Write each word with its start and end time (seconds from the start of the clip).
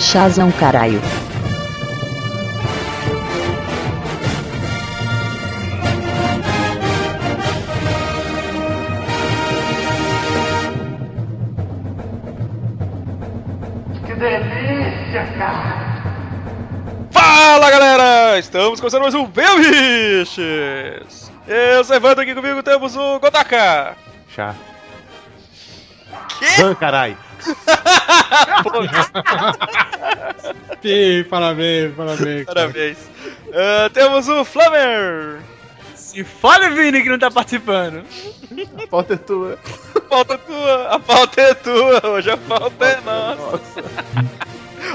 Chazão 0.00 0.50
caralho. 0.52 0.98
Que 14.06 14.14
delícia, 14.14 15.26
cara! 15.38 16.00
Fala 17.12 17.70
galera! 17.70 18.38
Estamos 18.38 18.80
começando 18.80 19.02
mais 19.02 19.14
um 19.14 19.26
Belbiches! 19.26 20.40
Eu 21.46 21.84
sou 21.84 21.94
Evandro, 21.94 22.22
aqui 22.22 22.34
comigo 22.34 22.62
temos 22.62 22.96
o 22.96 23.20
Godaka! 23.20 23.94
Chá. 24.34 24.54
Que? 26.38 26.62
Ah, 26.62 26.74
carai. 26.74 27.16
Sim, 30.82 31.24
parabéns, 31.28 31.94
parabéns. 31.94 32.44
Parabéns! 32.44 32.98
Ah, 33.52 33.90
temos 33.92 34.28
o 34.28 34.44
Flamer! 34.44 35.40
Se 35.94 36.24
fala, 36.24 36.70
Vini, 36.70 37.02
que 37.02 37.08
não 37.08 37.18
tá 37.18 37.30
participando. 37.30 38.02
A 38.82 38.86
pauta 38.88 39.14
é 39.14 39.16
tua. 39.16 39.58
A 39.94 40.00
pauta 40.00 40.34
é 40.34 40.38
tua! 40.38 40.88
A 40.88 40.98
pauta 40.98 41.40
é 41.40 41.54
tua! 41.54 42.06
Hoje 42.06 42.30
a 42.30 42.36
pauta 42.36 42.84
é 42.84 43.00
nossa! 43.00 43.84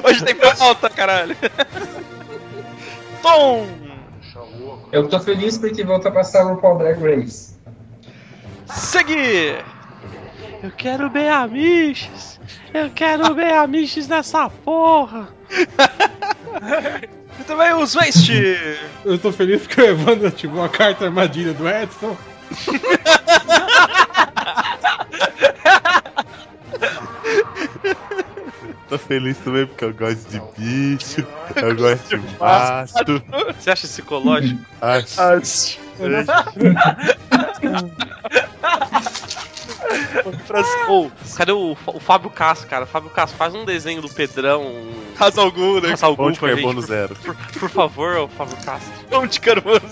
Hoje 0.04 0.26
tem 0.26 0.36
pauta, 0.36 0.90
caralho! 0.90 1.36
Tom! 3.22 3.68
Eu 4.92 5.08
tô 5.08 5.20
feliz 5.20 5.58
porque 5.58 5.84
volta 5.84 6.10
a 6.10 6.12
passar 6.12 6.46
o 6.52 6.58
Paul 6.58 6.78
Drag 6.78 7.02
Race. 7.02 7.56
Segui! 8.68 9.56
Eu 10.66 10.72
quero 10.72 11.10
bem 11.12 11.30
amiches. 11.30 12.40
Eu 12.74 12.90
quero 12.90 13.36
bem 13.36 13.52
amiches 13.52 14.08
nessa 14.08 14.50
porra. 14.50 15.30
E 17.38 17.44
também 17.44 17.74
os 17.74 17.94
Waste! 17.94 18.58
Eu 19.04 19.20
tô 19.20 19.30
feliz 19.30 19.64
porque 19.64 19.82
o 19.82 19.88
Evandro 19.88 20.26
ativou 20.26 20.64
a 20.64 20.70
carta 20.70 21.04
armadilha 21.04 21.54
do 21.54 21.68
Edson. 21.68 22.16
Tô 28.88 28.98
feliz 28.98 29.38
também 29.40 29.68
porque 29.68 29.84
eu 29.84 29.94
gosto 29.94 30.30
de 30.30 30.42
bicho, 30.58 31.28
eu 31.58 31.76
gosto 31.76 32.18
de 32.18 32.36
pasto. 32.36 33.22
Você 33.60 33.72
acha 33.72 33.86
psicológico? 33.86 34.66
Acho. 34.82 35.78
Ô, 40.90 41.10
cadê 41.36 41.52
o, 41.52 41.76
o 41.88 42.00
Fábio 42.00 42.30
Castro, 42.30 42.68
cara? 42.68 42.84
O 42.86 42.88
Fábio 42.88 43.10
Castro 43.10 43.38
faz 43.38 43.54
um 43.54 43.66
desenho 43.66 44.02
do 44.02 44.10
Pedrão. 44.10 44.64
Raça 45.16 45.42
algum, 45.42 45.80
né? 45.80 45.96
Algum 46.02 46.26
Ponte 46.26 46.40
pra 46.40 46.50
gente. 46.50 46.62
carbono 46.62 46.82
zero. 46.82 47.16
Por, 47.16 47.36
por 47.60 47.70
favor, 47.70 48.18
ô 48.18 48.28
Fábio 48.28 48.58
Castro. 48.64 49.28
De 49.28 49.40
carbono 49.40 49.82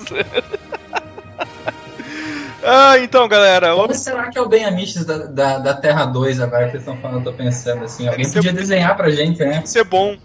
Ah, 2.65 2.97
então, 2.99 3.27
galera. 3.27 3.75
Como 3.75 3.93
será 3.93 4.29
que 4.29 4.37
é 4.37 4.41
o 4.41 4.47
Ben 4.47 4.63
Amiches 4.63 5.03
da, 5.05 5.17
da, 5.17 5.57
da 5.59 5.73
Terra 5.73 6.05
2 6.05 6.39
agora 6.39 6.65
que 6.65 6.71
vocês 6.71 6.83
estão 6.83 6.97
falando? 6.97 7.17
Eu 7.27 7.31
tô 7.31 7.37
pensando 7.37 7.83
assim. 7.83 8.07
Alguém 8.07 8.23
ser- 8.23 8.35
podia 8.35 8.53
desenhar 8.53 8.95
pra 8.95 9.09
gente, 9.09 9.39
né? 9.39 9.61
Isso 9.65 9.77
é 9.77 9.83
bom. 9.83 10.15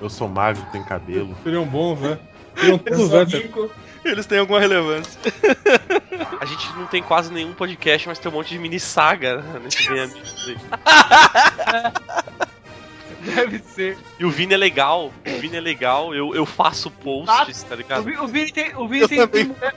Eu 0.00 0.10
sou 0.10 0.28
magro, 0.28 0.62
tenho 0.72 0.84
cabelo. 0.84 1.34
Seriam 1.42 1.64
bons, 1.64 1.98
né? 2.00 2.18
Seriam 2.54 2.78
todos 2.78 3.12
antes. 3.14 3.40
rico. 3.42 3.70
Eles 4.12 4.26
têm 4.26 4.38
alguma 4.38 4.60
relevância. 4.60 5.20
A 6.40 6.44
gente 6.44 6.68
não 6.76 6.86
tem 6.86 7.02
quase 7.02 7.32
nenhum 7.32 7.52
podcast, 7.52 8.08
mas 8.08 8.18
tem 8.18 8.30
um 8.30 8.34
monte 8.34 8.48
de 8.50 8.58
mini 8.58 8.78
saga 8.80 9.38
né, 9.42 9.60
nesse 9.64 9.88
aí. 9.92 10.56
Deve 13.34 13.58
ser. 13.58 13.98
E 14.18 14.24
o 14.24 14.30
Vini 14.30 14.54
é 14.54 14.56
legal. 14.56 15.12
O 15.26 15.40
Vini 15.40 15.56
é 15.56 15.60
legal. 15.60 16.14
Eu, 16.14 16.34
eu 16.34 16.46
faço 16.46 16.90
posts, 16.90 17.62
tá 17.64 17.74
O, 17.74 17.78
ligado? 17.78 18.04
Vi- 18.04 18.16
o 18.18 18.26
Vini 18.28 18.52
tem. 18.52 18.76
O 18.76 18.86
Vini 18.86 19.02
Eu 19.02 19.08
tem, 19.08 19.18
também. 19.18 19.48
tem 19.48 19.70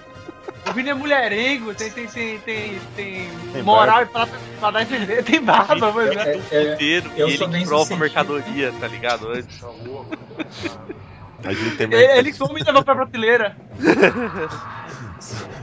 o 0.67 0.73
Vini 0.73 0.89
é 0.89 0.93
mulherengo, 0.93 1.73
tem, 1.73 1.89
tem, 1.89 2.05
tem, 2.07 2.37
tem, 2.39 2.79
tem 2.95 3.29
moral 3.63 4.05
pra, 4.07 4.27
pra 4.59 4.71
dar 4.71 4.79
a 4.79 4.81
entender. 4.83 5.23
Tem 5.23 5.41
barba, 5.41 5.91
mas 5.91 6.15
né? 6.15 6.23
É, 6.51 6.57
é, 6.57 6.73
Inteiro, 6.73 7.09
eu 7.15 7.27
e 7.29 7.33
ele 7.33 7.65
prova 7.65 7.95
mercadoria, 7.95 8.71
tá 8.79 8.87
ligado? 8.87 9.29
Antes. 9.31 9.59
A 11.43 11.53
gente 11.53 11.77
tem 11.77 11.87
Ele, 11.93 12.17
ele 12.17 12.31
que 12.31 12.37
some 12.37 12.59
e 12.59 12.63
levou 12.63 12.83
pra 12.83 12.95
prateleira. 12.95 13.55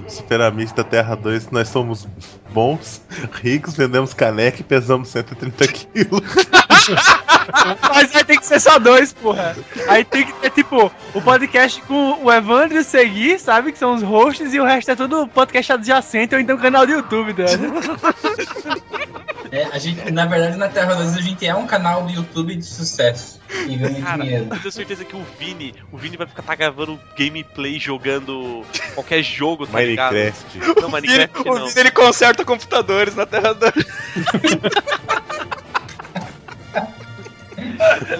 Super 0.09 0.41
Amigos 0.41 0.72
da 0.72 0.84
Terra 0.84 1.14
2, 1.16 1.50
nós 1.50 1.69
somos 1.69 2.06
bons, 2.50 3.03
ricos, 3.42 3.76
vendemos 3.76 4.15
caneca 4.15 4.60
e 4.60 4.65
pesamos 4.65 5.09
130 5.09 5.66
quilos. 5.69 6.20
Mas 7.94 8.15
aí 8.15 8.25
tem 8.25 8.38
que 8.38 8.47
ser 8.47 8.60
só 8.60 8.78
dois, 8.78 9.12
porra. 9.12 9.56
Aí 9.88 10.04
tem 10.04 10.26
que 10.26 10.32
ter, 10.34 10.50
tipo, 10.50 10.91
o 11.15 11.22
podcast 11.22 11.81
com 11.82 12.25
o 12.25 12.32
Evandro 12.32 12.76
e 12.76 12.81
o 12.81 12.84
Segui, 12.84 13.38
sabe? 13.38 13.72
Que 13.72 13.78
são 13.78 13.94
os 13.94 14.03
hosts, 14.03 14.53
e 14.53 14.60
o 14.60 14.65
resto 14.65 14.91
é 14.91 14.97
tudo 14.97 15.26
podcast 15.28 15.72
adjacente 15.72 16.34
ou 16.34 16.41
então 16.41 16.56
canal 16.56 16.86
do 16.86 16.92
YouTube, 16.92 17.34
né? 17.34 17.47
É, 19.56 19.65
a 19.72 19.78
gente, 19.78 20.11
na 20.11 20.27
verdade, 20.27 20.59
na 20.59 20.69
Terra 20.69 20.94
2 20.97 21.17
a 21.17 21.21
gente 21.22 21.47
é 21.47 21.55
um 21.55 21.67
canal 21.67 22.03
do 22.03 22.12
YouTube 22.12 22.55
de 22.55 22.65
sucesso. 22.65 23.41
E 23.67 23.75
ganha 23.75 24.03
Cara, 24.03 24.22
dinheiro. 24.22 24.49
eu 24.50 24.59
tenho 24.59 24.72
certeza 24.72 25.03
que 25.03 25.17
o 25.17 25.25
Vini, 25.39 25.75
o 25.91 25.97
Vini 25.97 26.19
vai 26.19 26.27
ficar 26.27 26.43
tá 26.43 26.55
gravando 26.55 27.00
gameplay 27.17 27.78
jogando 27.78 28.62
qualquer 28.95 29.22
jogo, 29.22 29.66
tá 29.66 29.81
ligado? 29.81 30.12
Minecraft. 30.12 30.59
Não, 30.83 30.91
Minecraft 30.91 31.49
o 31.49 31.55
não. 31.55 31.69
Vini, 31.69 31.81
ele 31.81 31.91
conserta 31.91 32.45
computadores 32.45 33.15
na 33.15 33.25
Terra 33.25 33.55
2. 33.55 33.72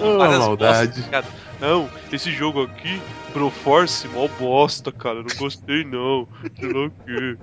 Oh, 0.01 0.17
maldade. 0.17 0.87
bostas, 0.87 1.07
cara. 1.07 1.25
Não, 1.59 1.89
esse 2.11 2.31
jogo 2.31 2.63
aqui, 2.63 3.01
Proforce, 3.31 4.07
mó 4.07 4.27
bosta, 4.39 4.91
cara. 4.91 5.17
Não 5.17 5.35
gostei 5.37 5.83
não. 5.83 6.27
Sei 6.59 6.73
lá 6.73 6.85
o 6.85 6.91
quê. 7.05 7.37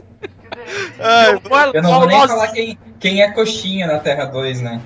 Ai, 1.00 1.40
Eu 1.74 1.82
não 1.82 1.94
vou 2.00 2.06
nem 2.06 2.26
falar 2.26 2.48
quem, 2.48 2.78
quem 3.00 3.22
é 3.22 3.30
coxinha 3.32 3.86
na 3.86 3.98
Terra 3.98 4.24
2, 4.26 4.60
né? 4.60 4.80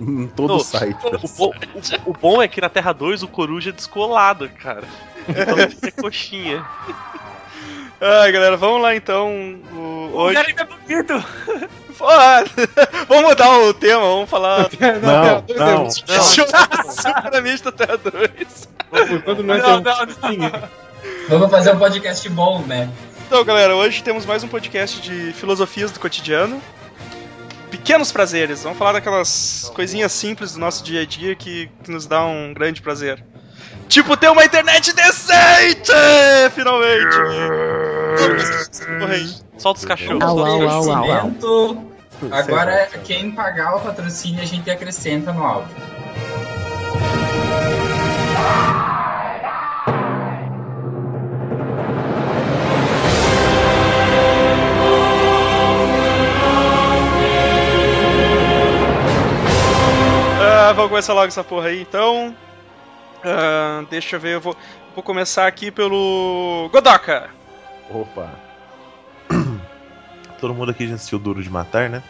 Em 0.00 0.26
todo 0.28 0.48
Não, 0.50 0.56
o 0.56 0.60
site. 0.60 0.96
O, 1.04 1.28
bo- 1.28 1.54
o- 1.74 2.10
o 2.10 2.12
bom 2.14 2.42
é 2.42 2.48
que 2.48 2.60
na 2.60 2.68
Terra 2.68 2.92
2 2.92 3.22
o 3.22 3.28
Coruja 3.28 3.70
é 3.70 3.72
descolado, 3.72 4.48
cara. 4.48 4.84
Então 5.28 5.58
ele 5.58 5.76
é 5.82 5.90
coxinha. 5.90 6.64
ai, 8.00 8.32
galera, 8.32 8.56
vamos 8.56 8.82
lá 8.82 8.94
então. 8.96 9.28
O, 9.72 10.10
O 10.12 10.16
hoje. 10.22 10.34
cara 10.34 10.50
é 10.50 10.64
bonito. 10.64 11.24
Ah, 12.04 12.42
vamos 13.06 13.28
mudar 13.30 13.48
o 13.60 13.72
tema, 13.74 14.00
vamos 14.00 14.28
falar. 14.28 14.66
Não, 15.00 15.44
não. 15.84 15.88
Superamente 15.90 17.62
da 17.62 17.70
Terra 17.70 17.96
2. 17.98 18.68
Quando 19.22 19.44
não 19.44 19.56
Não, 19.56 19.80
não, 19.80 19.82
não. 20.36 20.68
Vamos 21.28 21.50
fazer 21.50 21.72
um 21.74 21.78
podcast 21.78 22.28
bom, 22.30 22.60
né? 22.62 22.90
Então, 23.26 23.44
galera, 23.44 23.74
hoje 23.74 24.02
temos 24.02 24.26
mais 24.26 24.44
um 24.44 24.48
podcast 24.48 25.00
de 25.00 25.32
filosofias 25.32 25.90
do 25.90 25.98
cotidiano. 25.98 26.60
Pequenos 27.70 28.12
prazeres. 28.12 28.62
Vamos 28.62 28.78
falar 28.78 28.92
daquelas 28.92 29.70
coisinhas 29.74 30.12
simples 30.12 30.52
do 30.52 30.60
nosso 30.60 30.84
dia 30.84 31.02
a 31.02 31.06
dia 31.06 31.34
que, 31.34 31.70
que 31.82 31.90
nos 31.90 32.06
dá 32.06 32.24
um 32.24 32.52
grande 32.52 32.82
prazer. 32.82 33.24
Tipo, 33.88 34.16
ter 34.16 34.30
uma 34.30 34.44
internet 34.44 34.92
decente! 34.92 35.92
Finalmente! 36.54 37.16
Solta 39.58 39.80
os 39.80 39.84
cachorros. 39.84 40.22
Au, 40.22 40.38
au, 40.38 40.46
au, 40.46 40.70
au, 40.70 40.92
au. 40.92 41.26
Oferecimento. 41.30 41.92
Agora, 42.30 42.88
quem 43.04 43.32
pagar 43.32 43.76
o 43.76 43.80
patrocínio, 43.80 44.42
a 44.42 44.46
gente 44.46 44.70
acrescenta 44.70 45.32
no 45.32 45.42
áudio. 45.42 45.74
Ah, 60.72 60.74
vamos 60.74 60.88
começar 60.88 61.12
logo 61.12 61.26
essa 61.26 61.44
porra 61.44 61.66
aí, 61.66 61.82
então. 61.82 62.34
Ah, 63.22 63.84
deixa 63.90 64.16
eu 64.16 64.20
ver, 64.20 64.36
eu 64.36 64.40
vou, 64.40 64.56
vou 64.94 65.04
começar 65.04 65.46
aqui 65.46 65.70
pelo. 65.70 66.70
Godoka! 66.72 67.28
Opa. 67.90 68.30
Todo 70.40 70.54
mundo 70.54 70.70
aqui 70.70 70.88
já 70.88 70.94
assistiu 70.94 71.18
Duro 71.18 71.42
de 71.42 71.50
Matar, 71.50 71.90
né? 71.90 72.02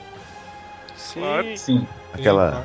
Sim. 0.95 1.57
Sim. 1.57 1.89
Aquela, 2.15 2.65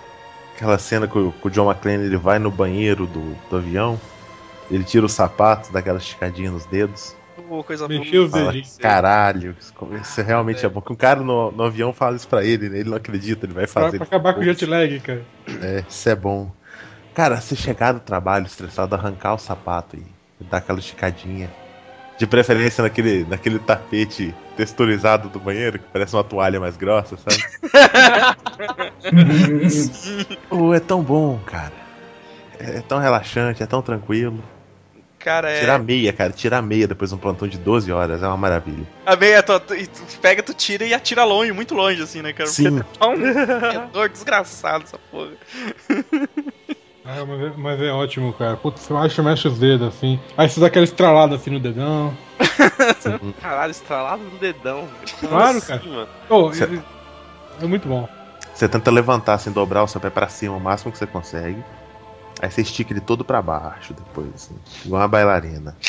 aquela 0.55 0.77
cena 0.77 1.07
que 1.07 1.17
o, 1.17 1.31
que 1.31 1.47
o 1.47 1.49
John 1.49 1.65
McClane 1.65 2.05
ele 2.05 2.17
vai 2.17 2.37
no 2.37 2.51
banheiro 2.51 3.07
do, 3.07 3.33
do 3.49 3.57
avião, 3.57 3.99
ele 4.69 4.83
tira 4.83 5.03
os 5.03 5.13
sapatos, 5.13 5.71
dá 5.71 5.79
aquela 5.79 5.97
esticadinha 5.97 6.51
nos 6.51 6.67
dedos. 6.67 7.15
Oh, 7.49 7.63
coisa 7.63 7.87
boa. 7.87 7.99
Mexeu 7.99 8.25
os 8.25 8.31
dedinhos. 8.31 8.77
caralho, 8.77 9.55
isso, 9.59 9.73
isso 10.01 10.21
realmente 10.21 10.65
é. 10.65 10.69
bom. 10.69 10.81
Que 10.81 10.91
um 10.91 10.95
cara 10.95 11.21
no, 11.21 11.51
no 11.51 11.63
avião 11.63 11.93
fala 11.93 12.15
isso 12.15 12.27
pra 12.27 12.43
ele, 12.43 12.69
né? 12.69 12.79
ele 12.79 12.89
não 12.89 12.97
acredita, 12.97 13.45
ele 13.45 13.53
vai 13.53 13.65
Pra, 13.67 13.83
fazer. 13.83 13.97
pra 13.97 14.05
acabar 14.05 14.33
com 14.33 14.41
o 14.41 14.43
jet 14.43 14.65
lag, 14.65 14.99
cara. 14.99 15.23
É, 15.61 15.83
isso 15.87 16.09
é 16.09 16.15
bom. 16.15 16.51
Cara, 17.13 17.39
você 17.39 17.55
chegar 17.55 17.93
do 17.93 17.99
trabalho 17.99 18.45
estressado, 18.45 18.93
arrancar 18.95 19.33
o 19.33 19.37
sapato 19.37 19.97
e 19.97 20.43
dar 20.43 20.57
aquela 20.57 20.79
esticadinha. 20.79 21.49
De 22.17 22.25
preferência 22.25 22.81
naquele, 22.83 23.25
naquele 23.25 23.59
tapete 23.59 24.33
texturizado 24.55 25.29
do 25.29 25.39
banheiro, 25.39 25.77
que 25.77 25.85
parece 25.93 26.15
uma 26.15 26.23
toalha 26.23 26.59
mais 26.59 26.75
grossa, 26.75 27.15
sabe? 27.17 27.43
Oh, 30.49 30.73
é 30.73 30.79
tão 30.79 31.01
bom, 31.03 31.39
cara. 31.45 31.73
É 32.59 32.77
é 32.77 32.81
tão 32.81 32.99
relaxante, 32.99 33.61
é 33.61 33.65
tão 33.67 33.81
tranquilo. 33.81 34.41
Cara, 35.27 35.51
é. 35.51 35.59
Tirar 35.59 35.75
a 35.75 35.79
meia, 35.79 36.13
cara. 36.13 36.31
Tirar 36.31 36.59
a 36.59 36.61
meia 36.61 36.87
depois 36.87 37.09
de 37.09 37.15
um 37.17 37.19
plantão 37.19 37.49
de 37.49 37.57
12 37.57 37.91
horas 37.91 38.23
é 38.23 38.27
uma 38.27 38.37
maravilha. 38.37 38.87
A 39.05 39.13
meia, 39.13 39.43
tu, 39.43 39.59
tu, 39.59 39.75
tu 39.75 40.19
pega, 40.21 40.41
tu 40.41 40.53
tira 40.53 40.85
e 40.85 40.93
atira 40.93 41.25
longe, 41.25 41.51
muito 41.51 41.75
longe, 41.75 42.01
assim, 42.01 42.21
né, 42.21 42.31
cara? 42.31 42.49
Sim. 42.49 42.77
Porque 42.77 42.97
tá 42.97 43.07
um 43.09 43.17
corredor 43.59 44.07
desgraçado 44.07 44.85
essa 44.85 44.97
porra. 45.11 45.31
Ah, 47.09 47.23
mas, 47.25 47.41
é, 47.41 47.53
mas 47.57 47.81
é 47.81 47.89
ótimo, 47.89 48.33
cara. 48.33 48.57
Putz, 48.57 48.81
você 48.81 48.93
acha, 48.93 49.23
mexe 49.23 49.47
os 49.47 49.57
dedos 49.57 49.87
assim. 49.87 50.19
Aí 50.37 50.49
você 50.49 50.59
dá 50.59 50.67
aquela 50.67 50.83
estralada 50.83 51.35
assim 51.35 51.49
no 51.49 51.57
dedão. 51.59 52.13
Caralho, 53.41 53.71
estralado 53.71 54.23
no 54.23 54.37
dedão. 54.37 54.89
Claro, 55.21 55.57
assim, 55.57 55.67
cara. 55.67 55.83
mano? 55.85 56.09
Oh, 56.29 56.51
Cê- 56.53 56.65
é, 56.65 57.63
é 57.63 57.65
muito 57.65 57.87
bom. 57.87 58.09
Você 58.53 58.67
tenta 58.67 58.91
levantar, 58.91 59.35
assim, 59.35 59.53
dobrar 59.53 59.83
o 59.83 59.87
seu 59.87 60.01
pé 60.01 60.09
pra 60.09 60.27
cima 60.27 60.57
o 60.57 60.59
máximo 60.59 60.91
que 60.91 60.97
você 60.97 61.07
consegue. 61.07 61.63
Aí 62.41 62.51
você 62.51 62.61
estica 62.61 62.93
ele 62.93 63.01
todo 63.01 63.25
pra 63.25 63.41
baixo 63.41 63.93
depois, 63.93 64.27
assim. 64.35 64.55
Igual 64.85 65.01
uma 65.01 65.07
bailarina. 65.07 65.75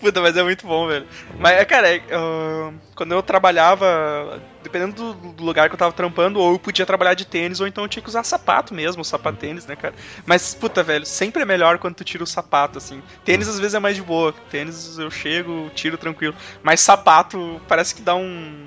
Puta, 0.00 0.22
mas 0.22 0.36
é 0.36 0.42
muito 0.42 0.66
bom, 0.66 0.86
velho. 0.86 1.06
Mas, 1.38 1.58
é, 1.58 1.64
cara, 1.64 1.94
é, 1.94 2.02
ah, 2.10 2.72
quando 2.94 3.12
eu 3.12 3.22
trabalhava, 3.22 4.40
dependendo 4.62 5.12
do, 5.12 5.44
lugar 5.44 5.68
que 5.68 5.74
eu 5.74 5.78
tava 5.78 5.92
trampando, 5.92 6.40
ou 6.40 6.52
eu 6.52 6.58
podia 6.58 6.86
trabalhar 6.86 7.12
de 7.12 7.26
tênis, 7.26 7.60
ou 7.60 7.66
então 7.66 7.84
eu 7.84 7.88
tinha 7.88 8.02
que 8.02 8.08
usar 8.08 8.22
sapato 8.22 8.72
mesmo, 8.72 9.04
sapato 9.04 9.38
tênis, 9.38 9.66
né, 9.66 9.76
cara? 9.76 9.94
Mas, 10.24 10.54
puta, 10.54 10.82
velho, 10.82 11.04
sempre 11.04 11.42
é 11.42 11.44
melhor 11.44 11.78
quando 11.78 11.96
tu 11.96 12.04
tira 12.04 12.24
o 12.24 12.26
sapato, 12.26 12.78
assim. 12.78 13.02
Tênis 13.24 13.48
às 13.48 13.58
vezes 13.58 13.74
é 13.74 13.78
mais 13.78 13.96
de 13.96 14.02
boa. 14.02 14.34
Tênis 14.50 14.98
eu 14.98 15.10
chego, 15.10 15.70
tiro 15.74 15.98
tranquilo. 15.98 16.34
Mas 16.62 16.80
sapato 16.80 17.60
parece 17.68 17.94
que 17.94 18.00
dá 18.00 18.14
um, 18.14 18.66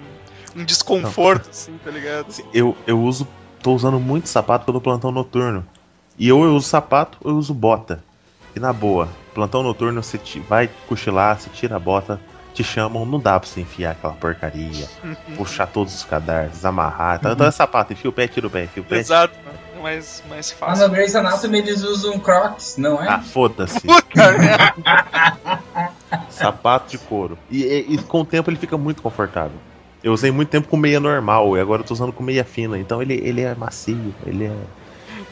um 0.55 0.63
desconforto, 0.63 1.49
assim, 1.49 1.79
tá 1.83 1.89
ligado? 1.89 2.27
Eu, 2.53 2.77
eu 2.85 3.01
uso. 3.01 3.27
Tô 3.61 3.73
usando 3.73 3.99
muito 3.99 4.27
sapato 4.27 4.65
pelo 4.65 4.81
plantão 4.81 5.11
noturno. 5.11 5.65
E 6.17 6.31
ou 6.31 6.43
eu 6.45 6.55
uso 6.55 6.67
sapato 6.67 7.17
ou 7.23 7.31
eu 7.31 7.37
uso 7.37 7.53
bota. 7.53 8.03
E 8.55 8.59
na 8.59 8.73
boa, 8.73 9.07
plantão 9.33 9.63
noturno 9.63 10.01
você 10.03 10.17
te- 10.17 10.39
vai 10.39 10.69
cochilar, 10.87 11.39
você 11.39 11.49
tira 11.49 11.75
a 11.75 11.79
bota, 11.79 12.19
te 12.53 12.63
chamam, 12.63 13.05
não 13.05 13.19
dá 13.19 13.39
pra 13.39 13.47
você 13.47 13.61
enfiar 13.61 13.91
aquela 13.91 14.13
porcaria, 14.13 14.87
puxar 15.37 15.67
todos 15.67 15.93
os 15.93 16.03
cadarços, 16.03 16.65
amarrar. 16.65 17.17
Então, 17.19 17.31
então 17.31 17.47
é 17.47 17.51
sapato, 17.51 17.93
enfia 17.93 18.09
o 18.09 18.13
pé, 18.13 18.27
tira 18.27 18.47
o 18.47 18.49
pé, 18.49 18.63
enfia 18.63 18.81
o 18.81 18.85
pé. 18.85 18.97
Exato, 18.97 19.33
é 19.77 19.81
mais, 19.81 20.21
mais 20.27 20.51
Mas 20.51 20.59
fácil. 20.59 20.87
no 20.87 20.93
Grey's 20.93 21.15
Anatomy 21.15 21.59
eles 21.59 21.83
usam 21.83 22.19
Crocs, 22.19 22.75
não 22.77 23.01
é? 23.01 23.07
Ah, 23.07 23.19
foda-se. 23.19 23.87
Sapato 26.29 26.89
de 26.91 26.97
couro. 26.97 27.37
E, 27.49 27.63
e- 27.63 27.93
e 27.93 27.97
com 27.99 28.21
o 28.21 28.25
tempo 28.25 28.49
ele 28.49 28.57
fica 28.57 28.77
muito 28.77 29.01
confortável. 29.01 29.57
Eu 30.03 30.13
usei 30.13 30.31
muito 30.31 30.49
tempo 30.49 30.67
com 30.67 30.77
meia 30.77 30.99
normal 30.99 31.57
e 31.57 31.59
agora 31.59 31.81
eu 31.81 31.85
tô 31.85 31.93
usando 31.93 32.13
com 32.13 32.23
meia 32.23 32.43
fina. 32.43 32.77
Então 32.77 33.01
ele, 33.01 33.15
ele 33.15 33.41
é 33.41 33.53
macio, 33.55 34.13
ele 34.25 34.45
é. 34.45 34.55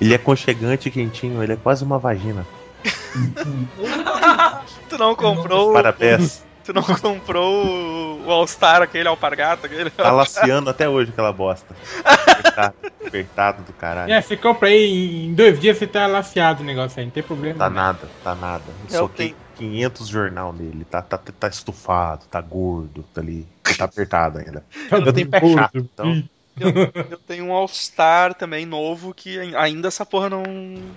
Ele 0.01 0.13
é 0.13 0.17
conchegante 0.17 0.89
e 0.89 0.91
quentinho, 0.91 1.41
ele 1.41 1.53
é 1.53 1.55
quase 1.55 1.83
uma 1.83 1.99
vagina. 1.99 2.45
Tu 4.89 4.97
não 4.97 5.15
comprou. 5.15 5.73
Parabéns. 5.73 6.45
Tu 6.63 6.73
não 6.73 6.83
comprou 6.83 8.25
o- 8.25 8.29
All-Star, 8.29 8.81
aquele 8.81 9.07
alpargata, 9.07 9.67
aquele. 9.67 9.89
Tá 9.89 10.11
laciando 10.11 10.69
até 10.69 10.89
hoje 10.89 11.11
aquela 11.11 11.31
bosta. 11.31 11.73
Apertado, 12.03 12.75
apertado 13.05 13.63
do 13.63 13.73
caralho. 13.73 14.11
É, 14.11 14.21
você 14.21 14.35
compra 14.35 14.67
aí, 14.67 15.27
em 15.27 15.33
dois 15.33 15.59
dias 15.59 15.77
você 15.77 15.87
tá 15.87 16.07
laceado 16.07 16.63
o 16.63 16.65
negócio 16.65 16.99
aí, 16.99 17.05
não 17.05 17.13
tem 17.13 17.23
problema. 17.23 17.59
Tá 17.59 17.69
nada, 17.69 18.09
tá 18.21 18.35
nada. 18.35 18.75
Eu 18.79 18.83
Eu 18.83 18.99
soquei 18.99 19.37
500 19.57 20.07
jornal 20.07 20.53
nele. 20.53 20.85
Tá, 20.85 21.01
tá, 21.01 21.17
tá 21.17 21.47
estufado, 21.47 22.25
tá 22.29 22.39
gordo, 22.41 23.03
tá 23.13 23.21
ali. 23.21 23.47
Tá 23.77 23.85
apertado 23.85 24.39
ainda. 24.39 24.63
Tá 24.89 24.97
Eu 24.97 25.13
tenho 25.13 25.29
pé 25.29 25.39
gordo. 25.39 25.55
chato, 25.57 25.77
então. 25.77 26.23
Eu, 26.59 26.71
eu 27.11 27.17
tenho 27.19 27.45
um 27.45 27.51
All-Star 27.53 28.33
também 28.33 28.65
novo 28.65 29.13
que 29.13 29.37
ai- 29.37 29.53
ainda 29.55 29.89
essa 29.89 30.03
porra 30.03 30.27
não, 30.27 30.41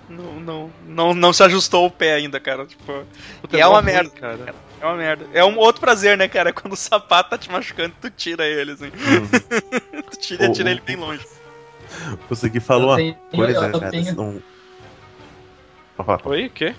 não, 0.09 0.39
não, 0.39 0.71
não, 0.87 1.13
não 1.13 1.31
se 1.31 1.43
ajustou 1.43 1.85
o 1.85 1.91
pé 1.91 2.15
ainda, 2.15 2.39
cara. 2.39 2.65
Tipo, 2.65 3.03
E 3.53 3.59
é 3.59 3.67
uma 3.67 3.75
ruim, 3.79 3.85
merda. 3.91 4.09
cara. 4.09 4.55
é 4.81 4.85
uma 4.87 4.95
merda. 4.95 5.27
É 5.31 5.45
um 5.45 5.59
outro 5.59 5.79
prazer, 5.79 6.17
né, 6.17 6.27
cara? 6.27 6.51
Quando 6.51 6.73
o 6.73 6.75
sapato 6.75 7.29
tá 7.29 7.37
te 7.37 7.51
machucando, 7.51 7.93
tu 8.01 8.09
tira 8.09 8.43
ele, 8.43 8.71
assim. 8.71 8.85
Uhum. 8.85 10.01
tu 10.09 10.17
tira, 10.19 10.49
O- 10.49 10.51
tira 10.51 10.67
o- 10.69 10.71
ele 10.71 10.81
bem 10.81 10.95
longe. 10.95 11.23
Você 12.27 12.49
que 12.49 12.59
falou 12.59 12.85
Eu 12.85 12.89
uma 12.89 12.95
tenho- 12.97 13.15
coisa, 13.35 13.67
eu 13.67 13.79
cara. 13.79 13.91
tenho- 13.91 14.19
Um... 14.19 14.41
Falar, 15.95 16.21
Oi, 16.25 16.45
o 16.47 16.49
quê? 16.49 16.73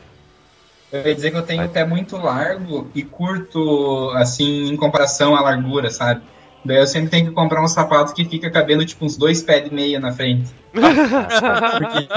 Eu 0.92 1.06
ia 1.06 1.14
dizer 1.14 1.30
que 1.30 1.36
eu 1.38 1.42
tenho 1.42 1.64
o 1.64 1.68
pé 1.70 1.86
muito 1.86 2.16
largo 2.18 2.90
e 2.94 3.02
curto, 3.02 4.10
assim, 4.14 4.70
em 4.70 4.76
comparação 4.76 5.34
à 5.34 5.40
largura, 5.40 5.90
sabe? 5.90 6.22
Daí 6.64 6.76
eu 6.76 6.86
sempre 6.86 7.10
tenho 7.10 7.26
que 7.28 7.32
comprar 7.32 7.62
um 7.62 7.66
sapato 7.66 8.14
que 8.14 8.24
fica 8.24 8.50
cabendo, 8.50 8.84
tipo, 8.84 9.04
uns 9.04 9.16
dois 9.16 9.42
pés 9.42 9.64
de 9.64 9.74
meia 9.74 9.98
na 9.98 10.12
frente. 10.12 10.52
Porque 10.70 12.08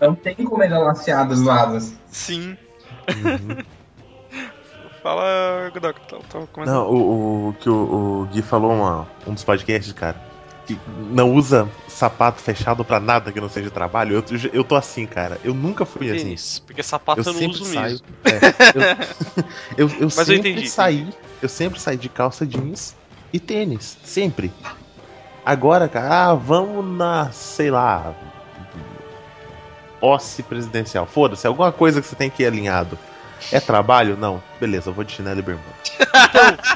não 0.00 0.14
tem 0.14 0.34
como 0.36 0.62
ele 0.62 0.78
lacear 0.78 1.26
dos 1.26 1.42
lados. 1.42 1.92
Sim. 2.06 2.56
Uhum. 3.08 3.58
Fala, 5.02 5.70
Godok. 5.74 6.00
Não, 6.64 6.90
o, 6.90 7.48
o 7.48 7.52
que 7.60 7.68
o, 7.68 8.22
o 8.22 8.28
Gui 8.32 8.40
falou 8.40 8.72
uma, 8.72 9.06
um 9.26 9.34
dos 9.34 9.44
podcasts, 9.44 9.92
cara, 9.92 10.16
que 10.66 10.78
não 11.10 11.32
usa 11.32 11.68
sapato 11.88 12.40
fechado 12.40 12.84
pra 12.84 12.98
nada 12.98 13.30
que 13.30 13.40
não 13.40 13.48
seja 13.48 13.70
trabalho. 13.70 14.16
Eu, 14.16 14.50
eu 14.52 14.64
tô 14.64 14.74
assim, 14.74 15.06
cara. 15.06 15.38
Eu 15.44 15.54
nunca 15.54 15.84
fui 15.84 16.10
assim. 16.10 16.24
Tênis, 16.24 16.58
porque 16.58 16.82
sapato 16.82 17.20
eu, 17.20 17.24
não 17.32 17.34
sempre 17.34 17.60
uso 17.60 17.64
saio. 17.66 17.82
mesmo. 17.82 18.06
É, 18.24 19.76
eu, 19.76 19.88
eu, 19.88 19.88
eu 19.88 20.04
Mas 20.04 20.18
eu 20.18 20.24
sempre 20.24 20.50
entendi, 20.50 20.68
saí. 20.68 21.08
Eu 21.42 21.48
sempre 21.48 21.80
saí 21.80 21.96
de 21.96 22.08
calça 22.08 22.46
jeans 22.46 22.96
e 23.32 23.38
tênis. 23.38 23.98
Sempre. 24.02 24.52
Agora, 25.44 25.88
cara, 25.88 26.30
ah, 26.30 26.34
vamos 26.34 26.84
na, 26.96 27.30
sei 27.30 27.70
lá. 27.70 28.14
Posse 30.00 30.42
presidencial. 30.42 31.06
Foda-se, 31.06 31.46
alguma 31.46 31.70
coisa 31.70 32.00
que 32.00 32.06
você 32.06 32.16
tem 32.16 32.30
que 32.30 32.42
ir 32.42 32.46
alinhado. 32.46 32.98
É 33.52 33.60
trabalho? 33.60 34.16
Não. 34.16 34.42
Beleza, 34.60 34.90
eu 34.90 34.94
vou 34.94 35.04
de 35.04 35.12
chinelo 35.12 35.38
e 35.38 35.42
bermuda. 35.42 35.68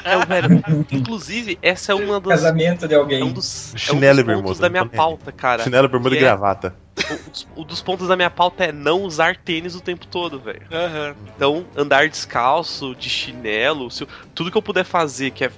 É, 0.03 0.17
o 0.17 0.25
velho. 0.25 0.63
Inclusive, 0.91 1.57
essa 1.61 1.91
é 1.91 1.95
uma 1.95 2.19
das. 2.19 2.41
Casamento 2.41 2.87
de 2.87 2.93
É 2.93 2.97
um 2.97 3.01
alguém. 3.01 3.31
dos, 3.33 3.71
é 3.73 3.75
um 3.75 3.77
Chinelo 3.77 4.19
e 4.19 4.23
dos 4.23 4.25
bermuda, 4.27 4.47
pontos 4.47 4.59
da 4.59 4.69
minha 4.69 4.85
pauta, 4.85 5.31
cara. 5.31 5.63
chinelo, 5.63 5.87
bermuda 5.89 6.15
e 6.15 6.17
é- 6.17 6.21
gravata. 6.21 6.75
Um 7.09 7.29
dos, 7.29 7.65
dos 7.67 7.81
pontos 7.81 8.07
da 8.07 8.15
minha 8.15 8.29
pauta 8.29 8.65
é 8.65 8.71
não 8.71 9.03
usar 9.03 9.35
tênis 9.37 9.73
o 9.75 9.81
tempo 9.81 10.05
todo, 10.05 10.39
velho. 10.39 10.61
Aham. 10.71 11.15
Então, 11.35 11.65
andar 11.75 12.07
descalço, 12.09 12.93
de 12.95 13.09
chinelo, 13.09 13.89
se 13.89 14.03
eu- 14.03 14.07
tudo 14.35 14.51
que 14.51 14.57
eu 14.57 14.61
puder 14.61 14.83
fazer, 14.83 15.31
que 15.31 15.45
é. 15.45 15.51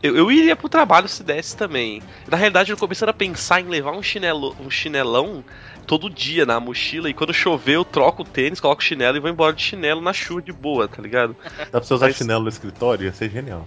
Eu, 0.00 0.16
eu 0.16 0.30
iria 0.30 0.54
pro 0.54 0.68
trabalho 0.68 1.08
se 1.08 1.24
desse 1.24 1.56
também. 1.56 2.00
Na 2.28 2.36
realidade, 2.36 2.70
eu 2.70 2.76
começando 2.76 3.08
a 3.08 3.12
pensar 3.12 3.60
em 3.60 3.64
levar 3.68 3.90
um, 3.92 4.02
chinelo, 4.02 4.54
um 4.60 4.70
chinelão 4.70 5.44
todo 5.88 6.08
dia 6.10 6.46
na 6.46 6.60
mochila 6.60 7.08
e 7.10 7.14
quando 7.14 7.32
chover 7.34 7.74
eu 7.76 7.84
troco 7.84 8.22
o 8.22 8.24
tênis, 8.24 8.60
coloco 8.60 8.80
o 8.80 8.84
chinelo 8.84 9.16
e 9.16 9.20
vou 9.20 9.30
embora 9.30 9.52
de 9.54 9.62
chinelo 9.62 10.00
na 10.00 10.12
chuva 10.12 10.42
de 10.42 10.52
boa, 10.52 10.86
tá 10.86 11.02
ligado? 11.02 11.34
Dá 11.58 11.66
pra 11.66 11.82
você 11.82 11.94
usar 11.94 12.06
Mas- 12.06 12.16
chinelo 12.16 12.42
no 12.44 12.48
escritório? 12.48 13.06
Ia 13.06 13.12
ser 13.12 13.30
genial. 13.30 13.66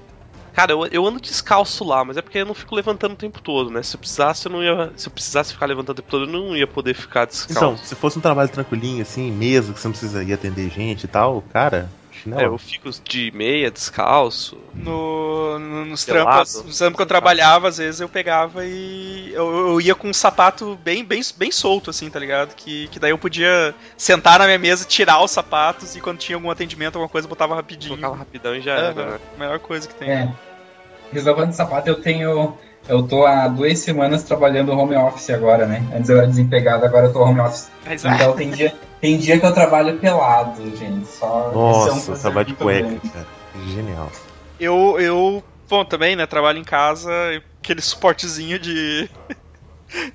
Cara, 0.53 0.73
eu, 0.73 0.85
eu 0.87 1.05
ando 1.07 1.19
descalço 1.19 1.83
lá, 1.83 2.03
mas 2.03 2.17
é 2.17 2.21
porque 2.21 2.37
eu 2.37 2.45
não 2.45 2.53
fico 2.53 2.75
levantando 2.75 3.13
o 3.13 3.15
tempo 3.15 3.41
todo, 3.41 3.71
né? 3.71 3.81
Se 3.81 3.95
eu 3.95 3.99
precisasse, 3.99 4.45
eu 4.47 4.51
não 4.51 4.61
ia. 4.61 4.91
Se 4.97 5.07
eu 5.07 5.11
precisasse 5.11 5.53
ficar 5.53 5.65
levantando 5.65 5.97
o 5.99 6.01
tempo 6.01 6.11
todo, 6.11 6.25
eu 6.25 6.29
não 6.31 6.55
ia 6.55 6.67
poder 6.67 6.93
ficar 6.93 7.23
Então, 7.23 7.47
descalço. 7.47 7.85
se 7.85 7.95
fosse 7.95 8.17
um 8.17 8.21
trabalho 8.21 8.49
tranquilinho, 8.49 9.01
assim, 9.01 9.31
mesa, 9.31 9.71
que 9.73 9.79
você 9.79 9.87
não 9.87 9.93
precisa 9.93 10.21
ir 10.23 10.33
atender 10.33 10.69
gente 10.69 11.05
e 11.05 11.07
tal, 11.07 11.41
cara, 11.53 11.89
chinelo. 12.23 12.41
É, 12.41 12.45
eu 12.45 12.57
fico 12.57 12.89
de 13.03 13.31
meia, 13.33 13.69
descalço. 13.71 14.57
No, 14.73 15.57
no- 15.59 15.85
nos 15.85 16.05
trampos, 16.05 16.63
nos 16.63 16.77
trampos 16.77 16.95
que 16.97 17.01
eu 17.01 17.05
trabalhava, 17.07 17.67
às 17.67 17.77
vezes 17.77 17.99
eu 18.01 18.09
pegava 18.09 18.65
e 18.65 19.31
eu, 19.33 19.69
eu 19.69 19.81
ia 19.81 19.95
com 19.95 20.09
um 20.09 20.13
sapato 20.13 20.77
bem, 20.83 21.03
bem, 21.03 21.21
bem 21.37 21.51
solto, 21.51 21.89
assim, 21.89 22.09
tá 22.09 22.19
ligado? 22.19 22.55
Que, 22.55 22.87
que 22.89 22.99
daí 22.99 23.11
eu 23.11 23.17
podia 23.17 23.73
sentar 23.97 24.39
na 24.39 24.45
minha 24.45 24.59
mesa, 24.59 24.85
tirar 24.85 25.23
os 25.23 25.31
sapatos 25.31 25.95
e 25.95 26.01
quando 26.01 26.17
tinha 26.19 26.35
algum 26.35 26.49
atendimento, 26.51 26.95
alguma 26.95 27.09
coisa, 27.09 27.25
eu 27.25 27.29
botava 27.29 27.55
rapidinho. 27.55 27.95
Colocava 27.95 28.15
rapidão 28.15 28.55
e 28.55 28.61
já 28.61 28.73
era, 28.73 28.93
né? 28.93 29.19
Melhor 29.37 29.59
coisa 29.59 29.87
que 29.87 29.95
tem. 29.95 30.09
É. 30.09 30.31
Resolvendo 31.11 31.51
sapato, 31.51 31.89
eu 31.89 32.01
tenho. 32.01 32.57
Eu 32.89 33.03
tô 33.03 33.25
há 33.25 33.47
duas 33.47 33.77
semanas 33.79 34.23
trabalhando 34.23 34.71
home 34.71 34.95
office 34.95 35.29
agora, 35.29 35.67
né? 35.67 35.85
Antes 35.95 36.09
eu 36.09 36.17
era 36.17 36.25
desempregado, 36.27 36.83
agora 36.85 37.07
eu 37.07 37.13
tô 37.13 37.21
home 37.21 37.39
office. 37.39 37.69
Mas, 37.85 38.03
Então 38.03 38.33
tem 38.35 38.49
dia, 38.49 38.73
tem 39.01 39.17
dia 39.17 39.39
que 39.39 39.45
eu 39.45 39.53
trabalho 39.53 39.97
pelado, 39.97 40.63
gente. 40.77 41.07
Só 41.07 41.47
esse 41.49 41.55
é 41.55 41.91
um 41.91 41.95
Nossa, 41.95 42.17
trabalho 42.17 42.47
de 42.47 42.53
cueca, 42.53 42.87
grande. 42.87 43.09
cara. 43.09 43.27
Genial. 43.73 44.11
eu, 44.59 44.95
eu, 44.99 45.43
bom, 45.69 45.83
também, 45.83 46.15
né, 46.15 46.25
trabalho 46.25 46.57
em 46.59 46.63
casa, 46.63 47.11
aquele 47.61 47.81
suportezinho 47.81 48.57
de. 48.59 49.09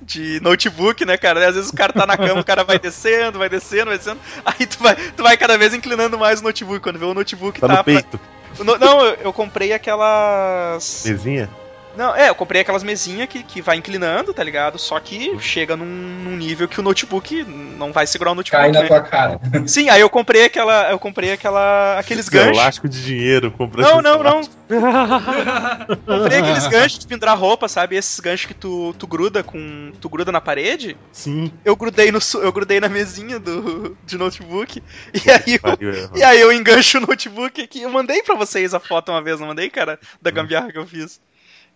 De 0.00 0.40
notebook, 0.40 1.04
né, 1.04 1.18
cara? 1.18 1.46
Às 1.46 1.54
vezes 1.54 1.70
o 1.70 1.76
cara 1.76 1.92
tá 1.92 2.06
na 2.06 2.16
cama, 2.16 2.40
o 2.40 2.44
cara 2.44 2.64
vai 2.64 2.78
descendo, 2.78 3.38
vai 3.38 3.46
descendo, 3.46 3.90
vai 3.90 3.98
descendo. 3.98 4.18
Aí 4.42 4.64
tu 4.66 4.78
vai, 4.82 4.96
tu 4.96 5.22
vai 5.22 5.36
cada 5.36 5.58
vez 5.58 5.74
inclinando 5.74 6.18
mais 6.18 6.40
o 6.40 6.44
notebook. 6.44 6.80
Quando 6.80 6.98
vê 6.98 7.04
o 7.04 7.12
notebook 7.12 7.60
Tá 7.60 7.68
tá. 7.68 7.76
no 7.76 7.84
peito. 7.84 8.18
pra- 8.56 8.64
No- 8.64 8.78
Não, 8.78 9.04
eu, 9.04 9.14
eu 9.16 9.32
comprei 9.34 9.74
aquelas. 9.74 11.02
Mesinha? 11.04 11.50
Não, 11.96 12.14
é, 12.14 12.28
eu 12.28 12.34
comprei 12.34 12.60
aquelas 12.60 12.82
mesinhas 12.82 13.28
que, 13.28 13.42
que 13.42 13.62
vai 13.62 13.76
inclinando, 13.76 14.34
tá 14.34 14.44
ligado? 14.44 14.78
Só 14.78 15.00
que 15.00 15.38
chega 15.40 15.76
num, 15.76 15.84
num 15.84 16.36
nível 16.36 16.68
que 16.68 16.78
o 16.78 16.82
notebook 16.82 17.42
não 17.44 17.92
vai 17.92 18.06
segurar 18.06 18.32
o 18.32 18.34
notebook. 18.34 18.62
Cai 18.62 18.72
na 18.72 18.82
né? 18.82 18.86
tua 18.86 19.00
cara. 19.00 19.40
Sim, 19.66 19.88
aí 19.88 20.00
eu 20.00 20.10
comprei 20.10 20.44
aquela. 20.44 20.90
Eu 20.90 20.98
comprei 20.98 21.32
aquela. 21.32 21.98
aqueles 21.98 22.28
ganchos. 22.28 22.58
elástico 22.58 22.88
de 22.88 23.02
dinheiro. 23.02 23.50
comprou 23.50 23.84
Não, 23.84 24.02
não, 24.02 24.22
não. 24.22 24.40
comprei 26.06 26.38
aqueles 26.38 26.66
ganchos 26.66 26.98
de 26.98 27.06
pendurar 27.06 27.38
roupa, 27.38 27.66
sabe? 27.68 27.96
Esses 27.96 28.20
ganchos 28.20 28.46
que 28.46 28.54
tu, 28.54 28.94
tu 28.98 29.06
gruda 29.06 29.42
com. 29.42 29.92
Tu 30.00 30.08
gruda 30.08 30.30
na 30.30 30.40
parede. 30.40 30.96
Sim. 31.12 31.50
Eu 31.64 31.74
grudei, 31.76 32.12
no, 32.12 32.18
eu 32.42 32.52
grudei 32.52 32.78
na 32.78 32.88
mesinha 32.88 33.38
do, 33.38 33.96
de 34.04 34.18
notebook. 34.18 34.82
E 35.26 35.30
aí 35.30 35.58
eu, 35.80 36.18
e 36.18 36.22
aí 36.22 36.40
eu 36.40 36.52
engancho 36.52 36.98
o 36.98 37.00
notebook 37.00 37.60
aqui. 37.62 37.82
Eu 37.82 37.90
mandei 37.90 38.22
pra 38.22 38.34
vocês 38.34 38.74
a 38.74 38.80
foto 38.80 39.10
uma 39.10 39.22
vez, 39.22 39.40
não 39.40 39.48
mandei, 39.48 39.70
cara? 39.70 39.98
Da 40.20 40.30
gambiarra 40.30 40.70
que 40.70 40.78
eu 40.78 40.86
fiz. 40.86 41.20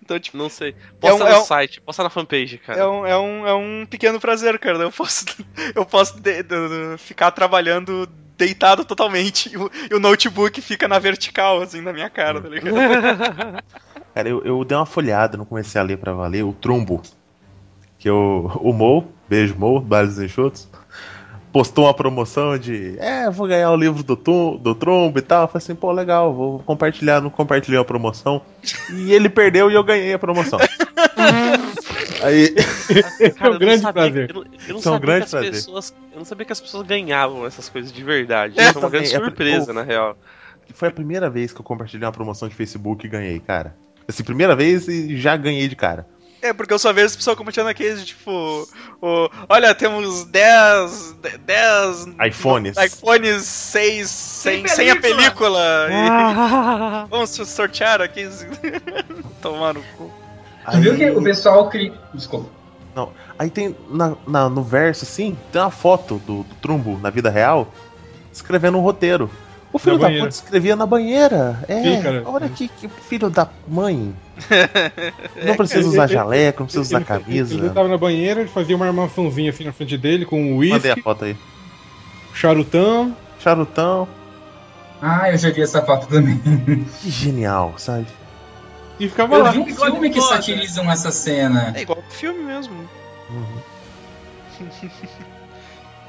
Então, 0.02 0.18
tipo, 0.18 0.36
Não 0.36 0.48
sei. 0.48 0.74
Posta 0.98 1.24
um- 1.24 1.28
no 1.28 1.34
é 1.34 1.38
um- 1.38 1.44
site, 1.44 1.80
posta 1.80 2.02
na 2.02 2.10
fanpage, 2.10 2.58
cara. 2.58 2.80
é 2.80 2.86
um, 2.86 3.06
é, 3.06 3.18
um, 3.18 3.46
é 3.46 3.54
um 3.54 3.86
pequeno 3.88 4.18
prazer, 4.18 4.58
cara. 4.58 4.78
Eu 4.78 4.90
posso, 4.90 5.24
eu 5.74 5.84
posso 5.86 6.20
de- 6.20 6.42
de- 6.42 6.98
ficar 6.98 7.30
trabalhando 7.30 8.08
deitado 8.36 8.84
totalmente 8.84 9.52
e 9.52 9.56
o, 9.58 9.70
e 9.90 9.94
o 9.94 10.00
notebook 10.00 10.60
fica 10.62 10.88
na 10.88 10.98
vertical, 10.98 11.60
assim, 11.60 11.80
na 11.82 11.92
minha 11.92 12.08
cara, 12.08 12.40
tá 12.40 12.48
ligado? 12.48 12.74
Cara, 14.14 14.28
eu, 14.28 14.42
eu 14.44 14.64
dei 14.64 14.76
uma 14.76 14.86
folhada, 14.86 15.36
não 15.36 15.44
comecei 15.44 15.80
a 15.80 15.84
ler 15.84 15.96
pra 15.98 16.12
valer, 16.12 16.42
o 16.44 16.52
Trumbo. 16.52 17.00
Que 17.98 18.08
eu, 18.08 18.50
o 18.60 18.72
Mo, 18.72 19.12
beijo 19.28 19.54
Mo, 19.56 19.78
Bares 19.78 20.18
Enxutos, 20.18 20.68
postou 21.52 21.84
uma 21.86 21.94
promoção 21.94 22.56
de 22.58 22.96
é, 22.98 23.28
vou 23.30 23.46
ganhar 23.46 23.70
o 23.72 23.76
livro 23.76 24.02
do, 24.02 24.16
tum, 24.16 24.56
do 24.56 24.74
Trumbo 24.74 25.18
e 25.18 25.22
tal. 25.22 25.42
Eu 25.42 25.48
falei 25.48 25.62
assim, 25.64 25.74
pô, 25.74 25.90
legal, 25.92 26.32
vou 26.34 26.58
compartilhar, 26.60 27.20
não 27.20 27.30
compartilhei 27.30 27.78
a 27.80 27.84
promoção. 27.84 28.40
E 28.94 29.12
ele 29.12 29.28
perdeu 29.28 29.70
e 29.70 29.74
eu 29.74 29.82
ganhei 29.84 30.12
a 30.14 30.18
promoção. 30.18 30.58
Aí, 32.22 32.54
Esse 32.54 33.24
é 33.24 33.30
Cara, 33.30 33.50
um 33.50 33.54
eu 33.54 33.58
grande 33.58 33.76
não 33.76 33.82
sabia- 33.82 34.02
prazer. 34.02 34.30
Eu 34.30 34.34
não, 34.34 34.42
eu 34.42 34.48
não 34.68 34.74
é 34.74 34.78
um 34.78 34.80
sabia 34.82 34.98
grande 35.00 35.18
que 35.20 35.24
as 35.24 35.30
prazer. 35.30 35.50
pessoas. 35.50 35.94
Eu 36.12 36.18
não 36.18 36.24
sabia 36.24 36.46
que 36.46 36.52
as 36.52 36.60
pessoas 36.60 36.86
ganhavam 36.86 37.46
essas 37.46 37.68
coisas 37.68 37.92
de 37.92 38.02
verdade. 38.04 38.54
É, 38.58 38.62
Isso 38.62 38.70
é 38.70 38.72
uma 38.72 38.80
também, 38.88 39.00
grande 39.02 39.16
é- 39.16 39.18
surpresa, 39.18 39.70
oh. 39.70 39.74
na 39.74 39.82
real. 39.82 40.16
foi 40.74 40.88
a 40.88 40.92
primeira 40.92 41.30
vez 41.30 41.52
que 41.52 41.60
eu 41.60 41.64
compartilhei 41.64 42.04
uma 42.06 42.12
promoção 42.12 42.48
de 42.48 42.54
Facebook 42.54 43.06
e 43.06 43.08
ganhei, 43.08 43.40
cara. 43.40 43.74
Assim, 44.06 44.22
primeira 44.24 44.54
vez 44.56 44.88
e 44.88 45.16
já 45.16 45.36
ganhei 45.36 45.68
de 45.68 45.76
cara. 45.76 46.06
É, 46.42 46.52
porque 46.52 46.72
eu 46.72 46.78
só 46.78 46.92
vejo 46.92 47.06
as 47.06 47.16
pessoas 47.16 47.36
compartilhando 47.36 47.68
aqueles, 47.68 48.04
tipo, 48.04 48.66
o, 49.02 49.28
olha, 49.48 49.74
temos 49.74 50.24
10, 50.24 51.16
10 51.44 52.06
iPhones. 52.26 52.76
iPhones 52.78 53.44
6 53.44 54.08
sem, 54.08 54.66
Sem 54.66 54.68
sem 54.68 54.90
a 54.90 54.96
película. 54.96 55.86
película. 55.86 57.04
E 57.06 57.08
vamos 57.10 57.30
sortear 57.30 58.00
aqui. 58.00 58.28
Tomar 59.42 59.74
no 59.74 59.82
cu. 59.98 60.10
Tu 60.70 60.78
viu 60.80 60.96
que 60.96 61.10
o 61.10 61.22
pessoal 61.22 61.68
cria. 61.68 61.92
Desculpa. 62.14 62.48
Aí 63.38 63.48
tem 63.48 63.74
na, 63.88 64.14
na- 64.26 64.48
no 64.50 64.62
verso, 64.62 65.04
assim, 65.04 65.36
tem 65.50 65.60
uma 65.62 65.70
foto 65.70 66.16
do, 66.26 66.42
do 66.42 66.54
Trumbo 66.56 66.98
na 66.98 67.08
vida 67.08 67.30
real 67.30 67.72
escrevendo 68.32 68.76
um 68.76 68.82
roteiro. 68.82 69.30
O 69.72 69.78
filho 69.78 69.98
da 69.98 70.08
puta 70.10 70.28
escrevia 70.28 70.74
na 70.74 70.84
banheira. 70.84 71.62
É, 71.68 71.80
Sim, 71.82 72.02
cara. 72.02 72.22
olha 72.26 72.48
que, 72.48 72.66
que 72.68 72.88
filho 72.88 73.30
da 73.30 73.48
mãe. 73.68 74.12
Não 75.46 75.54
precisa 75.56 75.86
usar 75.88 76.06
jaleco, 76.08 76.60
não 76.60 76.66
precisa 76.66 76.82
usar 76.82 77.04
camisa. 77.04 77.54
Ele 77.54 77.68
tava 77.70 77.86
na 77.88 77.98
banheira, 77.98 78.40
ele 78.40 78.48
fazia 78.48 78.74
uma 78.74 78.86
armaçãozinha 78.86 79.50
assim 79.50 79.64
na 79.64 79.72
frente 79.72 79.96
dele 79.98 80.24
com 80.24 80.40
um 80.40 80.54
Mandei 80.56 80.72
a 80.72 80.94
uísque, 80.94 81.02
foto 81.02 81.24
aí. 81.26 81.36
charutão. 82.34 83.14
Charutão. 83.38 84.08
Ah, 85.00 85.30
eu 85.30 85.38
já 85.38 85.50
vi 85.50 85.62
essa 85.62 85.82
foto 85.82 86.06
também. 86.08 86.38
Que 87.00 87.10
genial, 87.10 87.74
sabe? 87.76 88.06
E 88.98 89.08
ficava 89.08 89.36
Eu 89.36 89.42
lá. 89.44 89.50
vi 89.50 89.58
um 89.60 89.66
filme 89.66 90.10
que 90.10 90.20
satirizam 90.20 90.90
essa 90.90 91.10
cena. 91.10 91.72
É 91.76 91.82
igual 91.82 91.98
pro 92.02 92.10
filme 92.10 92.42
mesmo. 92.42 92.74
Uhum. 93.30 93.60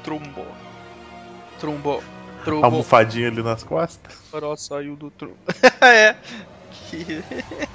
Trumbo. 0.02 0.44
Trumbo. 1.60 2.02
Trumbo. 2.44 2.64
almofadinha 2.64 3.28
ali 3.28 3.42
nas 3.42 3.62
costas. 3.62 4.12
O 4.14 4.30
farol 4.30 4.56
saiu 4.56 4.96
do 4.96 5.10
trumbo. 5.10 5.36
é. 5.80 6.16
Que- 6.90 7.22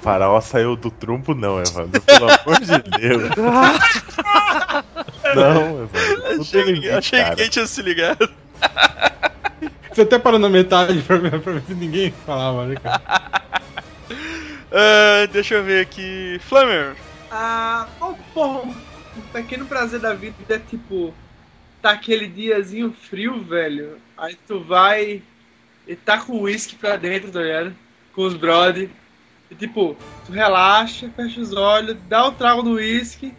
Faraó 0.02 0.40
saiu 0.40 0.76
do 0.76 0.90
trumbo, 0.92 1.34
não, 1.34 1.60
Evandro. 1.60 2.00
Pelo 2.02 2.26
amor 2.30 2.60
de 2.60 2.78
Deus. 2.98 3.30
Não, 5.34 5.82
Evandro. 5.82 6.34
Não 6.34 6.40
Achei, 6.40 6.62
limite, 6.62 6.90
achei 6.90 7.22
que 7.24 7.30
ninguém 7.30 7.48
tinha 7.50 7.66
se 7.66 7.82
ligado. 7.82 8.28
Você 9.92 10.02
até 10.02 10.18
parou 10.18 10.38
na 10.38 10.48
metade 10.48 11.00
pra 11.02 11.16
ver, 11.16 11.40
pra 11.40 11.52
ver 11.54 11.62
se 11.66 11.74
ninguém 11.74 12.12
falava, 12.24 12.66
né, 12.66 12.76
cara? 12.76 13.02
Ah, 14.70 15.26
deixa 15.32 15.54
eu 15.56 15.64
ver 15.64 15.80
aqui. 15.82 16.38
Flamer. 16.42 16.94
Ah, 17.30 17.86
oh, 18.00 18.14
porra, 18.32 18.60
um 19.16 19.20
pequeno 19.32 19.66
prazer 19.66 19.98
da 20.00 20.14
vida 20.14 20.34
é 20.48 20.58
tipo, 20.58 21.12
tá 21.82 21.90
aquele 21.90 22.26
diazinho 22.26 22.92
frio, 22.92 23.42
velho. 23.42 23.98
Aí 24.16 24.36
tu 24.46 24.60
vai 24.60 25.22
e 25.86 25.96
tá 25.96 26.18
com 26.18 26.32
o 26.34 26.42
uísque 26.42 26.76
pra 26.76 26.96
dentro, 26.96 27.30
tá 27.30 27.40
ligado? 27.40 27.74
Com 28.14 28.22
os 28.22 28.34
brother. 28.34 28.88
E 29.50 29.54
tipo, 29.54 29.96
tu 30.26 30.32
relaxa, 30.32 31.10
fecha 31.16 31.40
os 31.40 31.52
olhos, 31.54 31.96
dá 32.08 32.26
o 32.26 32.32
trago 32.32 32.62
do 32.62 32.72
uísque, 32.72 33.34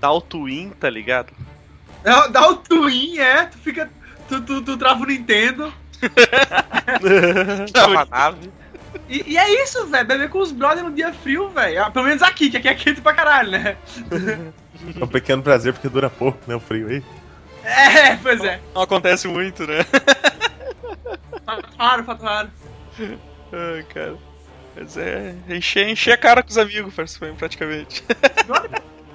Dá 0.00 0.12
o 0.12 0.20
twin, 0.20 0.70
tá 0.78 0.90
ligado? 0.90 1.32
dá, 2.02 2.26
dá 2.26 2.48
o 2.50 2.56
twin, 2.56 3.16
é, 3.18 3.46
tu 3.46 3.56
fica. 3.56 3.90
Tu, 4.28 4.38
tu, 4.42 4.60
tu 4.60 4.76
trava 4.76 5.02
o 5.02 5.06
Nintendo. 5.06 5.72
Tava 7.72 8.02
a 8.02 8.04
nave. 8.04 8.50
E, 9.08 9.32
e 9.32 9.38
é 9.38 9.62
isso, 9.62 9.86
velho. 9.86 10.06
Beber 10.06 10.28
com 10.28 10.40
os 10.40 10.52
brother 10.52 10.84
no 10.84 10.90
dia 10.92 11.10
frio, 11.12 11.48
velho. 11.48 11.82
Ah, 11.84 11.90
Pelo 11.90 12.04
menos 12.04 12.22
aqui, 12.22 12.50
que 12.50 12.58
aqui 12.58 12.68
é 12.68 12.74
quente 12.74 13.00
pra 13.00 13.14
caralho, 13.14 13.50
né? 13.52 13.76
É 15.00 15.04
um 15.04 15.08
pequeno 15.08 15.42
prazer 15.42 15.72
porque 15.72 15.88
dura 15.88 16.10
pouco, 16.10 16.38
né? 16.46 16.54
O 16.54 16.60
frio 16.60 16.88
aí. 16.88 17.02
É, 17.64 18.16
pois 18.16 18.42
é. 18.44 18.60
Não 18.74 18.82
acontece 18.82 19.26
muito, 19.26 19.66
né? 19.66 19.78
Claro, 21.76 22.04
claro. 22.04 22.50
Ai, 23.52 23.82
cara. 23.92 24.16
Mas 24.76 24.96
é. 24.96 25.34
Encher, 25.48 25.88
encher 25.88 26.12
a 26.12 26.16
cara 26.16 26.42
com 26.42 26.50
os 26.50 26.58
amigos, 26.58 26.94
praticamente. 27.38 28.04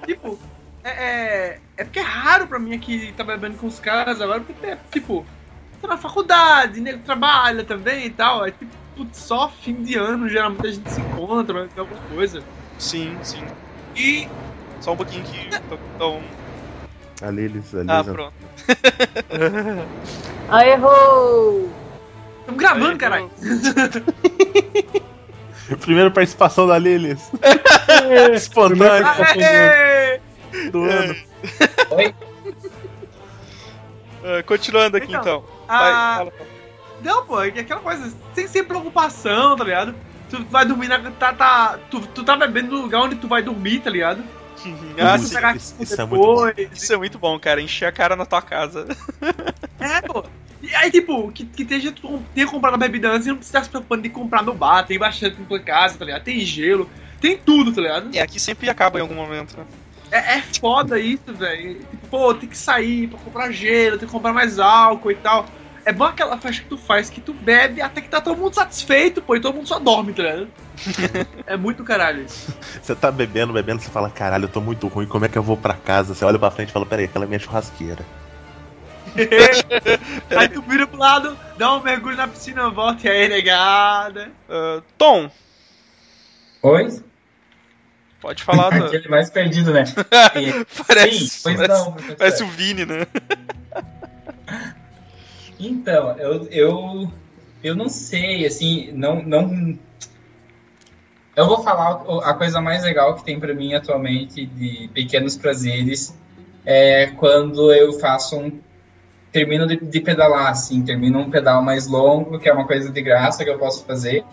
tipo, 0.06 0.40
é, 0.84 0.90
é, 0.90 1.60
é 1.78 1.84
porque 1.84 2.00
é 2.00 2.04
raro 2.04 2.48
pra 2.48 2.60
mim 2.60 2.76
aqui 2.76 3.14
tá 3.18 3.24
bebendo 3.24 3.58
com 3.58 3.68
os 3.68 3.80
caras 3.80 4.22
agora, 4.22 4.42
porque, 4.42 4.66
é, 4.66 4.78
tipo, 4.92 5.26
tô 5.82 5.88
na 5.88 5.98
faculdade, 5.98 6.80
nego 6.80 7.00
trabalha 7.00 7.64
também 7.64 8.06
e 8.06 8.10
tal. 8.10 8.46
É 8.46 8.52
tipo, 8.52 8.72
putz, 8.96 9.18
só 9.18 9.50
fim 9.50 9.84
de 9.84 9.96
ano 9.96 10.30
geralmente 10.30 10.68
a 10.68 10.72
gente 10.72 10.90
se 10.92 11.02
encontra, 11.02 11.68
alguma 11.76 12.02
coisa. 12.14 12.42
Sim, 12.78 13.18
sim. 13.22 13.44
E 13.96 14.28
Só 14.82 14.94
um 14.94 14.98
pouquinho 14.98 15.24
que. 15.24 15.50
Então... 15.96 16.22
Ali 17.22 17.44
eles. 17.44 17.76
Ali 17.76 17.88
Ah, 17.90 18.04
pronto. 18.04 18.34
Ah, 20.52 20.66
errou! 20.66 21.70
estamos 22.40 22.60
gravando, 22.60 22.98
caralho. 22.98 23.30
Primeira 25.82 26.10
participação 26.10 26.66
da 26.66 26.80
Lilis. 26.80 27.32
Espontânea 28.34 29.06
Aê! 29.38 30.20
do 30.72 30.84
ano. 30.86 31.16
Ah, 34.24 34.42
continuando 34.44 34.98
aqui 34.98 35.06
Então, 35.08 35.22
então. 35.22 35.44
Vai, 35.68 35.92
Ah, 35.92 36.16
fala. 36.18 36.34
Não, 37.04 37.26
pô, 37.26 37.42
é 37.42 37.52
que 37.52 37.60
aquela 37.60 37.82
coisa, 37.82 38.12
sem, 38.34 38.48
sem 38.48 38.64
preocupação, 38.64 39.56
tá 39.56 39.64
ligado? 39.64 39.94
Tu 40.30 40.44
vai 40.46 40.66
dormir 40.66 40.88
na. 40.88 41.00
Tá, 41.12 41.32
tá, 41.34 41.80
tu, 41.92 42.02
tu 42.02 42.24
tá 42.24 42.36
bebendo 42.36 42.76
no 42.76 42.82
lugar 42.82 43.02
onde 43.02 43.16
tu 43.16 43.28
vai 43.28 43.44
dormir, 43.44 43.80
tá 43.80 43.90
ligado? 43.90 44.24
Ah, 45.00 45.16
isso- 45.16 45.74
isso 45.82 46.02
é 46.02 46.06
muito 46.06 46.22
bom. 46.22 46.46
depois. 46.46 46.70
Isso 46.82 46.94
é 46.94 46.98
muito 46.98 47.20
bom, 47.20 47.40
cara. 47.40 47.62
Encher 47.62 47.86
a 47.88 47.92
cara 47.92 48.16
na 48.16 48.26
tua 48.26 48.42
casa. 48.42 48.88
É, 49.82 50.02
pô. 50.02 50.24
E 50.62 50.76
aí, 50.76 50.92
tipo, 50.92 51.32
que, 51.32 51.46
que 51.46 51.64
tenha, 51.64 51.94
tenha 52.34 52.48
comprado 52.48 52.74
a 52.74 52.78
bebida 52.78 53.10
antes 53.10 53.26
e 53.26 53.30
não 53.30 53.38
precisa 53.38 53.64
se 53.64 53.70
preocupando 53.70 54.02
de 54.04 54.10
comprar 54.10 54.44
no 54.44 54.54
bar. 54.54 54.86
Tem 54.86 55.00
bastante 55.00 55.40
na 55.40 55.46
tua 55.48 55.60
casa, 55.60 55.98
tá 55.98 56.04
ligado? 56.04 56.24
Tem 56.24 56.38
gelo, 56.42 56.90
tem 57.22 57.38
tudo, 57.38 57.72
tá 57.74 57.80
ligado? 57.82 58.14
E 58.14 58.20
aqui 58.20 58.40
sempre 58.40 58.70
acaba 58.70 59.00
em 59.00 59.02
algum 59.02 59.16
momento, 59.16 59.58
né? 59.58 59.66
É, 60.12 60.38
é 60.38 60.42
foda 60.42 61.00
isso, 61.00 61.34
velho. 61.34 61.80
Tipo, 61.86 62.08
pô, 62.10 62.34
tem 62.34 62.50
que 62.50 62.58
sair 62.58 63.08
pra 63.08 63.20
comprar 63.20 63.52
gelo, 63.52 63.98
tem 63.98 64.08
que 64.08 64.14
comprar 64.14 64.34
mais 64.34 64.60
álcool 64.60 65.12
e 65.12 65.16
tal. 65.16 65.46
É 65.86 65.92
bom 65.92 66.06
aquela 66.06 66.38
festa 66.38 66.64
que 66.64 66.70
tu 66.70 66.78
faz, 66.78 67.10
que 67.10 67.22
tu 67.22 67.34
bebe 67.34 67.82
até 67.82 68.02
que 68.02 68.10
tá 68.10 68.22
todo 68.22 68.38
mundo 68.38 68.54
satisfeito, 68.54 69.22
pô, 69.22 69.36
e 69.36 69.40
todo 69.40 69.56
mundo 69.56 69.68
só 69.68 69.80
dorme, 69.80 70.14
tá 70.14 70.24
ligado? 70.24 70.48
é 71.46 71.58
muito 71.58 71.84
caralho 71.84 72.24
isso. 72.24 72.56
Você 72.82 72.96
tá 72.96 73.12
bebendo, 73.12 73.54
bebendo, 73.54 73.82
você 73.82 73.90
fala, 73.90 74.10
caralho, 74.10 74.46
eu 74.46 74.50
tô 74.50 74.62
muito 74.62 74.88
ruim, 74.88 75.06
como 75.06 75.26
é 75.26 75.30
que 75.30 75.38
eu 75.38 75.44
vou 75.44 75.58
pra 75.58 75.74
casa? 75.74 76.14
Você 76.14 76.24
olha 76.24 76.40
pra 76.40 76.52
frente 76.52 76.70
e 76.70 76.72
fala, 76.72 76.86
peraí, 76.86 77.06
aquela 77.06 77.26
é 77.26 77.28
minha 77.28 77.40
churrasqueira. 77.40 78.06
aí 80.38 80.50
tu 80.50 80.62
vira 80.62 80.86
pro 80.86 81.00
lado, 81.00 81.38
dá 81.58 81.76
um 81.76 81.82
mergulho 81.82 82.16
na 82.16 82.28
piscina, 82.28 82.70
volta 82.70 83.08
e 83.08 83.10
aí, 83.10 83.28
negada. 83.28 84.32
Ah, 84.48 84.82
Tom, 84.98 85.30
Oi? 86.62 87.02
pode 88.22 88.44
falar. 88.44 88.70
Da... 88.80 88.86
Aquele 88.86 89.08
mais 89.08 89.30
perdido, 89.30 89.72
né? 89.72 89.84
Parece, 90.88 91.30
Sim, 91.30 91.40
pois 91.44 91.56
parece, 91.56 91.68
não. 91.68 91.92
professor. 91.94 92.18
parece 92.18 92.44
o 92.44 92.48
Vini, 92.48 92.86
né? 92.86 93.08
Então, 95.60 96.18
eu, 96.18 96.48
eu, 96.48 97.12
eu 97.62 97.76
não 97.76 97.90
sei, 97.90 98.46
assim, 98.46 98.92
não, 98.94 99.22
não. 99.22 99.78
Eu 101.36 101.48
vou 101.48 101.62
falar 101.64 102.04
a 102.24 102.34
coisa 102.34 102.62
mais 102.62 102.84
legal 102.84 103.16
que 103.16 103.24
tem 103.24 103.40
pra 103.40 103.54
mim 103.54 103.74
atualmente 103.74 104.46
de 104.46 104.90
pequenos 104.94 105.38
prazeres 105.38 106.18
é 106.66 107.08
quando 107.08 107.72
eu 107.74 107.94
faço 107.94 108.38
um 108.38 108.60
termino 109.32 109.68
de, 109.68 109.78
de 109.78 110.02
pedalar 110.02 110.50
assim, 110.50 110.82
termino 110.82 111.20
um 111.20 111.30
pedal 111.30 111.62
mais 111.62 111.88
longo, 111.88 112.40
que 112.40 112.50
é 112.50 112.54
uma 112.54 112.66
coisa 112.66 112.92
de 112.92 113.02
graça 113.02 113.44
que 113.44 113.50
eu 113.50 113.58
posso 113.58 113.86
fazer 113.86 114.24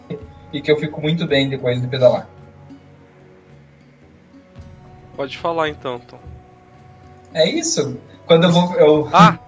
e 0.52 0.60
que 0.60 0.70
eu 0.70 0.76
fico 0.76 1.00
muito 1.00 1.26
bem 1.26 1.48
depois 1.48 1.80
de 1.80 1.86
pedalar. 1.86 2.28
Pode 5.16 5.38
falar 5.38 5.68
então, 5.68 5.98
Tom. 5.98 6.18
É 7.32 7.48
isso. 7.48 7.98
Quando 8.26 8.44
eu 8.44 8.52
vou 8.52 8.74
eu 8.74 9.08
Ah, 9.12 9.38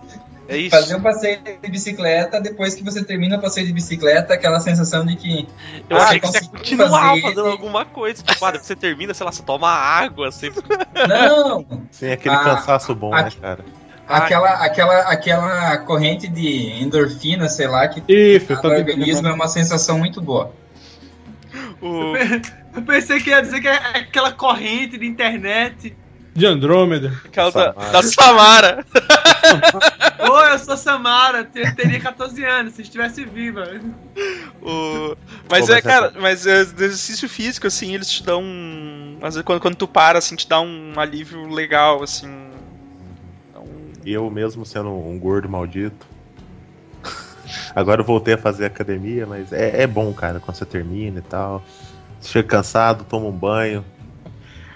é 0.48 0.56
isso. 0.56 0.70
fazer 0.70 0.96
um 0.96 1.00
passeio 1.02 1.38
de 1.62 1.70
bicicleta, 1.70 2.40
depois 2.40 2.74
que 2.74 2.82
você 2.82 3.04
termina 3.04 3.36
o 3.36 3.40
passeio 3.40 3.66
de 3.66 3.72
bicicleta, 3.72 4.34
aquela 4.34 4.58
sensação 4.60 5.04
de 5.06 5.14
que 5.16 5.46
Eu 5.88 5.96
Ah, 5.98 6.04
achei 6.04 6.20
que 6.20 6.26
você 6.26 6.40
continuar 6.48 7.08
fazer 7.10 7.20
fazendo 7.22 7.46
alguma 7.46 7.84
coisa. 7.84 8.22
Tipo, 8.22 8.44
ah, 8.44 8.50
depois 8.50 8.66
você 8.66 8.74
termina, 8.76 9.12
sei 9.14 9.24
lá, 9.26 9.30
você 9.32 9.42
toma 9.42 9.68
água, 9.70 10.30
você. 10.30 10.50
não, 11.08 11.64
Tem 11.98 12.12
aquele 12.12 12.34
Ah, 12.34 12.44
cansaço 12.44 12.94
bom, 12.94 13.10
né, 13.10 13.20
aqui- 13.20 13.36
cara? 13.38 13.64
aquela 14.08 14.48
aquela 14.64 14.98
aquela 15.00 15.76
corrente 15.78 16.26
de 16.28 16.82
endorfina, 16.82 17.46
sei 17.48 17.66
lá, 17.68 17.86
que 17.86 18.02
Isso, 18.10 18.50
no 18.50 18.70
organismo 18.70 19.28
é 19.28 19.32
uma 19.32 19.48
sensação 19.48 19.98
muito 19.98 20.20
boa. 20.22 20.50
O- 21.80 22.16
Eu 22.74 22.82
pensei 22.86 23.20
que 23.20 23.30
ia 23.30 23.40
dizer 23.42 23.60
que 23.60 23.68
é 23.68 23.74
aquela 23.74 24.32
corrente 24.32 24.96
de 24.98 25.06
internet. 25.06 25.94
de 26.34 26.46
Andrômeda. 26.46 27.12
aquela 27.24 27.50
da, 27.50 27.72
Samara. 27.72 27.92
da 27.92 28.02
Samara. 28.02 28.86
Oi, 30.18 30.52
eu 30.52 30.58
sou 30.58 30.76
Samara, 30.76 31.44
te- 31.44 31.75
teria 31.75 32.00
14 32.00 32.44
anos, 32.44 32.75
se 32.75 32.82
estivesse 32.82 33.25
viva. 33.25 33.64
O- 34.60 35.16
Mas 35.50 35.66
Pô, 35.66 35.72
é, 35.72 35.75
mas 35.76 35.78
é 35.78 35.82
cara, 35.82 36.12
mas 36.16 36.46
é, 36.46 36.64
do 36.64 36.82
exercício 36.84 37.28
físico, 37.28 37.66
assim, 37.66 37.94
eles 37.94 38.10
te 38.10 38.25
dão. 38.25 38.42
um- 38.42 39.18
Às 39.22 39.34
vezes 39.34 39.44
quando, 39.44 39.60
quando 39.60 39.76
tu 39.76 39.87
para, 39.87 40.18
assim, 40.18 40.34
te 40.34 40.48
dá 40.48 40.60
um 40.60 40.98
alívio 40.98 41.46
legal, 41.48 42.02
assim. 42.02 42.26
Um- 43.56 43.92
Eu 44.04 44.30
mesmo 44.30 44.64
sendo 44.66 44.90
um 44.90 45.18
gordo 45.18 45.48
maldito. 45.48 46.06
Agora 47.75 48.00
eu 48.00 48.04
voltei 48.04 48.34
a 48.34 48.38
fazer 48.38 48.66
academia, 48.66 49.26
mas 49.26 49.52
é, 49.52 49.82
é 49.82 49.87
bom, 49.87 50.12
cara, 50.12 50.40
quando 50.40 50.56
você 50.56 50.66
termina 50.66 51.20
e 51.20 51.22
tal. 51.22 51.62
Você 52.20 52.30
chega 52.32 52.48
cansado, 52.48 53.04
toma 53.04 53.26
um 53.26 53.32
banho. 53.32 53.84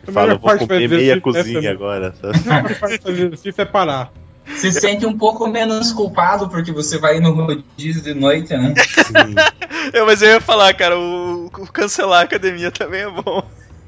A 0.07 0.11
Fala, 0.13 0.27
melhor 0.27 0.35
eu 0.37 0.39
vou 0.41 0.51
parte 0.51 0.67
comer 0.67 0.89
meia 0.89 1.01
dizer 1.01 1.21
cozinha 1.21 1.59
essa- 1.59 1.71
agora. 1.71 2.15
A 2.23 2.39
melhor 2.39 2.79
parte 2.79 2.99
fazer 2.99 3.27
exercício 3.27 3.61
é 3.61 3.65
parar. 3.65 4.13
Se 4.57 4.73
sente 4.73 5.07
um 5.07 5.17
pouco 5.17 5.47
menos 5.49 5.93
culpado 5.93 6.49
porque 6.49 6.73
você 6.73 6.99
vai 6.99 7.21
no 7.21 7.33
rodízio 7.33 8.03
de 8.03 8.15
noite, 8.15 8.57
né? 8.57 8.75
Eu, 9.93 10.07
mas 10.07 10.23
eu 10.23 10.29
ia 10.29 10.41
falar, 10.41 10.73
cara, 10.75 10.97
o, 10.99 11.47
o 11.47 11.51
cancelar 11.73 12.21
a 12.21 12.25
academia 12.25 12.71
também 12.71 13.03
é 13.03 13.11
bom. 13.11 13.43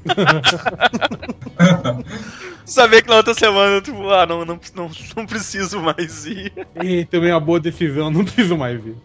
Saber 2.65 3.01
que 3.03 3.09
na 3.09 3.17
outra 3.17 3.33
semana, 3.33 3.79
tipo, 3.81 4.09
ah, 4.09 4.25
não, 4.25 4.43
não, 4.43 4.59
não, 4.75 4.89
não 5.15 5.25
preciso 5.25 5.79
mais 5.79 6.25
ir. 6.25 6.51
E 6.83 7.05
também 7.05 7.31
uma 7.31 7.39
boa 7.39 7.59
decisão, 7.59 8.09
não 8.09 8.25
preciso 8.25 8.57
mais 8.57 8.81
vir. 8.81 8.95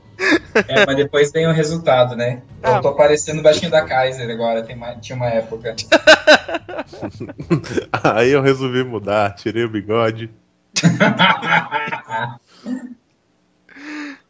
É, 0.69 0.85
mas 0.87 0.97
depois 0.97 1.31
vem 1.33 1.47
o 1.47 1.53
resultado, 1.53 2.17
né? 2.17 2.43
Eu 2.63 2.77
Ah. 2.77 2.81
tô 2.81 2.95
parecendo 2.95 3.41
o 3.41 3.43
baixinho 3.43 3.71
da 3.71 3.85
Kaiser 3.85 4.29
agora, 4.31 4.63
tem 4.63 4.77
uma- 4.77 4.95
tinha 4.97 5.17
uma 5.17 5.29
época. 5.29 5.77
Aí 8.03 8.31
eu 8.31 8.43
resolvi 8.43 8.83
mudar, 8.85 9.35
tirei 9.35 9.65
o 9.65 9.69
bigode. 9.71 10.31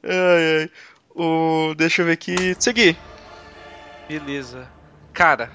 Ai, 0.03 0.61
ai. 0.63 0.71
O, 1.15 1.75
deixa 1.77 2.03
eu 2.03 2.07
ver 2.07 2.13
aqui. 2.13 2.55
Seguir. 2.59 2.97
Beleza. 4.09 4.69
Cara, 5.13 5.51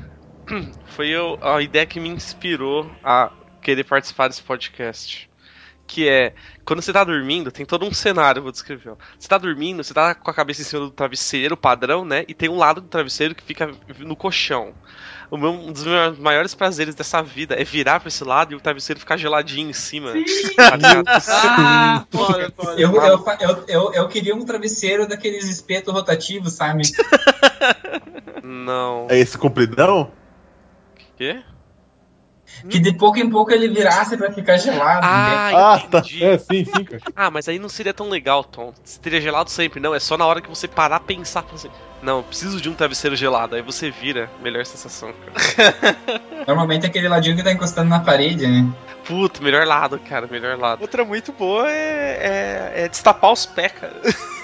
foi 0.86 1.10
eu, 1.10 1.38
a 1.42 1.62
ideia 1.62 1.86
que 1.86 2.00
me 2.00 2.10
inspirou 2.10 2.90
a 3.04 3.32
querer 3.62 3.84
participar 3.84 4.28
desse 4.28 4.44
podcast. 4.44 5.30
Que 5.88 6.10
é, 6.10 6.34
quando 6.66 6.82
você 6.82 6.92
tá 6.92 7.04
dormindo, 7.04 7.52
tem 7.52 7.64
todo 7.66 7.86
um 7.86 7.94
cenário, 7.94 8.40
eu 8.40 8.44
vou 8.44 8.52
descrever. 8.52 8.90
ó. 8.90 8.96
Você 9.20 9.28
tá 9.28 9.38
dormindo, 9.38 9.84
você 9.84 9.94
tá 9.94 10.16
com 10.16 10.32
a 10.32 10.34
cabeça 10.34 10.62
em 10.62 10.66
cima 10.66 10.82
do 10.82 10.90
travesseiro, 10.90 11.56
padrão, 11.56 12.04
né? 12.04 12.26
E 12.28 12.34
tem 12.34 12.50
um 12.50 12.58
lado 12.58 12.82
do 12.82 12.88
travesseiro 12.88 13.36
que 13.36 13.44
fica 13.44 13.72
no 14.00 14.16
colchão. 14.16 14.74
O 15.30 15.38
meu, 15.38 15.52
um 15.52 15.72
dos 15.72 15.84
meus 15.84 16.18
maiores 16.20 16.54
prazeres 16.56 16.94
dessa 16.96 17.22
vida 17.22 17.56
é 17.60 17.64
virar 17.64 18.00
pra 18.00 18.08
esse 18.10 18.24
lado 18.24 18.54
e 18.54 18.56
o 18.56 18.60
travesseiro 18.60 19.00
ficar 19.00 19.18
geladinho 19.18 19.70
em 19.70 19.74
cima. 19.74 20.12
Ah, 21.08 22.06
foda, 22.12 22.52
foda. 22.56 22.82
Eu, 22.82 22.96
eu, 22.96 23.20
fa- 23.24 23.38
eu, 23.40 23.64
eu, 23.68 23.94
eu 23.94 24.08
queria 24.08 24.36
um 24.36 24.44
travesseiro 24.46 25.08
daqueles 25.08 25.48
espetos 25.48 25.94
rotativos, 25.94 26.54
sabe? 26.54 26.82
Não. 28.44 29.08
É 29.10 29.18
esse 29.18 29.38
compridão? 29.38 30.12
Quê? 31.18 31.42
Que 32.70 32.80
de 32.80 32.94
pouco 32.94 33.20
em 33.20 33.30
pouco 33.30 33.52
ele 33.52 33.68
virasse 33.68 34.16
pra 34.18 34.32
ficar 34.32 34.58
gelado. 34.58 35.02
Ah, 35.04 35.74
Ah, 35.76 35.80
tá. 35.80 36.00
entendi. 36.00 36.24
É, 36.24 36.38
sim, 36.38 36.66
sim, 36.66 36.84
cara. 36.84 37.02
Ah, 37.16 37.30
mas 37.30 37.48
aí 37.48 37.60
não 37.60 37.70
seria 37.70 37.94
tão 37.94 38.10
legal, 38.10 38.44
Tom. 38.44 38.74
Seria 38.84 39.22
gelado 39.22 39.50
sempre. 39.50 39.80
Não, 39.80 39.94
é 39.94 40.00
só 40.00 40.18
na 40.18 40.26
hora 40.26 40.42
que 40.42 40.50
você 40.50 40.68
parar 40.68 41.00
pensar. 41.02 41.44
falar 41.44 41.56
Assim, 41.56 41.70
não, 42.02 42.24
preciso 42.24 42.60
de 42.62 42.70
um 42.70 42.74
travesseiro 42.74 43.16
gelado. 43.16 43.56
Aí 43.56 43.62
você 43.62 43.90
vira. 43.92 44.30
Melhor 44.42 44.66
sensação, 44.66 45.12
cara. 45.14 45.76
Normalmente 46.48 46.86
é 46.86 46.90
aquele 46.90 47.08
ladinho 47.08 47.36
que 47.36 47.44
tá 47.44 47.52
encostando 47.52 47.90
na 47.90 48.00
parede, 48.00 48.46
né? 48.48 48.68
Puta, 49.06 49.42
melhor 49.42 49.66
lado, 49.68 50.00
cara. 50.00 50.28
Melhor 50.28 50.58
lado. 50.58 50.82
Outra 50.82 51.06
muito 51.06 51.32
boa 51.32 51.70
é, 51.70 52.74
é, 52.76 52.84
é 52.84 52.88
destapar 52.90 53.32
os 53.32 53.46
pés, 53.46 53.72
cara. 53.72 53.94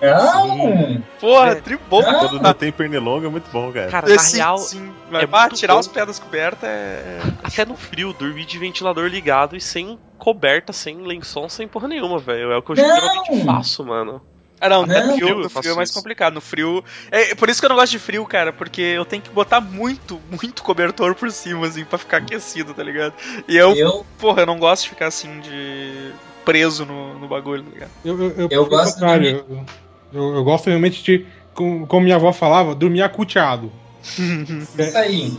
Não! 0.00 1.02
Porra, 1.20 1.50
É. 1.52 1.54
tribom. 1.56 2.02
Quando 2.02 2.40
não 2.40 2.52
tem 2.52 2.72
pernilonga 2.72 3.26
é 3.26 3.30
muito 3.30 3.50
bom, 3.50 3.72
cara. 3.72 3.90
Cara, 3.90 4.08
na 4.08 4.14
Esse, 4.14 4.36
real, 4.36 4.58
sim, 4.58 4.92
vai 5.10 5.24
é 5.24 5.48
tirar 5.54 5.74
bom. 5.74 5.80
os 5.80 5.88
pés 5.88 6.06
das 6.06 6.18
cobertas 6.18 6.68
é. 6.68 7.20
até 7.42 7.64
no 7.64 7.76
frio, 7.76 8.12
dormir 8.12 8.44
de 8.44 8.58
ventilador 8.58 9.06
ligado 9.08 9.56
e 9.56 9.60
sem 9.60 9.98
coberta, 10.18 10.72
sem 10.72 10.96
lençol, 11.02 11.48
sem 11.48 11.66
porra 11.68 11.88
nenhuma, 11.88 12.18
velho. 12.18 12.52
É 12.52 12.56
o 12.56 12.62
que 12.62 12.72
eu 12.72 12.76
geralmente 12.76 13.44
faço, 13.44 13.84
mano. 13.84 14.20
Ah, 14.58 14.70
não, 14.70 14.86
Não, 14.86 15.06
no 15.08 15.12
frio, 15.16 15.28
eu 15.28 15.38
no 15.40 15.50
frio 15.50 15.72
é 15.72 15.76
mais 15.76 15.90
isso. 15.90 15.98
complicado. 15.98 16.32
No 16.32 16.40
frio. 16.40 16.82
É 17.10 17.34
por 17.34 17.50
isso 17.50 17.60
que 17.60 17.66
eu 17.66 17.68
não 17.68 17.76
gosto 17.76 17.92
de 17.92 17.98
frio, 17.98 18.24
cara, 18.24 18.54
porque 18.54 18.80
eu 18.80 19.04
tenho 19.04 19.20
que 19.22 19.28
botar 19.28 19.60
muito, 19.60 20.18
muito 20.30 20.62
cobertor 20.62 21.14
por 21.14 21.30
cima, 21.30 21.66
assim, 21.66 21.84
pra 21.84 21.98
ficar 21.98 22.18
aquecido, 22.18 22.72
tá 22.72 22.82
ligado? 22.82 23.12
E 23.46 23.54
eu, 23.54 23.74
Eu, 23.76 24.06
porra, 24.18 24.42
eu 24.42 24.46
não 24.46 24.58
gosto 24.58 24.84
de 24.84 24.88
ficar 24.88 25.08
assim, 25.08 25.40
de. 25.40 26.10
Preso 26.46 26.86
no, 26.86 27.18
no 27.18 27.28
bagulho, 27.28 27.62
tá 27.64 27.70
ligado? 27.70 27.90
Eu, 28.04 28.22
eu, 28.22 28.30
eu, 28.38 28.48
Eu 28.50 28.66
gosto 28.66 28.86
de 28.86 28.92
contrário, 28.94 29.44
eu, 29.50 29.64
eu, 30.12 30.34
eu 30.36 30.44
gosto 30.44 30.68
realmente 30.68 31.02
de, 31.02 31.26
como, 31.52 31.86
minha 32.00 32.16
avó 32.16 32.32
falava, 32.32 32.74
dormir 32.74 33.02
acuteado. 33.02 33.70
isso 34.02 34.96
aí. 34.96 35.36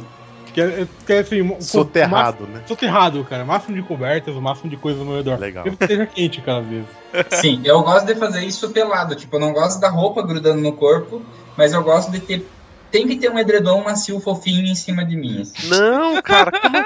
Que 0.54 0.62
é, 0.62 0.88
que 1.06 1.14
é 1.14 1.20
assim, 1.20 1.62
Soterrado, 1.62 2.44
né? 2.46 2.54
máximo- 2.54 2.68
Soterrado, 2.68 3.24
cara. 3.24 3.46
Máximo 3.46 3.76
de 3.76 3.84
cobertas, 3.84 4.36
o 4.36 4.42
máximo 4.42 4.70
de 4.70 4.76
coisas 4.76 5.00
ao 5.00 5.06
meu 5.08 5.18
redor. 5.18 5.40
Legal. 5.40 5.64
Que 5.64 5.70
esteja 5.70 6.06
quente, 6.08 6.42
cara, 6.42 6.62
às 6.62 6.68
vezes. 6.68 6.88
Sim, 7.40 7.62
eu 7.64 7.82
gosto 7.84 8.08
de 8.08 8.16
fazer 8.16 8.44
isso 8.44 8.70
pelado. 8.72 9.16
Tipo, 9.16 9.36
eu 9.36 9.40
não 9.40 9.54
gosto 9.54 9.80
da 9.80 9.88
roupa 9.90 10.24
grudando 10.24 10.60
no 10.60 10.74
corpo, 10.74 11.22
mas 11.56 11.74
eu 11.74 11.84
gosto 11.84 12.12
de 12.12 12.20
ter. 12.20 12.50
Tem 12.92 13.06
que 13.08 13.18
ter 13.18 13.30
um 13.30 13.38
edredom 13.38 13.84
macio 13.84 14.20
fofinho 14.20 14.66
em 14.66 14.76
cima 14.76 15.04
de 15.04 15.16
mim. 15.16 15.42
assim. 15.42 15.68
Não, 15.70 16.22
cara, 16.22 16.52
como... 16.60 16.78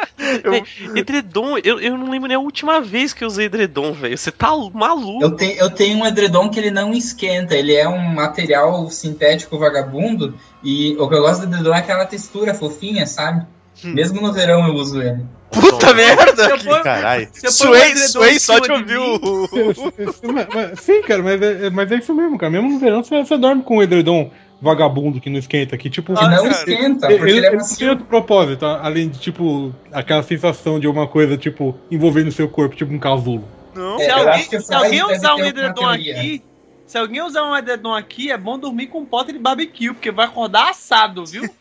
Eu- 0.44 0.96
edredom, 0.98 1.58
eu, 1.64 1.80
eu 1.80 1.98
não 1.98 2.10
lembro 2.10 2.28
nem 2.28 2.36
a 2.38 2.40
última 2.40 2.82
vez 2.82 3.14
que 3.14 3.24
eu 3.24 3.28
usei 3.28 3.46
edredom, 3.46 3.94
velho. 3.94 4.18
Você 4.18 4.32
tá 4.32 4.50
maluco? 4.74 5.24
Eu, 5.24 5.36
te, 5.36 5.56
eu 5.58 5.70
tenho 5.70 5.98
um 6.00 6.06
edredom 6.06 6.50
que 6.50 6.60
ele 6.60 6.72
não 6.72 6.92
esquenta, 6.94 7.56
ele 7.56 7.74
é 7.76 7.88
um 7.88 8.00
material 8.14 8.90
sintético 8.90 9.58
vagabundo, 9.60 10.34
e 10.64 10.96
o 10.98 11.08
que 11.08 11.16
eu 11.16 11.22
gosto 11.22 11.42
do 11.46 11.54
edredom 11.56 11.74
é 11.76 11.80
aquela 11.80 12.06
textura 12.06 12.54
fofinha, 12.54 13.06
sabe? 13.06 13.46
Hum. 13.86 13.94
Mesmo 13.94 14.20
no 14.22 14.34
verão 14.34 14.68
eu 14.68 14.74
uso 14.76 15.02
ele. 15.02 15.24
Puta 15.52 15.94
merda! 15.94 16.46
Eu 16.50 16.58
pôr- 16.60 16.82
Caralho. 16.82 17.28
um 17.46 17.52
Suei, 17.52 17.96
suei 17.98 18.40
só 18.40 18.60
de 18.60 18.72
ouvir 18.72 18.98
o. 18.98 19.48
Sim, 20.78 21.02
cara, 21.02 21.22
mas 21.22 21.42
é, 21.42 21.66
é- 21.68 21.70
mas 21.70 21.92
é 21.92 21.96
isso 21.96 22.14
mesmo, 22.14 22.38
cara. 22.38 22.52
Mesmo 22.52 22.70
no 22.70 22.80
verão 22.80 23.04
você, 23.04 23.18
você 23.24 23.38
dorme 23.38 23.62
com 23.64 23.78
um 23.78 23.84
edredom 23.84 24.32
vagabundo 24.62 25.20
que 25.20 25.30
não 25.30 25.40
esquenta, 25.40 25.76
que 25.78 25.90
tipo. 25.90 26.14
Que 26.14 26.24
Ah, 26.24 26.30
não 26.30 26.44
cara. 26.44 26.50
esquenta, 26.50 27.08
ele, 27.08 27.18
porque 27.18 27.32
ele, 27.32 27.40
ele 27.40 27.46
é 27.48 27.50
ele 27.50 27.50
tem 27.50 27.58
macio. 27.58 27.90
outro 27.90 28.06
propósito, 28.06 28.66
além 28.66 29.10
de, 29.10 29.20
tipo, 29.20 29.74
aquela 29.92 30.22
sensação 30.24 30.80
de 30.80 30.86
alguma 30.88 31.08
coisa, 31.08 31.36
tipo, 31.38 31.76
envolvendo 31.90 32.28
o 32.28 32.32
seu 32.32 32.48
corpo, 32.48 32.76
tipo 32.76 32.94
um 32.94 33.00
casulo. 33.00 33.44
Não, 33.76 34.00
É, 34.00 34.04
Se 34.06 34.12
alguém, 34.12 34.62
se 34.62 34.74
alguém 34.74 35.04
usar 35.04 35.36
um 35.36 35.46
edredom 35.46 35.88
aqui, 35.88 36.44
se 36.92 36.98
alguém 36.98 37.22
usar 37.22 37.44
um 37.46 37.56
edredom 37.56 37.96
aqui, 37.96 38.30
é 38.30 38.38
bom 38.38 38.60
dormir 38.60 38.88
com 38.88 39.00
um 39.00 39.06
pote 39.06 39.32
de 39.32 39.40
barbecue, 39.40 39.94
porque 39.94 40.12
vai 40.12 40.26
acordar 40.26 40.72
assado, 40.72 41.26
viu? 41.26 41.44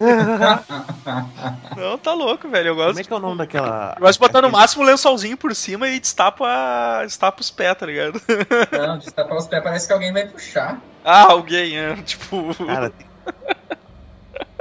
não, 1.76 1.96
tá 1.98 2.12
louco, 2.12 2.48
velho. 2.48 2.70
Eu 2.70 2.74
Como 2.74 2.86
gosto. 2.88 2.98
é 2.98 3.04
que 3.04 3.12
é 3.12 3.16
o 3.16 3.20
nome 3.20 3.38
daquela. 3.38 3.94
Eu 3.96 4.00
gosto 4.00 4.14
de 4.14 4.18
botar 4.18 4.42
no 4.42 4.50
máximo 4.50 4.82
um 4.82 4.86
lençolzinho 4.86 5.36
por 5.36 5.54
cima 5.54 5.88
e 5.88 6.00
destapa, 6.00 7.04
destapa 7.04 7.40
os 7.40 7.48
pés, 7.48 7.78
tá 7.78 7.86
ligado? 7.86 8.20
Não, 8.76 8.98
destapar 8.98 9.36
os 9.36 9.46
pés 9.46 9.62
parece 9.62 9.86
que 9.86 9.92
alguém 9.92 10.12
vai 10.12 10.26
puxar. 10.26 10.82
Ah, 11.04 11.30
alguém, 11.30 11.78
é, 11.78 11.94
tipo. 12.02 12.52
Cara, 12.66 12.90
tem... 12.90 13.06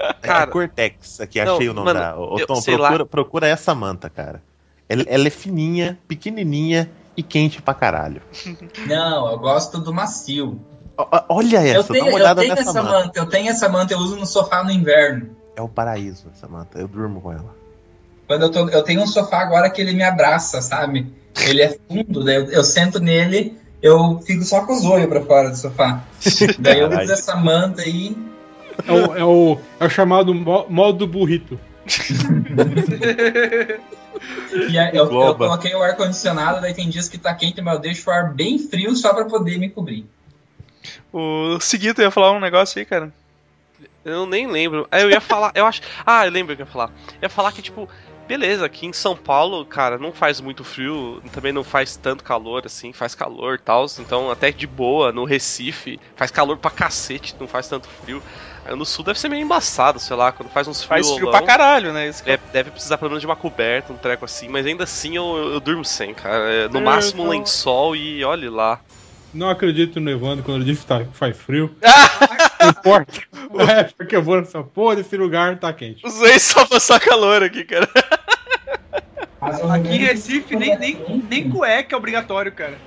Cara, 0.22 0.44
é 0.44 0.48
Cortex, 0.48 1.20
aqui 1.20 1.44
não, 1.44 1.56
achei 1.56 1.68
o 1.68 1.74
nome 1.74 1.88
mano, 1.88 2.00
da. 2.00 2.16
Ô, 2.16 2.46
Tom, 2.46 2.62
procura, 2.62 3.06
procura 3.08 3.48
essa 3.48 3.74
manta, 3.74 4.08
cara. 4.08 4.42
Ela, 4.88 5.04
ela 5.08 5.28
é 5.28 5.32
fininha, 5.32 5.98
pequenininha 6.08 6.90
e 7.20 7.24
quente 7.24 7.62
pra 7.62 7.74
caralho. 7.74 8.22
Não, 8.88 9.30
eu 9.32 9.38
gosto 9.40 9.80
do 9.80 9.94
macio. 9.94 10.60
Olha 11.30 11.66
Eu 11.66 11.82
essa, 11.82 11.94
tenho, 11.94 12.06
dá 12.06 12.10
uma 12.12 12.18
eu 12.18 12.24
olhada 12.24 12.42
tenho 12.42 12.56
nessa 12.56 12.70
essa 12.70 12.84
manta. 12.84 13.00
manta, 13.06 13.20
eu 13.20 13.26
tenho 13.26 13.50
essa 13.50 13.70
manta, 13.70 13.94
eu 13.94 14.00
uso 14.00 14.16
no 14.16 14.26
sofá 14.26 14.64
no 14.64 14.72
inverno. 14.72 15.30
é 15.56 15.62
o 15.62 15.68
paraíso, 15.70 16.28
Samantha. 16.40 16.80
Eu 16.80 16.88
durmo 16.88 17.22
com 17.22 17.32
ela. 17.32 17.56
Quando 18.28 18.44
eu, 18.44 18.52
tô, 18.52 18.70
eu 18.70 18.84
tenho 18.84 19.02
um 19.02 19.08
sofá 19.08 19.40
agora 19.40 19.70
que 19.70 19.82
ele 19.82 19.94
me 19.94 20.04
abraça, 20.04 20.62
sabe? 20.62 21.12
Ele 21.42 21.62
é 21.62 21.78
fundo, 21.88 22.24
daí 22.24 22.36
eu, 22.36 22.46
eu 22.52 22.64
sento 22.64 23.00
nele, 23.00 23.58
eu 23.82 24.20
fico 24.26 24.44
só 24.44 24.66
com 24.66 24.74
os 24.74 24.86
olhos 24.86 25.08
pra 25.08 25.22
fora 25.22 25.50
do 25.50 25.56
sofá. 25.58 26.04
daí 26.60 26.80
eu 26.80 26.90
uso 26.90 27.12
essa 27.12 27.36
manta 27.36 27.82
aí. 27.82 28.16
É 28.88 28.92
o, 28.92 29.18
é 29.18 29.24
o, 29.26 29.58
é 29.80 29.86
o 29.86 29.90
chamado 29.90 30.34
mo- 30.34 30.66
modo 30.70 31.06
burrito. 31.08 31.60
E 34.70 34.78
aí 34.78 34.96
eu, 34.96 35.06
eu 35.12 35.36
coloquei 35.36 35.74
o 35.76 35.82
ar-condicionado, 35.82 36.62
daí 36.62 36.74
tem 36.74 36.90
dias 36.90 37.08
que 37.08 37.18
tá 37.18 37.34
quente, 37.34 37.62
mas 37.62 37.76
eu 37.76 37.80
deixo 37.80 38.10
o 38.10 38.14
ar 38.14 38.34
bem 38.34 38.58
frio 38.60 38.96
só 38.96 39.14
pra 39.14 39.26
poder 39.26 39.58
me 39.58 39.70
cobrir. 39.70 40.06
O 41.12 41.60
Seguito 41.60 42.02
ia 42.02 42.12
falar 42.12 42.32
um 42.32 42.40
negócio 42.40 42.80
aí, 42.80 42.86
cara. 42.86 43.14
Eu 44.04 44.26
nem 44.26 44.48
lembro. 44.48 44.88
Ah, 44.92 45.00
Eu 45.00 45.10
ia 45.10 45.22
falar, 45.22 45.52
eu 45.56 45.66
acho. 45.66 45.82
Ah, 46.06 46.26
eu 46.26 46.32
lembro 46.32 46.54
o 46.54 46.56
que 46.56 46.62
eu 46.62 46.66
ia 46.66 46.72
falar. 46.72 46.92
Eu 47.14 47.24
ia 47.24 47.30
falar 47.30 47.52
que, 47.52 47.62
tipo, 47.62 47.88
beleza, 48.28 48.66
aqui 48.66 48.86
em 48.86 48.94
São 48.94 49.16
Paulo, 49.16 49.66
cara, 49.66 49.98
não 49.98 50.12
faz 50.12 50.40
muito 50.40 50.64
frio, 50.64 51.22
também 51.32 51.52
não 51.52 51.64
faz 51.64 51.96
tanto 51.96 52.24
calor 52.24 52.64
assim, 52.66 52.94
faz 52.94 53.16
calor 53.16 53.56
e 53.56 53.60
tal. 53.60 53.86
Então, 54.00 54.30
até 54.32 54.52
de 54.52 54.68
boa, 54.68 55.12
no 55.12 55.26
Recife, 55.26 56.00
faz 56.16 56.32
calor 56.32 56.58
pra 56.58 56.72
cacete, 56.72 57.36
não 57.40 57.48
faz 57.48 57.68
tanto 57.68 57.88
frio. 57.88 58.22
No 58.76 58.86
sul 58.86 59.04
deve 59.06 59.20
ser 59.20 59.30
meio 59.30 59.42
embaçado, 59.44 60.00
sei 60.00 60.16
lá, 60.16 60.32
quando 60.32 60.50
faz 60.50 60.68
uns 60.68 60.84
Faz 60.84 61.06
friolão, 61.06 61.18
frio 61.20 61.32
pra 61.32 61.46
caralho, 61.46 61.92
né? 61.94 62.08
Isso 62.08 62.24
que 62.24 62.30
é- 62.32 62.38
Deve, 62.38 62.52
deve 62.54 62.72
precisar 62.72 62.98
pelo 62.98 63.10
menos 63.12 63.22
de 63.22 63.28
uma 63.28 63.36
coberta, 63.36 63.92
um 63.94 63.98
treco 63.98 64.26
assim, 64.26 64.48
mas 64.48 64.66
ainda 64.66 64.84
assim 64.84 65.16
eu, 65.18 65.26
eu, 65.38 65.54
eu 65.54 65.60
durmo 65.60 65.84
sem, 65.86 66.14
cara. 66.14 66.52
É, 66.52 66.68
No 66.70 66.80
É, 66.80 66.82
máximo 66.82 67.22
um 67.24 67.26
não. 67.26 67.32
lençol 67.32 67.96
e 67.96 68.24
olhe 68.24 68.50
lá. 68.50 68.80
Não 69.34 69.50
acredito 69.50 70.00
no 70.00 70.10
Evandro 70.10 70.44
quando 70.44 70.58
ele 70.58 70.66
disse 70.72 70.82
que 70.82 70.88
tá, 70.88 71.04
faz 71.14 71.38
frio. 71.38 71.76
não 72.60 72.70
importa. 72.70 73.14
É 73.70 73.84
porque 73.84 74.16
eu 74.16 74.24
vou 74.24 74.38
nessa 74.38 74.64
porra 74.64 74.96
desse 74.96 75.16
lugar 75.18 75.58
tá 75.60 75.72
quente. 75.72 76.06
Usei 76.06 76.40
só 76.40 76.66
passar 76.66 77.00
calor 77.00 77.44
aqui, 77.44 77.64
cara. 77.64 77.88
Aqui 79.42 79.96
em 79.96 80.00
Recife, 80.00 80.56
nem, 80.56 80.78
nem, 80.78 81.24
nem 81.30 81.50
cueca 81.50 81.96
é 81.96 81.98
obrigatório, 81.98 82.52
cara. 82.52 82.78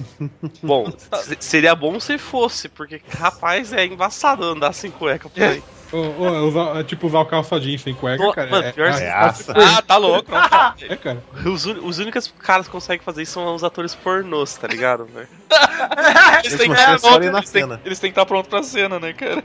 Bom, 0.62 0.90
se- 1.22 1.36
seria 1.40 1.74
bom 1.74 1.98
se 2.00 2.18
fosse, 2.18 2.68
porque, 2.68 3.00
rapaz, 3.18 3.72
é 3.72 3.84
embaçado 3.84 4.44
andar 4.44 4.72
sem 4.72 4.90
cueca 4.90 5.28
por 5.28 5.42
aí. 5.42 5.62
Ô, 5.92 5.96
ô, 5.98 6.48
usar- 6.48 6.80
é 6.80 6.84
tipo 6.84 7.06
usar 7.06 7.18
o 7.20 7.26
calça 7.26 7.60
jeans 7.60 7.82
sem 7.82 7.94
cueca, 7.94 8.32
cara. 8.32 8.50
mano, 8.50 8.64
é, 8.66 8.72
pior 8.72 8.88
é, 8.88 9.04
é, 9.04 9.10
Aça. 9.10 9.52
Ah, 9.54 9.82
tá 9.82 9.98
louco. 9.98 10.30
Não, 10.32 10.48
tá. 10.48 10.74
é, 10.88 10.96
cara. 10.96 11.22
Os, 11.44 11.66
os 11.66 11.98
únicos 11.98 12.32
caras 12.38 12.66
que 12.66 12.72
conseguem 12.72 13.04
fazer 13.04 13.22
isso 13.22 13.32
são 13.32 13.54
os 13.54 13.62
atores 13.62 13.94
pornôs, 13.94 14.56
tá 14.56 14.66
ligado, 14.66 15.04
velho? 15.04 15.28
Eles 16.42 16.56
têm 16.56 16.72
que 16.72 16.80
Eles 16.80 16.94
estar 17.04 17.18
na 17.20 17.26
eles 17.38 17.50
têm- 17.50 17.62
cena. 17.62 17.80
eles 17.84 18.00
têm 18.00 18.10
que 18.10 18.18
estar 18.18 18.24
prontos 18.26 18.48
pra 18.48 18.62
cena, 18.62 18.98
né, 18.98 19.12
cara? 19.12 19.42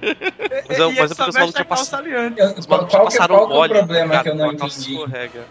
Mas 0.69 0.79
eu- 0.79 0.91
mas 0.93 1.11
é 1.11 1.15
porque 1.15 1.29
os 1.29 1.35
malucos 1.35 1.57
já 1.59 1.65
pass- 1.65 1.79
calça 1.89 1.97
aliante. 1.97 2.39
Eu- 2.39 2.53
Os 2.57 2.65
qual, 2.65 2.77
malucos 2.77 2.93
já 2.93 2.97
qual 2.99 3.05
passaram 3.11 3.35
qual 3.35 3.47
que 3.47 3.51
é 3.51 3.55
o 3.55 3.57
mole, 3.59 3.73
problema 3.73 4.13
tá 4.15 4.23
que 4.23 4.29
eu 4.29 4.35
não 4.35 4.51
entendi? 4.53 4.91
escorrega. 4.93 5.45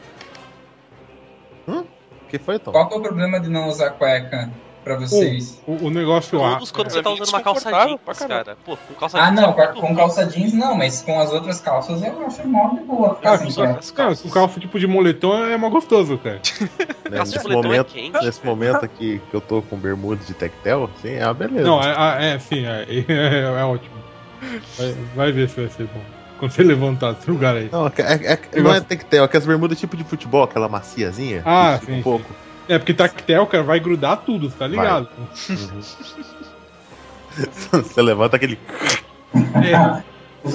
O 1.68 2.28
que 2.28 2.38
foi, 2.38 2.58
Tom? 2.58 2.72
Qual 2.72 2.88
que 2.88 2.94
é 2.94 2.98
o 2.98 3.02
problema 3.02 3.38
de 3.40 3.48
não 3.48 3.68
usar 3.68 3.90
cueca 3.90 4.50
pra 4.86 4.96
vocês? 4.96 5.60
O, 5.66 5.86
o 5.86 5.90
negócio. 5.90 6.38
Todos 6.38 6.70
quando 6.70 6.86
pra 6.86 6.94
você 6.94 7.02
tá 7.02 7.10
é 7.10 7.12
usando 7.12 7.28
uma 7.28 7.40
calça 7.42 7.70
jeans, 7.72 8.18
cara. 8.28 8.56
Pô, 8.64 8.76
com 8.76 8.94
calça 8.94 9.18
Ah, 9.18 9.24
jeans 9.30 9.40
não, 9.40 9.60
é 9.60 9.66
com, 9.66 9.96
calça 9.96 10.26
jeans 10.26 10.52
não, 10.52 10.76
mas 10.76 11.02
com 11.02 11.18
as 11.18 11.32
outras 11.32 11.60
calças 11.60 12.00
eu 12.04 12.24
acho 12.24 12.46
mó 12.46 12.68
de 12.68 12.80
boa. 12.84 13.16
ficar 13.16 13.32
Ah, 13.32 13.38
sem 13.38 13.50
só 13.50 13.62
cueca. 13.64 13.78
as 13.80 13.88
Não, 13.88 13.94
calças. 13.96 14.20
com 14.22 14.30
calça 14.30 14.60
tipo 14.60 14.78
de 14.78 14.86
moletom 14.86 15.34
é 15.44 15.56
mais 15.56 15.72
gostoso, 15.72 16.16
cara. 16.18 16.40
Né, 17.10 17.18
Calça 17.18 17.32
de 17.32 17.38
nesse 17.38 17.50
é 17.50 17.52
momento, 17.54 17.86
quente, 17.92 18.24
nesse 18.24 18.44
momento 18.44 18.84
aqui 18.84 19.20
que 19.30 19.36
eu 19.36 19.40
tô 19.40 19.62
com 19.62 19.76
bermuda 19.76 20.24
de 20.24 20.34
tectel, 20.34 20.90
sim, 21.00 21.14
é 21.14 21.24
uma 21.24 21.34
beleza. 21.34 21.64
Não, 21.64 21.80
é, 21.80 22.34
é 22.34 22.38
sim, 22.40 22.64
é, 22.66 22.82
é, 22.82 23.42
é 23.60 23.64
ótimo. 23.64 23.94
Vai, 24.76 24.92
vai 25.14 25.32
ver 25.32 25.48
se 25.48 25.60
vai 25.60 25.68
ser 25.70 25.84
bom. 25.84 26.00
Quando 26.40 26.50
você 26.50 26.62
levantar 26.64 27.12
desse 27.12 27.30
lugar 27.30 27.54
aí. 27.56 27.68
Não, 27.72 27.86
é, 27.86 27.92
é- 27.98 28.32
é- 28.32 28.60
não 28.60 28.74
é 28.74 28.80
tectel, 28.80 29.24
é 29.24 29.28
que 29.28 29.36
as 29.36 29.46
bermudas 29.46 29.78
tipo 29.78 29.96
de 29.96 30.02
futebol, 30.04 30.42
aquela 30.42 30.68
maciazinha. 30.68 31.42
Ah, 31.44 31.78
sim, 31.84 31.92
Um 32.00 32.02
pouco. 32.02 32.26
É, 32.68 32.78
porque 32.78 32.92
tactel, 32.94 33.46
cara, 33.46 33.62
vai 33.62 33.78
grudar 33.80 34.16
tudo, 34.18 34.50
tá 34.50 34.66
ligado? 34.66 35.08
Uhum. 35.48 35.80
Você 37.72 38.02
levanta 38.02 38.36
aquele. 38.36 38.58
É, 39.62 39.74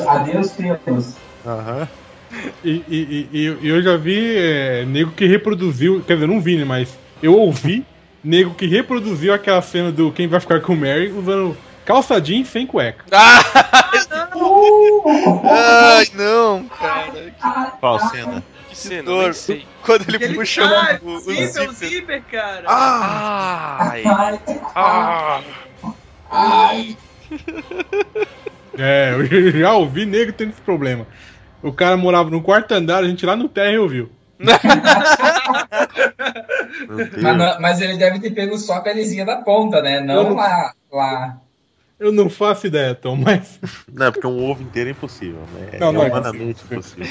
Adeus, 0.10 0.52
crianças. 0.52 1.16
Aham. 1.46 1.88
e, 2.64 2.84
e, 2.88 3.30
e- 3.32 3.58
e 3.62 3.68
eu 3.68 3.82
já 3.82 3.98
vi 3.98 4.36
é, 4.38 4.86
nego 4.86 5.12
que 5.12 5.26
reproduziu, 5.26 6.02
quer 6.06 6.14
dizer, 6.16 6.28
não 6.28 6.40
vi, 6.42 6.58
né, 6.58 6.64
mas 6.66 6.98
eu 7.22 7.34
ouvi 7.38 7.86
nego 8.24 8.54
que 8.56 8.66
reproduziu 8.68 9.34
aquela 9.34 9.62
cena 9.62 9.92
do 9.92 10.12
Quem 10.12 10.28
Vai 10.28 10.40
Ficar 10.40 10.62
com 10.62 10.74
o 10.74 10.78
Mary 10.78 11.12
usando 11.12 11.58
calça 11.86 12.20
jeans 12.22 12.48
sem 12.48 12.66
cueca. 12.66 13.04
Ai, 15.44 16.08
não, 16.14 16.66
cara. 16.70 17.72
Qual 17.80 18.00
cena? 18.10 18.44
Nem 18.90 19.34
sei. 19.34 19.66
Quando 19.84 20.08
ele 20.10 20.24
Ele 20.24 20.36
puxa 20.36 20.64
ah, 20.64 21.00
o, 21.02 21.08
o, 21.10 21.16
o 21.16 21.20
zíper, 21.20 21.70
o 21.70 21.74
zíper. 21.74 22.24
cara. 22.32 22.64
Ai, 22.68 24.04
ah, 24.76 25.42
É, 28.78 29.14
eu 29.14 29.52
já 29.60 29.74
ouvi 29.74 30.06
nego 30.06 30.32
tendo 30.34 30.52
esse 30.52 30.62
problema. 30.62 31.06
O 31.62 31.72
cara 31.74 31.98
morava 31.98 32.30
no 32.30 32.42
quarto 32.42 32.72
andar, 32.74 33.04
a 33.04 33.08
gente 33.08 33.26
lá 33.26 33.36
no 33.36 33.48
terra 33.50 33.80
ouviu. 33.80 34.10
Meu 34.40 34.56
Mas, 37.22 37.38
não- 37.38 37.62
mas 37.62 37.82
ele 37.82 37.98
deve 37.98 38.20
ter 38.20 38.32
pego 38.32 38.58
só 38.58 38.76
a 38.76 38.82
pelezinha 38.82 39.26
da 39.26 39.38
ponta, 39.38 39.82
né? 39.82 40.00
Eu 40.00 40.04
Não 40.06 40.24
não- 40.32 40.36
lá. 40.36 40.74
Eu 42.02 42.12
não 42.12 42.32
faço 42.32 42.66
ideia, 42.66 42.96
Tom, 42.96 43.16
mas. 43.16 43.60
Não, 43.94 44.12
porque 44.12 44.26
um 44.26 44.50
ovo 44.50 44.64
inteiro 44.64 44.90
é 44.90 44.92
impossível, 44.92 45.42
né? 45.54 45.78
Não, 45.80 45.90
é 45.90 45.92
não 45.94 46.04
é 46.04 46.08
humanamente 46.08 46.64
impossível. 46.66 47.08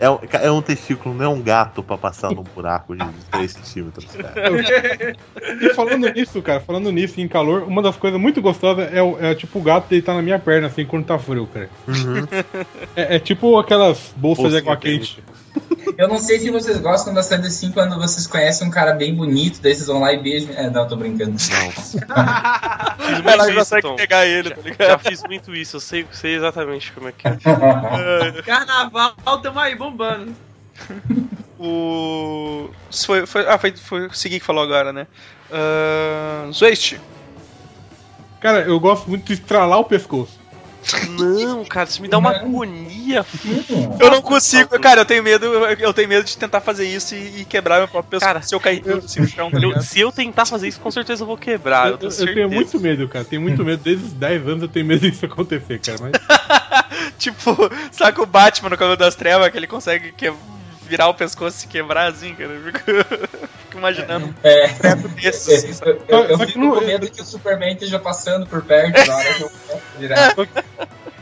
É 0.00 0.08
um, 0.10 0.18
é 0.32 0.50
um 0.50 0.62
testículo, 0.62 1.14
não 1.14 1.24
é 1.24 1.28
um 1.28 1.42
gato 1.42 1.82
pra 1.82 1.98
passar 1.98 2.30
num 2.32 2.42
buraco 2.42 2.96
de 2.96 3.04
3 3.30 3.52
centímetros, 3.52 4.06
cara. 4.14 4.34
E 5.60 5.74
falando 5.74 6.08
nisso, 6.12 6.40
cara, 6.40 6.60
falando 6.60 6.90
nisso 6.90 7.20
em 7.20 7.28
calor, 7.28 7.64
uma 7.64 7.82
das 7.82 7.96
coisas 7.96 8.18
muito 8.18 8.40
gostosas 8.40 8.90
é, 8.92 9.02
o- 9.02 9.18
é 9.20 9.34
tipo 9.34 9.58
o 9.58 9.62
gato 9.62 9.88
deitar 9.88 10.14
na 10.14 10.22
minha 10.22 10.38
perna, 10.38 10.68
assim, 10.68 10.86
quando 10.86 11.04
tá 11.04 11.18
frio, 11.18 11.46
cara. 11.46 11.68
Uhum. 11.86 12.26
É, 12.96 13.16
é 13.16 13.18
tipo 13.18 13.58
aquelas 13.58 14.12
bolsas 14.16 14.52
de 14.52 14.58
água 14.58 14.76
quente. 14.76 15.22
Eu 15.98 16.06
não 16.06 16.20
sei 16.20 16.38
se 16.38 16.48
vocês 16.48 16.78
gostam 16.78 17.12
bastante 17.12 17.48
assim 17.48 17.72
quando 17.72 17.98
vocês 17.98 18.24
conhecem 18.24 18.68
um 18.68 18.70
cara 18.70 18.92
bem 18.92 19.12
bonito, 19.12 19.60
daí 19.60 19.74
vocês 19.74 19.88
vão 19.88 19.98
lá 19.98 20.12
e 20.12 20.22
beijam. 20.22 20.54
É, 20.54 20.70
não, 20.70 20.86
tô 20.86 20.94
brincando. 20.94 21.36
fiz 21.36 21.52
Ela 22.06 23.24
muito 23.24 23.48
isso, 23.48 23.54
consegue 23.56 23.82
Tom. 23.82 23.96
pegar 23.96 24.24
ele, 24.24 24.50
tá 24.50 24.62
Já 24.62 24.70
ligado? 24.70 25.00
fiz 25.00 25.24
muito 25.24 25.56
isso, 25.56 25.74
eu 25.74 25.80
sei, 25.80 26.06
sei 26.12 26.36
exatamente 26.36 26.92
como 26.92 27.08
é 27.08 27.12
que 27.12 27.26
é. 27.26 27.32
Carnaval, 28.46 29.16
tamo 29.42 29.58
aí 29.58 29.74
bombando. 29.74 30.32
O. 31.58 32.70
Foi, 32.92 33.26
foi, 33.26 33.48
ah, 33.48 33.58
foi, 33.58 33.76
foi 33.76 34.06
o 34.06 34.14
Segui 34.14 34.38
que 34.38 34.46
falou 34.46 34.62
agora, 34.62 34.92
né? 34.92 35.08
Uh. 35.50 36.52
Cara, 38.38 38.60
eu 38.60 38.78
gosto 38.78 39.10
muito 39.10 39.24
de 39.24 39.32
estralar 39.32 39.80
o 39.80 39.84
pescoço. 39.84 40.37
Não, 41.10 41.64
cara, 41.64 41.88
isso 41.88 42.00
me 42.00 42.08
dá 42.08 42.18
uma 42.18 42.32
Não. 42.32 42.38
agonia. 42.40 43.24
Eu 44.00 44.10
não 44.10 44.22
consigo, 44.22 44.78
cara, 44.80 45.00
eu 45.00 45.04
tenho 45.04 45.22
medo, 45.22 45.44
eu 45.46 45.92
tenho 45.92 46.08
medo 46.08 46.24
de 46.24 46.36
tentar 46.36 46.60
fazer 46.60 46.86
isso 46.86 47.14
e, 47.14 47.40
e 47.40 47.44
quebrar 47.44 47.78
meu 47.78 47.88
próprio 47.88 48.10
pescoço 48.10 48.26
Cara, 48.32 48.42
se 48.42 48.54
eu 48.54 48.60
cair 48.60 48.82
chão, 49.28 49.50
Eu- 49.52 49.58
ligado? 49.58 49.82
se 49.82 50.00
eu 50.00 50.10
tentar 50.12 50.44
fazer 50.46 50.68
isso, 50.68 50.80
com 50.80 50.90
certeza 50.90 51.22
eu 51.22 51.26
vou 51.26 51.36
quebrar. 51.36 51.86
eu, 51.88 51.92
Eu, 51.92 51.98
tenho 51.98 52.12
eu- 52.12 52.26
eu 52.28 52.34
tenho 52.34 52.50
muito 52.50 52.80
medo, 52.80 53.08
cara. 53.08 53.24
Tenho 53.24 53.42
muito 53.42 53.64
medo. 53.64 53.82
Desde 53.82 54.04
os 54.04 54.12
10 54.12 54.46
anos 54.48 54.62
eu 54.62 54.68
tenho 54.68 54.86
medo 54.86 55.08
disso 55.10 55.24
acontecer, 55.26 55.78
cara. 55.80 55.98
Mas 56.00 56.12
Tipo, 57.18 57.56
saca 57.90 58.22
o 58.22 58.26
Batman 58.26 58.70
no 58.70 58.76
Cavaleiro 58.76 59.00
das 59.00 59.14
Trevas, 59.14 59.50
que 59.50 59.56
ele 59.56 59.66
consegue 59.66 60.12
que- 60.12 60.32
virar 60.88 61.08
o 61.08 61.14
pescoço 61.14 61.56
e 61.56 61.60
se 61.60 61.66
quebrar 61.68 62.08
assim, 62.10 62.34
cara. 62.34 62.50
Eu 62.50 62.62
fico, 62.62 62.78
fico 63.66 63.78
imaginando 63.78 64.34
É. 64.42 64.66
um 64.66 64.74
teto 64.74 65.08
desse, 65.08 65.54
assim, 65.54 65.72
sabe? 65.72 65.98
Eu, 66.08 66.18
eu, 66.18 66.24
eu 66.30 66.38
fico 66.40 66.58
com 66.58 66.80
medo 66.80 67.10
que 67.10 67.20
o 67.20 67.24
Superman 67.24 67.72
esteja 67.74 67.98
passando 67.98 68.46
por 68.46 68.62
perto 68.62 69.06
na 69.06 69.16
hora 69.16 69.34
que 69.34 69.42
eu 69.42 69.50
virar. 69.98 70.34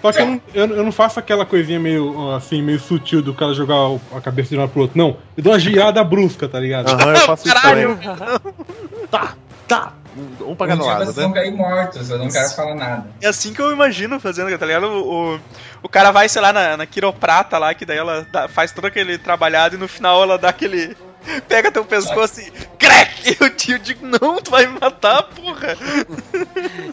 Só 0.03 0.13
que 0.13 0.21
eu 0.21 0.27
não, 0.27 0.41
eu, 0.55 0.67
eu 0.77 0.85
não 0.85 0.93
faço 0.93 1.19
aquela 1.19 1.45
coisinha 1.45 1.81
meio 1.81 2.33
assim, 2.35 2.63
meio 2.63 2.79
sutil 2.79 3.21
do 3.23 3.35
cara 3.35 3.53
jogar 3.55 3.75
a 4.15 4.21
cabeça 4.21 4.51
de 4.51 4.57
um 4.57 4.61
lado 4.61 4.71
pro 4.71 4.83
outro. 4.83 4.97
Não, 4.97 5.17
eu 5.37 5.43
dou 5.43 5.53
uma 5.53 5.59
girada 5.59 6.03
brusca, 6.05 6.47
tá 6.49 6.61
ligado? 6.61 6.89
Aham, 6.91 7.13
eu 7.13 7.21
faço 7.21 7.49
isso 7.49 7.55
Caralho! 7.57 7.97
também. 7.97 9.09
Tá, 9.11 9.35
tá. 9.67 9.93
Um 10.41 10.55
pra 10.55 10.67
Um 10.67 10.69
cada 10.71 10.85
lado, 10.85 11.05
vocês 11.05 11.17
né? 11.17 11.23
vão 11.25 11.33
cair 11.33 11.53
mortos, 11.53 12.09
eu 12.11 12.19
não 12.19 12.29
quero 12.29 12.49
falar 12.51 12.75
nada. 12.75 13.07
É 13.21 13.27
assim 13.29 13.53
que 13.53 13.61
eu 13.61 13.73
imagino 13.73 14.19
fazendo, 14.19 14.57
tá 14.59 14.65
ligado? 14.67 14.87
O, 14.87 15.35
o, 15.35 15.41
o 15.83 15.89
cara 15.89 16.11
vai, 16.11 16.29
sei 16.29 16.41
lá, 16.41 16.53
na, 16.53 16.77
na 16.77 16.87
quiroprata 16.87 17.59
lá, 17.59 17.75
que 17.75 17.85
daí 17.85 17.99
ela 17.99 18.27
dá- 18.33 18.49
faz 18.49 18.73
todo 18.73 18.87
aquele 18.87 19.19
trabalhado 19.19 19.77
e 19.77 19.79
no 19.79 19.87
final 19.89 20.23
ela 20.23 20.39
dá 20.39 20.49
aquele. 20.49 20.97
Pega 21.49 21.73
teu 21.73 21.85
pescoço 21.85 22.41
e. 22.41 22.51
Crack! 22.79 23.17
E 23.27 23.45
o 23.45 23.51
tio 23.51 23.77
digo, 23.81 24.07
não, 24.07 24.37
tu 24.37 24.53
vai 24.53 24.65
me 24.67 24.79
matar, 24.79 25.25
porra! 25.25 25.77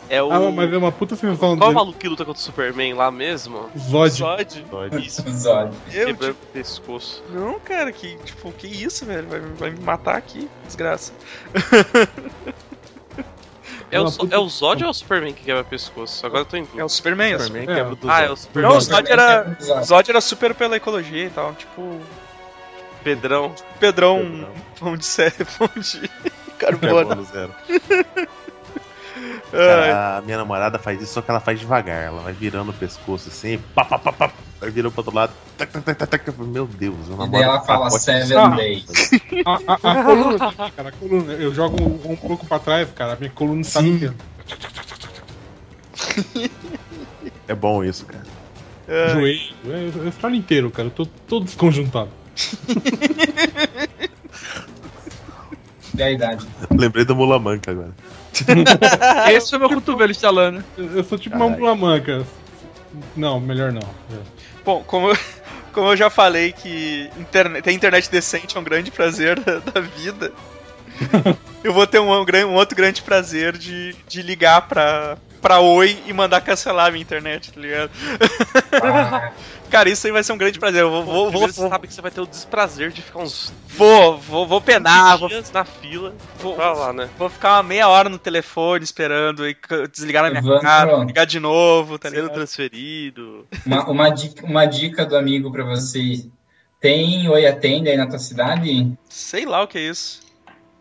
É 0.09 0.23
o. 0.23 0.31
Ah, 0.31 0.51
mas 0.51 0.73
é 0.73 0.77
uma 0.77 0.91
puta 0.91 1.15
sensação 1.15 1.55
Qual 1.55 1.61
é 1.61 1.65
o 1.67 1.69
de 1.69 1.75
maluco 1.75 1.99
que 1.99 2.07
luta 2.09 2.25
contra 2.25 2.39
o 2.41 2.43
Superman 2.43 2.95
lá 2.95 3.11
mesmo? 3.11 3.69
Zod. 3.77 4.09
Zod. 4.17 4.63
Isso, 4.99 5.21
Os 5.29 5.45
olhos. 5.45 5.75
Eu, 5.93 6.07
quebrando 6.07 6.33
tipo, 6.33 6.45
o 6.45 6.51
pescoço. 6.51 7.23
não, 7.29 7.59
cara, 7.59 7.91
que, 7.91 8.17
tipo, 8.25 8.51
que 8.53 8.65
isso, 8.65 9.05
velho? 9.05 9.27
Vai, 9.29 9.39
vai 9.39 9.69
me 9.69 9.79
matar 9.81 10.15
aqui, 10.15 10.49
desgraça. 10.65 11.13
É 13.93 13.99
o, 14.01 14.11
puta- 14.11 14.35
é 14.35 14.39
o 14.39 14.47
Zod 14.49 14.83
ou 14.83 14.87
é 14.87 14.91
o 14.91 14.93
Superman 14.93 15.33
que 15.33 15.43
quebra 15.43 15.61
o 15.61 15.65
pescoço? 15.65 16.25
Agora 16.25 16.41
eu 16.41 16.45
tô 16.45 16.57
em 16.57 16.61
dúvida. 16.63 16.81
É 16.81 16.85
o 16.85 16.89
Superman. 16.89 17.35
isso. 17.35 17.45
Superman 17.45 17.69
É. 17.71 17.75
quebra 17.77 17.95
do 17.95 18.09
Ah, 18.11 18.21
é 18.21 18.25
o 18.25 18.27
Zod. 18.29 18.39
Superman. 18.41 18.71
Não, 18.71 18.77
o 18.77 18.81
Zod 18.81 19.11
era, 19.11 19.37
Superman 19.59 19.81
o 19.81 19.85
Zod 19.85 20.09
era 20.11 20.21
super 20.21 20.55
pela 20.55 20.75
ecologia 20.75 21.25
e 21.25 21.29
tal. 21.29 21.53
Tipo, 21.53 22.01
Pedrão. 23.03 23.53
Pedrão, 23.79 24.19
Pedrão. 24.19 24.49
pão 24.79 24.97
de 24.97 25.05
sé, 25.05 25.31
pão 25.57 25.69
de 25.75 26.09
carbono. 26.57 26.93
Carbono 27.07 27.23
zero. 27.25 27.53
Cara, 29.57 30.17
a 30.17 30.21
minha 30.21 30.37
namorada 30.37 30.79
faz 30.79 31.01
isso, 31.01 31.13
só 31.13 31.21
que 31.21 31.29
ela 31.29 31.39
faz 31.39 31.59
devagar. 31.59 32.03
Ela 32.03 32.21
vai 32.21 32.33
virando 32.33 32.71
o 32.71 32.73
pescoço 32.73 33.29
assim, 33.29 33.59
pá, 33.75 33.85
pá, 33.85 33.99
pá, 33.99 34.11
pá, 34.11 34.31
vai 34.59 34.69
virando 34.71 34.91
pro 34.91 35.01
outro 35.01 35.13
lado. 35.15 35.31
Tac, 35.57 35.71
tac, 35.71 35.95
tac, 35.95 36.07
tac. 36.09 36.31
Meu 36.41 36.65
Deus, 36.65 36.95
eu 37.07 37.13
E 37.13 37.17
namoro 37.17 37.31
daí 37.31 37.41
ela 37.43 37.61
fala 37.61 37.89
seven 37.91 38.55
days. 38.55 38.85
A, 39.45 39.53
a- 39.67 39.91
a 39.91 40.03
coluna, 40.03 40.45
aqui, 40.47 40.71
cara, 40.71 40.89
a 40.89 40.91
coluna. 40.91 41.33
Eu 41.33 41.53
jogo 41.53 41.83
um 41.83 42.15
pouco 42.15 42.45
pra 42.47 42.59
trás, 42.59 42.89
cara. 42.95 43.13
A 43.13 43.15
minha 43.15 43.31
coluna 43.31 43.61
está 43.61 43.81
inteira. 43.81 44.15
É 47.47 47.53
bom 47.53 47.83
isso, 47.83 48.05
cara. 48.05 48.23
ai. 48.87 49.09
Joelho. 49.09 49.41
Eu, 49.65 50.03
eu 50.03 50.07
estou 50.09 50.29
inteiro, 50.29 50.71
cara. 50.71 50.87
Eu 50.87 50.91
tô 50.91 51.05
todo 51.05 51.43
desconjuntado. 51.45 52.09
Da 55.93 56.09
idade. 56.09 56.47
Lembrei 56.71 57.05
do 57.05 57.15
Mula 57.15 57.37
Manca 57.37 57.69
agora. 57.69 57.91
Esse 59.31 59.49
foi 59.49 59.59
meu 59.59 59.69
cotovelo 59.69 60.11
instalando. 60.11 60.63
Eu, 60.77 60.97
eu 60.97 61.03
sou 61.03 61.17
tipo 61.17 61.35
uma 61.35 61.45
Caralho. 61.45 61.61
mulamanca. 61.61 62.25
Não, 63.15 63.39
melhor 63.39 63.71
não. 63.71 63.81
Bom, 64.65 64.83
como 64.85 65.09
eu, 65.09 65.17
como 65.73 65.87
eu 65.89 65.97
já 65.97 66.09
falei 66.09 66.51
que 66.51 67.09
interne- 67.17 67.61
ter 67.61 67.71
internet 67.71 68.09
decente 68.09 68.55
é 68.55 68.59
um 68.59 68.63
grande 68.63 68.91
prazer 68.91 69.39
da, 69.39 69.59
da 69.59 69.81
vida, 69.81 70.31
eu 71.63 71.73
vou 71.73 71.87
ter 71.87 71.99
um, 71.99 72.11
um 72.11 72.25
um 72.45 72.53
outro 72.53 72.75
grande 72.75 73.01
prazer 73.01 73.57
de, 73.57 73.95
de 74.07 74.21
ligar 74.21 74.61
pra, 74.67 75.17
pra 75.41 75.59
Oi 75.59 75.97
e 76.05 76.13
mandar 76.13 76.41
cancelar 76.41 76.87
a 76.87 76.91
minha 76.91 77.01
internet, 77.01 77.51
tá 77.51 77.59
ligado? 77.59 77.91
Ah, 78.81 79.31
Cara, 79.73 79.89
isso 79.89 80.05
aí 80.05 80.13
vai 80.13 80.23
ser 80.23 80.33
um 80.33 80.37
grande 80.37 80.59
prazer. 80.59 80.81
Eu 80.81 80.91
vou, 80.91 81.03
vou, 81.03 81.31
vou, 81.31 81.47
você 81.47 81.59
vou, 81.61 81.67
sabe 81.67 81.87
que 81.87 81.95
você 81.95 81.99
vai 81.99 82.11
ter 82.11 82.21
o 82.21 82.27
desprazer 82.27 82.91
de 82.91 83.01
ficar 83.01 83.21
uns 83.21 83.51
vou, 83.69 84.19
vou, 84.19 84.45
vou 84.45 84.61
penar, 84.61 85.17
vou, 85.17 85.27
na 85.51 85.65
fila 85.65 86.13
vou, 86.37 86.53
pra 86.53 86.73
lá, 86.73 86.93
né? 86.93 87.09
vou 87.17 87.27
ficar 87.27 87.55
uma 87.55 87.63
meia 87.63 87.87
hora 87.87 88.07
no 88.07 88.19
telefone 88.19 88.83
esperando 88.83 89.49
e 89.49 89.57
desligar 89.91 90.21
na 90.21 90.29
minha 90.29 90.43
Vamos, 90.43 90.61
cara, 90.61 90.91
pronto. 90.91 91.07
ligar 91.07 91.25
de 91.25 91.39
novo, 91.39 91.97
tá 91.97 92.11
Sendo 92.11 92.29
transferido. 92.29 93.47
uma, 93.65 93.89
uma, 93.89 94.09
dica, 94.11 94.45
uma 94.45 94.65
dica 94.67 95.07
do 95.07 95.17
amigo 95.17 95.51
pra 95.51 95.63
você. 95.63 96.23
Tem 96.79 97.27
Oi 97.27 97.47
Atende 97.47 97.89
aí 97.89 97.97
na 97.97 98.05
tua 98.05 98.19
cidade? 98.19 98.93
Sei 99.09 99.43
lá 99.43 99.63
o 99.63 99.67
que 99.67 99.79
é 99.79 99.89
isso. 99.89 100.21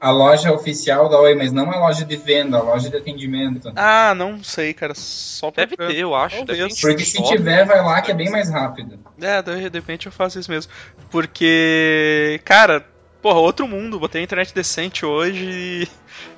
A 0.02 0.10
loja 0.10 0.52
oficial 0.52 1.08
da 1.08 1.16
Oi, 1.20 1.36
mas 1.36 1.52
não 1.52 1.70
a 1.70 1.78
loja 1.78 2.04
de 2.04 2.16
venda, 2.16 2.58
a 2.58 2.60
loja 2.60 2.90
de 2.90 2.96
atendimento. 2.96 3.72
Ah, 3.76 4.12
não 4.16 4.42
sei, 4.42 4.74
cara. 4.74 4.94
Só 4.96 5.48
Deve 5.52 5.76
pra- 5.76 5.86
ter, 5.86 5.98
eu 5.98 6.12
acho. 6.12 6.44
Deve 6.44 6.68
ter 6.68 6.80
Porque 6.80 7.04
se 7.04 7.22
tiver, 7.22 7.64
vai 7.64 7.80
lá 7.80 8.02
que 8.02 8.10
é 8.10 8.14
bem 8.14 8.28
mais 8.28 8.50
rápido. 8.50 8.98
É, 9.20 9.40
de 9.40 9.54
repente 9.78 10.06
eu 10.06 10.12
faço 10.12 10.40
isso 10.40 10.50
mesmo. 10.50 10.72
Porque, 11.08 12.40
cara, 12.44 12.84
porra, 13.22 13.38
outro 13.38 13.68
mundo. 13.68 14.00
Botei 14.00 14.20
a 14.20 14.24
internet 14.24 14.52
decente 14.52 15.06
hoje 15.06 15.44
e, 15.44 15.88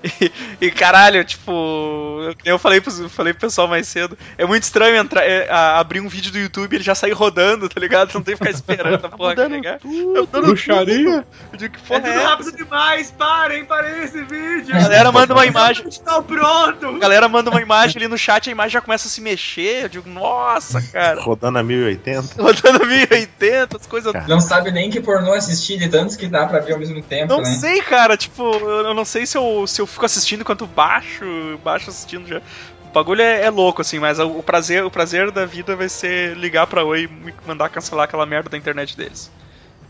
e, 0.21 0.67
e, 0.67 0.71
caralho, 0.71 1.25
tipo, 1.25 2.19
eu, 2.45 2.59
falei, 2.59 2.81
pro, 2.81 3.09
falei 3.09 3.33
pro 3.33 3.41
pessoal 3.41 3.67
mais 3.67 3.89
cedo. 3.89 4.17
É 4.37 4.45
muito 4.45 4.65
estranho 4.65 4.97
entrar, 4.97 5.23
é, 5.25 5.49
a- 5.51 5.79
abrir 5.79 6.01
um 6.01 6.09
vídeo 6.09 6.31
do 6.31 6.39
YouTube 6.39 6.73
e 6.73 6.77
ele 6.77 6.85
já 6.85 6.95
sair 6.95 7.13
rodando, 7.13 7.69
tá 7.69 7.81
ligado? 7.81 8.11
Você 8.13 8.19
não 8.19 8.25
tem 8.25 8.37
que 8.37 8.45
ficar 8.45 8.51
esperando 8.55 9.05
a 9.07 9.09
porra 9.09 9.35
carregar. 9.35 9.79
Eu 9.85 10.27
dando 10.27 10.47
Bruxaria? 10.49 11.25
Eu 11.53 11.59
digo, 11.59 11.75
que 11.75 11.81
É 11.81 11.87
porra 11.89 12.01
tudo 12.01 12.11
é 12.13 12.17
essa? 12.17 12.29
rápido 12.29 12.53
demais, 12.57 13.11
parem, 13.17 13.65
parem 13.65 14.03
esse 14.05 14.23
vídeo. 14.25 14.77
A 14.77 14.81
galera 14.83 15.11
manda 15.13 15.33
uma 15.33 15.47
imagem. 15.47 15.89
Está 15.89 16.21
pronto. 16.21 16.87
A 16.87 16.99
galera 16.99 17.29
manda 17.29 17.51
uma 17.51 17.63
imagem 17.63 17.97
ali 17.97 18.09
no 18.09 18.19
chat, 18.19 18.49
a 18.49 18.53
imagem 18.53 18.73
já 18.73 18.81
começa 18.81 19.09
a 19.09 19.11
se 19.11 19.21
mexer. 19.21 19.85
Eu 19.85 19.89
digo, 19.89 20.09
nossa, 20.11 20.83
cara. 20.83 21.21
Rodando 21.21 21.59
a 21.59 21.63
1080. 21.63 22.35
Rodando 22.43 22.87
1080, 22.87 23.77
as 23.79 23.87
coisas. 23.87 24.13
Não 24.29 24.41
sabe 24.41 24.71
nem 24.71 24.91
que 24.91 25.01
pornô 25.01 25.33
assistir 25.33 25.79
de 25.79 25.89
tantos 25.89 26.17
que 26.17 26.27
dá 26.27 26.47
pra 26.47 26.61
ver 26.61 26.75
ao 26.75 26.79
mesmo 26.79 27.01
tempo, 27.03 27.29
Não 27.33 27.41
né? 27.41 27.57
sei, 27.59 27.81
cara, 27.81 28.17
tipo, 28.17 28.43
eu 28.55 28.85
eu 28.85 28.95
não 28.95 29.05
sei 29.05 29.25
se 29.27 29.37
eu, 29.39 29.67
se 29.67 29.81
eu 29.81 29.87
fico 29.95 30.05
assistindo 30.05 30.43
enquanto 30.43 30.67
baixo, 30.67 31.25
baixo 31.65 31.91
assistindo 31.91 32.27
já. 32.27 32.39
O 32.85 32.93
bagulho 32.93 33.23
é, 33.23 33.43
é 33.43 33.51
louco, 33.51 33.81
assim, 33.81 33.99
mas 33.99 34.19
o 34.19 34.43
prazer, 34.43 34.85
o 34.85 34.91
prazer 34.91 35.31
da 35.31 35.47
vida 35.47 35.75
vai 35.75 35.89
ser 35.89 36.37
ligar 36.37 36.67
pra 36.67 36.85
Oi 36.85 37.05
e 37.05 37.35
mandar 37.47 37.69
cancelar 37.69 38.05
aquela 38.05 38.27
merda 38.27 38.51
da 38.51 38.59
internet 38.59 38.97
deles. 38.97 39.31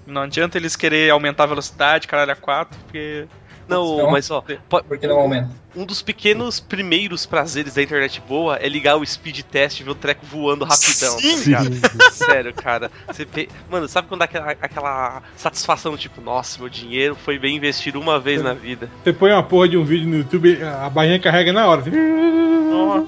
Não 0.07 0.23
adianta 0.23 0.59
eles 0.59 0.77
querer 0.77 1.11
aumentar 1.11 1.45
a 1.45 1.49
velocidade, 1.49 2.07
caralho, 2.07 2.33
a 2.33 2.37
4, 2.37 2.79
porque. 2.85 3.27
Não, 3.69 3.97
Não. 3.99 4.11
mas 4.11 4.31
ó, 4.31 4.43
po- 4.69 4.85
Porque 4.85 5.07
não 5.07 5.19
aumenta. 5.19 5.49
um 5.75 5.85
dos 5.87 6.03
pequenos 6.03 6.61
primeiros 6.61 7.25
prazeres 7.27 7.75
da 7.75 7.83
internet 7.83 8.21
boa 8.29 8.57
é 8.57 8.69
ligar 8.69 8.97
o 8.97 9.07
speed 9.07 9.41
test 9.43 9.81
e 9.81 9.83
ver 9.85 9.91
o 9.91 9.95
treco 9.95 10.25
voando 10.27 10.65
rapidão. 10.65 11.19
Sim, 11.19 11.53
tá 11.53 11.61
ligado? 11.63 11.91
Sério, 12.13 12.53
cara. 12.55 12.91
Você 13.07 13.25
vê... 13.25 13.49
Mano, 13.71 13.89
sabe 13.89 14.07
quando 14.09 14.19
dá 14.21 14.25
aquela, 14.27 14.51
aquela 14.61 15.23
satisfação, 15.37 15.97
tipo, 15.97 16.21
nossa, 16.21 16.59
meu 16.59 16.69
dinheiro 16.69 17.15
foi 17.17 17.39
bem 17.39 17.57
investido 17.57 17.99
uma 18.01 18.21
vez 18.21 18.43
na 18.43 18.53
vida. 18.55 18.89
Você 19.03 19.13
põe 19.13 19.33
uma 19.33 19.43
porra 19.43 19.69
de 19.69 19.77
um 19.77 19.85
vídeo 19.85 20.09
no 20.09 20.17
YouTube, 20.19 20.63
a 20.63 20.89
barrinha 20.91 21.19
carrega 21.19 21.53
na 21.53 21.67
hora. 21.67 21.81
assim. 21.81 21.91
Nossa, 21.91 23.07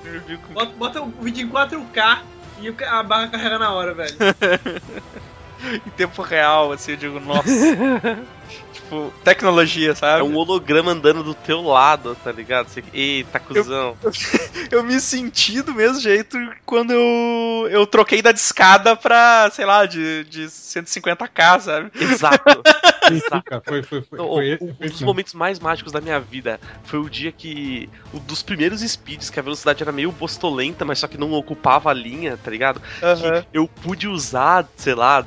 Bota, 0.53 0.73
bota 0.79 1.03
o 1.03 1.11
vídeo 1.21 1.47
em 1.47 1.51
4K 1.51 2.19
e 2.61 2.75
a 2.85 3.03
barra 3.03 3.29
carrega 3.29 3.59
na 3.59 3.73
hora, 3.73 3.93
velho. 3.95 4.15
em 5.87 5.91
tempo 5.91 6.23
real, 6.23 6.73
assim, 6.73 6.93
eu 6.93 6.97
digo, 6.97 7.21
nossa. 7.21 7.49
tipo, 8.73 9.13
tecnologia, 9.25 9.95
sabe? 9.95 10.21
É 10.21 10.25
um 10.25 10.37
holograma 10.37 10.93
andando 10.93 11.23
do 11.23 11.35
teu 11.35 11.61
lado, 11.63 12.17
tá 12.23 12.31
ligado? 12.33 12.69
Você... 12.69 12.83
Eita, 12.93 13.41
cuzão. 13.41 13.97
eu 14.71 14.83
me 14.83 15.01
senti 15.01 15.63
do 15.63 15.75
mesmo 15.75 16.01
jeito 16.01 16.39
quando 16.65 16.93
eu, 16.93 17.69
eu 17.71 17.87
troquei 17.87 18.23
da 18.23 18.33
discada 18.33 18.95
pra, 18.97 19.51
sei 19.53 19.65
lá, 19.65 19.87
de, 19.87 20.25
de 20.25 20.45
150k, 20.45 21.61
sabe? 21.61 21.91
Exato. 22.01 22.63
Cara, 23.47 23.63
Foi, 23.65 23.83
foi, 23.85 24.03
foi, 24.03 24.19
Não, 24.19 24.27
foi 24.27 24.55
o- 24.55 24.55
esse 24.55 24.65
um 24.65 24.89
dos 24.89 25.03
momentos 25.03 25.33
mais 25.33 25.61
mágicos 25.61 25.93
da 25.93 26.01
minha 26.01 26.19
vida 26.19 26.59
foi 26.83 26.99
o 26.99 27.09
dia 27.09 27.31
que. 27.31 27.89
Um 28.13 28.19
dos 28.19 28.43
primeiros 28.43 28.81
speeds, 28.81 29.31
que 29.31 29.39
a 29.39 29.43
velocidade 29.43 29.81
era 29.81 29.93
meio 29.93 30.11
bostolenta, 30.11 30.85
mas 30.85 30.99
só 30.99 31.07
que 31.07 31.17
não 31.17 31.33
ocupava 31.33 31.91
a 31.91 31.95
linha, 31.95 32.37
tá 32.43 32.51
ligado? 32.51 32.81
Que 32.81 33.47
eu 33.53 33.69
pude 33.69 34.09
usar, 34.09 34.69
sei 34.77 34.95
lá, 34.95 35.25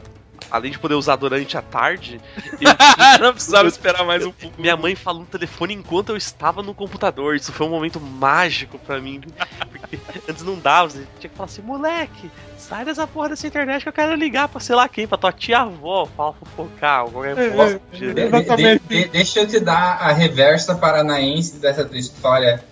além 0.52 0.72
de 0.72 0.80
poder 0.80 0.96
usar 0.96 1.16
durante 1.16 1.58
a 1.58 1.62
tarde, 1.62 2.20
eu 2.60 3.24
não 3.24 3.34
precisava 3.34 3.68
esperar 3.68 4.06
mais 4.06 4.26
um 4.26 4.32
pouco. 4.32 4.60
minha 4.62 4.76
mãe 4.78 4.96
falou 4.96 5.22
no 5.22 5.28
telefone 5.28 5.74
enquanto 5.74 6.10
eu 6.10 6.18
estava 6.18 6.62
no 6.64 6.74
computador. 6.74 7.36
Isso 7.36 7.52
foi 7.52 7.66
um 7.68 7.70
momento 7.70 8.00
mágico 8.00 8.78
pra 8.80 9.00
mim. 9.00 9.22
Porque 9.72 9.98
antes 10.30 10.44
não 10.44 10.58
dava, 10.60 10.90
você 10.90 11.06
tinha 11.20 11.30
que 11.30 11.36
falar 11.36 11.46
assim, 11.46 11.62
moleque, 11.62 12.30
sai 12.58 12.84
dessa 12.86 13.06
porra 13.08 13.30
dessa 13.30 13.48
internet 13.48 13.84
que 13.84 13.90
eu 13.90 13.94
quero 13.94 14.16
ligar 14.16 14.48
pra 14.48 14.60
sei 14.60 14.76
lá 14.76 14.88
quem, 14.90 15.08
pra 15.08 15.18
tua 15.18 15.32
tia-avó, 15.32 16.06
fala 16.18 16.34
fofocar, 16.34 17.06
qualquer 17.06 17.38
É, 17.38 17.50
bosta. 17.52 17.82
é, 17.94 17.98
De- 17.98 18.14
de- 18.80 18.80
de- 19.04 19.06
deixa 19.10 19.40
eu 19.40 19.48
te 19.48 19.60
dar 19.60 19.98
a 20.02 20.12
reversa 20.12 20.76
paranaense 20.76 21.58
dessa 21.60 21.86
tua 21.86 21.98
história. 21.98 22.64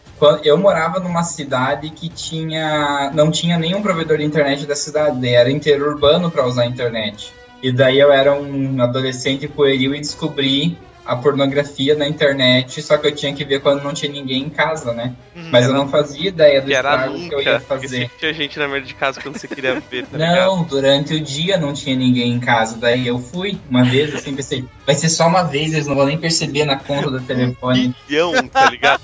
Eu 0.44 0.58
morava 0.58 1.00
numa 1.00 1.22
cidade 1.24 1.92
que 1.92 2.10
tinha 2.10 3.12
não 3.14 3.30
tinha 3.30 3.56
nenhum 3.60 3.84
provedor 3.84 4.18
de 4.18 4.24
internet 4.24 4.66
da 4.66 4.76
cidade, 4.76 5.28
era 5.28 5.52
interurbano 5.52 6.32
para 6.32 6.44
usar 6.46 6.64
a 6.64 6.66
internet. 6.66 7.32
E 7.62 7.72
daí 7.72 8.00
eu 8.00 8.12
era 8.12 8.34
um 8.34 8.82
adolescente 8.82 9.48
pueril 9.48 9.96
e 9.96 10.00
descobri 10.00 10.78
a 11.08 11.16
pornografia 11.16 11.96
na 11.96 12.06
internet, 12.06 12.82
só 12.82 12.98
que 12.98 13.08
eu 13.08 13.16
tinha 13.16 13.34
que 13.34 13.46
ver 13.46 13.62
quando 13.62 13.82
não 13.82 13.94
tinha 13.94 14.12
ninguém 14.12 14.44
em 14.44 14.50
casa, 14.50 14.94
né? 14.94 15.14
Mas 15.34 15.66
eu 15.66 15.74
não 15.74 15.88
fazia 15.88 16.28
ideia 16.28 16.62
do 16.62 16.68
Que 16.68 16.74
era 16.74 16.90
estrago 16.96 17.30
que 17.30 17.34
eu 17.36 17.42
ia 17.42 17.60
fazer. 17.62 18.12
tinha 18.20 18.34
gente 18.34 18.60
na 18.60 18.68
merda 18.68 18.86
de 18.86 18.94
casa 18.94 19.22
quando 19.22 19.38
você 19.38 19.48
queria 19.48 19.80
ver, 19.80 20.06
tá 20.06 20.18
ligado? 20.18 20.36
Não, 20.36 20.64
durante 20.64 21.14
o 21.14 21.22
dia 21.22 21.58
não 21.58 21.72
tinha 21.72 21.96
ninguém 21.96 22.34
em 22.34 22.40
casa. 22.40 22.78
Daí 22.78 23.08
eu 23.08 23.20
fui 23.20 23.58
uma 23.70 23.86
vez, 23.86 24.14
assim, 24.14 24.36
pensei, 24.36 24.66
vai 24.86 24.96
ser 24.96 25.08
só 25.08 25.28
uma 25.28 25.44
vez, 25.44 25.74
eles 25.74 25.88
não 25.88 25.96
vão 25.96 26.06
nem 26.06 26.18
perceber 26.18 26.66
na 26.66 26.76
conta 26.76 27.10
do 27.10 27.22
telefone. 27.22 27.96
Milhão, 28.10 28.34
tá 28.50 28.70
ligado? 28.70 29.02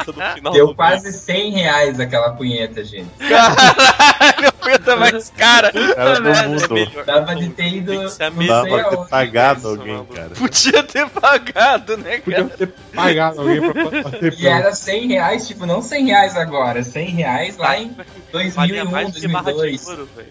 Deu 0.52 0.74
quase 0.74 1.12
100 1.12 1.52
reais 1.52 2.00
aquela 2.00 2.30
punheta, 2.30 2.82
gente. 2.82 3.10
Caralho, 3.18 4.52
coisa 4.64 4.96
mais 4.96 5.30
cara. 5.30 5.72
Mundo. 5.74 6.78
É 6.78 6.86
melhor. 6.86 7.04
Dava 7.04 7.34
de 7.36 7.48
ter 7.50 7.68
ido. 7.68 7.92
Tem 7.92 8.04
que 8.04 8.10
ser 8.10 8.24
a 8.24 8.30
não 8.30 8.38
sei 8.38 8.46
Dá 8.48 8.62
pra 8.62 8.82
aonde. 8.82 8.96
ter 8.96 9.08
pagado 9.08 9.68
alguém, 9.68 10.04
cara. 10.06 10.30
Podia 10.30 10.82
ter 10.82 11.08
pagado, 11.10 11.96
né, 11.98 12.18
Podia 12.18 12.44
cara? 12.44 12.56
ter 12.56 12.66
pagado 12.94 13.40
alguém 13.40 13.72
pra 13.72 14.02
bater 14.02 14.34
E 14.38 14.46
era 14.46 14.72
100 14.72 15.08
reais, 15.08 15.46
tipo, 15.46 15.66
não 15.66 15.82
100 15.82 16.06
reais 16.06 16.36
agora, 16.36 16.82
100 16.82 17.06
reais 17.10 17.56
lá 17.56 17.78
em 17.78 17.88
Valia 17.92 18.84
2001, 18.84 18.90
mais 18.90 19.12
do 19.12 19.20
que 19.20 19.28
barra 19.28 19.52
de 19.52 19.58
2002. 19.58 19.88
ouro, 19.88 20.08
velho. 20.16 20.28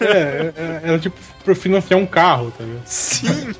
É, 0.00 0.52
é, 0.56 0.80
era 0.84 0.98
tipo 0.98 1.16
pra 1.44 1.54
financiar 1.54 1.98
um 2.00 2.06
carro, 2.06 2.50
tá 2.50 2.64
ligado? 2.64 2.82
Sim. 2.86 3.54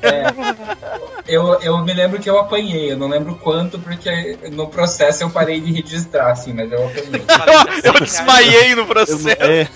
Eu, 1.27 1.61
eu 1.61 1.79
me 1.85 1.93
lembro 1.93 2.19
que 2.21 2.29
eu 2.29 2.39
apanhei, 2.39 2.91
eu 2.93 2.97
não 2.99 3.09
lembro 3.09 3.35
quanto, 3.37 3.79
porque 3.79 4.39
no 4.53 4.69
processo 4.69 5.23
eu 5.25 5.31
parei 5.31 5.61
de 5.61 5.73
registrar, 5.73 6.31
assim, 6.33 6.53
mas 6.53 6.71
eu 6.71 6.85
apanhei. 6.87 7.23
Eu 7.85 7.93
desmaiei 8.01 8.75
no 8.75 8.81
Eu 8.83 8.87
não, 8.87 8.87
processo. 8.87 9.29
é, 9.29 9.69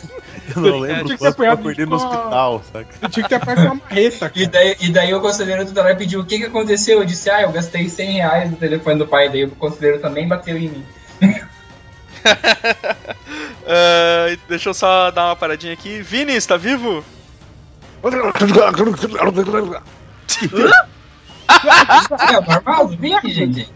eu 0.57 0.63
não 0.63 0.79
lembro 0.79 1.05
Tinha 1.05 1.17
que 1.17 1.19
quanto 1.19 1.25
eu 1.25 1.31
apanhado 1.53 1.63
perdi 1.63 1.85
de 1.85 1.91
no 1.91 1.97
hospital, 1.97 2.63
saca? 2.73 2.89
Eu 3.01 3.09
tinha 3.09 3.23
que 3.23 3.29
ter 3.39 3.45
pago 3.45 3.61
uma 3.61 3.75
marreta, 3.75 4.33
E 4.35 4.47
cara. 4.47 4.51
daí, 4.51 4.77
e 4.81 4.91
daí 4.91 5.15
o 5.15 5.21
conselheiro 5.21 5.65
tutelar 5.67 5.97
pediu 5.97 6.21
o 6.21 6.25
que, 6.25 6.39
que 6.39 6.47
aconteceu. 6.47 6.99
Eu 6.99 7.05
disse, 7.05 7.31
ah, 7.31 7.43
eu 7.43 7.53
gastei 7.53 7.89
100 7.89 8.11
reais 8.13 8.51
no 8.51 8.57
telefone 8.57 8.99
do 8.99 9.07
pai. 9.07 9.29
Daí 9.29 9.45
o 9.45 9.51
conselheiro 9.51 10.01
também 10.01 10.27
bateu 10.27 10.57
em 10.57 10.69
mim. 10.69 10.85
Ah, 13.67 14.37
deixa 14.49 14.71
eu 14.71 14.75
só 14.75 15.11
dar 15.11 15.27
uma 15.27 15.37
paradinha 15.37 15.73
aqui. 15.73 16.01
Vini, 16.03 16.33
está 16.35 16.57
vivo? 16.57 17.05
É 22.29 22.41
normal, 22.41 22.89
Vini, 22.89 23.31
gente. 23.33 23.69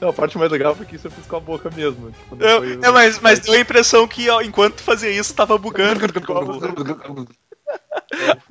Não, 0.00 0.08
a 0.08 0.12
parte 0.12 0.36
mais 0.36 0.50
legal 0.50 0.74
foi 0.74 0.84
que 0.84 0.96
isso 0.96 1.06
eu 1.06 1.10
fiz 1.12 1.26
com 1.26 1.36
a 1.36 1.40
boca 1.40 1.70
mesmo. 1.70 2.10
Tipo, 2.10 2.36
Eu- 2.42 2.58
foi- 2.60 2.78
é, 2.82 2.90
mas, 2.90 3.20
mas 3.20 3.38
deu 3.40 3.54
a 3.54 3.58
impressão 3.60 4.08
que 4.08 4.28
ó, 4.28 4.40
enquanto 4.40 4.80
fazia 4.82 5.10
isso, 5.10 5.32
tava 5.34 5.56
bugando. 5.56 6.00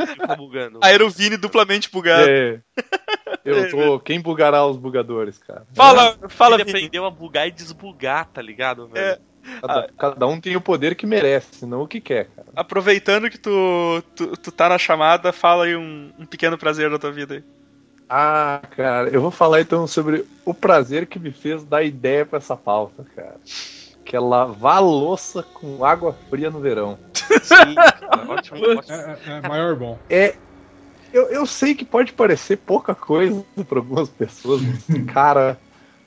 Fica 0.08 0.36
bugando. 0.36 0.80
Aí 0.82 0.94
era 0.94 1.06
o 1.06 1.10
Vini 1.10 1.38
duplamente 1.38 1.92
bugado. 1.92 2.30
É. 2.30 2.60
Eu 3.46 3.70
tô. 3.70 4.00
Quem 4.00 4.20
bugará 4.20 4.66
os 4.66 4.78
bugadores, 4.78 5.38
cara? 5.38 5.66
Fala, 5.74 6.18
fala, 6.30 6.56
Ele 6.56 6.66
Vini. 6.66 6.78
aprendeu 6.78 7.06
a 7.06 7.12
bugar 7.12 7.48
e 7.48 7.52
desbugar, 7.52 8.28
tá 8.28 8.42
ligado, 8.42 8.88
velho? 8.88 9.06
É. 9.06 9.20
Cada, 9.62 9.90
cada 9.98 10.28
um 10.28 10.40
tem 10.40 10.56
o 10.56 10.62
poder 10.62 10.96
que 10.96 11.08
merece, 11.08 11.66
não 11.66 11.82
o 11.82 11.88
que 11.88 12.02
quer, 12.02 12.28
cara. 12.36 12.48
Aproveitando 12.56 13.30
que 13.30 13.38
tu, 13.38 14.04
tu, 14.16 14.38
tu 14.38 14.52
tá 14.52 14.70
na 14.70 14.78
chamada, 14.78 15.32
fala 15.32 15.66
aí 15.66 15.76
um, 15.76 16.12
um 16.20 16.26
pequeno 16.26 16.58
prazer 16.58 16.90
da 16.90 17.00
tua 17.00 17.12
vida 17.12 17.36
aí. 17.36 17.44
Ah, 18.08 18.62
cara, 18.76 19.10
eu 19.10 19.22
vou 19.22 19.32
falar 19.32 19.62
então 19.62 19.88
sobre 19.88 20.26
o 20.44 20.54
prazer 20.54 21.06
que 21.08 21.20
me 21.20 21.32
fez 21.32 21.64
dar 21.64 21.84
ideia 21.84 22.26
pra 22.26 22.38
essa 22.38 22.56
pauta, 22.56 23.06
cara. 23.16 23.38
Que 24.10 24.16
é 24.16 24.20
lavar 24.20 24.82
louça 24.82 25.44
com 25.44 25.86
água 25.86 26.16
fria 26.32 26.50
no 26.50 26.60
verão. 26.60 26.98
Sim, 27.14 27.76
cara, 27.78 28.26
ótimo, 28.28 28.60
ótimo. 28.76 28.96
É, 28.96 29.20
é, 29.28 29.32
é 29.34 29.48
maior 29.48 29.76
bom. 29.76 30.00
É. 30.10 30.36
Eu, 31.14 31.28
eu 31.28 31.46
sei 31.46 31.76
que 31.76 31.86
pode 31.86 32.12
parecer 32.14 32.58
pouca 32.58 32.96
coisa 32.96 33.46
pra 33.70 33.78
algumas 33.78 34.10
pessoas, 34.10 34.64
mas, 34.64 35.06
cara, 35.14 35.60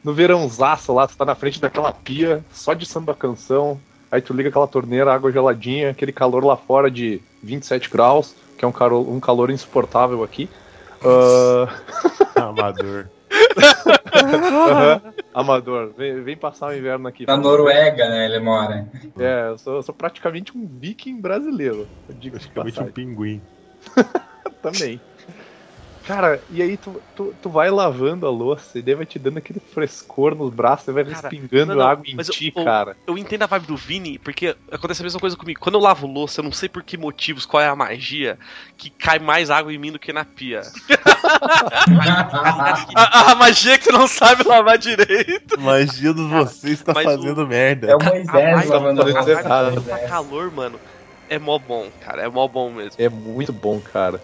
no 0.02 0.12
verãozaço 0.12 0.92
lá, 0.92 1.06
tu 1.06 1.16
tá 1.16 1.24
na 1.24 1.36
frente 1.36 1.60
daquela 1.60 1.92
pia, 1.92 2.44
só 2.52 2.74
de 2.74 2.84
samba 2.84 3.14
canção, 3.14 3.80
aí 4.10 4.20
tu 4.20 4.34
liga 4.34 4.48
aquela 4.48 4.66
torneira, 4.66 5.14
água 5.14 5.30
geladinha, 5.30 5.90
aquele 5.90 6.12
calor 6.12 6.44
lá 6.44 6.56
fora 6.56 6.90
de 6.90 7.20
27 7.40 7.88
graus, 7.88 8.34
que 8.58 8.64
é 8.64 8.68
um 8.68 8.72
calor, 8.72 9.08
um 9.08 9.20
calor 9.20 9.48
insuportável 9.48 10.24
aqui. 10.24 10.50
Ah, 11.04 12.48
Amador. 12.48 13.06
Aham. 14.14 15.14
Amador, 15.34 15.92
vem, 15.96 16.22
vem 16.22 16.36
passar 16.36 16.68
o 16.68 16.76
inverno 16.76 17.08
aqui. 17.08 17.26
Na 17.26 17.36
Noruega, 17.36 18.08
né, 18.08 18.26
ele 18.26 18.38
mora. 18.38 18.86
É, 19.18 19.48
eu 19.48 19.58
sou, 19.58 19.76
eu 19.76 19.82
sou 19.82 19.94
praticamente 19.94 20.56
um 20.56 20.66
viking 20.66 21.20
brasileiro. 21.20 21.86
Praticamente 22.30 22.80
um 22.82 22.92
pinguim. 22.92 23.42
Também. 24.62 25.00
Cara, 26.04 26.42
e 26.50 26.60
aí 26.60 26.76
tu, 26.76 27.00
tu, 27.14 27.34
tu 27.40 27.48
vai 27.48 27.70
lavando 27.70 28.26
a 28.26 28.30
louça 28.30 28.78
e 28.78 28.82
daí 28.82 28.94
vai 28.94 29.06
te 29.06 29.18
dando 29.18 29.38
aquele 29.38 29.60
frescor 29.60 30.34
nos 30.34 30.52
braços, 30.52 30.88
e 30.88 30.92
vai 30.92 31.04
Cara, 31.04 31.28
respingando 31.28 31.74
não, 31.74 31.76
não, 31.76 31.86
água 31.86 32.04
em 32.06 32.16
mas 32.16 32.28
eu- 32.28 32.34
ti, 32.34 32.52
eu- 32.54 32.64
cara. 32.64 32.96
Eu 33.06 33.16
entendo 33.16 33.42
a 33.42 33.46
vibe 33.46 33.66
do 33.66 33.76
Vini, 33.76 34.18
porque 34.18 34.56
acontece 34.70 35.00
a 35.02 35.04
mesma 35.04 35.20
coisa 35.20 35.36
comigo. 35.36 35.60
Quando 35.60 35.76
eu 35.76 35.80
lavo 35.80 36.06
louça, 36.06 36.40
eu 36.40 36.44
não 36.44 36.52
sei 36.52 36.68
por 36.68 36.82
que 36.82 36.96
motivos, 36.96 37.46
qual 37.46 37.62
é 37.62 37.68
a 37.68 37.76
magia, 37.76 38.38
que 38.76 38.90
cai 38.90 39.18
mais 39.18 39.48
água 39.50 39.72
em 39.72 39.78
mim 39.78 39.92
do 39.92 39.98
que 39.98 40.12
na 40.12 40.24
pia. 40.24 40.62
A, 42.94 43.32
a 43.32 43.34
magia 43.34 43.78
que 43.78 43.86
tu 43.86 43.92
não 43.92 44.06
sabe 44.06 44.42
lavar 44.46 44.78
direito. 44.78 45.58
Magia 45.60 46.12
dos 46.12 46.28
vocês 46.30 46.82
tá 46.82 46.92
mas 46.94 47.04
fazendo 47.04 47.46
merda. 47.46 47.90
É 47.90 47.96
o 47.96 48.02
Moisés 48.02 48.70
a 48.70 48.74
lavando 48.74 49.04
vibe- 49.04 49.32
a 49.32 49.54
a 49.56 49.60
louça. 49.70 49.90
Tá 49.90 49.98
calor, 50.08 50.50
mano. 50.50 50.80
É 51.28 51.38
mó 51.38 51.58
bom, 51.58 51.90
cara. 52.00 52.22
É 52.22 52.28
mó 52.28 52.46
bom 52.48 52.72
mesmo. 52.72 52.92
É 52.98 53.08
muito 53.08 53.52
bom, 53.52 53.80
cara. 53.80 54.20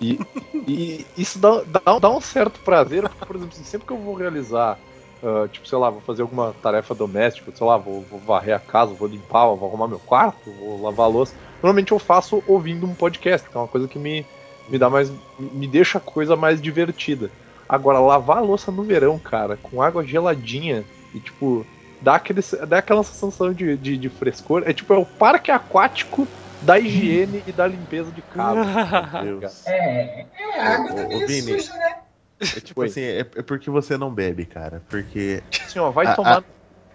E, 0.00 0.18
e 0.66 1.06
isso 1.16 1.38
dá, 1.38 1.62
dá, 1.66 1.98
dá 1.98 2.10
um 2.10 2.20
certo 2.20 2.60
prazer, 2.60 3.02
porque, 3.08 3.26
por 3.26 3.36
exemplo, 3.36 3.54
assim, 3.54 3.64
sempre 3.64 3.86
que 3.86 3.92
eu 3.92 3.98
vou 3.98 4.14
realizar, 4.14 4.78
ah, 5.22 5.46
tipo, 5.50 5.68
sei 5.68 5.78
lá, 5.78 5.90
vou 5.90 6.00
fazer 6.00 6.22
alguma 6.22 6.54
tarefa 6.62 6.94
doméstica, 6.94 7.52
sei 7.54 7.66
lá, 7.66 7.76
vou, 7.76 8.02
vou 8.02 8.18
varrer 8.20 8.56
a 8.56 8.58
casa, 8.58 8.94
vou 8.94 9.08
limpar, 9.08 9.46
vou 9.54 9.68
arrumar 9.68 9.88
meu 9.88 9.98
quarto, 9.98 10.50
vou 10.50 10.82
lavar 10.82 11.06
a 11.06 11.08
louça. 11.08 11.34
Normalmente 11.62 11.92
eu 11.92 11.98
faço 11.98 12.42
ouvindo 12.46 12.86
um 12.86 12.94
podcast, 12.94 13.48
que 13.48 13.56
é 13.56 13.60
uma 13.60 13.68
coisa 13.68 13.86
que 13.86 13.98
me, 13.98 14.24
me 14.68 14.78
dá 14.78 14.88
mais. 14.88 15.12
me 15.38 15.66
deixa 15.66 15.98
a 15.98 16.00
coisa 16.00 16.36
mais 16.36 16.60
divertida. 16.60 17.30
Agora, 17.68 18.00
lavar 18.00 18.38
a 18.38 18.40
louça 18.40 18.72
no 18.72 18.82
verão, 18.82 19.18
cara, 19.18 19.56
com 19.56 19.82
água 19.82 20.04
geladinha 20.04 20.84
e, 21.14 21.20
tipo, 21.20 21.66
dá, 22.00 22.14
aquele, 22.14 22.40
dá 22.66 22.78
aquela 22.78 23.04
sensação 23.04 23.52
de, 23.52 23.76
de, 23.76 23.96
de 23.98 24.08
frescor. 24.08 24.62
É 24.64 24.72
tipo, 24.72 24.92
é 24.94 24.98
o 24.98 25.04
parque 25.04 25.50
aquático 25.50 26.26
da 26.62 26.78
higiene 26.78 27.42
e 27.46 27.52
da 27.52 27.66
limpeza 27.66 28.10
de 28.12 28.22
casa. 28.22 29.22
Meu 29.22 29.40
Deus. 29.40 29.66
É, 29.66 30.26
é, 30.38 30.60
a 30.60 30.74
água 30.74 30.92
Ô, 30.92 30.94
tá 30.94 31.16
ô, 31.16 31.28
suja, 31.28 31.72
né? 31.74 31.96
É 32.40 32.60
tipo 32.60 32.80
Oi. 32.80 32.86
assim, 32.86 33.02
é, 33.02 33.18
é 33.20 33.42
porque 33.42 33.68
você 33.70 33.96
não 33.98 34.12
bebe, 34.12 34.46
cara. 34.46 34.82
Porque. 34.88 35.42
Assim, 35.64 35.78
ó, 35.78 35.90
vai 35.90 36.06
Ah, 36.06 36.14
tomar. 36.14 36.44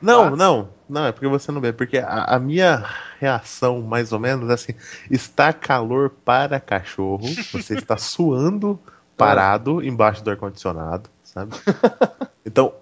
Não, 0.01 0.23
Ah. 0.25 0.29
não, 0.31 0.69
não, 0.89 1.05
é 1.05 1.11
porque 1.11 1.27
você 1.27 1.51
não 1.51 1.61
bebe. 1.61 1.77
Porque 1.77 1.97
a, 1.99 2.23
a 2.35 2.39
minha 2.39 2.83
reação, 3.19 3.81
mais 3.81 4.11
ou 4.11 4.19
menos, 4.19 4.49
é 4.49 4.53
assim: 4.53 4.73
está 5.09 5.53
calor 5.53 6.09
para 6.09 6.59
cachorro, 6.59 7.27
você 7.51 7.75
está 7.77 7.95
suando 7.97 8.79
parado 9.15 9.83
embaixo 9.83 10.23
do 10.23 10.31
ar-condicionado, 10.31 11.09
sabe? 11.23 11.55
Então, 12.47 12.75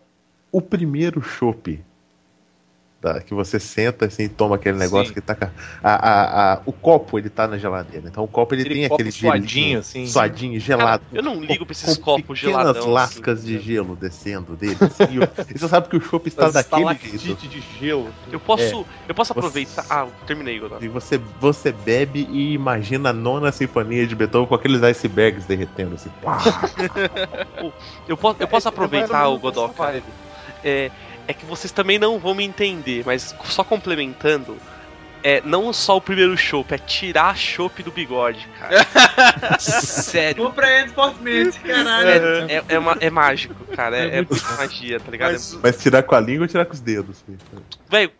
o 0.51 0.61
primeiro 0.61 1.21
chopp 1.21 1.81
tá, 3.03 3.19
que 3.19 3.33
você 3.33 3.59
senta 3.59 4.05
assim, 4.05 4.23
e 4.23 4.29
toma 4.29 4.55
aquele 4.55 4.77
negócio 4.77 5.07
Sim. 5.09 5.13
que 5.13 5.21
tá. 5.21 5.35
A, 5.83 5.93
a, 5.93 6.53
a- 6.53 6.61
o 6.65 6.71
copo 6.71 7.19
ele 7.19 7.29
tá 7.29 7.45
na 7.47 7.57
geladeira. 7.57 8.07
Então 8.07 8.23
o 8.23 8.27
copo 8.27 8.55
ele 8.55 8.61
Aquele 8.61 8.75
tem 8.79 8.83
copo 8.89 8.95
aquele 8.95 9.11
suadinho, 9.11 9.47
gelinho, 9.49 9.79
assim. 9.79 10.07
suadinho, 10.07 10.53
Cara, 10.53 10.65
gelado. 10.65 11.03
eu 11.11 11.21
não 11.21 11.35
ligo 11.41 11.65
pra 11.65 11.73
esses 11.73 11.97
com 11.97 12.03
copos 12.03 12.39
pequenas 12.39 12.61
geladão. 12.63 12.89
lascas 12.89 13.39
assim, 13.39 13.47
de 13.47 13.53
né? 13.55 13.59
gelo 13.59 13.95
descendo 13.97 14.55
dele. 14.55 14.77
assim, 14.79 15.19
e 15.53 15.57
você 15.59 15.67
sabe 15.67 15.89
que 15.89 15.97
o 15.97 16.01
chopp 16.01 16.27
está 16.27 16.45
As 16.47 16.53
daquele 16.53 16.95
jeito. 17.17 17.47
de 17.47 17.59
gelo. 17.79 18.07
Eu 18.31 18.39
posso, 18.39 18.85
eu 19.07 19.13
posso 19.13 19.33
Você- 19.33 19.39
aproveitar. 19.39 19.85
Ah, 19.89 20.07
terminei 20.25 20.57
agora. 20.57 20.77
E 20.83 20.87
você, 20.87 21.17
você 21.39 21.71
bebe 21.73 22.25
e 22.31 22.53
imagina 22.53 23.09
a 23.09 23.13
nona 23.13 23.51
sinfonia 23.51 24.07
de 24.07 24.15
Beethoven 24.15 24.47
com 24.47 24.55
aqueles 24.55 24.81
icebergs 24.81 25.45
derretendo 25.45 25.95
assim. 25.95 26.09
Eu 28.07 28.17
posso, 28.17 28.37
eu 28.41 28.47
posso 28.47 28.67
É- 28.67 28.69
é 28.69 28.73
aproveitar 28.73 29.13
mais 29.13 29.27
ou 29.29 29.35
o 29.35 29.39
Godoka. 29.39 30.03
É, 30.63 30.91
é 31.27 31.33
que 31.33 31.45
vocês 31.45 31.71
também 31.71 31.97
não 31.99 32.19
vão 32.19 32.33
me 32.33 32.43
entender, 32.43 33.03
mas 33.05 33.35
só 33.45 33.63
complementando. 33.63 34.57
É 35.25 35.41
não 35.45 35.71
só 35.71 35.95
o 35.95 36.01
primeiro 36.01 36.35
chopp, 36.37 36.73
é 36.73 36.77
tirar 36.77 37.29
a 37.29 37.33
chopp 37.35 37.81
do 37.81 37.91
bigode, 37.93 38.45
cara. 38.59 38.85
Sério. 39.57 40.43
Compreendo 40.43 40.91
fortemente, 40.93 41.59
caralho. 41.61 42.09
É, 42.49 42.55
é, 42.55 42.63
é, 42.67 42.79
ma- 42.79 42.97
é 42.99 43.09
mágico, 43.09 43.55
cara. 43.73 43.97
É, 43.99 44.17
é 44.17 44.21
muita 44.29 44.51
magia, 44.57 44.99
tá 44.99 45.09
ligado? 45.09 45.31
Mas 45.31 45.53
Mas 45.63 45.81
tirar 45.81 46.03
com 46.03 46.13
a 46.15 46.19
língua 46.19 46.43
ou 46.43 46.47
tirar 46.49 46.65
com 46.65 46.73
os 46.73 46.81
dedos? 46.81 47.21
filho? 47.25 47.37
Velho, 47.89 48.11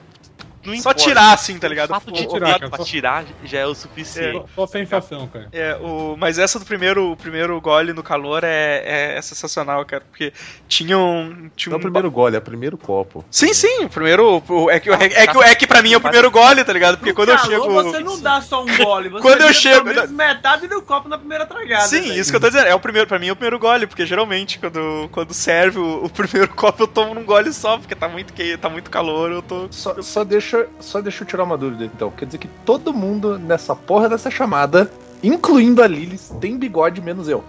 não 0.65 0.73
Só 0.75 0.91
importa. 0.91 1.03
tirar 1.03 1.33
assim, 1.33 1.57
tá 1.59 1.67
ligado? 1.67 1.89
O 1.91 1.93
fato 1.93 2.11
de 2.11 2.27
tirar, 2.27 2.59
cara, 2.59 2.69
pra 2.69 2.77
só- 2.77 2.83
tirar 2.83 3.25
já 3.43 3.59
é 3.59 3.65
o 3.65 3.75
suficiente. 3.75 4.37
Só, 4.55 4.65
só 4.65 4.67
sensação, 4.67 5.27
cara. 5.27 5.47
É, 5.51 5.75
o, 5.75 6.15
mas 6.17 6.37
essa 6.39 6.59
do 6.59 6.65
primeiro, 6.65 7.11
o 7.11 7.17
primeiro 7.17 7.59
gole 7.61 7.93
no 7.93 8.03
calor 8.03 8.43
é, 8.43 9.15
é, 9.17 9.21
sensacional, 9.21 9.85
cara, 9.85 10.03
porque 10.09 10.33
tinha 10.67 10.97
um. 10.97 11.49
Tinha 11.55 11.71
Não 11.71 11.75
é 11.75 11.77
um 11.77 11.79
o 11.79 11.81
primeiro 11.81 12.11
gole, 12.11 12.35
é 12.35 12.39
o 12.39 12.41
primeiro 12.41 12.77
copo. 12.77 13.23
Sim, 13.29 13.53
sim, 13.53 13.85
o 13.85 13.89
primeiro. 13.89 14.43
o- 14.47 14.69
é, 14.69 14.79
que, 14.79 14.89
é, 14.89 14.97
que- 14.97 15.15
é, 15.15 15.27
que, 15.27 15.37
é 15.37 15.55
que 15.55 15.67
pra 15.67 15.81
mim 15.81 15.93
é 15.93 15.97
o 15.97 16.01
primeiro 16.01 16.29
gole, 16.31 16.63
tá 16.63 16.73
ligado? 16.73 16.97
Porque 16.97 17.11
No 17.11 17.15
quando 17.15 17.29
eu 17.29 17.35
calor, 17.37 17.49
chego. 17.51 17.71
você 17.73 17.99
não 17.99 18.19
dá 18.21 18.41
só 18.41 18.63
um 18.63 18.77
gole, 18.77 19.09
você 19.09 19.21
Quando 19.21 19.41
eu 19.41 19.53
chego- 19.53 19.89
metade 20.13 20.67
do 20.67 20.81
copo 20.81 21.07
na 21.09 21.17
primeira 21.17 21.45
tragada. 21.45 21.87
Sim, 21.87 22.13
isso 22.13 22.29
que 22.31 22.35
eu 22.37 22.41
tô 22.41 22.47
dizendo. 22.49 22.67
É 22.67 22.75
o 22.75 22.79
primeiro, 22.79 23.07
pra 23.07 23.19
mim 23.19 23.27
é 23.27 23.31
o 23.31 23.35
primeiro 23.35 23.59
gole, 23.59 23.87
porque 23.87 24.05
geralmente 24.05 24.59
quando, 24.59 25.09
quando 25.11 25.33
serve 25.33 25.79
o, 25.79 26.05
o 26.05 26.09
primeiro 26.09 26.47
copo 26.53 26.83
eu 26.83 26.87
tomo 26.87 27.13
num 27.13 27.23
gole 27.25 27.51
só, 27.53 27.77
porque 27.77 27.95
tá 27.95 28.07
muito 28.07 28.33
que 28.33 28.57
tá 28.57 28.69
muito 28.69 28.89
calor, 28.89 29.31
eu 29.31 29.41
tô. 29.41 29.67
Só, 29.71 30.01
só, 30.01 30.23
deixa, 30.23 30.52
só 30.79 31.01
deixa 31.01 31.23
eu 31.23 31.27
tirar 31.27 31.43
uma 31.43 31.57
dúvida 31.57 31.85
então. 31.85 32.11
Quer 32.11 32.25
dizer 32.25 32.37
que 32.37 32.47
todo 32.65 32.93
mundo 32.93 33.37
nessa 33.39 33.75
porra 33.75 34.09
dessa 34.09 34.29
chamada, 34.31 34.91
incluindo 35.23 35.81
a 35.83 35.87
Lilis, 35.87 36.33
tem 36.39 36.57
bigode 36.57 37.01
menos 37.01 37.27
eu. 37.27 37.43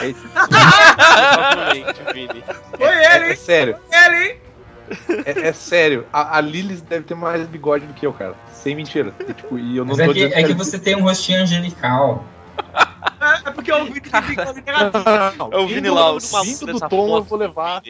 É, 0.00 0.08
isso. 0.08 0.28
Foi 2.76 2.86
é, 2.86 3.16
ele, 3.16 3.24
é 3.26 3.30
hein? 3.30 3.36
sério. 3.36 3.76
Ele, 3.92 4.16
hein? 4.24 4.36
É, 5.24 5.48
é 5.48 5.52
sério. 5.52 6.06
A, 6.12 6.38
a 6.38 6.40
Lilis 6.40 6.80
deve 6.80 7.04
ter 7.04 7.14
mais 7.14 7.46
bigode 7.46 7.86
do 7.86 7.94
que 7.94 8.06
eu, 8.06 8.12
cara. 8.12 8.34
Sem 8.52 8.74
mentira. 8.74 9.14
E, 9.20 9.32
tipo, 9.32 9.58
e 9.58 9.76
eu 9.76 9.84
não 9.84 9.96
Mas 9.96 10.04
tô 10.04 10.12
é 10.12 10.14
que, 10.14 10.34
é 10.34 10.42
que 10.42 10.54
você 10.54 10.78
tem 10.78 10.96
um 10.96 11.02
rostinho 11.02 11.42
angelical. 11.42 12.24
É, 13.20 13.48
é 13.48 13.52
porque 13.52 13.70
eu 13.70 13.84
vi 13.86 14.00
que 14.00 14.10
tem 14.10 14.22
bigode 14.22 14.60
negativo. 14.66 15.50
É 15.52 15.56
o 15.58 15.66
Vini 15.66 15.88
do- 15.88 15.94
Laus. 15.94 16.30
Vindo 16.42 16.66
do 16.66 16.72
Dessa 16.72 16.88
tom, 16.88 17.06
eu 17.06 17.08
foto 17.08 17.24
vou 17.24 17.38
levar. 17.38 17.82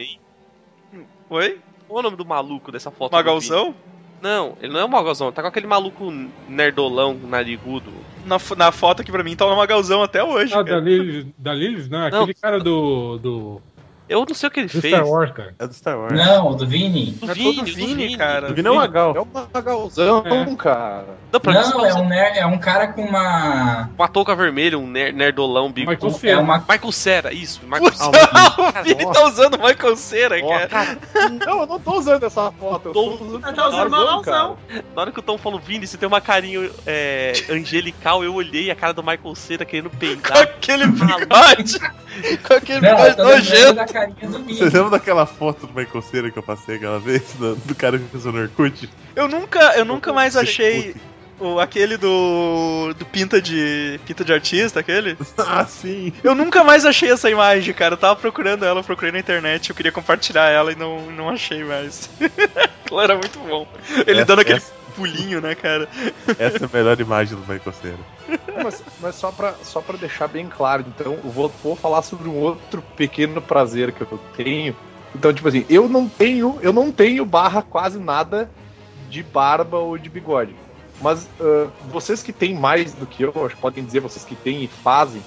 Oi? 1.29 1.59
Qual 1.87 1.97
é 1.97 1.99
o 1.99 2.03
nome 2.03 2.17
do 2.17 2.25
maluco 2.25 2.71
dessa 2.71 2.91
foto? 2.91 3.11
do 3.11 3.15
Magalzão? 3.15 3.75
Não, 4.21 4.55
ele 4.61 4.71
não 4.71 4.79
é 4.79 4.85
o 4.85 4.89
Magalzão, 4.89 5.31
tá 5.31 5.41
com 5.41 5.47
aquele 5.47 5.67
maluco 5.67 6.11
nerdolão, 6.47 7.17
narigudo. 7.23 7.91
Na, 8.25 8.37
na 8.55 8.71
foto 8.71 9.01
aqui 9.01 9.11
pra 9.11 9.23
mim 9.23 9.35
tá 9.35 9.45
o 9.45 9.55
Magalzão 9.55 10.03
até 10.03 10.23
hoje. 10.23 10.53
Ah, 10.53 10.63
cara. 10.63 10.79
da 10.79 10.79
Lilis, 10.79 11.25
da 11.37 11.53
Lilis, 11.53 11.89
não, 11.89 12.05
aquele 12.05 12.33
cara 12.35 12.59
do. 12.59 13.17
do. 13.17 13.61
Eu 14.11 14.25
não 14.27 14.35
sei 14.35 14.47
o 14.47 14.51
que 14.51 14.59
ele 14.59 14.67
Do 14.67 14.81
fez. 14.81 14.93
Star 14.93 15.07
Wars, 15.07 15.31
cara. 15.31 15.53
É 15.57 15.67
do 15.67 15.73
Star 15.73 15.97
Wars. 15.97 16.13
Não, 16.13 16.49
o 16.49 16.55
do 16.55 16.67
Vini. 16.67 17.11
Do 17.11 17.31
É 17.31 17.33
Vini, 17.33 17.55
todo 17.55 17.65
do 17.65 17.73
Vini, 17.73 18.17
cara. 18.17 18.51
O 18.51 18.53
Vini 18.53 18.67
é 18.67 18.71
um 18.71 18.75
Magal. 18.75 19.15
É 19.15 19.21
um 19.21 19.27
magalzão, 19.53 20.23
É. 20.25 20.55
cara. 20.55 21.05
Não, 21.31 21.39
pra 21.39 21.53
Não, 21.53 21.85
é 21.85 21.93
um, 21.93 22.07
ner- 22.09 22.37
é 22.37 22.45
um 22.45 22.57
cara 22.57 22.87
com 22.89 23.01
uma. 23.03 23.89
Uma 23.97 24.07
touca 24.09 24.35
vermelha, 24.35 24.77
um 24.77 24.85
ner 24.85 25.13
nerdolão, 25.13 25.71
bico. 25.71 25.89
Michael 25.91 26.11
É 26.11 26.15
Cera. 26.15 26.39
uma. 26.41 26.57
Michael 26.59 26.91
Cera, 26.91 27.33
isso. 27.33 27.61
Michael 27.63 27.83
o 28.81 28.83
Vini 28.83 29.13
tá 29.13 29.25
usando 29.25 29.53
o 29.55 29.65
Michael 29.65 29.95
Cera, 29.95 30.35
cara. 30.67 30.97
Não, 31.45 31.61
eu 31.61 31.67
não 31.67 31.79
tô 31.79 31.97
usando 31.97 32.23
essa 32.25 32.51
foto. 32.51 32.89
Eu 32.89 32.93
tô 32.93 33.17
Tô- 33.17 33.23
usando 33.25 33.41
Tá 33.55 33.67
usando 33.67 33.89
magalzão. 33.89 34.57
Na 34.93 35.01
hora 35.01 35.11
que 35.11 35.19
o 35.19 35.23
Tom 35.23 35.37
falou, 35.37 35.57
Vini, 35.59 35.87
você 35.87 35.97
tem 35.97 36.07
uma 36.07 36.19
carinha 36.21 36.69
é, 36.85 37.31
angelical, 37.49 38.23
eu 38.23 38.33
olhei 38.35 38.69
a 38.69 38.75
cara 38.75 38.93
do 38.93 39.01
Michael 39.01 39.35
Cera 39.35 39.63
querendo 39.63 39.89
peidar. 39.89 40.35
aquele 40.37 40.85
bigode. 40.87 41.79
com 42.47 42.53
aquele 42.53 42.81
Não, 42.81 42.89
lembrando 43.03 43.23
nojento. 43.23 43.73
da 43.73 43.85
carinha 43.85 44.15
do 44.29 44.31
Vocês 44.43 44.45
Vini. 44.45 44.63
lembram 44.65 44.89
daquela 44.89 45.25
foto 45.25 45.67
do 45.67 45.73
Michael 45.73 46.01
Cera 46.01 46.31
que 46.31 46.37
eu 46.39 46.43
passei 46.43 46.75
aquela 46.75 46.99
vez? 46.99 47.21
Do, 47.37 47.55
do 47.55 47.75
cara 47.75 47.97
que 47.97 48.05
fez 48.05 48.25
o 48.25 48.31
Norkut? 48.31 48.89
Eu 49.15 49.27
nunca, 49.27 49.59
eu 49.77 49.85
nunca 49.85 50.11
mais 50.13 50.35
achei 50.35 50.95
o, 51.39 51.59
aquele 51.59 51.97
do. 51.97 52.93
do 52.97 53.05
pinta 53.05 53.41
de. 53.41 53.99
pinta 54.05 54.23
de 54.23 54.31
artista, 54.33 54.79
aquele. 54.79 55.17
Ah, 55.37 55.65
sim. 55.65 56.13
Eu 56.23 56.35
nunca 56.35 56.63
mais 56.63 56.85
achei 56.85 57.09
essa 57.11 57.29
imagem, 57.29 57.73
cara. 57.73 57.93
Eu 57.95 57.97
tava 57.97 58.15
procurando 58.15 58.63
ela, 58.63 58.83
procurei 58.83 59.11
na 59.11 59.19
internet, 59.19 59.69
eu 59.69 59.75
queria 59.75 59.91
compartilhar 59.91 60.49
ela 60.49 60.71
e 60.71 60.75
não, 60.75 61.09
não 61.11 61.29
achei 61.29 61.63
mais. 61.63 62.09
Aquilo 62.83 63.01
era 63.01 63.15
muito 63.15 63.39
bom. 63.39 63.67
Ele 64.05 64.17
Essa- 64.19 64.25
dando 64.25 64.41
aquele 64.41 64.57
essa- 64.57 64.80
pulinho, 65.01 65.41
né, 65.41 65.55
cara? 65.55 65.89
Essa 66.37 66.65
é 66.65 66.65
a 66.65 66.69
melhor 66.71 66.99
imagem 66.99 67.35
do 67.35 67.41
Michael 67.41 67.73
Cera. 67.73 68.63
Mas, 68.63 68.83
mas 68.99 69.15
só, 69.15 69.31
pra, 69.31 69.55
só 69.63 69.81
pra 69.81 69.97
deixar 69.97 70.27
bem 70.27 70.47
claro, 70.47 70.85
então, 70.87 71.13
eu 71.13 71.31
vou, 71.31 71.51
vou 71.63 71.75
falar 71.75 72.03
sobre 72.03 72.29
um 72.29 72.35
outro 72.35 72.83
pequeno 72.95 73.41
prazer 73.41 73.91
que 73.91 74.01
eu 74.01 74.19
tenho. 74.35 74.75
Então, 75.15 75.33
tipo 75.33 75.47
assim, 75.47 75.65
eu 75.69 75.89
não 75.89 76.07
tenho, 76.07 76.59
eu 76.61 76.71
não 76.71 76.91
tenho 76.91 77.25
barra 77.25 77.61
quase 77.61 77.99
nada 77.99 78.49
de 79.09 79.23
barba 79.23 79.77
ou 79.77 79.97
de 79.97 80.09
bigode. 80.09 80.55
Mas 81.01 81.27
ah, 81.39 81.67
vocês 81.89 82.21
que 82.21 82.31
têm 82.31 82.53
mais 82.53 82.93
do 82.93 83.07
que 83.07 83.23
eu, 83.23 83.33
acho 83.45 83.55
que 83.55 83.61
podem 83.61 83.83
dizer 83.83 83.99
vocês 83.99 84.23
que 84.23 84.35
têm 84.35 84.63
e 84.63 84.67
fazem, 84.67 85.21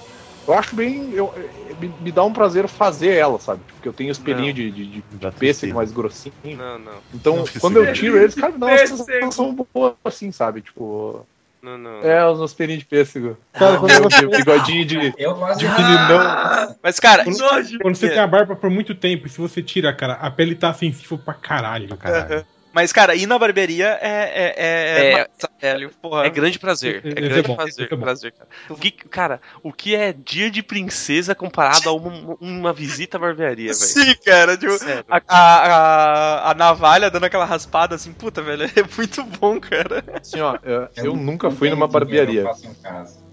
eu 0.47 0.53
acho 0.53 0.75
bem. 0.75 1.11
Eu, 1.13 1.33
me, 1.79 1.91
me 2.01 2.11
dá 2.11 2.23
um 2.23 2.31
prazer 2.33 2.67
fazer 2.67 3.15
ela, 3.15 3.39
sabe? 3.39 3.61
Porque 3.67 3.87
eu 3.87 3.93
tenho 3.93 4.11
os 4.11 4.17
pelinhos 4.17 4.55
de, 4.55 4.71
de, 4.71 4.85
de 4.87 5.03
pêssego 5.39 5.75
mais 5.75 5.91
grossinho. 5.91 6.33
Não, 6.43 6.79
não, 6.79 6.91
Então, 7.13 7.35
Não, 7.37 7.45
quando 7.59 7.77
eu 7.77 7.93
tiro 7.93 8.17
eles, 8.17 8.35
cara, 8.35 8.53
dá 8.57 8.65
uma 8.67 8.75
Pêssego. 8.77 9.03
sensação 9.03 9.67
boa, 9.73 9.95
assim, 10.05 10.31
sabe? 10.31 10.61
Tipo. 10.61 11.25
não, 11.61 11.77
não. 11.77 12.01
É, 12.03 12.25
os 12.29 12.37
meus 12.37 12.53
pelinhos 12.53 12.79
de 12.83 12.85
pêssego. 12.87 13.37
Cara, 13.53 13.77
quando 13.77 13.91
eu 13.91 14.07
tenho 14.09 14.29
bigodinho 14.29 14.85
de. 14.85 15.13
Eu 15.17 15.35
gosto 15.35 15.59
de. 15.59 15.65
De 15.67 15.71
meninão. 15.71 16.75
Mas, 16.81 16.99
cara, 16.99 17.25
Nojo. 17.25 17.79
Quando 17.79 17.95
você 17.95 18.09
tem 18.09 18.19
a 18.19 18.27
barba 18.27 18.55
por 18.55 18.69
muito 18.69 18.93
tempo, 18.95 19.27
e 19.27 19.29
se 19.29 19.39
você 19.39 19.61
tira, 19.63 19.93
cara, 19.93 20.13
a 20.13 20.29
pele 20.31 20.55
tá 20.55 20.73
sensível 20.73 21.17
pra 21.17 21.33
caralho. 21.33 21.95
Caralho. 21.97 22.45
mas, 22.73 22.93
cara, 22.93 23.15
ir 23.15 23.25
na 23.25 23.37
barbearia 23.39 23.97
é. 24.01 24.07
É, 24.09 24.53
é, 24.57 25.19
É- 25.21 25.27
massa, 25.61 25.73
velho. 25.73 25.89
Porra. 26.01 26.25
É 26.25 26.29
grande 26.29 26.59
prazer. 26.59 27.01
É 27.05 27.09
é 27.09 27.13
grande 27.13 27.47
bom, 27.47 27.55
prazer, 27.55 27.87
é 27.91 27.95
bom. 27.95 28.01
prazer, 28.03 28.31
cara. 28.31 28.49
O 28.69 28.75
que, 28.75 28.91
cara, 28.91 29.41
o 29.63 29.71
que 29.73 29.95
é 29.95 30.13
dia 30.13 30.49
de 30.51 30.61
princesa 30.61 31.33
comparado 31.35 31.89
a 31.89 31.93
uma, 31.93 32.35
uma 32.39 32.73
visita 32.73 33.17
à 33.17 33.19
barbearia, 33.19 33.67
velho? 33.67 33.75
Sim, 33.75 34.15
cara. 34.25 34.57
Tipo, 34.57 34.73
a, 35.09 35.21
a, 35.27 36.51
a, 36.51 36.53
navalha 36.53 37.09
dando 37.09 37.25
aquela 37.25 37.45
raspada 37.45 37.95
assim, 37.95 38.13
puta, 38.13 38.41
velho, 38.41 38.63
é 38.63 38.83
muito 38.97 39.23
bom, 39.23 39.59
cara. 39.59 40.03
Assim, 40.21 40.39
ó, 40.39 40.57
eu, 40.63 40.87
Eu 40.95 41.05
eu 41.05 41.15
nunca 41.15 41.49
fui 41.51 41.69
numa 41.69 41.87
barbearia. 41.87 42.41
Eu 42.41 42.45
faço 42.47 42.67
em 42.67 42.73
casa. 42.75 43.23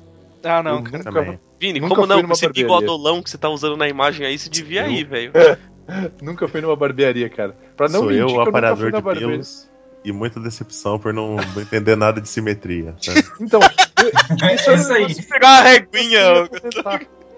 Ah, 0.45 0.63
não, 0.63 0.79
Eu 0.79 0.83
cara. 0.83 0.99
nunca- 0.99 1.11
Também. 1.13 1.41
Vini, 1.61 1.79
Nunca 1.79 1.95
como 1.95 2.07
fui 2.13 2.23
não? 2.23 2.33
Esse 2.33 2.49
bigodolão 2.49 3.23
que 3.23 3.31
você 3.31 3.39
tá 3.39 3.49
usando 3.49 3.77
na 3.77 3.89
imagem 3.89 4.27
aí, 4.27 4.37
se 4.37 4.51
devia 4.51 4.89
ir, 4.89 5.05
velho. 5.05 5.33
Nunca 6.21 6.49
fui 6.49 6.61
numa 6.61 6.75
barbearia, 6.77 7.29
cara. 7.29 7.57
Pra 7.77 7.89
não 7.89 8.01
Sou 8.01 8.09
mentir 8.09 8.21
eu, 8.23 8.27
o 8.27 8.31
nunca 8.39 8.49
aparador 8.51 8.79
fui 8.79 8.91
na 8.91 8.99
de 8.99 9.05
barbearia. 9.05 9.29
pelos. 9.33 9.71
E 10.05 10.11
muita 10.13 10.41
decepção 10.41 10.99
por 10.99 11.13
não, 11.13 11.37
não 11.37 11.63
entender 11.63 11.97
nada 11.97 12.21
de 12.21 12.29
simetria. 12.29 12.95
sabe? 13.01 13.23
Então, 13.41 13.61
eu- 13.61 14.49
É 14.49 14.55
isso 14.55 14.93
aí. 14.93 15.15
Pegar 15.27 15.49
uma 15.49 15.61
reguinha. 15.63 16.21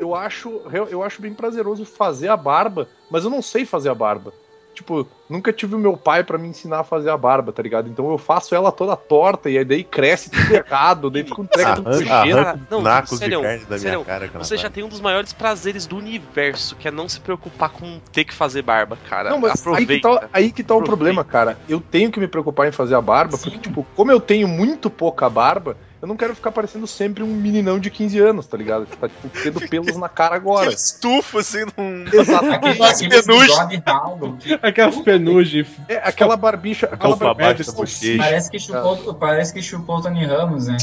eu, 0.01 0.15
acho, 0.15 0.49
eu 0.91 1.03
acho 1.03 1.21
bem 1.21 1.35
prazeroso 1.35 1.85
fazer 1.85 2.29
a 2.29 2.37
barba, 2.37 2.89
mas 3.11 3.25
eu 3.25 3.31
não 3.31 3.43
sei 3.43 3.67
fazer 3.67 3.91
a 3.91 3.95
barba. 3.95 4.33
Tipo, 4.75 5.07
nunca 5.31 5.53
tive 5.53 5.77
o 5.77 5.79
meu 5.79 5.97
pai 5.97 6.25
pra 6.25 6.37
me 6.37 6.49
ensinar 6.49 6.81
a 6.81 6.85
fazer 6.85 7.09
a 7.09 7.17
barba, 7.17 7.53
tá 7.53 7.63
ligado? 7.63 7.89
Então 7.89 8.11
eu 8.11 8.19
faço 8.19 8.55
ela 8.55 8.73
toda 8.73 8.97
torta 8.97 9.49
e 9.49 9.57
aí 9.57 9.65
daí 9.65 9.85
cresce 9.85 10.31
tudo 10.31 10.51
errado, 10.53 11.11
daí 11.11 11.23
fica 11.23 11.41
um 11.41 11.47
treco 11.47 11.77
tudo 11.77 11.95
sujeira. 11.95 12.59
Não, 12.69 12.83
nacos 12.83 13.11
de 13.11 13.19
sério, 13.19 13.41
carne 13.41 13.65
da 13.65 13.79
sério, 13.79 14.05
minha 14.05 14.05
cara. 14.05 14.45
Você 14.45 14.57
já 14.57 14.69
tem 14.69 14.83
um 14.83 14.89
dos 14.89 15.01
maiores 15.01 15.33
prazeres 15.33 15.87
do 15.87 15.97
universo, 15.97 16.75
que 16.75 16.89
é 16.89 16.91
não 16.91 17.09
se 17.09 17.21
preocupar 17.21 17.71
com 17.71 18.01
ter 18.13 18.25
que 18.25 18.35
fazer 18.35 18.63
barba, 18.63 18.99
cara. 19.09 19.31
Não, 19.31 19.39
mas 19.39 19.53
aí 19.53 19.61
Aproveita. 19.61 19.95
que, 19.95 20.01
tá, 20.01 20.29
aí 20.33 20.53
que 20.53 20.65
tá 20.65 20.75
o 20.75 20.83
problema, 20.83 21.23
cara. 21.23 21.57
Eu 21.69 21.81
tenho 21.81 22.11
que 22.11 22.19
me 22.19 22.27
preocupar 22.27 22.67
em 22.67 22.73
fazer 22.73 22.97
a 22.97 23.01
barba, 23.01 23.39
porque, 23.39 23.59
tipo, 23.59 23.87
como 23.95 24.11
eu 24.11 24.21
tenho 24.21 24.49
muito 24.49 24.91
pouca 24.91 25.31
barba, 25.31 25.77
eu 26.05 26.07
não 26.07 26.19
quero 26.19 26.35
ficar 26.35 26.53
parecendo 26.53 26.87
sempre 26.87 27.23
um 27.23 27.35
meninão 27.35 27.79
de 27.79 27.89
15 27.91 28.19
anos, 28.19 28.47
tá 28.47 28.59
ligado? 28.59 28.85
Que 28.85 28.95
tá, 28.95 29.09
tipo, 29.09 29.27
tendo 29.43 29.69
pelos 29.71 29.97
na 29.97 30.07
cara 30.07 30.37
agora. 30.37 30.67
Aquele 30.69 30.75
estufo, 30.75 31.39
assim, 31.39 31.65
num... 31.79 32.05
Penugem. 32.61 33.09
bigode 33.09 33.83
ralo 33.87 34.37
que 34.37 34.53
Aquelas 34.63 34.97
penugem. 34.97 35.67
É, 35.89 35.97
aquela 35.97 36.37
barbicha. 36.37 36.91
Aquela 36.93 37.17
barbicha. 37.17 37.73
parece 38.19 38.51
que 38.51 38.59
chupou, 38.59 39.15
parece 39.15 39.55
que 39.55 39.63
chupou 39.63 39.97
o 39.97 40.03
Tony 40.03 40.27
Ramos, 40.27 40.67
né? 40.67 40.77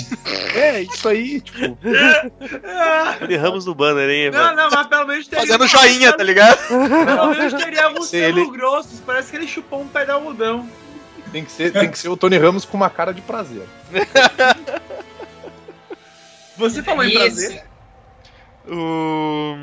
É, 0.56 0.82
isso 0.82 1.08
aí, 1.08 1.40
tipo. 1.40 1.78
Erramos 3.30 3.68
no 3.68 3.76
banner, 3.76 4.10
hein, 4.10 4.32
Não, 4.32 4.56
não, 4.56 4.72
mas 4.72 4.88
pelo 4.88 5.06
menos 5.06 5.28
teria. 5.28 5.46
Fazendo 5.46 5.68
joinha, 5.68 6.14
tá 6.14 6.24
ligado? 6.24 6.58
Pelo 6.68 7.30
menos 7.30 7.54
teria 7.54 7.86
alguns 7.86 8.08
Se 8.10 8.18
ele- 8.18 8.42
pelos 8.42 8.52
grossos. 8.52 9.00
Parece 9.06 9.30
que 9.30 9.38
ele 9.38 9.48
chupou 9.48 9.82
um 9.82 9.88
pé 9.88 10.04
de 10.04 10.12
algodão. 10.12 10.68
Tem 11.32 11.46
que, 11.46 11.52
ser, 11.52 11.72
tem 11.72 11.90
que 11.90 11.98
ser 11.98 12.10
o 12.10 12.18
Tony 12.18 12.38
Ramos 12.38 12.66
com 12.66 12.76
uma 12.76 12.90
cara 12.90 13.14
de 13.14 13.22
prazer. 13.22 13.64
Você 16.62 16.84
falou 16.84 17.03
em 17.03 17.14
prazer? 17.14 17.64
O... 18.68 19.55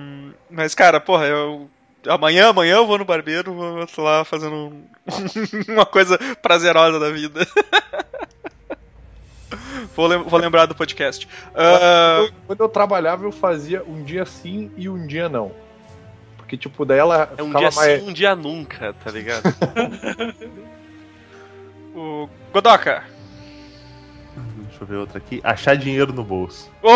Mas, 0.51 0.75
cara, 0.75 1.01
porra, 1.01 1.27
eu. 1.27 1.71
Amanhã, 2.07 2.49
amanhã 2.49 2.77
eu 2.77 2.87
vou 2.87 2.99
no 2.99 3.05
barbeiro, 3.05 3.53
vou 3.55 3.87
lá 3.99 4.25
fazendo 4.25 4.55
um- 4.55 4.85
uma 5.73 5.85
coisa 5.87 6.19
prazerosa 6.41 6.99
da 6.99 7.11
vida. 7.11 7.47
vou, 9.95 10.07
lem- 10.07 10.23
vou 10.23 10.39
lembrar 10.39 10.67
do 10.67 10.75
podcast. 10.75 11.29
Eu- 11.55 12.33
quando 12.47 12.61
eu 12.61 12.69
trabalhava, 12.69 13.25
eu 13.25 13.33
fazia 13.33 13.83
um 13.85 14.03
dia 14.03 14.25
sim 14.25 14.71
e 14.77 14.89
um 14.89 15.07
dia 15.07 15.29
não. 15.29 15.53
Porque, 16.37 16.57
tipo, 16.57 16.85
daí 16.85 16.99
ela 16.99 17.31
É 17.37 17.43
um 17.43 17.51
dia 17.53 17.71
mais. 17.75 18.03
sim, 18.03 18.09
um 18.09 18.13
dia 18.13 18.35
nunca, 18.35 18.93
tá 18.95 19.11
ligado? 19.11 19.43
o 21.95 22.29
Godoka. 22.53 23.05
Deixa 24.79 24.85
eu 24.85 24.87
ver 24.87 24.97
outra 24.97 25.19
aqui. 25.19 25.41
Achar 25.43 25.77
dinheiro 25.77 26.13
no 26.13 26.23
bolso. 26.23 26.71
Oh, 26.83 26.89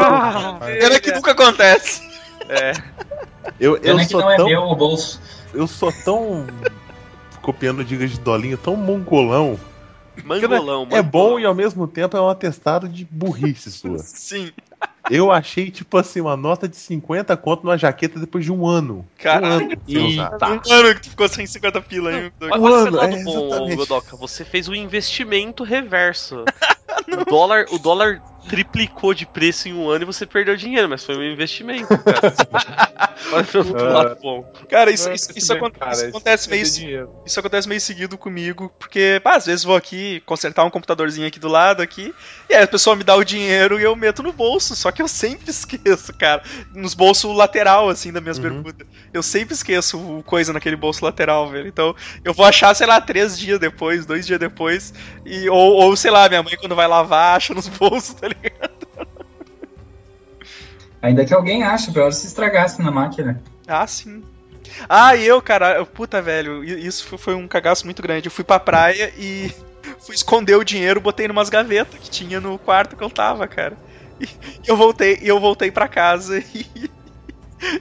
Ah, 0.00 0.58
pena 0.60 1.00
que 1.00 1.10
nunca 1.10 1.32
acontece. 1.32 2.00
É. 2.48 2.72
Eu, 3.58 3.76
eu, 3.78 3.96
que 3.98 4.04
sou 4.04 4.20
não 4.20 4.30
é 4.30 4.36
tão, 4.36 4.46
meu 4.46 4.62
o 4.62 4.76
bolso. 4.76 5.20
eu 5.52 5.66
sou 5.66 5.92
tão. 6.04 6.46
copiando 7.42 7.84
dicas 7.84 8.10
de 8.12 8.20
dolinho, 8.20 8.56
tão 8.56 8.76
mongolão. 8.76 9.58
Mangolão, 10.24 10.86
É 10.92 11.02
bom 11.02 11.38
e 11.38 11.44
ao 11.44 11.54
mesmo 11.54 11.86
tempo 11.86 12.16
é 12.16 12.20
um 12.20 12.28
atestado 12.28 12.88
de 12.88 13.04
burrice 13.04 13.70
sua. 13.70 13.98
Sim. 13.98 14.52
Eu 15.10 15.30
achei, 15.30 15.70
tipo 15.70 15.96
assim, 15.98 16.20
uma 16.20 16.36
nota 16.36 16.68
de 16.68 16.76
50 16.76 17.36
conto 17.36 17.64
numa 17.64 17.78
jaqueta 17.78 18.18
depois 18.18 18.44
de 18.44 18.50
um 18.50 18.66
ano. 18.66 19.06
Caralho. 19.18 19.78
Um 19.88 20.20
ano. 20.20 20.62
Um 20.66 20.72
ano 20.72 20.94
que 20.94 21.02
tu 21.02 21.10
ficou 21.10 21.28
sem 21.28 21.46
50 21.46 21.80
pila 21.82 22.10
aí. 22.10 22.32
Olha 22.40 22.58
Mano, 22.58 22.90
o 22.90 22.96
lado 22.96 23.14
é, 23.16 23.22
bom. 23.22 23.76
Godoka. 23.76 24.16
Você 24.16 24.44
fez 24.44 24.68
o 24.68 24.74
investimento 24.74 25.62
reverso. 25.62 26.44
o, 27.20 27.24
dólar, 27.24 27.66
o 27.70 27.78
dólar 27.78 28.22
triplicou 28.48 29.12
de 29.14 29.26
preço 29.26 29.68
em 29.68 29.74
um 29.74 29.88
ano 29.88 30.04
e 30.04 30.06
você 30.06 30.24
perdeu 30.24 30.56
dinheiro, 30.56 30.88
mas 30.88 31.04
foi 31.04 31.16
um 31.16 31.22
investimento, 31.22 31.88
cara. 31.98 32.32
Olha 33.32 33.44
pelo 33.44 33.92
lado 33.92 34.16
bom. 34.22 34.44
Cara, 34.68 34.90
isso, 34.90 35.04
Não 35.04 35.12
é 35.12 35.14
isso, 35.14 35.32
isso 35.36 35.52
bem, 35.54 35.70
cara, 35.70 35.92
isso 35.92 36.00
esse- 36.00 36.08
acontece 36.10 36.48
meio 36.50 36.64
dinheiro. 36.64 37.12
Isso 37.26 37.40
acontece 37.40 37.68
meio 37.68 37.80
seguido 37.80 38.16
comigo, 38.16 38.72
porque 38.78 39.20
pá, 39.22 39.36
às 39.36 39.46
vezes 39.46 39.64
vou 39.64 39.76
aqui 39.76 40.20
consertar 40.26 40.64
um 40.64 40.70
computadorzinho 40.70 41.26
aqui 41.26 41.38
do 41.38 41.48
lado 41.48 41.82
aqui, 41.82 42.14
e 42.48 42.54
aí 42.54 42.62
a 42.62 42.68
pessoa 42.68 42.94
me 42.96 43.02
dá 43.04 43.14
o 43.16 43.24
dinheiro 43.24 43.78
e 43.80 43.82
eu 43.82 43.94
meto 43.96 44.22
no 44.22 44.32
bolso, 44.32 44.74
só 44.76 44.90
que 44.92 45.02
eu 45.02 45.08
sempre 45.08 45.50
esqueço, 45.50 46.12
cara, 46.16 46.42
nos 46.74 46.94
bolsos 46.94 47.36
lateral 47.36 47.88
assim 47.88 48.12
das 48.12 48.22
minhas 48.22 48.38
Uhum. 48.38 48.42
bermudas. 48.44 48.86
Eu 49.12 49.22
sempre 49.22 49.54
esqueço 49.54 50.22
coisa 50.26 50.52
naquele 50.52 50.76
bolso 50.76 51.04
lateral, 51.04 51.48
velho. 51.50 51.66
Então, 51.68 51.94
eu 52.24 52.32
vou 52.34 52.44
achar, 52.46 52.74
sei 52.74 52.86
lá, 52.86 53.00
três 53.00 53.38
dias 53.38 53.58
depois, 53.58 54.06
dois 54.06 54.26
dias 54.26 54.38
depois, 54.38 54.92
e 55.24 55.48
ou, 55.48 55.74
ou 55.74 55.96
sei 55.96 56.10
lá, 56.10 56.28
minha 56.28 56.42
mãe 56.42 56.56
quando 56.56 56.74
vai 56.76 56.86
lavar 56.86 57.36
acha 57.36 57.54
nos 57.54 57.66
bolsos, 57.78 58.14
tá 58.14 58.28
ligado? 58.28 58.75
Ainda 61.06 61.24
que 61.24 61.32
alguém 61.32 61.62
ache, 61.62 61.92
pior 61.92 62.12
se 62.12 62.26
estragasse 62.26 62.82
na 62.82 62.90
máquina. 62.90 63.40
Ah, 63.66 63.86
sim. 63.86 64.22
Ah, 64.88 65.16
eu, 65.16 65.40
cara, 65.40 65.76
eu- 65.76 65.86
puta, 65.86 66.20
velho, 66.20 66.64
isso 66.64 67.16
foi- 67.16 67.34
um 67.34 67.46
cagaço 67.46 67.84
muito 67.84 68.02
grande. 68.02 68.26
Eu 68.26 68.32
fui 68.32 68.42
pra 68.44 68.58
praia 68.58 69.12
e 69.16 69.50
fui 70.04 70.14
esconder 70.14 70.56
o 70.56 70.64
dinheiro, 70.64 71.00
botei 71.00 71.28
numas 71.28 71.48
gavetas 71.48 71.98
que 72.00 72.10
tinha 72.10 72.40
no 72.40 72.58
quarto 72.58 72.96
que 72.96 73.04
eu 73.04 73.10
tava, 73.10 73.46
cara. 73.46 73.76
E 74.20 74.26
eu 74.66 74.76
voltei, 74.76 75.18
eu 75.22 75.38
voltei 75.38 75.70
pra 75.70 75.86
casa 75.86 76.38
e 76.54 76.90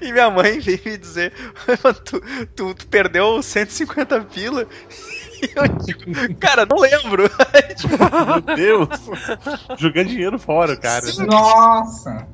E 0.02 0.12
minha 0.12 0.30
mãe 0.30 0.60
veio 0.60 0.80
me 0.86 0.98
dizer: 0.98 1.34
"Mano, 1.84 1.96
tu, 2.06 2.22
tu, 2.56 2.74
tu 2.74 2.88
perdeu 2.88 3.42
150 3.42 4.22
pila. 4.22 4.66
Eu 5.56 5.68
digo, 5.86 6.36
cara, 6.40 6.66
não 6.66 6.78
lembro. 6.78 7.30
Meu 8.46 8.56
Deus! 8.56 8.88
Jogando 9.78 10.08
dinheiro 10.08 10.40
fora, 10.40 10.76
cara. 10.78 11.06
Nossa! 11.26 12.28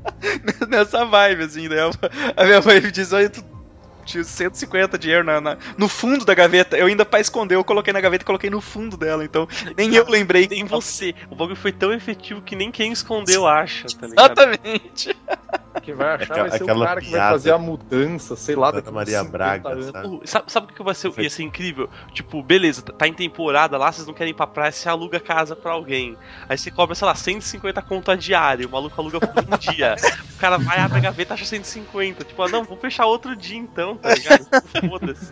Nessa 0.70 1.05
vibe, 1.05 1.43
assim, 1.43 1.68
né? 1.68 1.78
A 2.36 2.45
minha 2.45 2.62
mãe 2.62 2.80
me 2.82 2.91
diz: 2.91 3.12
olha, 3.12 3.30
tu 3.30 3.43
tinha 4.02 4.24
150 4.24 4.97
dinheiro 4.97 5.24
na, 5.24 5.39
na- 5.41 5.58
no 5.78 5.88
fundo 5.88 6.26
da 6.26 6.34
gaveta. 6.34 6.78
Eu 6.78 6.88
ainda 6.88 7.06
pra 7.06 7.20
esconder, 7.20 7.56
eu 7.56 7.64
coloquei 7.64 7.93
na 7.93 8.02
gaveta 8.02 8.24
e 8.24 8.26
coloquei 8.26 8.49
no 8.49 8.62
fundo 8.62 8.97
dela. 8.97 9.24
Então, 9.24 9.47
nem 9.78 9.93
eu 9.95 10.06
lembrei. 10.10 10.47
Nem 10.47 10.66
você. 10.66 11.14
O 11.30 11.36
bagulho 11.36 11.56
foi 11.56 11.72
tão 11.72 11.93
efetivo 11.93 12.41
que 12.41 12.56
nem 12.56 12.72
quem 12.72 12.91
escondeu 12.91 13.47
acha, 13.47 13.86
tá 13.99 14.08
ligado? 14.08 14.32
Exatamente. 14.32 15.16
Quem 15.84 15.95
vai 15.95 16.16
achar 16.16 16.24
Aquela- 16.34 16.49
vai 16.49 16.58
ser 16.58 16.64
o 16.64 16.66
aquela 16.66 16.86
cara 16.86 17.02
que 17.02 17.10
vai 17.12 17.20
fazer 17.32 17.52
a 17.52 17.58
mudança, 17.58 18.36
sei 18.36 18.56
lá, 18.56 18.70
uns 18.72 18.91
Maria 18.91 19.20
50 19.24 19.32
Braga, 19.32 19.82
sabe? 19.84 20.20
Sabe, 20.26 20.52
sabe 20.52 20.72
o 20.72 20.76
que 20.76 20.84
vai 20.84 20.93
ser, 20.93 21.12
ia 21.18 21.30
ser 21.30 21.43
incrível? 21.43 21.89
Tipo, 22.14 22.43
beleza, 22.43 22.82
tá 22.82 23.08
em 23.08 23.14
temporada 23.14 23.78
lá, 23.78 23.91
vocês 23.91 24.06
não 24.06 24.14
querem 24.14 24.32
ir 24.32 24.34
pra 24.36 24.45
praia, 24.45 24.72
você 24.72 24.89
aluga 24.89 25.20
casa 25.20 25.56
pra 25.56 25.72
alguém. 25.72 26.18
Aí 26.47 26.58
você 26.58 26.70
cobra, 26.70 26.93
sei 26.93 27.08
lá, 27.08 27.16
150 27.16 27.82
conto 27.82 28.12
a 28.12 28.16
diária, 28.16 28.68
o 28.68 28.70
maluco 28.72 28.99
aluga 28.99 29.20
por 29.22 29.43
um 29.43 29.58
dia. 29.58 29.95
O 30.36 30.38
cara 30.38 30.58
vai, 30.58 30.78
abre 30.80 30.97
a 30.97 31.02
gaveta, 31.02 31.34
acha 31.34 31.45
150. 31.45 32.26
Tipo, 32.26 32.43
ah, 32.43 32.49
não, 32.49 32.64
vamos 32.64 32.82
fechar 32.82 33.06
outro 33.06 33.36
dia 33.36 33.58
então, 33.58 33.90
tá 33.95 34.13
ligado? 34.13 34.45
Foda-se. 34.89 35.31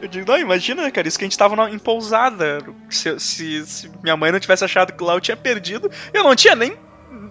Eu 0.00 0.08
digo, 0.08 0.30
não, 0.30 0.38
imagina, 0.38 0.90
cara, 0.90 1.06
isso 1.06 1.18
que 1.18 1.24
a 1.24 1.28
gente 1.28 1.38
tava 1.38 1.54
na- 1.56 1.70
em 1.70 1.78
pousada. 1.78 2.58
Se, 2.88 3.18
se, 3.20 3.66
se 3.66 3.90
minha 4.02 4.16
mãe 4.16 4.32
não 4.32 4.40
tivesse 4.40 4.64
achado 4.64 4.92
que 4.92 5.04
lá 5.04 5.14
eu 5.14 5.20
tinha 5.20 5.36
perdido, 5.36 5.90
eu 6.12 6.24
não 6.24 6.34
tinha 6.34 6.54
nem 6.54 6.76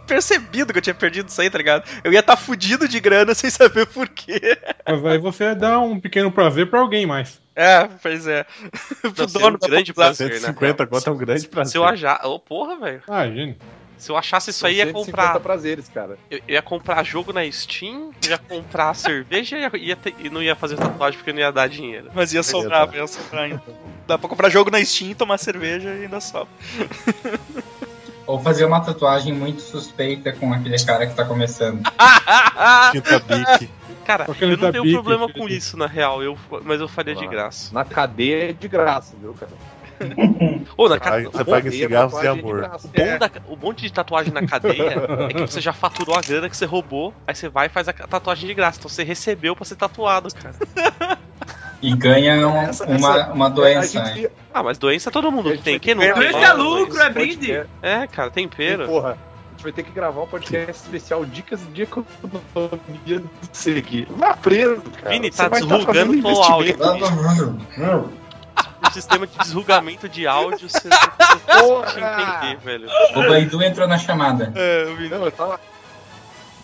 percebido 0.06 0.74
que 0.74 0.80
eu 0.80 0.82
tinha 0.82 0.94
perdido 0.94 1.30
isso 1.30 1.40
aí, 1.40 1.50
tá 1.50 1.58
ligado? 1.58 1.88
Eu 2.04 2.12
ia 2.12 2.20
estar 2.20 2.36
tá 2.36 2.42
fudido 2.42 2.88
de 2.88 3.00
grana 3.00 3.34
sem 3.36 3.50
saber 3.50 3.86
por 3.86 4.10
quê. 4.10 4.58
Mas 4.86 5.06
aí 5.06 5.18
você 5.20 5.54
dá 5.54 5.80
um 5.80 6.00
pequeno 6.00 6.32
prazer 6.32 6.70
pra 6.70 6.80
alguém 6.80 7.06
mais. 7.06 7.40
É, 7.56 7.88
pois 8.02 8.26
é. 8.26 8.46
Pro 9.02 9.14
Não, 9.18 9.28
seria 9.28 9.48
um 9.48 9.58
grande 9.58 9.94
prazer, 9.94 10.30
né? 10.30 10.36
150 10.36 10.88
conto 10.88 11.10
é 11.10 11.14
um 11.14 11.18
grande 11.18 11.48
prazer. 11.48 11.72
Se 11.72 11.78
eu 11.78 11.84
achar. 11.84 12.26
Ô, 12.26 12.40
porra, 12.40 12.78
velho. 12.78 13.02
Ah, 13.08 13.28
gente. 13.28 13.60
Se 14.00 14.10
eu 14.12 14.18
achasse 14.18 14.50
isso 14.50 14.60
São 14.60 14.70
aí, 14.70 14.78
ia 14.78 14.86
150 14.86 15.12
comprar. 15.12 15.40
prazeres, 15.42 15.90
cara. 15.90 16.18
Eu 16.32 16.38
eu 16.48 16.54
ia 16.56 16.62
comprar 16.62 17.04
jogo 17.04 17.32
na 17.34 17.50
Steam, 17.52 18.12
eu 18.24 18.30
ia 18.32 18.38
comprar 18.38 18.94
cerveja 18.96 19.58
e 19.58 19.62
ia, 19.62 19.72
ia 19.90 19.96
ter- 19.96 20.16
e 20.20 20.30
não 20.30 20.42
ia 20.42 20.56
fazer 20.56 20.78
tatuagem 20.78 21.18
porque 21.20 21.34
não 21.34 21.40
ia 21.40 21.52
dar 21.52 21.68
dinheiro. 21.70 22.10
Mas 22.16 22.34
ia 22.34 22.42
sobrar, 22.42 22.92
ia 22.96 23.06
sobrar 23.06 23.50
então. 23.50 23.76
Dá 24.08 24.18
pra 24.18 24.30
comprar 24.30 24.50
jogo 24.50 24.72
na 24.72 24.84
Steam, 24.84 25.14
tomar 25.14 25.38
cerveja 25.38 25.90
e 25.90 26.04
ainda 26.04 26.20
sobra. 26.22 26.48
Ou 28.26 28.40
fazer 28.42 28.66
uma 28.66 28.80
tatuagem 28.80 29.34
muito 29.34 29.62
suspeita 29.62 30.32
com 30.32 30.54
aquele 30.54 30.78
cara 30.86 31.06
que 31.08 31.16
tá 31.16 31.26
começando. 31.26 31.82
Tinta 32.92 33.20
bique. 33.20 33.70
Cara, 34.06 34.26
eu 34.40 34.58
não 34.58 34.72
tenho 34.72 34.92
problema 34.92 35.32
com 35.32 35.48
isso, 35.48 35.78
na 35.78 35.86
real, 35.88 36.24
eu, 36.24 36.38
mas 36.64 36.80
eu 36.80 36.88
faria 36.88 37.14
de 37.16 37.28
graça. 37.28 37.74
Na 37.74 37.84
cadeia 37.86 38.50
é 38.50 38.54
de 38.54 38.68
graça, 38.68 39.16
viu, 39.20 39.34
cara? 39.34 39.52
Ô, 40.78 40.88
na 40.90 40.96
Aí 40.96 41.00
ca... 41.00 41.20
você 41.22 41.44
paga 41.46 41.64
Cadeia, 41.64 41.72
cigarros 41.72 42.24
é 42.24 42.28
amor. 42.28 42.58
graça. 42.60 42.88
o 42.88 42.92
bom 42.92 43.18
da... 43.18 43.32
o 43.50 43.56
bom 43.56 43.74
de 43.74 43.92
tatuagem 43.92 44.34
na 44.34 44.46
cadeia 44.46 44.96
é 45.30 45.34
que 45.34 45.42
você 45.42 45.60
já 45.62 45.74
faturou 45.74 46.16
a 46.16 46.22
grana 46.22 46.50
que 46.50 46.56
você 46.58 46.66
roubou, 46.66 47.14
aí 47.28 47.36
você 47.36 47.50
vai 47.50 47.68
e 47.68 47.70
faz 47.70 47.88
a 47.88 47.94
tatuagem 47.94 48.48
de 48.48 48.54
graça. 48.54 48.80
Então 48.80 48.90
você 48.90 49.04
recebeu 49.04 49.56
pra 49.56 49.66
ser 49.66 49.76
tatuado, 49.76 50.30
cara. 50.34 51.20
E 51.82 51.96
ganha 51.96 52.46
um- 52.46 52.58
Essa- 52.58 52.84
uma, 52.86 52.96
essa- 52.96 53.32
uma 53.32 53.50
doença. 53.50 54.00
A 54.02 54.04
né? 54.04 54.14
gente, 54.14 54.30
Ah, 54.54 54.62
mas 54.62 54.78
doença 54.78 55.10
todo 55.10 55.32
mundo 55.32 55.50
gente 55.52 55.64
tem. 55.64 55.80
Quem 55.80 55.96
não 55.96 56.02
tem? 56.02 56.12
que- 56.14 56.20
Doença 56.20 56.38
é 56.40 56.52
lucro, 56.52 57.00
é 57.02 57.10
brinde. 57.10 57.64
É, 57.82 58.06
cara, 58.06 58.30
tempero. 58.30 58.86
Porra, 58.86 59.12
a 59.12 59.52
gente 59.52 59.64
vai 59.64 59.72
ter 59.72 59.84
que 59.84 59.92
gravar 59.92 60.24
um 60.24 60.28
podcast 60.28 60.84
especial 60.84 61.24
Dicas 61.26 61.62
de 61.74 61.84
Economia 61.84 63.20
do 63.20 63.30
Segui. 63.54 64.06
Vai 64.10 64.36
preso, 64.36 64.82
cara. 65.02 65.10
Vini, 65.10 65.32
Você 65.32 65.38
tá 65.38 65.48
vai 65.48 65.62
estar 65.62 65.78
desrugando 65.78 66.22
fazendo 66.22 66.22
teu 66.22 66.44
áudio. 66.44 66.78
Sistema 68.94 69.26
de 69.28 69.38
desrugamento 69.38 70.08
de 70.10 70.28
áudio, 70.28 70.70
você 70.70 70.90
que 70.90 72.46
entender, 72.46 72.58
velho. 72.64 72.90
O 73.16 73.28
Baidu 73.28 73.62
entrou 73.64 73.88
na 73.88 73.98
chamada. 73.98 74.52
É, 74.56 74.84
eu 74.84 74.96
vi. 74.96 75.10
Não, 75.10 75.24
eu 75.26 75.32
tava. 75.32 75.60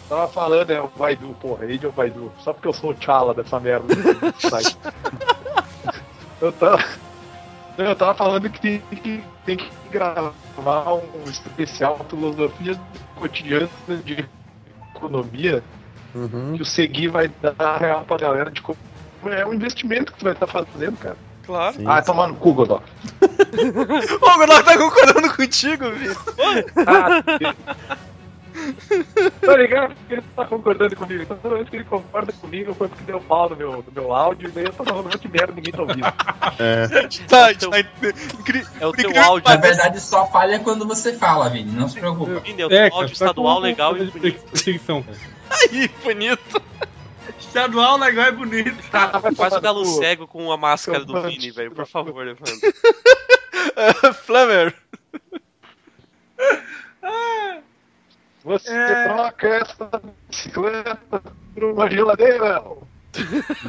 Tava 0.08 0.28
falando, 0.28 0.70
é 0.70 0.80
o 0.80 0.88
Baidu, 0.88 1.36
porra, 1.42 1.66
ele 1.66 1.80
é 1.84 1.88
o 1.88 1.92
Baidu. 1.92 2.32
Só 2.40 2.54
porque 2.54 2.68
eu 2.68 2.74
sou 2.74 2.92
o 2.92 2.94
Tchala 2.94 3.34
dessa 3.34 3.60
merda. 3.60 3.88
eu 6.42 6.52
tava. 6.52 6.84
não, 7.78 7.86
Eu 7.86 7.96
tava 7.96 8.14
falando 8.14 8.50
que 8.50 8.60
tem 8.62 8.80
que, 8.80 9.24
tem 9.46 9.58
que 9.58 9.72
gravar 9.92 10.34
um 10.94 11.30
especial 11.30 12.06
filosofia 12.10 12.80
cotidiana 13.16 13.70
de 14.04 14.26
economia 14.96 15.64
Uhum. 16.14 16.54
que 16.56 16.62
o 16.62 16.66
Segui 16.66 17.10
vai 17.10 17.28
dar 17.28 17.78
real 17.78 18.06
pra 18.06 18.16
galera 18.16 18.50
de 18.50 18.62
como 18.62 18.78
é 19.26 19.46
um 19.46 19.54
investimento 19.54 20.14
que 20.14 20.20
tu 20.20 20.24
vai 20.24 20.32
estar 20.32 20.48
fazendo, 20.48 20.98
cara. 20.98 21.18
Claro. 21.46 21.76
Sim. 21.76 21.84
Ah, 21.88 22.02
tomar 22.02 22.28
no 22.28 22.36
cu, 22.36 22.54
Godó. 22.54 22.82
Ô, 23.22 24.26
o 24.26 24.38
Godot 24.38 24.64
tá 24.64 24.78
concordando 24.78 25.36
contigo, 25.36 25.92
Vitor. 25.92 26.34
Ah, 26.88 27.24
tá 29.42 29.58
ligado? 29.58 29.94
Porque 29.96 30.14
ele 30.14 30.24
tá 30.36 30.46
concordando 30.46 30.96
comigo. 30.96 31.24
Então, 31.24 31.38
toda 31.38 31.56
vez 31.58 31.70
que 31.70 31.76
ele 31.76 31.84
concorda 31.84 32.32
comigo, 32.34 32.74
foi 32.74 32.88
porque 32.88 33.04
deu 33.04 33.20
pau 33.20 33.50
no 33.50 33.56
meu, 33.56 33.72
no 33.74 33.86
meu 33.94 34.14
áudio, 34.14 34.48
e 34.48 34.52
daí 34.52 34.64
eu 34.66 34.74
tô 34.74 34.84
falando 34.84 35.10
de 35.20 35.28
merda 35.28 35.54
ninguém 35.54 35.74
tá 35.74 35.82
ouvindo. 35.82 36.08
É. 36.58 36.88
Tá, 37.28 37.52
Então- 37.52 37.70
tá 37.70 37.80
incri- 37.80 38.66
É 38.80 38.88
o 38.88 38.92
teu 38.94 39.10
incrível 39.10 39.24
áudio. 39.24 39.50
Na 39.50 39.58
verdade, 39.58 40.00
só 40.00 40.26
falha 40.28 40.60
quando 40.60 40.88
você 40.88 41.14
fala, 41.14 41.50
Vini. 41.50 41.72
Não 41.72 41.88
se 41.90 42.00
preocupa. 42.00 42.40
Vini, 42.40 42.62
é 42.62 42.66
o 42.66 42.70
teu 42.70 42.78
É, 42.78 42.90
cara, 42.90 43.02
áudio 43.02 43.18
tá 43.18 43.26
estadual 43.26 43.60
legal 43.60 43.98
e 43.98 44.06
bonito. 44.06 44.44
Aí, 45.52 45.90
bonito. 46.04 46.62
Estadual 47.40 47.98
legal 47.98 48.26
é 48.26 48.32
bonito. 48.32 48.76
Ah, 48.94 49.20
Faz 49.20 49.36
tomar 49.36 49.58
o 49.58 49.62
galo 49.62 49.86
cego 49.86 50.28
com 50.28 50.52
a 50.52 50.58
máscara 50.58 51.04
do 51.06 51.22
Vini, 51.24 51.52
velho. 51.52 51.72
Por 51.72 51.88
favor, 51.88 52.28
Evandro. 52.28 52.56
Uh, 52.56 54.14
Flamer. 54.26 54.76
Você 58.44 58.72
É. 58.72 59.08
troca 59.08 59.48
essa 59.48 60.02
bicicleta 60.30 61.24
por 61.54 61.64
uma 61.64 61.90
geladeira. 61.90 62.62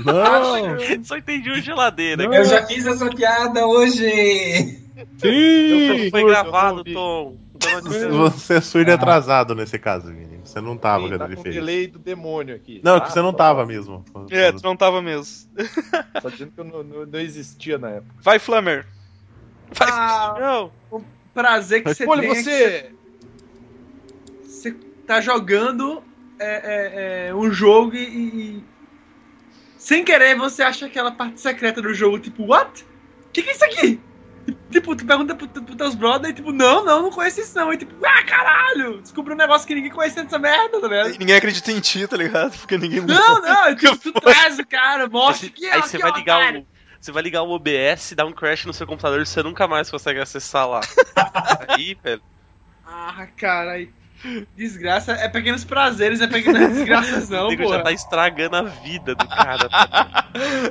Não! 0.04 1.04
Só 1.04 1.16
entendi 1.16 1.50
o 1.50 1.60
geladeira. 1.62 2.24
Não. 2.24 2.34
Eu 2.34 2.44
já 2.44 2.66
fiz 2.66 2.84
essa 2.86 3.08
piada 3.08 3.66
hoje! 3.66 4.82
Sim! 5.18 6.10
Foi 6.10 6.22
eu 6.22 6.26
gravado. 6.26 6.84
Tom. 6.84 7.36
Você 8.20 8.54
é 8.54 8.60
surdo 8.60 8.90
e 8.90 8.92
atrasado 8.94 9.54
nesse 9.54 9.78
caso, 9.78 10.08
Vini. 10.12 10.40
Você 10.44 10.60
não 10.60 10.76
tava 10.76 11.04
Sim, 11.04 11.08
quando 11.10 11.18
tá 11.18 11.24
ele 11.26 11.34
com 11.34 11.40
o 11.40 11.42
fez. 11.44 11.54
delay 11.54 11.86
do 11.86 11.98
demônio 11.98 12.54
aqui. 12.54 12.80
Não, 12.84 12.96
é 12.96 13.00
tá? 13.00 13.06
que 13.06 13.12
você 13.12 13.22
não 13.22 13.32
tava 13.32 13.64
mesmo. 13.66 14.04
É, 14.30 14.52
tu 14.52 14.62
não 14.62 14.76
tava 14.76 15.00
mesmo. 15.02 15.48
Tá 16.22 16.30
dizendo 16.30 16.52
que 16.52 16.60
eu 16.60 16.64
não, 16.64 16.82
não- 16.82 17.06
não 17.06 17.18
existia 17.20 17.78
na 17.78 17.90
época. 17.90 18.14
Vai, 18.22 18.38
Flamer. 18.38 18.86
Vai. 19.72 19.88
Ah, 19.90 20.34
Não, 20.40 21.02
prazer 21.34 21.82
que 21.82 21.92
você 21.94 22.06
Olha, 22.06 22.22
tem. 22.22 22.30
que 22.32 22.42
você. 22.42 22.92
Você 24.42 24.72
tá 25.06 25.20
jogando 25.20 26.02
é, 26.38 27.26
é, 27.26 27.28
é, 27.28 27.34
um 27.34 27.50
jogo 27.50 27.94
e, 27.94 27.98
e- 28.58 28.64
Sem 29.78 30.04
querer, 30.04 30.36
você 30.36 30.62
acha 30.62 30.86
aquela 30.86 31.10
parte 31.12 31.40
secreta 31.40 31.80
do 31.82 31.92
jogo, 31.94 32.18
tipo, 32.18 32.44
what? 32.46 32.82
O 32.82 33.32
que, 33.32 33.42
que 33.42 33.50
é 33.50 33.52
isso 33.52 33.64
aqui? 33.64 34.00
Tipo, 34.70 34.94
tu 34.94 35.04
pergunta 35.04 35.34
pro, 35.34 35.48
pros 35.48 35.76
teus 35.76 35.94
brothers 35.94 36.32
e 36.32 36.34
tipo, 36.34 36.52
não, 36.52 36.84
não, 36.84 37.02
não 37.02 37.10
conheço 37.10 37.40
isso 37.40 37.56
não. 37.56 37.72
E 37.72 37.76
tipo, 37.76 37.94
ah, 38.04 38.24
caralho! 38.24 39.00
Descobri 39.00 39.34
um 39.34 39.36
negócio 39.36 39.66
que 39.66 39.74
ninguém 39.74 39.90
conhecia 39.90 40.22
dessa 40.22 40.38
merda, 40.38 40.80
tá 40.80 40.88
ligado? 40.88 41.18
Ninguém 41.18 41.34
acredita 41.36 41.72
em 41.72 41.80
ti, 41.80 42.06
tá 42.06 42.16
ligado? 42.16 42.56
Porque 42.56 42.78
ninguém. 42.78 43.00
Não, 43.00 43.40
não, 43.40 43.70
e, 43.70 43.76
tipo, 43.76 43.96
tu 43.96 44.12
traz 44.20 44.58
o 44.58 44.66
cara, 44.66 45.08
mostra 45.08 45.48
que 45.50 45.66
aí 45.66 45.82
você 45.82 45.96
que 45.96 46.02
vai 46.02 46.12
ó, 46.12 46.16
ligar 46.16 46.54
o. 46.54 46.66
Você 47.00 47.12
vai 47.12 47.22
ligar 47.22 47.42
o 47.42 47.50
OBS, 47.50 48.14
dar 48.16 48.26
um 48.26 48.32
crash 48.32 48.64
no 48.64 48.72
seu 48.72 48.86
computador 48.86 49.20
e 49.20 49.26
você 49.26 49.42
nunca 49.42 49.68
mais 49.68 49.90
consegue 49.90 50.18
acessar 50.18 50.68
lá. 50.68 50.80
Aí, 51.68 51.96
velho. 52.02 52.22
Ah, 52.84 53.28
cara, 53.36 53.72
aí. 53.72 53.90
Desgraça 54.56 55.12
é 55.12 55.28
pequenos 55.28 55.64
prazeres, 55.64 56.20
é 56.20 56.26
pequenas 56.26 56.72
desgraças 56.74 57.28
não, 57.28 57.56
pô. 57.56 57.68
já 57.68 57.82
tá 57.82 57.92
estragando 57.92 58.56
a 58.56 58.62
vida 58.62 59.14
do 59.14 59.26
cara. 59.28 59.68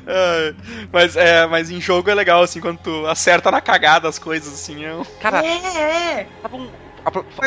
É, 0.08 0.54
mas, 0.94 1.16
é, 1.16 1.48
mas 1.48 1.72
em 1.72 1.82
jogo 1.82 2.08
é 2.10 2.14
legal, 2.14 2.44
assim, 2.44 2.62
quando 2.62 2.78
tu 2.78 3.08
acerta 3.08 3.50
na 3.50 3.60
cagada 3.60 4.08
as 4.08 4.20
coisas, 4.20 4.54
assim. 4.54 4.86
É 4.86 4.94
um... 4.94 5.04
Cara, 5.20 5.44
É, 5.44 6.20
é. 6.22 6.28
Tava 6.44 6.56
um- 6.56 6.72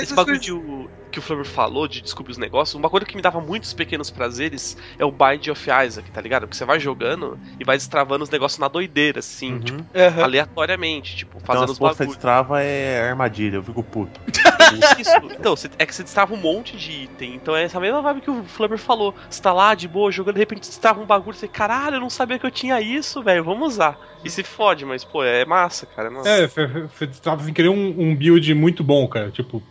esse 0.02 0.14
bagulho 0.14 0.36
coisas- 0.36 0.40
de 0.44 0.52
o- 0.52 0.90
que 1.10 1.18
o 1.18 1.22
Flavor 1.22 1.44
falou 1.44 1.88
de 1.88 2.00
descobrir 2.02 2.32
os 2.32 2.38
negócios, 2.38 2.74
uma 2.74 2.90
coisa 2.90 3.06
que 3.06 3.16
me 3.16 3.22
dava 3.22 3.40
muitos 3.40 3.72
pequenos 3.72 4.10
prazeres 4.10 4.76
é 4.98 5.04
o 5.04 5.10
Bind 5.12 5.48
of 5.48 5.70
Isaac, 5.86 6.10
tá 6.10 6.20
ligado? 6.20 6.42
Porque 6.42 6.56
você 6.56 6.64
vai 6.64 6.78
jogando 6.80 7.38
e 7.58 7.64
vai 7.64 7.76
destravando 7.76 8.24
os 8.24 8.30
negócios 8.30 8.58
na 8.58 8.68
doideira, 8.68 9.20
assim, 9.20 9.52
Uhum. 9.54 9.60
tipo, 9.60 9.86
Aham. 9.94 10.22
aleatoriamente, 10.24 11.16
tipo, 11.16 11.38
Então 11.38 11.46
fazendo 11.46 11.64
as 11.64 11.70
os 11.72 11.78
bagulhos. 11.78 12.16
trava 12.16 12.62
é 12.62 13.08
armadilha, 13.08 13.56
eu 13.56 13.62
fico 13.62 13.82
puto. 13.82 14.20
Isso, 15.00 15.10
então, 15.38 15.56
você- 15.56 15.70
é 15.78 15.86
que 15.86 15.94
você 15.94 16.02
destrava 16.04 16.34
um 16.34 16.36
monte 16.36 16.76
de 16.76 16.92
item, 16.92 17.34
então 17.34 17.56
é 17.56 17.62
essa 17.62 17.80
mesma 17.80 18.02
vibe 18.02 18.20
que 18.20 18.30
o 18.30 18.44
Flubber 18.44 18.78
falou. 18.78 19.14
Você 19.30 19.40
tá 19.40 19.52
lá 19.52 19.74
de 19.74 19.88
boa 19.88 20.10
jogando, 20.10 20.34
de 20.34 20.40
repente 20.40 20.66
você 20.66 20.70
destrava 20.72 21.00
um 21.00 21.06
bagulho, 21.06 21.36
você, 21.36 21.48
caralho, 21.48 21.96
eu 21.96 22.00
não 22.00 22.10
sabia 22.10 22.38
que 22.38 22.46
eu 22.46 22.50
tinha 22.50 22.80
isso, 22.80 23.22
velho, 23.22 23.44
vamos 23.44 23.74
usar. 23.74 23.98
E 24.24 24.28
se 24.30 24.42
fode, 24.42 24.84
mas, 24.84 25.04
pô, 25.04 25.22
é 25.24 25.44
massa, 25.44 25.86
cara, 25.86 26.08
é 26.08 26.10
massa. 26.10 26.28
É, 26.28 26.46
você- 26.48 26.66
você 26.88 27.06
tava 27.20 27.42
sem 27.44 27.54
querer 27.54 27.68
um, 27.68 28.00
um 28.00 28.14
build 28.16 28.52
muito 28.54 28.82
bom, 28.84 29.08
cara. 29.08 29.30
Tipo, 29.30 29.62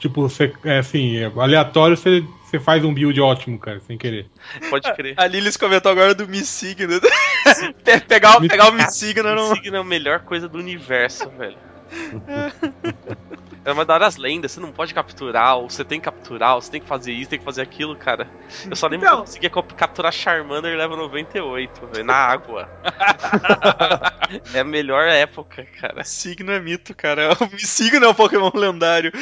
Tipo, 0.00 0.22
você, 0.22 0.52
é 0.64 0.78
assim, 0.78 1.18
é 1.18 1.26
aleatório, 1.36 1.96
você, 1.96 2.24
você 2.42 2.58
faz 2.58 2.82
um 2.84 2.92
build 2.92 3.20
ótimo, 3.20 3.58
cara, 3.58 3.80
sem 3.80 3.96
querer. 3.98 4.26
Pode 4.70 4.92
crer. 4.94 5.14
A 5.16 5.26
Lilis 5.26 5.56
comentou 5.58 5.92
agora 5.92 6.14
do. 6.14 6.26
Pe- 7.84 8.00
pegar, 8.00 8.38
o- 8.38 8.48
pegar 8.48 8.70
o 8.70 8.72
Me 8.72 8.90
Signo 8.90 9.22
não. 9.34 9.54
Signo 9.54 9.76
é 9.76 9.80
a 9.80 9.84
melhor 9.84 10.20
coisa 10.20 10.48
do 10.48 10.58
universo, 10.58 11.28
velho. 11.30 11.56
É 13.64 13.72
uma 13.72 13.84
da 13.84 13.94
hora 13.94 14.06
as 14.06 14.16
lendas, 14.16 14.52
você 14.52 14.60
não 14.60 14.72
pode 14.72 14.94
capturar, 14.94 15.56
ou 15.58 15.68
você 15.68 15.84
tem 15.84 16.00
que 16.00 16.04
capturar, 16.04 16.54
ou 16.54 16.62
você 16.62 16.70
tem 16.70 16.80
que 16.80 16.88
fazer 16.88 17.12
isso, 17.12 17.28
tem 17.30 17.38
que 17.38 17.44
fazer 17.44 17.60
aquilo, 17.60 17.94
cara. 17.96 18.30
Eu 18.68 18.74
só 18.74 18.86
lembro 18.86 19.06
que 19.06 19.12
eu 19.12 19.16
Então. 19.16 19.26
conseguia 19.26 19.50
cap- 19.50 19.74
capturar 19.74 20.12
Charmander 20.12 20.76
level 20.76 20.96
98, 20.96 21.86
velho, 21.88 22.04
na 22.04 22.14
água. 22.14 22.70
é 24.54 24.60
a 24.60 24.64
melhor 24.64 25.06
época, 25.08 25.66
cara. 25.78 26.02
Signo 26.04 26.50
é 26.52 26.60
mito, 26.60 26.94
cara. 26.94 27.32
O 27.32 27.36
Signo 27.58 28.06
é 28.06 28.08
um 28.08 28.14
Pokémon 28.14 28.50
lendário. 28.54 29.12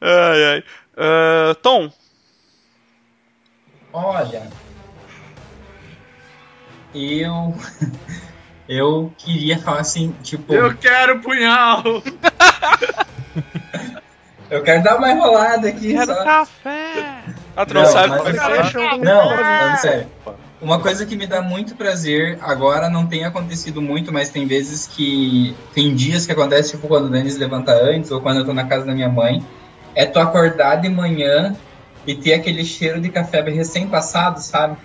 ai, 0.00 0.44
ai. 0.54 0.64
Ah, 0.96 1.54
Tom, 1.62 1.90
Olha, 3.92 4.48
eu 6.94 7.54
eu 8.70 9.12
queria 9.18 9.58
falar 9.58 9.80
assim, 9.80 10.14
tipo, 10.22 10.54
Eu 10.54 10.72
quero 10.76 11.18
punhal! 11.18 11.82
eu 14.48 14.62
quero 14.62 14.82
dar 14.84 14.96
uma 14.96 15.10
enrolada 15.10 15.68
aqui, 15.68 15.92
só. 16.06 16.22
café! 16.24 17.24
tu 17.66 17.74
não, 17.74 17.82
Não, 17.82 17.90
sabe 17.90 18.08
mas- 18.10 18.74
é? 18.74 18.96
Não, 18.98 19.28
falando 19.28 19.76
sério. 19.78 20.06
Uma 20.62 20.78
coisa 20.78 21.04
que 21.04 21.16
me 21.16 21.26
dá 21.26 21.42
muito 21.42 21.74
prazer, 21.74 22.38
agora 22.42 22.88
não 22.88 23.06
tem 23.06 23.24
acontecido 23.24 23.82
muito, 23.82 24.12
mas 24.12 24.30
tem 24.30 24.46
vezes 24.46 24.86
que. 24.86 25.56
Tem 25.74 25.92
dias 25.94 26.26
que 26.26 26.32
acontece, 26.32 26.72
tipo, 26.72 26.86
quando 26.86 27.06
o 27.06 27.08
Denis 27.08 27.38
levanta 27.38 27.72
antes, 27.72 28.10
ou 28.10 28.20
quando 28.20 28.40
eu 28.40 28.44
tô 28.44 28.52
na 28.52 28.64
casa 28.64 28.84
da 28.86 28.92
minha 28.92 29.08
mãe, 29.08 29.42
é 29.94 30.04
tu 30.04 30.18
acordar 30.20 30.76
de 30.76 30.88
manhã 30.90 31.56
e 32.06 32.14
ter 32.14 32.34
aquele 32.34 32.64
cheiro 32.64 33.00
de 33.00 33.08
café 33.10 33.42
recém-passado, 33.42 34.40
sabe? 34.40 34.76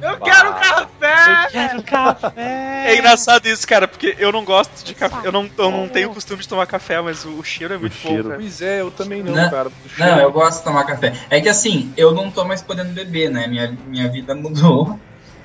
Eu 0.00 0.20
quero 0.20 0.54
café! 0.54 1.48
Quero 1.50 1.82
café! 1.82 2.84
É 2.86 2.94
engraçado 2.96 3.46
isso, 3.46 3.66
cara, 3.66 3.88
porque 3.88 4.14
eu 4.18 4.30
não 4.30 4.44
gosto 4.44 4.84
de 4.84 4.94
café. 4.94 5.26
Eu 5.26 5.32
não, 5.32 5.50
eu 5.58 5.70
não 5.70 5.88
tenho 5.88 6.10
costume 6.10 6.42
de 6.42 6.48
tomar 6.48 6.66
café, 6.66 7.00
mas 7.00 7.24
o, 7.24 7.42
cheiro 7.42 7.74
é 7.74 7.78
muito 7.78 7.94
cheiro. 7.96 8.22
bom, 8.22 8.28
cara. 8.30 8.40
Pois 8.40 8.62
é, 8.62 8.80
eu 8.80 8.90
também 8.90 9.22
não, 9.22 9.34
Não, 9.34 9.50
cara. 9.50 9.70
Não, 9.98 10.20
eu 10.20 10.30
gosto 10.30 10.58
de 10.58 10.64
tomar 10.64 10.84
café. 10.84 11.12
É 11.28 11.40
que 11.40 11.48
assim, 11.48 11.92
eu 11.96 12.12
não 12.12 12.30
tô 12.30 12.44
mais 12.44 12.62
podendo 12.62 12.92
beber, 12.92 13.30
né? 13.30 13.46
Minha, 13.46 13.76
minha 13.86 14.08
vida 14.08 14.34
mudou. 14.36 14.98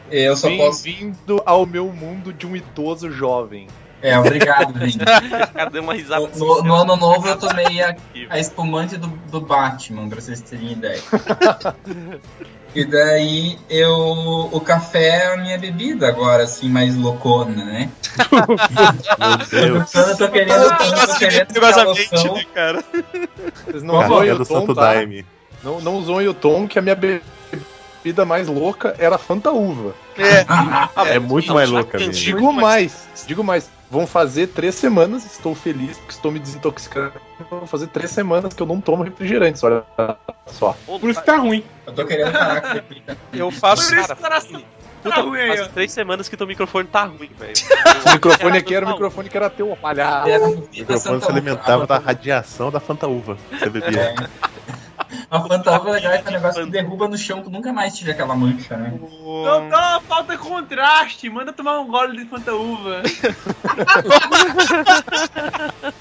Eu 0.10 0.36
só 0.36 0.50
posso. 0.56 0.84
Bem-vindo 0.84 1.42
ao 1.46 1.66
meu 1.66 1.88
mundo 1.88 2.34
de 2.34 2.46
um 2.46 2.56
idoso 2.56 3.10
jovem. 3.10 3.68
É, 4.02 4.18
obrigado, 4.18 4.74
cara 5.54 5.70
deu 5.70 5.84
uma 5.84 5.94
risada. 5.94 6.28
No, 6.36 6.46
no- 6.58 6.64
no 6.64 6.76
ano 6.76 6.96
novo 6.96 7.28
eu 7.28 7.38
tomei 7.38 7.82
a, 7.82 7.96
a 8.30 8.40
espumante 8.40 8.98
do, 8.98 9.08
do 9.08 9.40
Batman, 9.42 10.08
pra 10.10 10.20
vocês 10.20 10.42
terem 10.42 10.72
ideia. 10.72 11.02
e 12.74 12.86
daí 12.86 13.58
eu. 13.70 13.92
O 14.52 14.60
café 14.62 15.08
é 15.08 15.34
a 15.34 15.38
minha 15.38 15.58
bebida 15.58 16.08
agora, 16.08 16.44
assim, 16.44 16.70
mais 16.70 16.96
loucona, 16.96 17.64
né? 17.64 17.90
Meu 19.20 19.38
Deus. 19.38 19.94
Eu 19.96 20.18
tô 20.18 20.30
querendo, 20.30 20.64
eu 20.64 21.08
tô 21.08 21.18
querendo 21.18 21.54
loucão, 21.86 22.34
né, 22.36 22.46
cara? 22.54 22.84
Vocês 23.66 23.84
não 23.84 23.96
zoem 24.08 24.30
Café 24.30 24.34
o 24.34 24.38
do 24.38 24.46
Tom, 24.46 24.60
Santo 24.62 24.76
tá? 24.76 24.82
Daime. 24.94 25.26
Não, 25.64 25.80
não 25.82 26.02
zoem 26.04 26.28
o 26.28 26.34
Tom, 26.34 26.68
que 26.68 26.80
a 26.80 26.82
minha 26.82 26.96
bebida 26.96 28.26
mais 28.26 28.48
louca 28.48 28.96
era 28.98 29.18
Fanta 29.18 29.52
Uva. 29.52 29.94
É. 30.18 31.14
É 31.16 31.20
muito 31.20 31.48
Não, 31.50 31.56
mais 31.56 31.70
louca 31.70 31.98
mesmo. 31.98 32.14
Digo 32.14 32.52
mais, 32.52 33.08
digo 33.28 33.44
mais. 33.44 33.70
Vão 33.92 34.08
fazer 34.08 34.48
três 34.48 34.76
semanas, 34.76 35.26
estou 35.26 35.54
feliz 35.54 35.98
porque 35.98 36.14
estou 36.14 36.32
me 36.32 36.40
desintoxicando. 36.40 37.12
Vão 37.50 37.68
fazer 37.68 37.88
três 37.88 38.10
semanas 38.10 38.54
que 38.54 38.64
eu 38.64 38.66
não 38.66 38.80
tomo 38.80 39.04
refrigerantes, 39.04 39.62
olha 39.66 39.84
só. 40.48 40.78
Por 40.86 41.10
isso 41.10 41.20
que 41.20 41.26
tá 41.26 41.36
ruim. 41.36 41.62
eu 41.86 41.94
tô 41.94 42.06
querendo 42.06 42.32
parar. 42.32 42.86
Eu 43.34 43.52
faço. 43.52 43.90
Por 43.90 43.98
isso 43.98 44.08
Cara, 44.08 44.20
o 44.20 44.22
coração 44.24 44.64
Puta, 45.04 45.16
tá 45.16 45.22
ruim 45.22 45.48
faz 45.48 45.68
três 45.70 45.92
semanas 45.92 46.30
que 46.30 46.38
teu 46.38 46.48
microfone 46.48 46.88
tá 46.88 47.04
ruim, 47.04 47.30
velho. 47.38 47.54
O 48.08 48.14
microfone 48.14 48.58
aqui 48.58 48.76
era 48.76 48.86
o 48.86 48.90
microfone 48.90 49.30
que 49.30 49.36
era 49.38 49.50
teu, 49.50 49.76
palhaço. 49.76 50.30
O 50.30 50.70
microfone 50.72 51.22
se 51.22 51.30
alimentava 51.30 51.86
da 51.86 51.98
radiação 51.98 52.72
da 52.72 52.80
Fanta 52.80 53.08
Uva. 53.08 53.38
que 53.50 53.60
Você 53.60 53.70
bebia. 53.70 54.00
É. 54.02 54.51
A 55.30 55.40
Fanta 55.42 55.80
Uva 55.80 55.92
legal 55.92 56.12
é 56.14 56.22
um 56.28 56.32
negócio 56.32 56.66
que 56.66 56.72
derruba 56.72 57.08
no 57.08 57.18
chão, 57.18 57.42
que 57.42 57.50
nunca 57.50 57.72
mais 57.74 57.98
tira 57.98 58.12
aquela 58.12 58.36
mancha, 58.36 58.76
né? 58.78 58.94
Doutor, 59.00 60.02
falta 60.08 60.38
contraste. 60.38 61.30
Manda 61.30 61.54
tomar 61.54 61.80
um 61.80 61.88
gole 61.88 62.18
de 62.18 62.26
Fanta 62.30 62.54
Uva. 62.54 63.02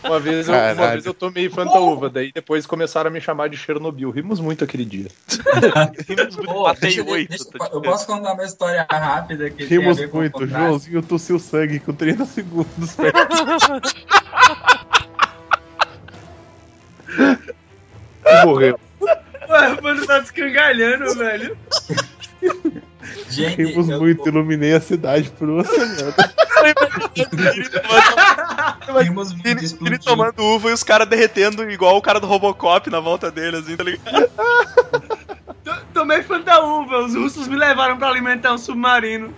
Uma 0.05 0.19
vez, 0.21 0.49
eu, 0.49 0.55
uma 0.55 0.89
vez 0.91 1.07
eu 1.07 1.15
tomei 1.15 1.49
Fanta 1.49 1.79
Uva, 1.79 2.11
daí 2.11 2.33
depois 2.33 2.67
começaram 2.67 3.09
a 3.09 3.13
me 3.13 3.21
chamar 3.21 3.49
de 3.49 3.57
Chernobyl. 3.57 4.11
Rimos 4.11 4.41
muito 4.41 4.65
aquele 4.65 4.85
dia. 4.85 5.07
Rimos 6.09 6.37
muito, 6.37 6.53
Pô, 6.53 6.73
deixa 6.75 7.01
eu- 7.01 7.07
oito. 7.09 7.29
deixa- 7.29 7.45
tá 7.45 7.69
eu 7.73 7.81
posso 7.83 8.07
contar 8.07 8.33
uma 8.35 8.45
história 8.45 8.87
rápida 8.91 9.49
que 9.51 9.67
tem 9.67 9.79
a 9.79 9.81
Rimos 9.81 10.13
muito. 10.13 10.47
Joãozinho 10.47 11.03
tossiu 11.03 11.39
sangue 11.39 11.79
com 11.81 11.93
30 11.93 12.25
segundos. 12.25 12.97
E 18.25 18.45
morreu. 18.47 18.79
Ué, 19.51 19.81
mano, 19.81 20.07
tá 20.07 20.19
descangalhando, 20.21 21.15
velho. 21.17 21.57
Gente, 23.29 23.63
Rimos 23.65 23.89
eu- 23.89 23.99
muito. 23.99 24.29
Iluminei 24.29 24.75
a 24.75 24.81
cidade 24.81 25.31
por 25.31 25.49
uma 25.49 25.65
semana. 25.65 26.15
Rimos 29.03 29.33
muito, 29.33 29.47
Ele, 29.47 29.67
ele 29.87 29.99
tomando 29.99 30.43
uva 30.43 30.71
e 30.71 30.73
os 30.73 30.83
caras 30.83 31.09
derretendo 31.09 31.69
igual 31.71 31.97
o 31.97 32.03
cara 32.03 32.21
do 32.21 32.27
Robocop 32.27 32.89
na 32.91 33.01
volta 33.01 33.31
dele, 33.31 33.57
assim, 33.57 33.77
tá 33.77 33.83
ligado? 33.85 34.31
Tomei 35.93 36.23
Fanta 36.23 36.61
Uva. 36.63 36.99
Os 37.05 37.15
russos 37.15 37.49
me 37.49 37.57
levaram 37.57 37.97
pra 37.99 38.09
alimentar 38.09 38.53
um 38.55 38.59
submarino. 38.59 39.35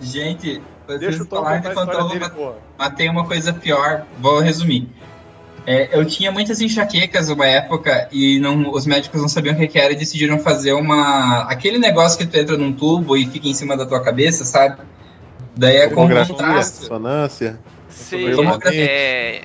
Gente, 0.00 0.62
vocês 0.86 1.00
Deixa 1.00 1.22
o 1.22 1.26
falaram 1.26 1.60
de 1.60 1.66
a 1.66 1.70
história 1.70 1.92
Fanta 1.94 2.08
dele, 2.08 2.24
Uva, 2.24 2.34
porra. 2.34 2.54
mas 2.78 2.94
tem 2.94 3.10
uma 3.10 3.26
coisa 3.26 3.52
pior, 3.52 4.04
vou 4.18 4.38
resumir. 4.40 4.88
É, 5.66 5.96
eu 5.98 6.04
tinha 6.04 6.30
muitas 6.30 6.60
enxaquecas 6.60 7.30
uma 7.30 7.46
época 7.46 8.08
e 8.12 8.38
não, 8.38 8.70
os 8.70 8.84
médicos 8.84 9.20
não 9.20 9.28
sabiam 9.28 9.54
o 9.54 9.58
que 9.58 9.66
que 9.66 9.78
era 9.78 9.92
e 9.92 9.96
decidiram 9.96 10.38
fazer 10.38 10.74
uma. 10.74 11.44
aquele 11.44 11.78
negócio 11.78 12.18
que 12.18 12.26
tu 12.26 12.36
entra 12.36 12.56
num 12.56 12.72
tubo 12.72 13.16
e 13.16 13.26
fica 13.26 13.48
em 13.48 13.54
cima 13.54 13.76
da 13.76 13.86
tua 13.86 14.02
cabeça, 14.02 14.44
sabe? 14.44 14.76
Daí 15.56 15.76
é 15.76 15.88
com 15.88 16.02
contraste. 16.02 16.80
ressonância. 16.80 17.58
Tomografia. 18.36 18.84
é, 18.84 19.42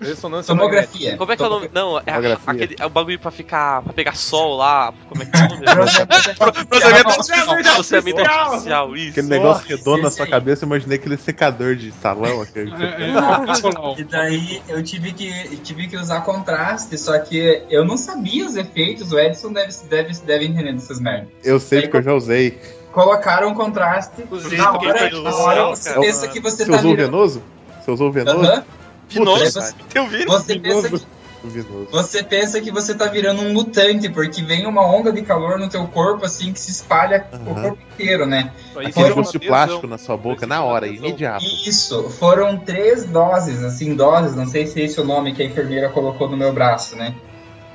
Ressonância 0.00 0.54
Tomografia. 0.54 1.16
Como 1.16 1.32
é 1.32 1.36
que 1.36 1.42
é 1.42 1.46
o 1.46 1.50
nome? 1.50 1.70
Não, 1.72 1.98
é 1.98 2.02
aquele, 2.46 2.76
é 2.78 2.86
o 2.86 2.90
bagulho 2.90 3.18
pra 3.18 3.30
ficar. 3.30 3.82
pra 3.82 3.92
pegar 3.92 4.14
sol 4.14 4.56
lá. 4.56 4.92
Como 5.08 5.22
é 5.22 5.26
que 5.26 5.36
é 5.36 5.44
o 5.44 5.48
nome? 5.48 5.64
Processamento 7.74 8.20
artificial, 8.20 8.96
isso. 8.96 9.10
Aquele 9.10 9.28
negócio 9.28 9.66
redondo 9.68 10.02
na 10.02 10.08
esse 10.08 10.16
sua 10.16 10.26
aí. 10.26 10.30
cabeça, 10.30 10.64
eu 10.64 10.66
imaginei 10.66 10.98
aquele 10.98 11.16
secador 11.16 11.74
de 11.76 11.92
salão. 11.92 12.40
Aquele... 12.40 12.72
É, 12.72 12.84
é, 12.84 14.00
E 14.00 14.04
daí 14.04 14.62
eu 14.68 14.82
tive 14.82 15.12
que, 15.12 15.56
tive 15.58 15.88
que 15.88 15.96
usar 15.96 16.20
contraste, 16.22 16.96
só 16.98 17.18
que 17.18 17.62
eu 17.70 17.84
não 17.84 17.96
sabia 17.96 18.46
os 18.46 18.56
efeitos, 18.56 19.12
o 19.12 19.18
Edson 19.18 19.52
deve, 19.52 19.72
deve, 19.88 20.12
deve 20.20 20.44
entender 20.46 20.72
dessas 20.72 21.00
merdas. 21.00 21.28
Eu 21.44 21.58
sei 21.60 21.82
porque 21.82 21.98
eu 21.98 22.02
já 22.02 22.12
usei. 22.14 22.58
Colocaram 22.92 23.52
contraste, 23.54 24.24
Usei 24.30 24.56
na 24.56 24.72
hora, 24.72 25.10
na 25.10 25.36
hora 25.36 25.74
pensa 26.00 26.28
que 26.28 26.40
você 26.40 26.64
Você 26.64 26.70
tá 26.70 26.78
usou 26.78 26.92
o 26.92 26.96
virando... 26.96 27.10
venoso? 27.12 27.42
Você 27.84 27.90
usou 27.90 28.08
o 28.08 28.12
venoso? 28.12 28.38
Aham. 28.38 28.64
Vinoso. 29.08 29.44
Você- 29.44 29.74
Tem? 29.88 30.26
Você 30.26 30.58
pensa, 30.58 30.88
que, 30.88 31.06
O 31.44 31.86
você 31.90 32.22
pensa 32.24 32.60
que 32.60 32.70
você 32.72 32.94
tá 32.94 33.06
virando 33.06 33.40
um 33.42 33.52
mutante, 33.52 34.08
porque 34.08 34.42
vem 34.42 34.66
uma 34.66 34.82
onda 34.84 35.12
de 35.12 35.22
calor 35.22 35.58
no 35.58 35.68
teu 35.68 35.86
corpo, 35.86 36.24
assim, 36.24 36.52
que 36.52 36.58
se 36.58 36.70
espalha 36.70 37.26
o 37.32 37.36
Aham. 37.50 37.62
corpo 37.62 37.78
inteiro, 37.94 38.26
né? 38.26 38.52
Aquele 38.74 38.92
foi 38.92 39.14
gosto 39.14 39.38
de 39.38 39.46
plástico 39.46 39.86
na 39.86 39.96
sua 39.96 40.16
boca 40.16 40.46
na 40.46 40.64
hora, 40.64 40.88
imediato. 40.88 41.44
Isso, 41.44 42.10
foram 42.10 42.58
três 42.58 43.04
doses, 43.04 43.62
assim, 43.62 43.94
doses, 43.94 44.34
não 44.34 44.46
sei 44.46 44.66
se 44.66 44.80
é 44.80 44.84
esse 44.84 45.00
o 45.00 45.04
nome 45.04 45.34
que 45.34 45.42
a 45.42 45.46
enfermeira 45.46 45.88
colocou 45.88 46.28
no 46.28 46.36
meu 46.36 46.52
braço, 46.52 46.96
né? 46.96 47.14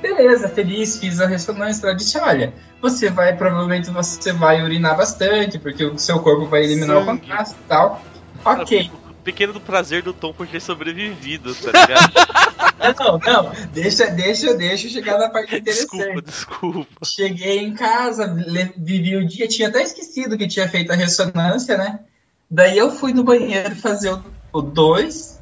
Beleza, 0.02 0.48
feliz, 0.48 0.98
fiz 0.98 1.20
a 1.20 1.26
ressonância, 1.26 1.86
ela 1.86 1.94
disse, 1.94 2.18
olha, 2.18 2.52
você 2.80 3.08
vai, 3.08 3.34
provavelmente 3.36 3.88
você 3.90 4.32
vai 4.32 4.60
urinar 4.62 4.96
bastante, 4.96 5.58
porque 5.58 5.84
o 5.84 5.96
seu 5.96 6.18
corpo 6.20 6.46
vai 6.46 6.64
eliminar 6.64 6.98
o 6.98 7.06
contraste 7.06 7.54
e 7.54 7.68
tal. 7.68 8.02
Ok, 8.44 8.90
O 8.92 9.01
pequeno 9.22 9.52
do 9.52 9.60
prazer 9.60 10.02
do 10.02 10.12
Tom 10.12 10.32
por 10.32 10.46
ter 10.46 10.60
sobrevivido, 10.60 11.54
tá 11.54 11.70
ligado? 11.70 12.12
não, 12.98 13.18
não, 13.18 13.52
deixa, 13.72 14.06
deixa, 14.06 14.54
deixa 14.54 14.86
eu 14.86 14.90
chegar 14.90 15.18
na 15.18 15.28
parte 15.28 15.60
desculpa, 15.60 16.04
interessante. 16.04 16.24
desculpa. 16.26 17.04
Cheguei 17.04 17.58
em 17.60 17.74
casa, 17.74 18.34
vivi 18.76 19.16
o 19.16 19.26
dia, 19.26 19.48
tinha 19.48 19.68
até 19.68 19.82
esquecido 19.82 20.36
que 20.36 20.48
tinha 20.48 20.68
feito 20.68 20.92
a 20.92 20.96
ressonância, 20.96 21.76
né? 21.76 22.00
Daí 22.50 22.76
eu 22.76 22.90
fui 22.90 23.12
no 23.12 23.24
banheiro 23.24 23.74
fazer 23.76 24.14
o 24.52 24.60
2. 24.60 25.40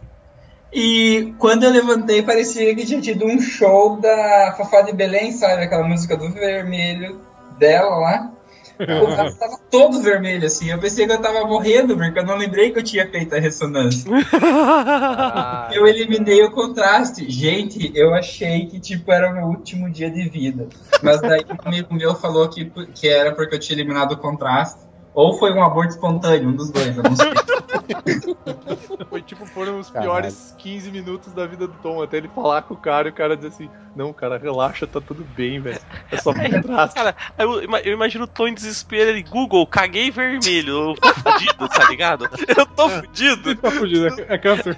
E 0.72 1.34
quando 1.38 1.64
eu 1.64 1.70
levantei, 1.70 2.22
parecia 2.22 2.74
que 2.76 2.86
tinha 2.86 3.00
tido 3.00 3.26
um 3.26 3.40
show 3.40 4.00
da 4.00 4.54
Fafá 4.56 4.82
de 4.82 4.92
Belém, 4.92 5.32
sabe? 5.32 5.64
Aquela 5.64 5.86
música 5.86 6.16
do 6.16 6.30
vermelho 6.30 7.20
dela 7.58 7.96
lá. 7.96 8.32
O 8.80 9.38
tava 9.38 9.58
todo 9.70 10.02
vermelho, 10.02 10.46
assim. 10.46 10.70
Eu 10.70 10.78
pensei 10.78 11.06
que 11.06 11.12
eu 11.12 11.20
tava 11.20 11.46
morrendo, 11.46 11.96
porque 11.96 12.18
eu 12.18 12.24
não 12.24 12.36
lembrei 12.36 12.70
que 12.70 12.78
eu 12.78 12.82
tinha 12.82 13.08
feito 13.08 13.34
a 13.34 13.38
ressonância. 13.38 14.10
Ah, 14.42 15.68
Eu 15.72 15.86
eliminei 15.86 16.42
o 16.42 16.50
contraste. 16.50 17.28
Gente, 17.30 17.92
eu 17.94 18.14
achei 18.14 18.66
que, 18.66 18.80
tipo, 18.80 19.10
era 19.12 19.30
o 19.30 19.34
meu 19.34 19.46
último 19.46 19.90
dia 19.90 20.10
de 20.10 20.28
vida. 20.28 20.68
Mas 21.02 21.20
daí 21.20 21.44
um 21.48 21.68
amigo 21.68 21.94
meu 21.94 22.14
falou 22.14 22.48
que, 22.48 22.64
que 22.94 23.08
era 23.08 23.34
porque 23.34 23.54
eu 23.54 23.58
tinha 23.58 23.76
eliminado 23.76 24.12
o 24.12 24.16
contraste. 24.16 24.80
Ou 25.12 25.34
foi 25.38 25.52
um 25.52 25.62
aborto 25.62 25.90
espontâneo, 25.90 26.48
um 26.50 26.56
dos 26.56 26.70
dois, 26.70 26.96
eu 26.96 27.02
não 27.02 27.16
sei. 27.16 27.30
Foi 29.08 29.22
tipo, 29.22 29.46
foram 29.46 29.78
os 29.78 29.90
Caralho. 29.90 30.10
piores 30.10 30.54
15 30.58 30.90
minutos 30.90 31.32
da 31.32 31.46
vida 31.46 31.66
do 31.66 31.74
Tom, 31.82 32.02
até 32.02 32.18
ele 32.18 32.28
falar 32.28 32.62
com 32.62 32.74
o 32.74 32.76
cara 32.76 33.08
e 33.08 33.10
o 33.10 33.14
cara 33.14 33.36
dizer 33.36 33.48
assim, 33.48 33.70
não, 33.94 34.12
cara, 34.12 34.38
relaxa, 34.38 34.86
tá 34.86 35.00
tudo 35.00 35.24
bem, 35.36 35.60
velho. 35.60 35.80
É 36.10 36.16
só 36.18 36.32
contraste. 36.32 36.94
Cara, 36.94 37.16
eu, 37.38 37.62
eu 37.62 37.92
imagino 37.92 38.24
o 38.24 38.28
Tom 38.28 38.48
em 38.48 38.54
desespero 38.54 39.10
ele, 39.10 39.22
Google, 39.22 39.66
caguei 39.66 40.10
vermelho, 40.10 40.90
eu 40.90 40.94
tô 40.94 41.14
fudido, 41.14 41.68
tá 41.68 41.88
ligado? 41.88 42.28
Eu 42.56 42.66
tô 42.66 42.88
fudido. 42.88 43.56
Tá 43.56 43.70
fugido, 43.70 44.08
é, 44.08 44.34
é 44.34 44.38
câncer. 44.38 44.76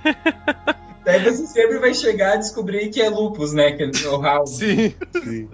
Daí 1.04 1.22
você 1.22 1.46
sempre 1.46 1.78
vai 1.78 1.94
chegar 1.94 2.34
a 2.34 2.36
descobrir 2.36 2.88
que 2.88 3.00
é 3.00 3.08
lupus, 3.08 3.52
né? 3.52 3.72
Que 3.72 3.82
é 3.82 4.08
o 4.08 4.18
Raul. 4.18 4.46
Sim. 4.46 4.94
Sim. 5.22 5.48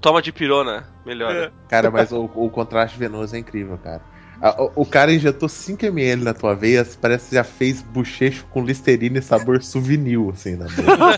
Toma 0.00 0.20
de 0.22 0.32
pirona, 0.32 0.88
melhor. 1.04 1.52
Cara, 1.68 1.90
mas 1.90 2.12
o, 2.12 2.24
o 2.34 2.50
contraste 2.50 2.98
venoso 2.98 3.34
é 3.34 3.38
incrível, 3.38 3.78
cara. 3.78 4.11
O, 4.58 4.82
o 4.82 4.86
cara 4.86 5.12
injetou 5.12 5.48
5ml 5.48 6.20
na 6.20 6.34
tua 6.34 6.52
veia, 6.52 6.84
parece 7.00 7.28
que 7.28 7.36
já 7.36 7.44
fez 7.44 7.80
bochecho 7.80 8.44
com 8.50 8.64
listerina 8.64 9.20
e 9.20 9.22
sabor 9.22 9.62
souvenir, 9.62 10.18
assim, 10.32 10.56
na 10.56 10.64
boca. 10.74 11.16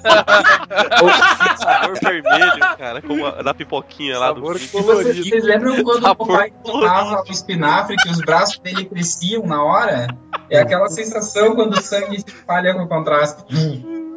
Sabor 1.57 1.99
vermelho, 2.03 2.61
cara, 2.77 3.01
como 3.01 3.27
a, 3.27 3.41
da 3.41 3.55
pipoquinha 3.55 4.19
lá 4.19 4.27
Sabor 4.27 4.59
do 4.59 4.61
E 4.61 4.67
vocês, 4.67 5.27
vocês 5.27 5.43
lembram 5.43 5.83
quando 5.83 6.01
o 6.01 6.03
Sabor 6.03 6.27
papai 6.27 6.53
tomava 6.63 7.23
o 7.27 7.33
espinafre 7.33 7.97
que 7.97 8.11
os 8.11 8.19
braços 8.19 8.59
dele 8.59 8.85
cresciam 8.85 9.47
na 9.47 9.65
hora? 9.65 10.07
É 10.51 10.59
aquela 10.59 10.89
sensação 10.89 11.55
quando 11.55 11.79
o 11.79 11.83
sangue 11.83 12.21
se 12.21 12.27
espalha 12.29 12.75
com 12.75 12.87
contraste. 12.87 13.43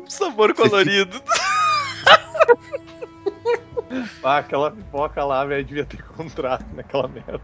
sabor 0.09 0.53
colorido. 0.53 1.21
Ah, 4.21 4.39
aquela 4.39 4.69
pipoca 4.69 5.23
lá, 5.23 5.45
velho, 5.45 5.63
devia 5.63 5.85
ter 5.85 6.03
contraste 6.03 6.67
naquela 6.75 7.07
merda. 7.07 7.39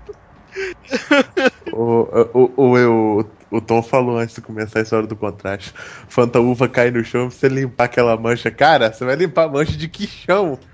O, 1.71 2.07
o, 2.33 2.51
o, 2.55 3.19
o, 3.19 3.25
o 3.51 3.61
Tom 3.61 3.81
falou 3.81 4.17
antes 4.17 4.35
de 4.35 4.41
começar 4.41 4.79
a 4.79 4.81
história 4.81 5.07
do 5.07 5.15
contraste. 5.15 5.73
Fanta 6.07 6.39
uva 6.39 6.67
cai 6.67 6.91
no 6.91 7.03
chão 7.03 7.29
pra 7.29 7.37
você 7.37 7.47
limpar 7.47 7.85
aquela 7.85 8.17
mancha. 8.17 8.49
Cara, 8.51 8.91
você 8.91 9.05
vai 9.05 9.15
limpar 9.15 9.45
a 9.45 9.49
mancha 9.49 9.77
de 9.77 9.87
que 9.87 10.07
chão? 10.07 10.57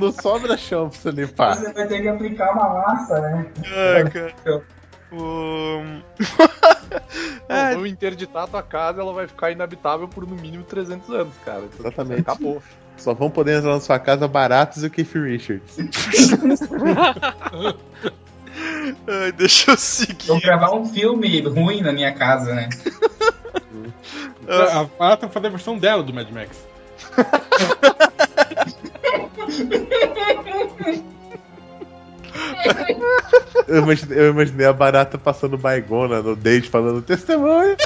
Não 0.00 0.12
sobra 0.12 0.56
chão 0.56 0.88
pra 0.88 0.98
você 0.98 1.10
limpar. 1.10 1.56
Você 1.56 1.72
vai 1.72 1.86
ter 1.86 2.02
que 2.02 2.08
aplicar 2.08 2.52
uma 2.52 2.68
massa, 2.68 3.20
né? 3.20 3.46
Ai, 3.74 4.10
cara. 4.10 4.62
O... 5.12 5.82
Não, 7.48 7.72
Vamos 7.74 7.90
interditar 7.90 8.44
a 8.44 8.46
tua 8.46 8.62
casa, 8.62 9.00
ela 9.00 9.12
vai 9.12 9.26
ficar 9.26 9.50
inabitável 9.50 10.08
por 10.08 10.26
no 10.26 10.34
mínimo 10.34 10.64
300 10.64 11.10
anos, 11.10 11.34
cara. 11.44 11.62
Então, 11.64 11.86
Exatamente. 11.86 12.20
Acabou. 12.20 12.62
Só 12.96 13.14
vão 13.14 13.30
poder 13.30 13.58
entrar 13.58 13.72
na 13.74 13.80
sua 13.80 13.98
casa 13.98 14.26
baratos 14.26 14.82
e 14.82 14.86
o 14.86 14.90
Keith 14.90 15.14
Richards. 15.14 15.76
Ai, 19.06 19.32
deixa 19.32 19.70
eu 19.72 19.76
Vou 19.76 19.78
seguir. 19.78 20.40
gravar 20.40 20.74
um 20.74 20.86
filme 20.86 21.40
ruim 21.40 21.82
na 21.82 21.92
minha 21.92 22.12
casa, 22.12 22.54
né? 22.54 22.68
A 24.48 24.84
Barata 24.98 25.28
fazer 25.28 25.48
a 25.48 25.50
versão 25.50 25.76
dela 25.78 26.02
do 26.02 26.14
Mad 26.14 26.30
Max. 26.30 26.56
Eu 33.66 33.82
imaginei, 33.82 34.18
eu 34.18 34.30
imaginei 34.30 34.66
a 34.66 34.72
barata 34.72 35.18
passando 35.18 35.58
baigona 35.58 36.22
no 36.22 36.36
date 36.36 36.68
falando 36.68 37.02
testemunho. 37.02 37.76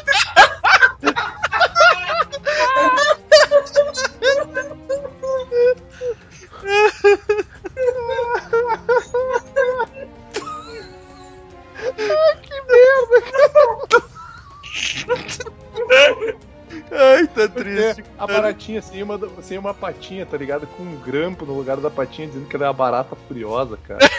Ai, 16.92 17.26
tá 17.28 17.48
Porque 17.48 17.48
triste. 17.48 18.04
a 18.18 18.26
baratinha 18.26 18.80
sem 18.82 19.02
uma, 19.02 19.18
sem 19.42 19.58
uma 19.58 19.74
patinha, 19.74 20.24
tá 20.26 20.36
ligado? 20.36 20.66
Com 20.66 20.82
um 20.82 20.96
grampo 20.96 21.44
no 21.44 21.56
lugar 21.56 21.76
da 21.78 21.90
patinha, 21.90 22.28
dizendo 22.28 22.46
que 22.46 22.56
ela 22.56 22.66
é 22.66 22.68
a 22.68 22.72
barata 22.72 23.16
furiosa, 23.26 23.76
cara. 23.78 24.00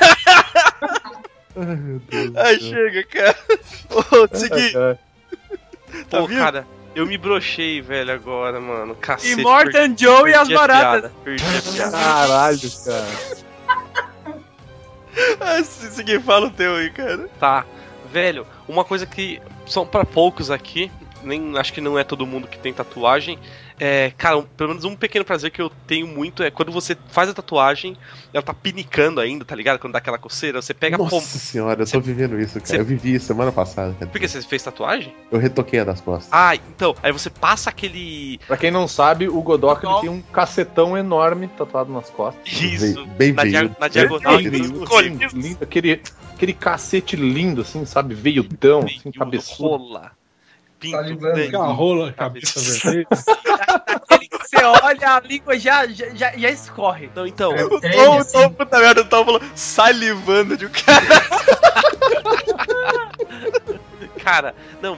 Ai, 1.55 1.75
meu 1.75 1.99
Deus. 1.99 2.35
Ai, 2.35 2.59
chega, 2.59 3.03
cara. 3.05 3.37
Ô, 3.89 4.35
segui. 4.35 4.73
É, 4.77 4.97
Tá 6.09 6.19
Pô, 6.21 6.27
vindo? 6.27 6.39
cara, 6.39 6.65
eu 6.95 7.05
me 7.05 7.17
brochei, 7.17 7.81
velho, 7.81 8.11
agora, 8.13 8.59
mano. 8.59 8.95
Cacete. 8.95 9.39
E 9.39 9.43
Morton 9.43 9.95
Joe 9.97 10.29
e 10.29 10.33
as 10.33 10.47
perdi 10.47 10.53
a 10.53 10.57
baratas. 10.57 11.01
piada, 11.01 11.13
Perdi 11.23 11.43
a 11.43 11.71
piada. 11.73 11.97
Caralho, 11.97 12.71
cara. 12.85 13.41
Ah, 15.41 15.61
se 15.61 15.91
seguir, 15.91 16.21
fala 16.21 16.47
o 16.47 16.51
teu 16.51 16.75
aí, 16.75 16.89
cara. 16.89 17.29
Tá. 17.37 17.65
Velho, 18.11 18.47
uma 18.67 18.85
coisa 18.85 19.05
que 19.05 19.41
são 19.65 19.85
pra 19.85 20.05
poucos 20.05 20.49
aqui, 20.49 20.89
nem 21.21 21.57
acho 21.57 21.73
que 21.73 21.81
não 21.81 21.99
é 21.99 22.03
todo 22.03 22.25
mundo 22.25 22.47
que 22.47 22.57
tem 22.57 22.73
tatuagem. 22.73 23.37
É, 23.83 24.11
cara, 24.15 24.37
um- 24.37 24.43
pelo 24.43 24.69
menos 24.69 24.83
um 24.83 24.95
pequeno 24.95 25.25
prazer 25.25 25.49
que 25.49 25.59
eu 25.59 25.71
tenho 25.87 26.05
muito 26.05 26.43
é 26.43 26.51
quando 26.51 26.71
você 26.71 26.95
faz 27.09 27.27
a 27.29 27.33
tatuagem, 27.33 27.97
ela 28.31 28.43
tá 28.43 28.53
pinicando 28.53 29.19
ainda, 29.19 29.43
tá 29.43 29.55
ligado? 29.55 29.79
Quando 29.79 29.93
dá 29.93 29.97
aquela 29.97 30.19
coceira, 30.19 30.61
você 30.61 30.71
pega 30.71 30.97
a 30.97 30.99
Nossa 30.99 31.09
pom... 31.15 31.19
senhora, 31.21 31.81
eu 31.81 31.87
tô 31.87 31.99
vivendo 31.99 32.39
isso, 32.39 32.53
cara. 32.59 32.65
Cê- 32.67 32.77
Eu 32.79 32.85
vivi 32.85 33.15
isso 33.15 33.25
semana 33.25 33.51
passada. 33.51 33.95
Cara. 33.97 34.11
Por 34.11 34.21
que 34.21 34.27
você 34.27 34.39
fez 34.43 34.61
tatuagem? 34.61 35.15
Eu 35.31 35.39
retoquei 35.39 35.79
a 35.79 35.83
das 35.83 35.99
costas. 35.99 36.29
Ah, 36.31 36.55
então, 36.55 36.95
aí 37.01 37.11
você 37.11 37.31
passa 37.31 37.71
aquele. 37.71 38.39
Pra 38.45 38.55
quem 38.55 38.69
não 38.69 38.87
sabe, 38.87 39.27
o 39.27 39.41
Godoka 39.41 39.87
ele 39.87 40.01
tem 40.01 40.09
um 40.11 40.21
cacetão 40.21 40.95
enorme 40.95 41.47
tatuado 41.47 41.91
nas 41.91 42.07
costas. 42.11 42.47
Isso, 42.53 43.03
bem 43.17 43.33
na, 43.33 43.43
dia- 43.45 43.75
na 43.79 43.87
diagonal 43.87 44.37
Bem 44.37 44.69
colinos. 44.85 45.23
assim, 45.23 45.39
lindo, 45.39 45.57
aquele, 45.63 46.01
aquele 46.35 46.53
cacete 46.53 47.15
lindo, 47.15 47.61
assim, 47.61 47.83
sabe? 47.83 48.13
Veiudão, 48.13 48.81
assim, 48.83 49.11
cabeçudo. 49.11 49.69
rola. 49.69 50.11
Pinto, 50.81 50.97
Salivando. 50.97 51.33
dente. 51.35 51.47
Aquela 51.49 51.67
rola, 51.67 52.11
cabeça 52.11 52.59
vermelha. 52.59 53.07
Que 54.19 54.37
você 54.37 54.63
olha, 54.63 55.15
a 55.15 55.19
língua 55.19 55.57
já, 55.59 55.85
já, 55.87 56.09
já, 56.09 56.31
já 56.37 56.49
escorre. 56.49 57.05
Então, 57.05 57.25
então, 57.27 57.53
É, 57.53 57.63
O 57.63 57.79
treme, 57.79 57.95
Tom, 57.95 58.17
o 58.17 58.19
assim. 58.19 58.31
Tom, 58.33 58.49
puta 58.53 58.79
merda, 58.79 59.01
o 59.01 59.05
Tom 59.05 59.25
falou 59.25 59.41
salivando 59.55 60.57
de 60.57 60.65
um 60.65 60.69
cara. 60.69 61.05
Cara, 64.23 64.55
não. 64.81 64.97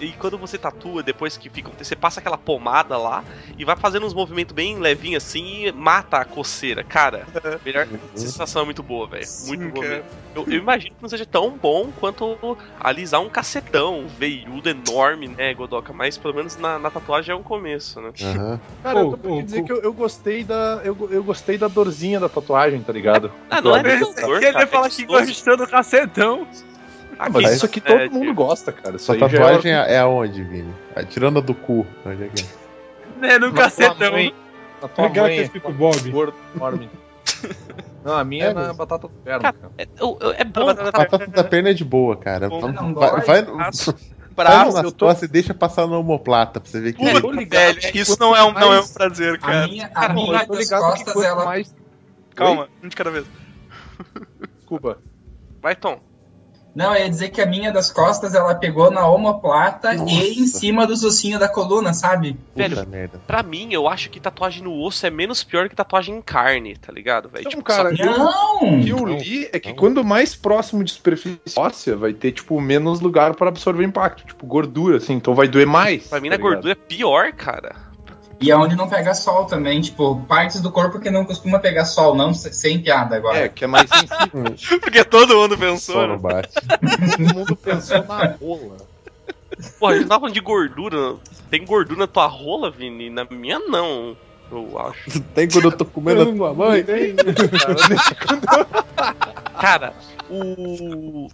E 0.00 0.12
quando 0.12 0.38
você 0.38 0.58
tatua, 0.58 1.02
depois 1.02 1.36
que 1.36 1.48
fica. 1.48 1.70
Você 1.78 1.96
passa 1.96 2.20
aquela 2.20 2.36
pomada 2.36 2.96
lá 2.98 3.24
e 3.56 3.64
vai 3.64 3.76
fazendo 3.76 4.06
uns 4.06 4.14
movimentos 4.14 4.54
bem 4.54 4.78
levinhos 4.78 5.24
assim 5.24 5.66
e 5.66 5.72
mata 5.72 6.18
a 6.18 6.24
coceira. 6.24 6.84
Cara, 6.84 7.26
melhor 7.64 7.86
sensação 8.14 8.62
é 8.62 8.64
muito 8.64 8.82
boa, 8.82 9.06
velho. 9.08 9.26
Muito 9.46 9.68
boa 9.68 9.86
mesmo. 9.86 10.04
Eu, 10.34 10.44
eu 10.48 10.58
imagino 10.58 10.94
que 10.94 11.02
não 11.02 11.08
seja 11.08 11.24
tão 11.24 11.56
bom 11.56 11.90
quanto 11.92 12.36
alisar 12.78 13.22
um 13.22 13.28
cacetão, 13.30 14.00
um 14.00 14.06
veiudo 14.06 14.68
enorme, 14.68 15.28
né, 15.28 15.54
Godoka? 15.54 15.94
Mas 15.94 16.18
pelo 16.18 16.34
menos 16.34 16.56
na, 16.58 16.78
na 16.78 16.90
tatuagem 16.90 17.32
é 17.32 17.34
um 17.34 17.42
começo, 17.42 18.00
né? 18.02 18.12
Aham. 18.22 18.60
Cara, 18.82 19.00
eu 19.00 19.10
tô 19.10 19.16
pra 19.16 19.30
te 19.30 19.42
dizer 19.44 19.60
ô. 19.62 19.64
que 19.64 19.72
eu, 19.72 19.80
eu 19.82 19.92
gostei 19.94 20.44
da. 20.44 20.82
Eu, 20.84 21.08
eu 21.10 21.24
gostei 21.24 21.56
da 21.56 21.68
dorzinha 21.68 22.20
da 22.20 22.28
tatuagem, 22.28 22.82
tá 22.82 22.92
ligado? 22.92 23.32
Ah, 23.48 23.62
não 23.62 23.74
é 23.74 23.80
Eu- 23.80 23.82
nem 23.84 23.98
dor, 24.00 24.42
Ele 24.42 24.52
cara. 24.52 24.66
fala 24.66 24.86
é 24.86 24.90
que 24.90 25.06
gostou 25.06 25.56
do 25.56 25.66
cacetão. 25.66 26.46
Ah, 27.18 27.28
mas 27.30 27.52
isso 27.54 27.64
aqui 27.66 27.78
é, 27.78 27.82
todo 27.82 28.12
mundo 28.12 28.22
tipo, 28.28 28.34
gosta, 28.34 28.72
cara. 28.72 28.96
Isso 28.96 29.06
Sua 29.06 29.18
tatuagem 29.18 29.72
é, 29.72 29.76
é, 29.76 29.94
é 29.94 29.98
aonde, 30.00 30.42
Vini? 30.44 30.72
Ah, 30.94 31.02
Tirando 31.02 31.38
a 31.38 31.42
do 31.42 31.54
cu. 31.54 31.86
Onde 32.04 32.24
é 32.24 32.28
que 32.28 32.42
é? 32.42 32.46
Né, 33.20 33.38
no 33.38 33.46
na 33.50 33.52
cacetão. 33.62 34.12
mãe, 34.12 34.34
na 34.82 34.88
tua 34.88 35.04
Obrigado 35.06 35.26
mãe, 35.26 35.36
ter 35.38 35.42
escrito 35.44 35.72
Bob. 35.72 36.10
gordo, 36.10 36.34
enorme. 36.54 36.90
Não, 38.04 38.14
a 38.16 38.24
minha 38.24 38.44
é, 38.46 38.48
É 38.50 38.54
na 38.54 38.60
mesmo. 38.60 38.74
batata 38.74 39.08
do 39.08 39.14
perna, 39.14 39.52
cara. 39.52 39.72
É, 39.78 39.82
é- 39.82 39.86
é 40.40 40.44
bom. 40.44 40.66
Batata 40.66 40.92
cara. 40.92 41.08
Batata 41.08 41.26
da 41.30 41.44
perna 41.44 41.70
é 41.70 41.72
de 41.74 41.84
boa, 41.84 42.16
cara. 42.16 42.48
Bom, 42.48 42.60
Vai, 42.60 42.72
não 42.72 42.94
vai, 42.94 43.10
dói. 43.10 43.20
vai, 43.22 43.42
Braço. 43.42 43.94
vai 44.36 44.64
nas 44.72 44.74
eu 44.84 44.92
tô- 44.92 45.06
costas 45.06 45.28
e 45.28 45.32
deixa 45.32 45.54
passar 45.54 45.86
na 45.86 45.96
homoplata 45.98 46.60
pra 46.60 46.70
você 46.70 46.80
ver 46.80 46.92
que 46.92 47.02
tô 47.14 47.20
Puta, 47.22 47.34
ligado 47.34 47.78
que 47.78 47.98
isso 47.98 48.16
não 48.20 48.36
é, 48.36 48.44
um, 48.44 48.52
não 48.52 48.72
é 48.74 48.80
um 48.80 48.86
prazer, 48.88 49.34
A 49.36 49.38
cara. 49.38 49.66
minha, 49.66 49.90
a 49.94 50.08
minha 50.12 50.40
eu 50.42 50.46
tô 50.46 50.52
das 50.52 50.58
ligado 50.64 50.92
que 50.94 51.04
costas, 51.04 51.24
ela. 51.24 51.44
mais. 51.46 51.74
Calma, 52.34 52.68
um 52.84 52.88
de 52.88 52.94
cada 52.94 53.10
vez. 53.10 53.24
Desculpa. 54.58 54.98
Vai, 55.62 55.74
Tom. 55.74 55.98
Não, 56.76 56.94
eu 56.94 57.00
ia 57.04 57.08
dizer 57.08 57.30
que 57.30 57.40
a 57.40 57.46
minha 57.46 57.72
das 57.72 57.90
costas 57.90 58.34
ela 58.34 58.54
pegou 58.54 58.90
na 58.90 59.08
omoplata 59.08 59.94
Nossa. 59.94 60.12
e 60.12 60.38
em 60.40 60.46
cima 60.46 60.86
dos 60.86 61.02
ossinhos 61.02 61.40
da 61.40 61.48
coluna, 61.48 61.94
sabe? 61.94 62.34
Puta 62.54 62.68
Velho, 62.68 62.86
merda. 62.88 63.18
Pra 63.26 63.42
mim, 63.42 63.68
eu 63.72 63.88
acho 63.88 64.10
que 64.10 64.20
tatuagem 64.20 64.62
no 64.62 64.78
osso 64.84 65.06
é 65.06 65.10
menos 65.10 65.42
pior 65.42 65.70
que 65.70 65.74
tatuagem 65.74 66.14
em 66.16 66.20
carne, 66.20 66.76
tá 66.76 66.92
ligado, 66.92 67.30
velho? 67.30 67.40
Então, 67.40 67.50
Tipo, 67.50 67.64
cara, 67.64 67.96
só- 67.96 68.04
eu- 68.04 68.18
Não! 68.18 68.78
O 68.78 68.82
que 68.84 68.90
eu 68.90 69.06
li 69.06 69.48
é 69.52 69.58
que 69.58 69.72
quando 69.72 70.04
mais 70.04 70.36
próximo 70.36 70.84
de 70.84 70.90
superfície 70.92 71.40
óssea, 71.56 71.96
vai 71.96 72.12
ter, 72.12 72.32
tipo, 72.32 72.60
menos 72.60 73.00
lugar 73.00 73.34
pra 73.34 73.48
absorver 73.48 73.82
impacto. 73.84 74.26
Tipo, 74.26 74.44
gordura, 74.46 74.98
assim. 74.98 75.14
Então 75.14 75.34
vai 75.34 75.48
doer 75.48 75.66
mais. 75.66 76.06
pra 76.08 76.20
mim 76.20 76.28
tá 76.28 76.36
na 76.36 76.36
ligado? 76.36 76.52
gordura 76.52 76.72
é 76.72 76.74
pior, 76.74 77.32
cara. 77.32 77.85
E 78.40 78.52
aonde 78.52 78.76
não 78.76 78.88
pega 78.88 79.14
sol 79.14 79.46
também, 79.46 79.80
tipo, 79.80 80.16
partes 80.28 80.60
do 80.60 80.70
corpo 80.70 81.00
que 81.00 81.10
não 81.10 81.24
costuma 81.24 81.58
pegar 81.58 81.84
sol, 81.86 82.14
não 82.14 82.34
se- 82.34 82.52
sem 82.52 82.80
piada 82.82 83.16
agora. 83.16 83.38
É, 83.38 83.48
que 83.48 83.64
é 83.64 83.66
mais 83.66 83.88
sensível. 83.88 84.54
Porque 84.80 85.02
todo 85.04 85.34
mundo 85.36 85.56
pensou. 85.56 85.94
Só 85.94 86.02
né? 86.02 86.08
não 86.08 86.18
bate. 86.18 86.50
Todo 86.52 87.34
mundo 87.34 87.56
pensou 87.56 88.04
na 88.04 88.36
rola. 88.40 88.76
Porra, 89.80 89.92
a 89.92 89.96
gente 89.96 90.08
tava 90.08 90.20
falando 90.20 90.34
de 90.34 90.40
gordura. 90.40 91.16
Tem 91.50 91.64
gordura 91.64 92.00
na 92.00 92.06
tua 92.06 92.26
rola, 92.26 92.70
Vini? 92.70 93.08
Na 93.08 93.24
minha, 93.24 93.58
não. 93.58 94.16
Eu 94.50 94.78
acho. 94.78 95.20
Tem 95.34 95.48
quando 95.48 95.64
eu 95.64 95.72
tô 95.72 95.84
comendo 95.84 96.22
a 96.22 96.26
tua 96.26 96.54
mãe? 96.54 96.84
Cara, 99.60 99.94
o. 100.28 101.28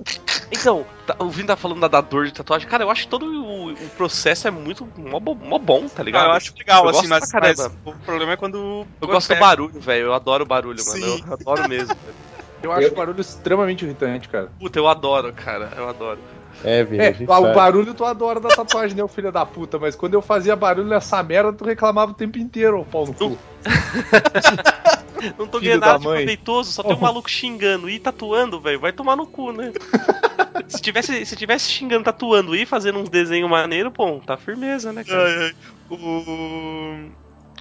Então, 0.50 0.84
tá- 1.06 1.16
o 1.18 1.28
Vini 1.30 1.46
tá 1.46 1.56
falando 1.56 1.80
da, 1.80 1.88
da 1.88 2.00
dor 2.00 2.26
de 2.26 2.32
tatuagem. 2.32 2.68
Cara, 2.68 2.84
eu 2.84 2.90
acho 2.90 3.02
que 3.02 3.08
todo 3.08 3.24
o, 3.26 3.72
o 3.72 3.88
processo 3.96 4.46
é 4.46 4.50
muito 4.50 4.86
mó, 4.96 5.18
mó 5.20 5.58
bom, 5.58 5.88
tá 5.88 6.02
ligado? 6.02 6.24
Ah, 6.24 6.28
eu 6.28 6.32
acho 6.32 6.52
legal, 6.58 6.84
Eu 6.84 6.90
assim, 6.90 7.08
mas, 7.08 7.28
mas 7.32 7.58
o 7.84 7.92
problema 8.04 8.32
é 8.32 8.36
quando. 8.36 8.86
Eu 9.00 9.08
gosto 9.08 9.34
do 9.34 9.40
barulho, 9.40 9.80
velho. 9.80 10.06
Eu 10.06 10.14
adoro 10.14 10.44
barulho, 10.44 10.84
mano. 10.86 10.98
Sim. 10.98 11.24
Eu 11.26 11.32
adoro 11.32 11.68
mesmo. 11.68 11.94
velho. 11.94 12.14
Eu 12.62 12.70
acho 12.70 12.88
o 12.88 12.94
barulho 12.94 13.20
extremamente 13.20 13.84
irritante, 13.84 14.28
cara. 14.28 14.52
Puta, 14.60 14.78
eu 14.78 14.86
adoro, 14.86 15.32
cara. 15.32 15.70
Eu 15.76 15.88
adoro. 15.88 16.20
É, 16.62 16.84
Vini, 16.84 17.02
É, 17.02 17.10
o 17.10 17.26
sabe. 17.26 17.54
barulho 17.54 17.92
tu 17.94 18.04
adora 18.04 18.38
da 18.38 18.50
tatuagem, 18.50 18.96
né, 18.96 19.02
o 19.02 19.08
filho 19.08 19.32
da 19.32 19.44
puta? 19.44 19.78
Mas 19.78 19.96
quando 19.96 20.14
eu 20.14 20.22
fazia 20.22 20.54
barulho 20.54 20.86
nessa 20.86 21.20
merda, 21.22 21.52
tu 21.52 21.64
reclamava 21.64 22.12
o 22.12 22.14
tempo 22.14 22.38
inteiro, 22.38 22.78
ô 22.80 22.84
pau 22.84 23.06
no 23.06 23.14
cu. 23.14 23.36
Não 25.38 25.46
tô 25.46 25.60
ganhando 25.60 25.80
da 25.80 25.86
nada 25.88 25.98
de 25.98 26.04
proveitoso, 26.04 26.72
só 26.72 26.82
tem 26.82 26.94
um 26.94 27.00
maluco 27.00 27.30
xingando 27.30 27.88
e 27.88 27.98
tatuando, 27.98 28.60
velho. 28.60 28.80
Vai 28.80 28.92
tomar 28.92 29.16
no 29.16 29.26
cu, 29.26 29.52
né? 29.52 29.72
se, 30.68 30.80
tivesse, 30.80 31.24
se 31.26 31.36
tivesse 31.36 31.70
xingando, 31.70 32.04
tatuando 32.04 32.54
e 32.56 32.64
fazendo 32.66 32.98
uns 32.98 33.08
desenhos 33.08 33.48
maneiros, 33.50 33.92
pô, 33.92 34.20
tá 34.20 34.36
firmeza, 34.36 34.92
né, 34.92 35.04
cara? 35.04 35.24
Ai, 35.24 35.44
ai. 35.44 35.54
O. 35.90 37.10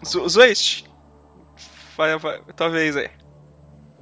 Zo- 0.05 0.28
Zoist. 0.30 0.86
Vai, 1.97 2.18
vai, 2.18 2.41
tua 2.55 2.70
vez 2.70 2.97
aí. 2.97 3.09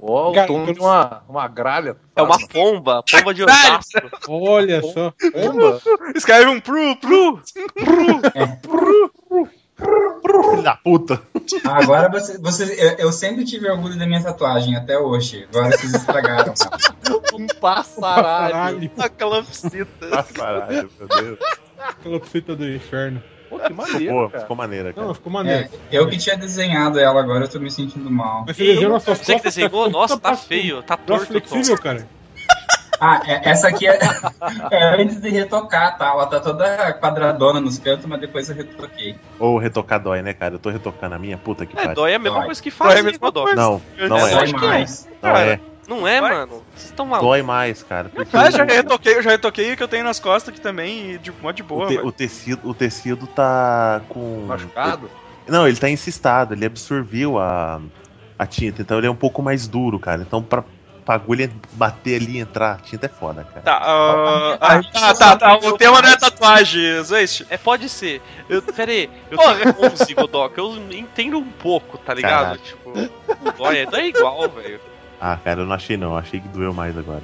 Ó, 0.02 0.30
o 0.30 0.46
tom 0.46 0.72
de 0.72 0.80
uma, 0.80 1.22
uma 1.28 1.46
gralha. 1.46 1.94
É 2.16 2.22
uma 2.22 2.38
pomba, 2.48 3.02
pomba 3.02 3.34
de 3.34 3.44
Osasco. 3.44 4.00
Olha 4.28 4.80
só. 4.80 5.12
bomba. 5.34 5.80
Escreve 6.16 6.46
um 6.48 6.58
pru, 6.60 6.96
pru. 6.96 7.42
Filho 9.80 10.62
da 10.62 10.76
puta. 10.76 11.20
Agora 11.64 12.08
você, 12.08 12.38
você, 12.38 12.64
eu, 12.64 13.06
eu 13.06 13.12
sempre 13.12 13.44
tive 13.44 13.68
orgulho 13.68 13.98
da 13.98 14.06
minha 14.06 14.22
tatuagem, 14.22 14.76
até 14.76 14.98
hoje. 14.98 15.46
Agora 15.52 15.76
vocês 15.76 15.94
estragaram. 15.94 16.54
Um 17.34 17.46
passaralho. 17.60 18.52
Caralho. 18.52 18.90
A 18.98 19.08
calopsita. 19.08 20.24
Caralho, 20.34 20.90
meu 20.98 21.08
Deus. 21.08 21.38
Aquela 21.78 22.20
fita 22.20 22.54
do 22.54 22.68
inferno. 22.68 23.22
Pô, 23.48 23.58
que 23.58 23.68
Ficou 23.68 23.76
maneiro, 23.76 24.14
boa, 24.14 24.30
cara. 24.30 24.42
ficou 24.42 24.56
maneira, 24.56 24.92
cara. 24.92 25.06
Não, 25.06 25.14
ficou 25.14 25.32
maneiro. 25.32 25.68
É, 25.90 25.98
eu 25.98 26.08
que 26.08 26.16
tinha 26.16 26.36
desenhado 26.36 27.00
ela, 27.00 27.20
agora 27.20 27.44
eu 27.44 27.48
tô 27.48 27.58
me 27.58 27.70
sentindo 27.70 28.08
mal. 28.08 28.44
Mas 28.46 28.56
você 28.56 28.64
desenhou 28.64 28.92
nas 28.92 29.02
suas 29.02 29.18
Você 29.18 29.34
que 29.34 29.42
desenhou? 29.42 29.90
Nossa, 29.90 30.16
tá 30.16 30.30
puta 30.30 30.42
feio, 30.46 30.82
tá 30.84 30.96
torto. 30.96 31.26
Tom. 31.26 31.32
flexível, 31.32 31.76
cara. 31.76 32.06
Ah, 33.00 33.22
é- 33.26 33.48
essa 33.48 33.68
aqui 33.68 33.86
é, 33.88 33.98
é 34.70 35.02
antes 35.02 35.20
de 35.20 35.30
retocar, 35.30 35.96
tá? 35.96 36.08
Ela 36.08 36.26
tá 36.26 36.38
toda 36.40 36.92
quadradona 37.00 37.60
nos 37.60 37.78
cantos, 37.78 38.04
mas 38.06 38.20
depois 38.20 38.48
eu 38.50 38.56
retoquei. 38.56 39.16
Ou 39.38 39.56
retocar 39.58 40.02
dói, 40.02 40.20
né, 40.22 40.34
cara? 40.34 40.54
Eu 40.54 40.58
tô 40.58 40.68
retocando 40.70 41.14
a 41.14 41.18
minha, 41.18 41.38
puta 41.38 41.64
que 41.64 41.72
É, 41.78 41.80
pariu. 41.82 41.94
dói 41.94 42.12
é 42.12 42.16
a 42.16 42.18
mesma 42.18 42.38
Dói. 42.38 42.46
coisa 42.46 42.62
que 42.62 42.70
Dói 42.70 42.76
é 42.78 42.90
a 42.90 42.92
faz, 42.92 43.04
mesma 43.04 43.18
Godó. 43.18 43.42
coisa. 43.44 43.56
Não, 43.60 43.82
não 43.98 44.18
Eu 44.18 44.26
é. 44.26 44.30
Dói 44.30 44.42
acho 44.44 44.54
que 44.54 44.66
mais. 44.66 45.08
Não 45.22 45.30
é. 45.36 45.60
Não 45.88 46.06
é, 46.06 46.20
Dói? 46.20 46.30
mano? 46.30 46.62
Vocês 46.74 46.84
estão 46.90 47.06
malucos. 47.06 47.28
Dói 47.28 47.42
mais, 47.42 47.82
cara. 47.82 48.08
Porque 48.10 48.36
Ah, 48.36 48.50
já 48.50 48.62
o- 48.64 48.66
retoquei, 48.66 49.16
eu 49.16 49.22
já 49.22 49.30
retoquei 49.30 49.72
o 49.72 49.76
que 49.76 49.82
eu 49.82 49.88
tenho 49.88 50.04
nas 50.04 50.20
costas 50.20 50.52
aqui 50.52 50.60
também, 50.60 51.12
e 51.12 51.18
de 51.18 51.32
mó 51.42 51.50
de 51.52 51.62
boa. 51.62 51.86
o, 51.86 51.88
te- 51.88 51.98
o 51.98 52.12
tecido, 52.12 52.68
o 52.68 52.74
tecido 52.74 53.26
tá 53.26 54.02
com. 54.08 54.44
Machucado? 54.46 55.10
Não, 55.48 55.66
ele 55.66 55.76
tá 55.78 55.88
encistado, 55.90 56.54
ele 56.54 56.64
absorveu 56.66 57.38
a, 57.40 57.80
a 58.38 58.46
tinta, 58.46 58.82
então 58.82 58.98
ele 58.98 59.06
é 59.08 59.10
um 59.10 59.16
pouco 59.16 59.42
mais 59.42 59.66
duro, 59.66 59.98
cara. 59.98 60.22
Então 60.22 60.40
pra 60.42 60.62
agulha 61.14 61.50
bater 61.72 62.20
ali 62.20 62.36
e 62.36 62.38
entrar, 62.38 62.74
a 62.74 62.76
tinta 62.76 63.06
é 63.06 63.08
foda, 63.08 63.44
cara. 63.44 63.60
Tá, 63.62 63.76
ah, 63.82 64.58
ah, 64.60 64.82
tá, 64.82 65.14
tá, 65.14 65.36
tá. 65.36 65.56
O 65.56 65.76
tema 65.76 66.00
não 66.02 66.08
é 66.08 66.16
tatuagem, 66.16 67.02
Zoist. 67.02 67.46
É, 67.50 67.56
pode 67.56 67.88
ser. 67.88 68.20
Eu, 68.48 68.62
pera 68.62 68.90
aí, 68.90 69.10
eu 69.30 69.38
tenho 69.38 69.92
11, 69.92 70.14
Godoka, 70.14 70.60
eu 70.60 70.76
entendo 70.90 71.38
um 71.38 71.50
pouco, 71.50 71.98
tá 71.98 72.14
ligado? 72.14 72.58
Caralho. 72.58 72.60
Tipo, 72.60 72.92
dói, 73.56 73.78
é, 73.78 73.86
dói 73.86 74.06
igual, 74.06 74.48
velho. 74.48 74.80
Ah, 75.20 75.36
cara, 75.36 75.60
eu 75.60 75.66
não 75.66 75.74
achei 75.74 75.96
não, 75.96 76.16
achei 76.16 76.40
que 76.40 76.48
doeu 76.48 76.72
mais 76.72 76.96
agora. 76.96 77.22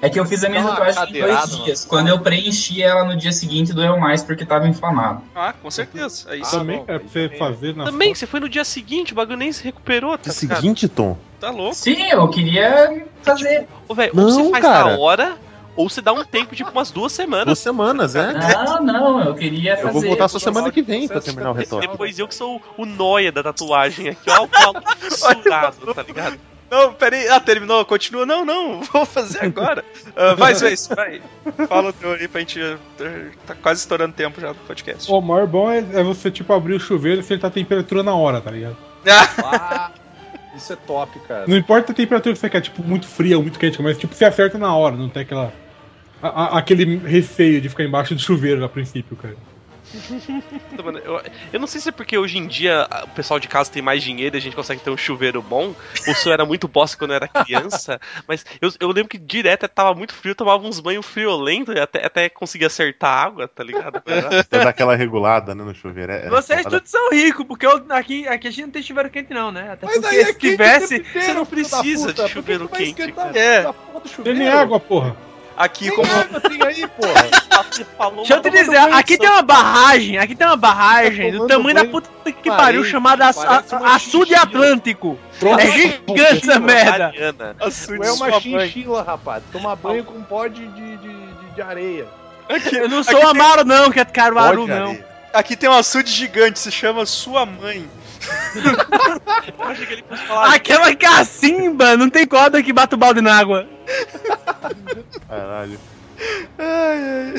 É 0.00 0.08
que 0.08 0.18
eu 0.20 0.24
fiz 0.24 0.44
a 0.44 0.48
minha 0.48 0.62
tatuagem 0.62 1.16
em 1.16 1.20
dois 1.20 1.56
dias. 1.64 1.84
Quando 1.84 2.08
eu 2.08 2.20
preenchi 2.20 2.82
ela 2.82 3.04
no 3.04 3.16
dia 3.16 3.32
seguinte, 3.32 3.72
doeu 3.72 3.98
mais 3.98 4.22
porque 4.22 4.44
tava 4.44 4.68
inflamado. 4.68 5.22
Ah, 5.34 5.52
com 5.52 5.70
certeza. 5.70 6.26
É 6.30 6.36
isso. 6.36 6.50
Também, 6.52 6.78
bom, 6.78 6.84
cara, 6.84 7.00
pra 7.00 7.08
você 7.08 7.22
também. 7.24 7.38
fazer 7.38 7.76
na 7.76 7.84
Também, 7.84 8.08
foto. 8.10 8.18
você 8.18 8.26
foi 8.26 8.40
no 8.40 8.48
dia 8.48 8.64
seguinte, 8.64 9.12
o 9.12 9.16
bagulho 9.16 9.36
nem 9.38 9.50
se 9.52 9.64
recuperou, 9.64 10.16
tá 10.16 10.30
É 10.30 10.32
o 10.32 10.40
ligado? 10.40 10.56
seguinte, 10.60 10.88
Tom, 10.88 11.16
Tá 11.40 11.50
louco. 11.50 11.74
Sim, 11.74 12.02
eu 12.10 12.28
queria 12.28 13.06
fazer. 13.22 13.66
Ô, 13.88 13.94
velho, 13.94 14.14
Não, 14.14 14.24
ou 14.24 14.30
você 14.30 14.50
faz 14.50 14.64
cara. 14.64 14.90
na 14.92 14.98
hora, 14.98 15.36
ou 15.76 15.88
você 15.88 16.00
dá 16.00 16.12
um 16.12 16.24
tempo, 16.24 16.54
tipo, 16.56 16.70
umas 16.70 16.90
duas 16.90 16.94
duas 16.94 17.12
semanas. 17.12 17.58
semanas, 17.60 18.14
é? 18.16 18.32
Não, 18.32 18.82
não, 18.82 19.24
eu 19.24 19.34
queria 19.34 19.76
fazer. 19.76 19.88
Eu 19.88 19.92
vou 19.92 20.02
voltar 20.02 20.26
só 20.28 20.38
semana 20.38 20.70
que 20.72 20.82
vem 20.82 21.06
pra 21.06 21.20
terminar 21.20 21.50
o 21.50 21.54
tá 21.54 21.60
retoque. 21.60 21.86
Depois 21.86 22.18
eu 22.18 22.26
que 22.26 22.34
sou 22.34 22.60
o 22.76 22.84
noia 22.84 23.30
da 23.30 23.42
tatuagem 23.42 24.08
aqui, 24.10 24.28
ó, 24.30 24.44
o 24.44 24.96
fissurado, 24.98 25.94
tá 25.94 26.02
ligado? 26.02 26.38
Não, 26.70 26.92
peraí. 26.92 27.28
Ah, 27.28 27.40
terminou, 27.40 27.84
continua. 27.84 28.26
Não, 28.26 28.44
não, 28.44 28.80
vou 28.92 29.04
fazer 29.06 29.44
agora. 29.44 29.84
Ah, 30.14 30.34
vai, 30.34 30.54
Zoist, 30.54 30.94
vai. 30.94 31.20
Fala 31.68 31.90
o 31.90 31.92
teu 31.92 32.12
aí 32.12 32.28
pra 32.28 32.40
gente. 32.40 32.60
eh, 32.60 32.76
Tá 33.46 33.54
quase 33.54 33.80
estourando 33.80 34.12
tempo 34.14 34.40
já 34.40 34.48
do 34.52 34.58
podcast. 34.66 35.10
O 35.10 35.20
maior 35.20 35.46
bom 35.46 35.70
é, 35.70 35.78
é 35.78 36.02
você, 36.02 36.30
tipo, 36.30 36.52
abrir 36.52 36.74
o 36.74 36.80
chuveiro 36.80 37.18
e 37.18 37.20
acertar 37.20 37.50
a 37.50 37.54
temperatura 37.54 38.02
na 38.02 38.14
hora, 38.14 38.40
tá 38.40 38.50
ligado? 38.50 38.76
Ah, 39.06 39.28
Ah, 39.44 39.90
isso 40.56 40.72
é 40.72 40.76
top, 40.76 41.18
cara. 41.20 41.44
Não 41.46 41.56
importa 41.56 41.92
a 41.92 41.94
temperatura 41.94 42.34
que 42.34 42.40
você 42.40 42.50
quer, 42.50 42.60
tipo, 42.60 42.82
muito 42.82 43.06
fria 43.06 43.36
ou 43.36 43.42
muito 43.42 43.58
quente, 43.58 43.80
mas, 43.80 43.96
tipo, 43.96 44.14
você 44.14 44.24
acerta 44.24 44.58
na 44.58 44.74
hora, 44.74 44.96
não 44.96 45.08
tem 45.08 45.22
aquela... 45.22 45.52
a- 46.22 46.28
a- 46.56 46.58
aquele 46.58 46.96
receio 46.98 47.60
de 47.60 47.68
ficar 47.68 47.84
embaixo 47.84 48.14
do 48.14 48.20
chuveiro 48.20 48.64
a 48.64 48.68
princípio, 48.68 49.16
cara. 49.16 49.36
Mano, 50.84 50.98
Eu, 50.98 51.22
eu 51.54 51.60
não 51.60 51.66
sei 51.66 51.80
se 51.80 51.88
é 51.88 51.92
porque 51.92 52.16
hoje 52.18 52.38
em 52.38 52.46
dia 52.46 52.86
o 53.04 53.08
pessoal 53.08 53.40
de 53.40 53.48
casa 53.48 53.70
tem 53.70 53.82
mais 53.82 54.02
dinheiro 54.02 54.36
e 54.36 54.38
a 54.38 54.40
gente 54.40 54.54
consegue 54.56 54.80
ter 54.80 54.90
um 54.90 54.96
chuveiro 54.96 55.40
bom, 55.42 55.74
ou 56.06 56.14
se 56.14 56.28
eu 56.28 56.32
era 56.32 56.44
muito 56.44 56.68
bosta 56.68 56.96
quando 56.96 57.10
eu 57.10 57.16
era 57.16 57.28
criança, 57.28 58.00
mas 58.26 58.44
eu, 58.60 58.70
eu 58.80 58.88
lembro 58.88 59.08
que 59.08 59.18
direto 59.18 59.66
tava 59.68 59.94
muito 59.94 60.14
frio, 60.14 60.32
eu 60.32 60.36
tomava 60.36 60.66
uns 60.66 60.80
banhos 60.80 61.04
friolentos 61.06 61.74
e 61.74 61.78
até, 61.80 62.04
até 62.04 62.28
conseguia 62.28 62.66
acertar 62.66 63.10
a 63.10 63.22
água, 63.22 63.48
tá 63.48 63.62
ligado? 63.64 64.00
Pra 64.48 64.58
dar 64.64 64.68
aquela 64.68 64.94
regulada, 64.96 65.54
né, 65.54 65.64
no 65.64 65.74
chuveiro. 65.74 66.12
É, 66.12 66.26
é 66.26 66.28
Vocês 66.28 66.62
foda. 66.62 66.76
todos 66.76 66.90
são 66.90 67.10
ricos, 67.10 67.46
porque 67.46 67.66
eu- 67.66 67.84
aqui, 67.90 68.26
aqui 68.28 68.48
a 68.48 68.50
gente 68.50 68.62
não 68.64 68.70
tem 68.70 68.82
chuveiro 68.82 69.10
quente, 69.10 69.32
não, 69.32 69.50
né? 69.50 69.72
Até 69.72 69.86
Mas 69.86 69.94
porque 70.00 70.14
aí 70.14 70.20
é 70.20 70.24
se 70.26 70.30
o 70.32 70.38
tivesse. 70.38 70.96
inteiro, 70.96 71.20
você 71.20 71.32
não 71.34 71.46
precisa 71.46 72.08
puta. 72.08 72.24
de 72.24 72.30
chuveiro 72.30 72.68
quente. 72.68 73.02
É. 73.34 73.66
Tem 74.22 74.34
nem 74.34 74.48
água, 74.48 74.78
porra. 74.80 75.27
Aqui, 75.58 75.86
Tem 75.86 75.96
como. 75.96 76.12
água, 76.12 76.40
tem 76.40 76.62
aí, 76.62 76.86
porra. 76.86 77.28
Deixa 78.16 78.34
eu 78.34 78.42
te 78.42 78.50
dizer, 78.50 78.76
aqui 78.76 79.18
tem 79.18 79.28
uma 79.28 79.42
barragem, 79.42 80.18
aqui 80.18 80.34
tem 80.34 80.46
uma 80.46 80.56
barragem 80.56 81.32
do 81.32 81.38
tomando 81.38 81.48
tamanho 81.48 81.74
da 81.74 81.84
puta 81.84 82.08
que 82.24 82.32
parede, 82.32 82.56
pariu, 82.56 82.84
chamada 82.84 83.26
Açude. 83.26 84.34
Atlântico. 84.34 85.18
Pronto. 85.40 85.60
É 85.60 85.70
gigante 85.70 86.48
essa 86.48 86.58
merda. 86.60 87.12
É 87.18 88.10
uma 88.12 88.40
chinchila, 88.40 89.02
rapaz. 89.02 89.42
Toma 89.52 89.74
banho 89.74 90.04
com 90.04 90.22
pó 90.22 90.46
de, 90.46 90.66
de, 90.68 90.96
de, 90.98 91.54
de 91.54 91.62
areia. 91.62 92.06
Eu 92.72 92.88
não 92.88 93.02
sou 93.02 93.26
Amaro, 93.26 93.64
não, 93.64 93.90
que 93.90 94.00
é 94.00 94.04
Caruaru, 94.04 94.66
não. 94.66 94.96
Aqui 95.32 95.56
tem 95.56 95.68
um 95.68 95.74
açude 95.74 96.10
gigante, 96.10 96.58
se 96.58 96.70
chama 96.70 97.04
Sua 97.04 97.44
Mãe. 97.44 97.88
Eu 99.58 99.64
achei 99.64 99.86
que 99.86 99.92
ele 99.94 100.04
fosse 100.08 100.26
falar. 100.26 100.54
Aquela 100.54 100.94
cacimba, 100.96 101.96
não 101.96 102.10
tem 102.10 102.26
corda 102.26 102.62
que 102.62 102.72
bata 102.72 102.96
o 102.96 102.98
balde 102.98 103.20
na 103.20 103.36
água. 103.38 103.68
Caralho. 105.28 105.78
Ai, 106.58 106.98
ai. 106.98 107.34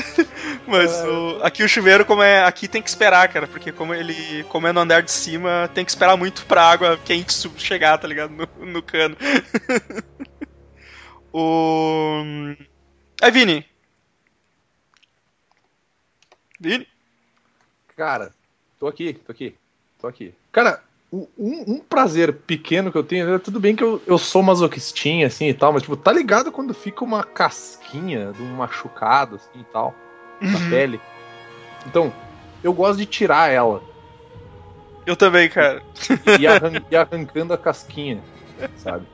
Mas 0.66 0.90
o- 1.04 1.40
aqui 1.42 1.62
o 1.62 1.68
chuveiro, 1.68 2.04
como 2.06 2.22
é. 2.22 2.44
Aqui 2.44 2.66
tem 2.66 2.80
que 2.80 2.88
esperar, 2.88 3.28
cara, 3.28 3.46
porque 3.46 3.70
como 3.72 3.92
ele. 3.94 4.42
Como 4.44 4.66
é 4.66 4.72
no 4.72 4.80
andar 4.80 5.02
de 5.02 5.10
cima, 5.10 5.68
tem 5.74 5.84
que 5.84 5.90
esperar 5.90 6.16
muito 6.16 6.46
pra 6.46 6.62
água 6.70 6.98
quente 7.04 7.34
chegar, 7.58 7.98
tá 7.98 8.08
ligado? 8.08 8.30
No, 8.30 8.48
no 8.66 8.82
cano. 8.82 9.16
o. 11.32 12.22
Aí, 13.20 13.30
Vini. 13.30 13.66
Vini? 16.58 16.86
Cara, 17.96 18.32
tô 18.78 18.86
aqui, 18.86 19.14
tô 19.14 19.32
aqui, 19.32 19.54
tô 20.00 20.06
aqui. 20.06 20.34
Cara, 20.52 20.82
um, 21.12 21.26
um- 21.38 21.78
prazer 21.78 22.32
pequeno 22.32 22.90
que 22.92 22.98
eu 22.98 23.04
tenho, 23.04 23.30
né, 23.30 23.38
tudo 23.38 23.58
bem 23.60 23.74
que 23.74 23.82
eu, 23.82 24.00
eu 24.06 24.18
sou 24.18 24.42
masoquistinha, 24.42 25.26
assim, 25.26 25.48
e 25.48 25.54
tal, 25.54 25.72
mas, 25.72 25.82
tipo, 25.82 25.96
tá 25.96 26.12
ligado 26.12 26.52
quando 26.52 26.72
fica 26.74 27.04
uma 27.04 27.24
casquinha 27.24 28.32
de 28.32 28.42
um 28.42 28.54
machucado, 28.56 29.36
assim, 29.36 29.60
e 29.60 29.64
tal, 29.72 29.94
na 30.40 30.58
Uhum. 30.58 30.70
pele? 30.70 31.00
Então, 31.86 32.12
eu 32.62 32.72
gosto 32.72 32.98
de 32.98 33.06
tirar 33.06 33.50
ela 33.50 33.82
Eu 35.06 35.16
também, 35.16 35.48
cara. 35.48 35.82
e, 36.38 36.46
arran- 36.46 36.82
e 36.90 36.96
arrancando 36.96 37.52
a 37.54 37.58
casquinha, 37.58 38.22
sabe? 38.76 39.06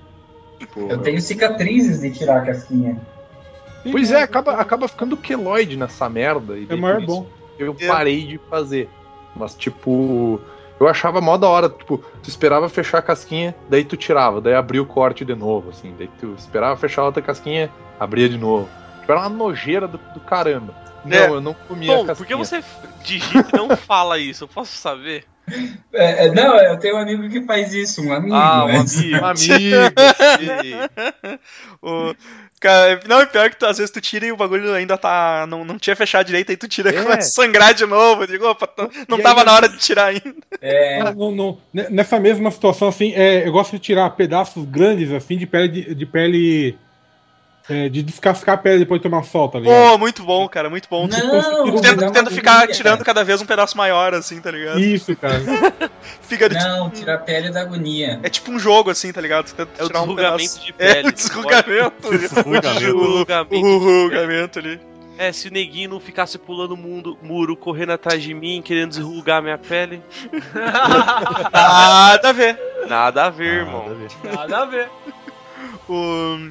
Tipo, 0.59 0.91
Eu 0.91 1.01
tenho 1.01 1.21
cicatrizes 1.21 2.01
de 2.01 2.11
tirar 2.13 2.43
a 2.43 2.47
casquinha. 2.47 3.01
Pois 3.91 4.11
é, 4.11 4.21
acaba, 4.23 4.55
acaba 4.55 4.89
ficando 4.89 5.17
queloide 5.17 5.77
nessa 5.77 6.09
merda. 6.09 6.59
E 6.59 6.67
É 6.69 6.75
maior 6.77 7.01
bom. 7.01 7.29
Eu 7.59 7.77
É. 7.79 7.87
parei 7.87 8.27
de 8.27 8.39
fazer. 8.51 8.91
Mas, 9.35 9.55
tipo, 9.55 10.41
Eu 10.79 10.87
achava 10.89 11.21
mó 11.21 11.37
da 11.39 11.49
hora, 11.49 11.69
tipo, 11.71 11.99
tu 12.23 12.29
esperava 12.29 12.69
fechar 12.69 12.99
a 12.99 13.03
casquinha, 13.03 13.55
daí 13.69 13.85
tu 13.85 13.97
tirava, 13.97 14.41
daí 14.41 14.55
abria 14.55 14.83
o 14.83 14.87
corte 14.87 15.25
de 15.25 15.35
novo, 15.35 15.71
assim, 15.71 15.95
daí 15.99 16.09
tu 16.21 16.35
esperava 16.39 16.77
fechar 16.77 17.03
a 17.03 17.07
outra 17.07 17.23
casquinha, 17.23 17.71
abria 17.99 18.29
de 18.29 18.37
novo. 18.37 18.69
Tipo, 19.01 19.13
era 19.13 19.21
uma 19.23 19.29
nojeira 19.31 19.89
do, 19.89 19.97
do 20.13 20.21
caramba. 20.21 20.75
Não, 21.05 21.17
É. 21.17 21.29
eu 21.29 21.41
não 21.41 21.55
comia 21.55 21.93
a 21.93 21.97
Bom, 21.97 22.07
casquinha. 22.07 22.17
por 22.17 22.27
que 22.27 22.35
você 22.35 22.63
digita 23.05 23.51
e 23.55 23.57
não 23.57 23.75
fala 23.77 24.19
isso? 24.19 24.45
Eu 24.45 24.49
posso 24.49 24.77
saber? 24.77 25.25
É, 25.93 26.27
é, 26.27 26.33
não, 26.33 26.57
eu 26.57 26.77
tenho 26.79 26.97
um 26.97 26.99
amigo 26.99 27.29
que 27.31 27.41
faz 27.47 27.73
isso, 27.73 28.03
um 28.03 28.13
amigo. 28.13 28.35
Ah, 28.35 28.65
um 28.65 28.73
mas- 28.73 28.99
amigo. 28.99 29.17
Um 29.17 29.25
amigo. 29.25 29.77
O... 31.81 32.15
Cara, 32.59 33.01
não, 33.07 33.21
é 33.21 33.27
pior 33.27 33.51
que 33.51 33.57
tu, 33.57 33.67
às 33.67 33.77
vezes 33.77 33.91
tu 33.91 34.01
tira 34.01 34.27
e 34.27 34.33
o 34.33 34.37
bagulho 34.37 34.73
ainda 34.73 34.97
tá. 34.97 35.47
Não, 35.49 35.65
não 35.65 35.79
tinha 35.79 35.95
fechado 35.95 36.27
direito, 36.27 36.51
aí 36.51 36.57
tu 36.57 36.67
tira 36.67 36.91
e 36.91 36.97
É. 36.97 37.03
começa 37.03 37.29
a 37.29 37.45
sangrar 37.45 37.75
de 37.75 37.85
novo. 37.85 38.23
Eu 38.23 38.27
digo, 38.27 38.49
opa, 38.49 38.69
não, 38.79 38.91
não 39.09 39.21
tava 39.21 39.41
aí, 39.41 39.47
na 39.47 39.55
hora 39.55 39.69
de 39.69 39.77
tirar 39.79 40.07
ainda. 40.07 40.35
É, 40.61 41.03
não, 41.15 41.31
não. 41.33 41.59
Nessa 41.73 42.19
mesma 42.19 42.51
situação, 42.51 42.89
assim, 42.89 43.13
é, 43.15 43.47
eu 43.47 43.53
gosto 43.53 43.73
de 43.73 43.79
tirar 43.79 44.09
pedaços 44.11 44.65
grandes, 44.65 45.13
assim, 45.13 45.37
de 45.37 45.47
pele. 45.47 45.69
De, 45.69 45.95
de 45.95 46.07
pele 46.07 46.79
é, 47.69 47.89
de 47.89 48.03
descascar 48.03 48.55
a 48.55 48.59
pele 48.59 48.79
depois 48.81 49.01
de 49.01 49.09
tomar 49.09 49.23
sol, 49.25 49.49
tá 49.49 49.59
ligado? 49.59 49.91
Pô, 49.93 49.99
muito 49.99 50.23
bom, 50.23 50.49
cara, 50.49 50.71
muito 50.71 50.89
bom. 50.89 51.07
Não, 51.09 51.67
me 51.67 51.81
tenta, 51.81 52.21
uma 52.23 52.31
ficar 52.31 52.59
agonia, 52.59 52.75
tirando 52.75 52.99
cara. 52.99 53.05
cada 53.07 53.25
vez 53.25 53.41
um 53.43 53.47
pedaço 53.47 53.77
maior, 53.77 54.15
assim, 54.15 54.41
tá 54.41 54.51
ligado? 54.51 54.79
Isso, 54.79 55.15
cara. 55.17 55.41
Fica 56.23 56.49
Não, 56.49 56.89
tira 56.91 57.15
a 57.15 57.19
pele 57.19 57.51
da 57.51 57.63
agonia. 57.63 58.21
É 58.23 58.29
tipo 58.31 58.51
um 58.53 58.59
jogo, 58.59 58.91
assim, 58.91 59.13
tá 59.13 59.21
ligado? 59.21 59.47
Tu 59.47 59.55
tenta 59.55 59.71
É 59.79 59.85
o 59.85 59.87
tirar 59.89 60.03
um 60.03 60.07
desrugamento 60.07 60.39
pedaço. 60.39 60.61
de 60.65 60.75
É, 60.79 60.95
pele. 60.95 61.09
o 61.09 61.13
desrugamento. 61.13 62.07
O 62.07 62.19
Desrugamento. 62.19 62.75
o 62.77 63.01
desrugamento. 63.01 63.79
rugamento 63.79 64.59
ali. 64.61 64.81
É, 65.19 65.33
se 65.33 65.49
o 65.49 65.51
neguinho 65.51 65.89
não 65.91 65.99
ficasse 65.99 66.37
pulando 66.39 66.77
mundo, 66.77 67.17
muro, 67.23 67.57
correndo 67.57 67.93
atrás 67.93 68.23
de 68.23 68.35
mim, 68.35 68.61
querendo 68.63 68.91
desrugar 68.91 69.43
minha 69.43 69.57
pele. 69.57 70.03
Nada 71.53 72.29
a 72.29 72.33
ver. 72.33 72.59
Nada 72.87 73.25
a 73.25 73.31
ver, 73.31 73.65
Nada 73.65 73.67
irmão. 73.67 73.87
a 73.91 73.95
ver. 73.95 74.37
Nada 74.37 74.59
a 74.59 74.65
ver. 74.67 74.89
O... 75.89 76.51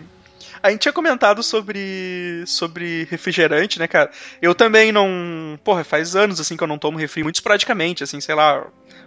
A 0.66 0.72
gente 0.72 0.82
tinha 0.82 0.92
comentado 0.94 1.44
sobre, 1.44 2.44
sobre 2.48 3.08
refrigerante, 3.12 3.78
né, 3.78 3.88
cara? 3.88 4.10
Eu 4.42 4.56
também 4.56 4.92
não. 4.92 5.60
Porra, 5.64 5.84
faz 5.84 6.16
anos 6.16 6.40
assim 6.40 6.58
que 6.58 6.64
eu 6.64 6.68
não 6.68 6.80
tomo 6.80 6.98
refri, 6.98 7.22
muito 7.22 7.36
esporadicamente, 7.36 8.04
assim, 8.04 8.20
sei 8.20 8.34
lá. 8.34 8.66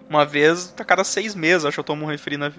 Uma 0.08 0.24
vez 0.24 0.72
a 0.78 0.84
cada 0.84 1.04
seis 1.04 1.34
meses, 1.34 1.66
acho 1.66 1.74
que 1.74 1.80
eu 1.80 1.84
tomo 1.84 2.04
um 2.04 2.08
refri 2.08 2.36
na. 2.38 2.50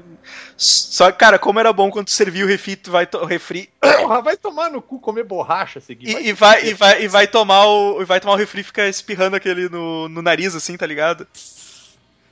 Só 0.58 1.12
que, 1.12 1.18
cara, 1.18 1.40
como 1.40 1.60
era 1.60 1.72
bom 1.74 1.90
quando 1.90 2.06
tu 2.08 2.12
servia 2.12 2.46
o 2.46 2.48
refri, 2.48 2.76
tu 2.76 2.92
vai 2.92 3.08
to- 3.08 3.20
o 3.20 3.26
refri 3.26 3.70
vai 4.24 4.38
tomar 4.38 4.70
no 4.70 4.82
cu 4.82 5.00
comer 5.00 5.24
borracha, 5.24 5.80
seguir. 5.80 6.10
e, 6.10 6.28
e 6.28 6.34
vai, 6.34 6.68
e, 6.68 6.74
vai, 6.74 7.04
e 7.04 7.08
vai 7.08 7.26
tomar 7.28 7.66
o. 7.66 8.02
E 8.02 8.06
vai 8.06 8.20
tomar 8.20 8.34
o 8.34 8.38
refri 8.38 8.62
e 8.62 8.64
fica 8.66 8.88
espirrando 8.88 9.36
aquele 9.36 9.68
no, 9.70 10.08
no 10.10 10.22
nariz, 10.22 10.54
assim, 10.56 10.78
tá 10.78 10.86
ligado? 10.86 11.26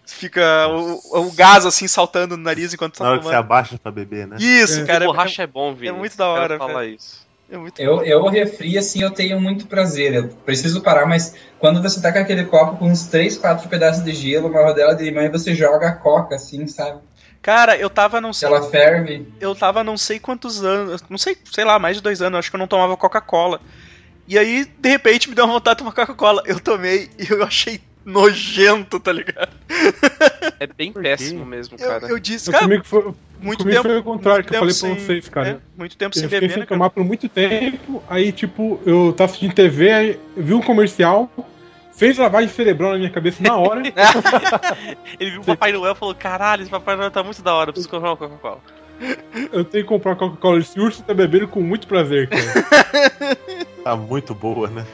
Fica 0.07 0.67
o, 0.69 1.27
o 1.27 1.31
gás 1.33 1.65
assim 1.65 1.87
saltando 1.87 2.35
no 2.37 2.43
nariz 2.43 2.73
enquanto 2.73 2.93
tu 2.95 2.99
Na 3.03 3.05
tá 3.05 3.09
hora 3.11 3.19
que 3.19 3.25
você 3.25 3.31
tomando. 3.31 3.45
abaixa 3.45 3.77
pra 3.77 3.91
beber, 3.91 4.25
né? 4.27 4.37
Isso, 4.39 4.79
É. 4.81 4.85
cara. 4.85 5.03
é- 5.03 5.07
borracha 5.07 5.43
é 5.43 5.47
bom, 5.47 5.73
Vini. 5.75 5.91
muito 5.91 6.15
da 6.17 6.27
hora, 6.27 6.57
falar 6.57 6.85
isso. 6.85 7.25
É 7.49 7.57
muito 7.57 7.81
Eu, 7.81 8.03
eu 8.03 8.25
refri, 8.27 8.77
assim, 8.77 9.01
eu 9.01 9.11
tenho 9.11 9.39
muito 9.39 9.67
prazer. 9.67 10.13
Eu 10.13 10.27
preciso 10.45 10.81
parar, 10.81 11.05
mas 11.05 11.33
quando 11.59 11.81
você 11.81 12.01
tá 12.01 12.11
com 12.11 12.19
aquele 12.19 12.43
copo 12.45 12.77
com 12.77 12.87
uns 12.87 13.03
3, 13.07 13.37
4 13.37 13.69
pedaços 13.69 14.03
de 14.03 14.13
gelo, 14.13 14.47
uma 14.49 14.61
rodela 14.63 14.93
de 14.95 15.03
limão 15.03 15.23
e 15.23 15.29
você 15.29 15.53
joga 15.55 15.87
a 15.87 15.91
coca, 15.93 16.35
assim, 16.35 16.67
sabe? 16.67 16.99
Cara, 17.41 17.77
eu 17.77 17.89
tava, 17.89 18.19
não 18.19 18.33
sei. 18.33 18.47
ela 18.49 18.61
ferve. 18.69 19.25
eu 19.39 19.55
tava 19.55 19.81
não 19.83 19.95
sei 19.97 20.19
quantos 20.19 20.61
anos, 20.63 21.01
não 21.09 21.17
sei, 21.17 21.37
sei 21.49 21.63
lá, 21.63 21.79
mais 21.79 21.95
de 21.97 22.03
dois 22.03 22.21
anos, 22.21 22.39
acho 22.39 22.49
que 22.49 22.55
eu 22.55 22.59
não 22.59 22.67
tomava 22.67 22.97
Coca-Cola. 22.97 23.61
E 24.27 24.37
aí, 24.37 24.65
de 24.65 24.89
repente, 24.89 25.29
me 25.29 25.35
deu 25.35 25.45
uma 25.45 25.53
vontade 25.53 25.75
de 25.77 25.83
tomar 25.85 25.93
Coca-Cola. 25.93 26.43
Eu 26.45 26.59
tomei 26.59 27.09
e 27.17 27.31
eu 27.31 27.41
achei 27.45 27.79
nojento, 28.07 28.99
tá 28.99 29.11
ligado? 29.11 29.49
É 30.59 30.65
bem 30.65 30.91
péssimo 30.93 31.45
mesmo, 31.45 31.77
cara. 31.77 32.07
eu 32.07 32.17
disse, 32.17 32.47
Eu 32.49 32.53
cara, 32.53 32.63
comigo 32.63 32.83
foi, 32.85 33.13
muito 33.41 33.59
comigo 33.63 33.81
tempo. 33.81 33.89
foi 33.89 33.97
o 33.99 34.03
contrário 34.03 34.39
muito 34.43 34.49
que 34.49 34.55
eu 34.55 34.59
falei 34.59 34.73
tempo 34.73 34.95
pra 34.95 35.03
vocês, 35.05 35.29
cara. 35.29 35.47
é, 35.49 35.57
muito 35.77 35.97
tempo 35.97 36.15
Eu 36.15 36.19
sem 36.21 36.23
fiquei 36.29 36.39
beber, 36.39 36.53
sem 36.53 36.59
né, 36.61 36.65
cara? 36.65 36.77
tomar 36.79 36.89
por 36.89 37.03
muito 37.03 37.27
tempo, 37.27 38.01
aí 38.09 38.31
tipo, 38.31 38.79
eu 38.85 39.13
tava 39.15 39.29
assistindo 39.29 39.53
TV, 39.53 39.91
aí 39.91 40.19
vi 40.37 40.53
um 40.53 40.61
comercial, 40.61 41.29
fez 41.95 42.17
lavagem 42.17 42.49
cerebral 42.49 42.93
na 42.93 42.97
minha 42.97 43.11
cabeça 43.11 43.43
na 43.43 43.57
hora. 43.57 43.81
Ele 45.19 45.31
viu 45.31 45.41
o 45.41 45.45
Papai 45.45 45.71
Noel 45.73 45.91
e 45.93 45.95
falou: 45.95 46.15
caralho, 46.15 46.61
esse 46.61 46.71
Papai 46.71 46.95
Noel 46.95 47.11
tá 47.11 47.21
muito 47.23 47.41
da 47.41 47.53
hora, 47.53 47.71
preciso 47.73 47.89
comprar 47.89 48.09
uma 48.11 48.17
Coca-Cola. 48.17 48.59
eu 49.51 49.63
tenho 49.65 49.83
que 49.83 49.89
comprar 49.89 50.15
Coca-Cola. 50.15 50.59
Esse 50.59 50.79
urso 50.79 51.03
tá 51.03 51.13
bebendo 51.13 51.47
com 51.47 51.61
muito 51.61 51.87
prazer, 51.87 52.29
cara. 52.29 53.37
Tá 53.83 53.95
muito 53.95 54.35
boa, 54.35 54.67
né? 54.69 54.85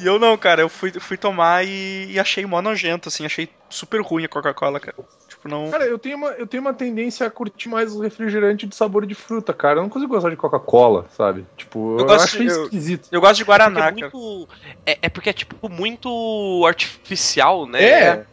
E, 0.00 0.06
eu 0.06 0.18
não, 0.18 0.36
cara, 0.36 0.62
eu 0.62 0.68
fui, 0.68 0.92
fui 0.92 1.16
tomar 1.16 1.64
e, 1.66 2.06
e 2.12 2.18
achei 2.18 2.44
mó 2.46 2.60
nojento, 2.62 3.08
assim, 3.08 3.24
achei 3.24 3.48
super 3.68 4.00
ruim 4.00 4.24
a 4.24 4.28
Coca-Cola, 4.28 4.78
cara. 4.80 4.96
Tipo, 5.28 5.48
não. 5.48 5.70
Cara, 5.70 5.84
eu 5.84 5.98
tenho, 5.98 6.16
uma, 6.16 6.28
eu 6.30 6.46
tenho 6.46 6.60
uma 6.62 6.72
tendência 6.74 7.26
a 7.26 7.30
curtir 7.30 7.68
mais 7.68 7.94
o 7.94 8.00
refrigerante 8.00 8.66
de 8.66 8.74
sabor 8.76 9.04
de 9.06 9.14
fruta, 9.14 9.52
cara. 9.52 9.78
Eu 9.78 9.82
não 9.82 9.88
consigo 9.88 10.12
gostar 10.14 10.30
de 10.30 10.36
Coca-Cola, 10.36 11.06
sabe? 11.16 11.44
Tipo, 11.56 11.94
Eu 11.94 12.00
eu, 12.00 12.06
gosto 12.06 12.24
acho 12.24 12.38
de- 12.38 12.46
eu- 12.46 12.64
esquisito. 12.64 13.08
Eu 13.10 13.20
gosto 13.20 13.36
de 13.36 13.44
Porque 13.44 13.58
Guaraná, 13.58 13.80
é 13.80 13.82
cara. 13.92 13.92
muito. 14.12 14.48
É, 14.86 14.98
é 15.02 15.08
porque 15.08 15.30
é 15.30 15.32
tipo 15.32 15.68
muito 15.68 16.64
artificial, 16.66 17.66
né? 17.66 17.82
É. 17.82 18.26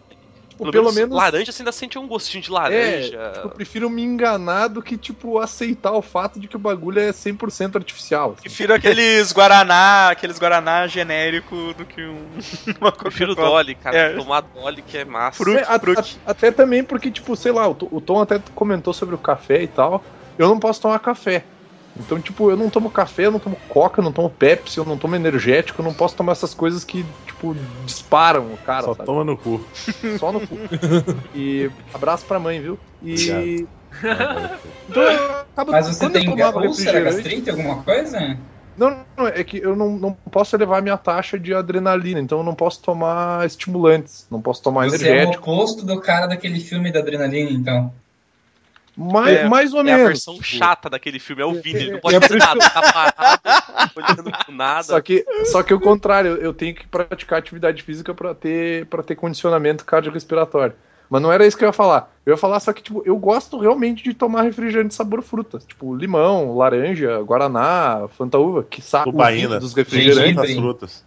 Tipo, 0.64 0.72
Pelo, 0.72 0.84
pelo 0.86 0.96
menos, 0.96 1.10
menos. 1.10 1.18
laranja 1.18 1.52
você 1.52 1.62
ainda 1.62 1.72
sente 1.72 1.98
um 2.00 2.08
gostinho 2.08 2.42
de 2.44 2.50
É, 2.50 2.54
laranja. 2.54 3.32
tipo, 3.34 3.48
eu 3.48 3.50
prefiro 3.52 3.90
me 3.90 4.02
enganar 4.02 4.68
do 4.68 4.82
que, 4.82 4.98
tipo, 4.98 5.40
aceitar 5.40 5.92
o 5.92 6.02
fato 6.02 6.40
de 6.40 6.48
que 6.48 6.56
o 6.56 6.60
bagulho 6.60 7.00
é 7.00 7.12
100% 7.12 7.76
artificial. 7.76 8.32
assim. 8.32 8.42
Prefiro 8.44 8.74
aqueles 8.74 9.32
Guaraná, 9.32 10.10
aqueles 10.10 10.40
Guaraná 10.40 10.88
genérico 10.88 11.74
do 11.78 11.86
que 11.86 12.02
um. 12.06 12.28
Uma 12.82 12.92
prefiro. 12.92 13.36
Dolly, 13.36 13.76
cara. 13.76 13.96
É. 13.98 14.16
Tomar 14.16 14.42
Dolly 14.42 14.82
que 14.82 14.98
é 14.98 15.06
massa. 15.06 15.38
Fruit, 15.44 15.58
É, 15.60 15.66
a- 15.68 15.80
fruit. 15.80 16.20
a- 16.26 16.32
até 16.32 16.52
também 16.52 16.84
porque, 16.84 17.12
tipo, 17.12 17.36
sei 17.36 17.52
lá, 17.52 17.68
o 17.68 17.74
Tom 18.02 18.22
até 18.22 18.40
comentou 18.56 18.94
sobre 18.94 19.16
o 19.16 19.18
café 19.18 19.62
e 19.62 19.68
tal. 19.68 20.04
Eu 20.38 20.48
não 20.48 20.60
posso 20.60 20.82
tomar 20.82 21.00
café. 21.00 21.46
Então, 21.96 22.20
tipo, 22.20 22.50
eu 22.50 22.58
não 22.58 22.70
tomo 22.70 22.90
café, 22.92 23.28
eu 23.28 23.32
não 23.32 23.40
tomo 23.40 23.62
coca, 23.68 24.00
eu 24.02 24.04
não 24.04 24.12
tomo 24.12 24.30
Pepsi, 24.30 24.80
eu 24.80 24.86
não 24.86 24.98
tomo 24.98 25.16
energético, 25.16 25.80
eu 25.82 25.86
não 25.86 25.94
posso 25.94 26.16
tomar 26.16 26.32
essas 26.32 26.54
coisas 26.54 26.84
que, 26.84 27.04
tipo, 27.26 27.54
disparam 27.86 28.54
o 28.54 28.58
cara, 28.58 28.84
Só 28.84 28.94
sabe? 28.94 29.06
toma 29.06 29.24
no 29.24 29.38
cu. 29.38 29.70
Só 30.20 30.32
no 30.32 30.46
cu. 30.48 30.58
E 31.34 31.70
abraço 31.94 32.26
pra 32.26 32.40
mãe, 32.40 32.62
viu? 32.62 32.80
E. 33.02 33.68
Então, 34.90 35.04
eu 35.04 35.32
acabo- 35.54 35.72
Mas 35.72 35.88
você 35.88 36.00
quando 36.00 36.16
eu 36.16 36.22
tem 36.22 36.30
tomava 36.36 36.60
úlcera, 36.62 37.00
gastrite, 37.00 37.50
alguma 37.50 37.84
coisa? 37.84 38.20
Não, 38.76 39.06
não, 39.16 39.28
é 39.28 39.44
que 39.44 39.58
eu 39.60 39.76
não, 39.76 39.98
não 40.00 40.14
posso 40.32 40.56
elevar 40.56 40.82
minha 40.82 40.98
taxa 40.98 41.38
de 41.40 41.54
adrenalina, 41.54 42.20
então 42.20 42.40
eu 42.40 42.44
não 42.44 42.56
posso 42.56 42.82
tomar 42.82 43.46
estimulantes, 43.46 44.26
não 44.32 44.42
posso 44.42 44.64
tomar 44.64 44.88
Você 44.90 45.08
é 45.08 45.12
o 45.12 45.16
energético. 45.16 45.52
oposto 45.52 45.86
do 45.86 46.02
cara 46.02 46.26
daquele 46.26 46.60
filme 46.60 46.92
da 46.92 47.00
adrenalina, 47.00 47.52
então. 47.52 47.94
Mais, 48.96 49.38
É, 49.40 49.48
mais 49.48 49.74
ou 49.74 49.80
É 49.80 49.82
a 49.82 49.84
menos. 49.86 50.04
versão 50.04 50.34
tipo, 50.36 50.46
chata 50.46 50.88
daquele 50.90 51.18
filme, 51.20 51.42
é 51.42 51.46
o 51.46 51.54
Vini, 51.54 51.80
ele 51.80 51.92
não 51.92 51.98
é 51.98 52.02
pode 52.02 52.20
por 52.20 52.28
fazer 52.28 52.38
nada, 52.40 52.70
tá 52.70 52.82
parado, 52.94 53.92
olhando 53.96 54.32
pro 54.46 54.54
nada. 54.54 54.84
Só 54.84 55.02
que, 55.02 55.26
só 55.46 55.64
que 55.64 55.74
o 55.74 55.80
contrário, 55.80 56.36
eu- 56.38 56.54
tenho 56.54 56.76
que 56.76 56.88
praticar 56.88 57.40
atividade 57.40 57.82
física 57.82 58.14
pra 58.14 58.36
ter, 58.36 58.86
pra 58.86 59.02
ter 59.02 59.16
condicionamento 59.16 59.84
cardiorrespiratório. 59.84 60.76
Mas 61.10 61.22
não 61.22 61.32
era 61.32 61.46
isso 61.46 61.58
que 61.58 61.64
eu 61.64 61.68
ia 61.70 61.74
falar. 61.74 62.12
Eu 62.26 62.32
ia 62.34 62.38
falar 62.38 62.60
só 62.60 62.72
que, 62.72 62.82
tipo, 62.82 63.02
eu 63.06 63.18
gosto 63.18 63.60
realmente 63.60 64.04
de 64.04 64.14
tomar 64.14 64.44
refrigerante 64.44 64.94
sabor 64.96 65.22
fruta. 65.22 65.60
Tipo, 65.60 65.96
limão, 65.96 66.56
laranja, 66.56 67.22
guaraná, 67.24 68.08
fanta 68.18 68.38
uva, 68.40 68.64
que 68.64 68.82
sabe 68.82 69.12
Tubaína. 69.12 69.60
dos 69.60 69.74
refrigerantes. 69.74 70.36
Das 70.36 70.52
frutas. 70.56 71.06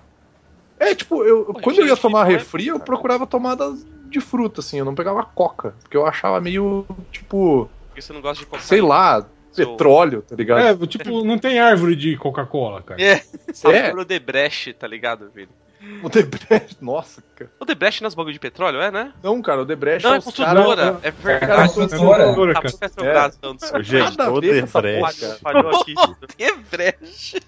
É, 0.79 0.95
tipo, 0.95 1.25
eu, 1.25 1.45
Pô, 1.47 1.55
quando 1.55 1.79
eu 1.81 1.87
ia 1.87 1.97
tomar 1.97 2.29
é 2.29 2.35
refri, 2.35 2.67
eu 2.69 2.79
procurava 2.79 3.27
tomadas 3.27 3.85
de 4.09 4.21
fruta, 4.21 4.61
assim, 4.61 4.79
eu 4.79 4.85
não 4.85 4.95
pegava 4.95 5.25
coca. 5.25 5.75
Porque 5.83 5.97
eu 5.97 6.07
achava 6.07 6.41
meio, 6.41 6.85
tipo, 7.11 7.69
Porque 7.97 8.03
você 8.03 8.13
não 8.13 8.21
gosta 8.21 8.41
de 8.41 8.45
cocaína. 8.45 8.67
sei 8.67 8.83
lá, 8.83 9.27
petróleo, 9.55 10.21
tá 10.21 10.37
ligado? 10.37 10.83
É, 10.83 10.87
tipo, 10.87 11.25
não 11.25 11.39
tem 11.39 11.59
árvore 11.59 11.97
de 11.97 12.15
Coca-Cola, 12.19 12.83
cara. 12.83 13.03
É. 13.03 13.23
Sabor 13.55 13.75
É. 13.75 13.95
Odebrecht, 13.95 14.75
tá 14.75 14.87
ligado, 14.87 15.31
Vini? 15.35 15.49
O 16.03 16.09
Debrecht, 16.11 16.77
nossa, 16.81 17.23
cara. 17.35 17.51
Odebrecht 17.61 18.03
nas 18.03 18.15
bagulho 18.15 18.35
de 18.35 18.41
petróleo, 18.41 18.83
é, 18.83 18.91
né? 18.91 19.13
Não, 19.23 19.41
cara, 19.41 19.63
o 19.63 19.65
Debrecht 19.65 20.05
Não, 20.05 20.13
é 20.13 20.17
é 20.17 20.19
os 20.19 20.25
caras... 20.37 20.65
construtora, 20.65 20.93
não, 20.93 21.01
é 21.03 21.09
É 21.09 21.11
verdade. 21.11 21.73
construtora. 21.75 22.25
Construtora, 22.25 22.55
Tá 22.55 22.61
pro 22.61 22.79
Petrobras. 22.79 23.87
Gente, 23.87 24.21
o 24.21 24.41
Debrecht. 24.41 25.39
Falhou 25.41 25.81
aqui. 25.81 25.95
Quebreche. 26.37 27.41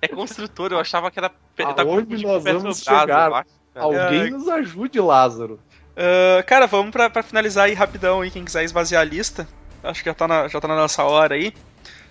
É 0.00 0.06
construtora, 0.08 0.74
eu 0.74 0.78
achava 0.78 1.10
que 1.10 1.18
era. 1.18 1.32
Aonde 1.78 2.16
de 2.16 2.24
nós 2.24 2.44
vamos 2.44 2.82
chegar? 2.82 3.06
cara. 3.06 3.46
Alguém 3.74 4.30
nos 4.30 4.48
ajude, 4.48 5.00
Lázaro. 5.00 5.58
Ah, 5.96 6.42
cara, 6.44 6.66
vamos 6.66 6.92
pra, 6.92 7.10
pra 7.10 7.22
finalizar 7.22 7.64
aí 7.64 7.74
rapidão 7.74 8.20
aí, 8.20 8.30
quem 8.30 8.44
quiser 8.44 8.64
esvaziar 8.64 9.02
a 9.02 9.04
lista. 9.04 9.48
Acho 9.82 10.02
que 10.02 10.08
já 10.08 10.14
tá 10.14 10.28
na, 10.28 10.48
já 10.48 10.60
tá 10.60 10.68
na 10.68 10.76
nossa 10.76 11.02
hora 11.02 11.34
aí. 11.34 11.52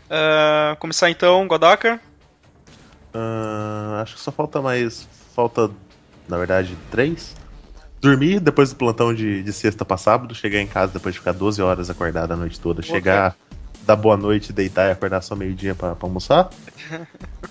Ah, 0.09 0.75
começar 0.79 1.09
então, 1.09 1.47
Godoka. 1.47 1.99
Ah, 3.13 4.01
acho 4.01 4.15
que 4.15 4.21
só 4.21 4.31
falta 4.31 4.61
mais. 4.61 5.07
Falta, 5.33 5.71
na 6.27 6.37
verdade, 6.37 6.77
três. 6.89 7.35
Dormir 8.01 8.39
depois 8.39 8.71
do 8.71 8.75
plantão 8.75 9.13
de, 9.13 9.43
de 9.43 9.53
sexta 9.53 9.85
pra 9.85 9.95
sábado, 9.95 10.33
chegar 10.33 10.59
em 10.59 10.67
casa 10.67 10.93
depois 10.93 11.13
de 11.13 11.19
ficar 11.19 11.33
12 11.33 11.61
horas 11.61 11.89
acordado 11.89 12.31
a 12.31 12.35
noite 12.35 12.59
toda, 12.59 12.81
chegar 12.81 13.35
dar 13.85 13.95
boa 13.95 14.15
noite, 14.17 14.53
deitar 14.53 14.87
e 14.87 14.91
acordar 14.91 15.21
só 15.21 15.35
meio-dia 15.35 15.75
pra, 15.75 15.95
pra 15.95 16.07
almoçar. 16.07 16.49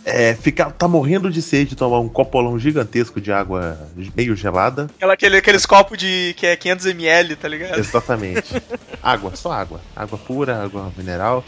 É, 0.03 0.35
ficar, 0.35 0.71
tá 0.71 0.89
morrendo 0.89 1.31
de 1.31 1.43
sede, 1.43 1.77
tomar 1.77 1.99
um 2.01 2.09
copolão 2.09 2.59
gigantesco 2.59 3.21
de 3.21 3.31
água 3.31 3.77
meio 4.17 4.35
gelada. 4.35 4.89
Aquela, 4.97 5.13
aquele, 5.13 5.37
aqueles 5.37 5.67
copos 5.67 5.99
de 5.99 6.35
que 6.39 6.47
é 6.47 6.57
500ml, 6.57 7.37
tá 7.37 7.47
ligado? 7.47 7.79
Exatamente. 7.79 8.63
água, 9.03 9.37
só 9.37 9.53
água. 9.53 9.81
Água 9.95 10.17
pura, 10.17 10.63
água 10.63 10.91
mineral. 10.97 11.45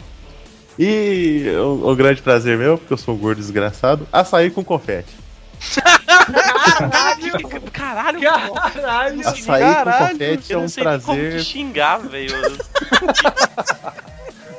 E 0.77 1.45
o, 1.57 1.89
o 1.89 1.95
grande 1.95 2.21
prazer 2.21 2.57
meu, 2.57 2.77
porque 2.77 2.93
eu 2.93 2.97
sou 2.97 3.15
um 3.15 3.17
gordo 3.17 3.39
desgraçado, 3.39 4.07
açaí 4.11 4.51
com 4.51 4.63
confete. 4.63 5.15
Caralho, 7.71 8.19
Caralho! 8.21 9.27
Açaí 9.27 9.41
com 9.63 9.73
caralho, 9.73 10.09
confete 10.11 10.51
é 10.51 10.55
eu 10.55 10.59
um 10.59 10.61
não 10.63 10.69
sei 10.69 10.83
nem 10.83 10.99
como 10.99 11.17
prazer. 11.17 11.39
te 11.39 11.43
xingar, 11.45 11.97
velho. 11.99 12.35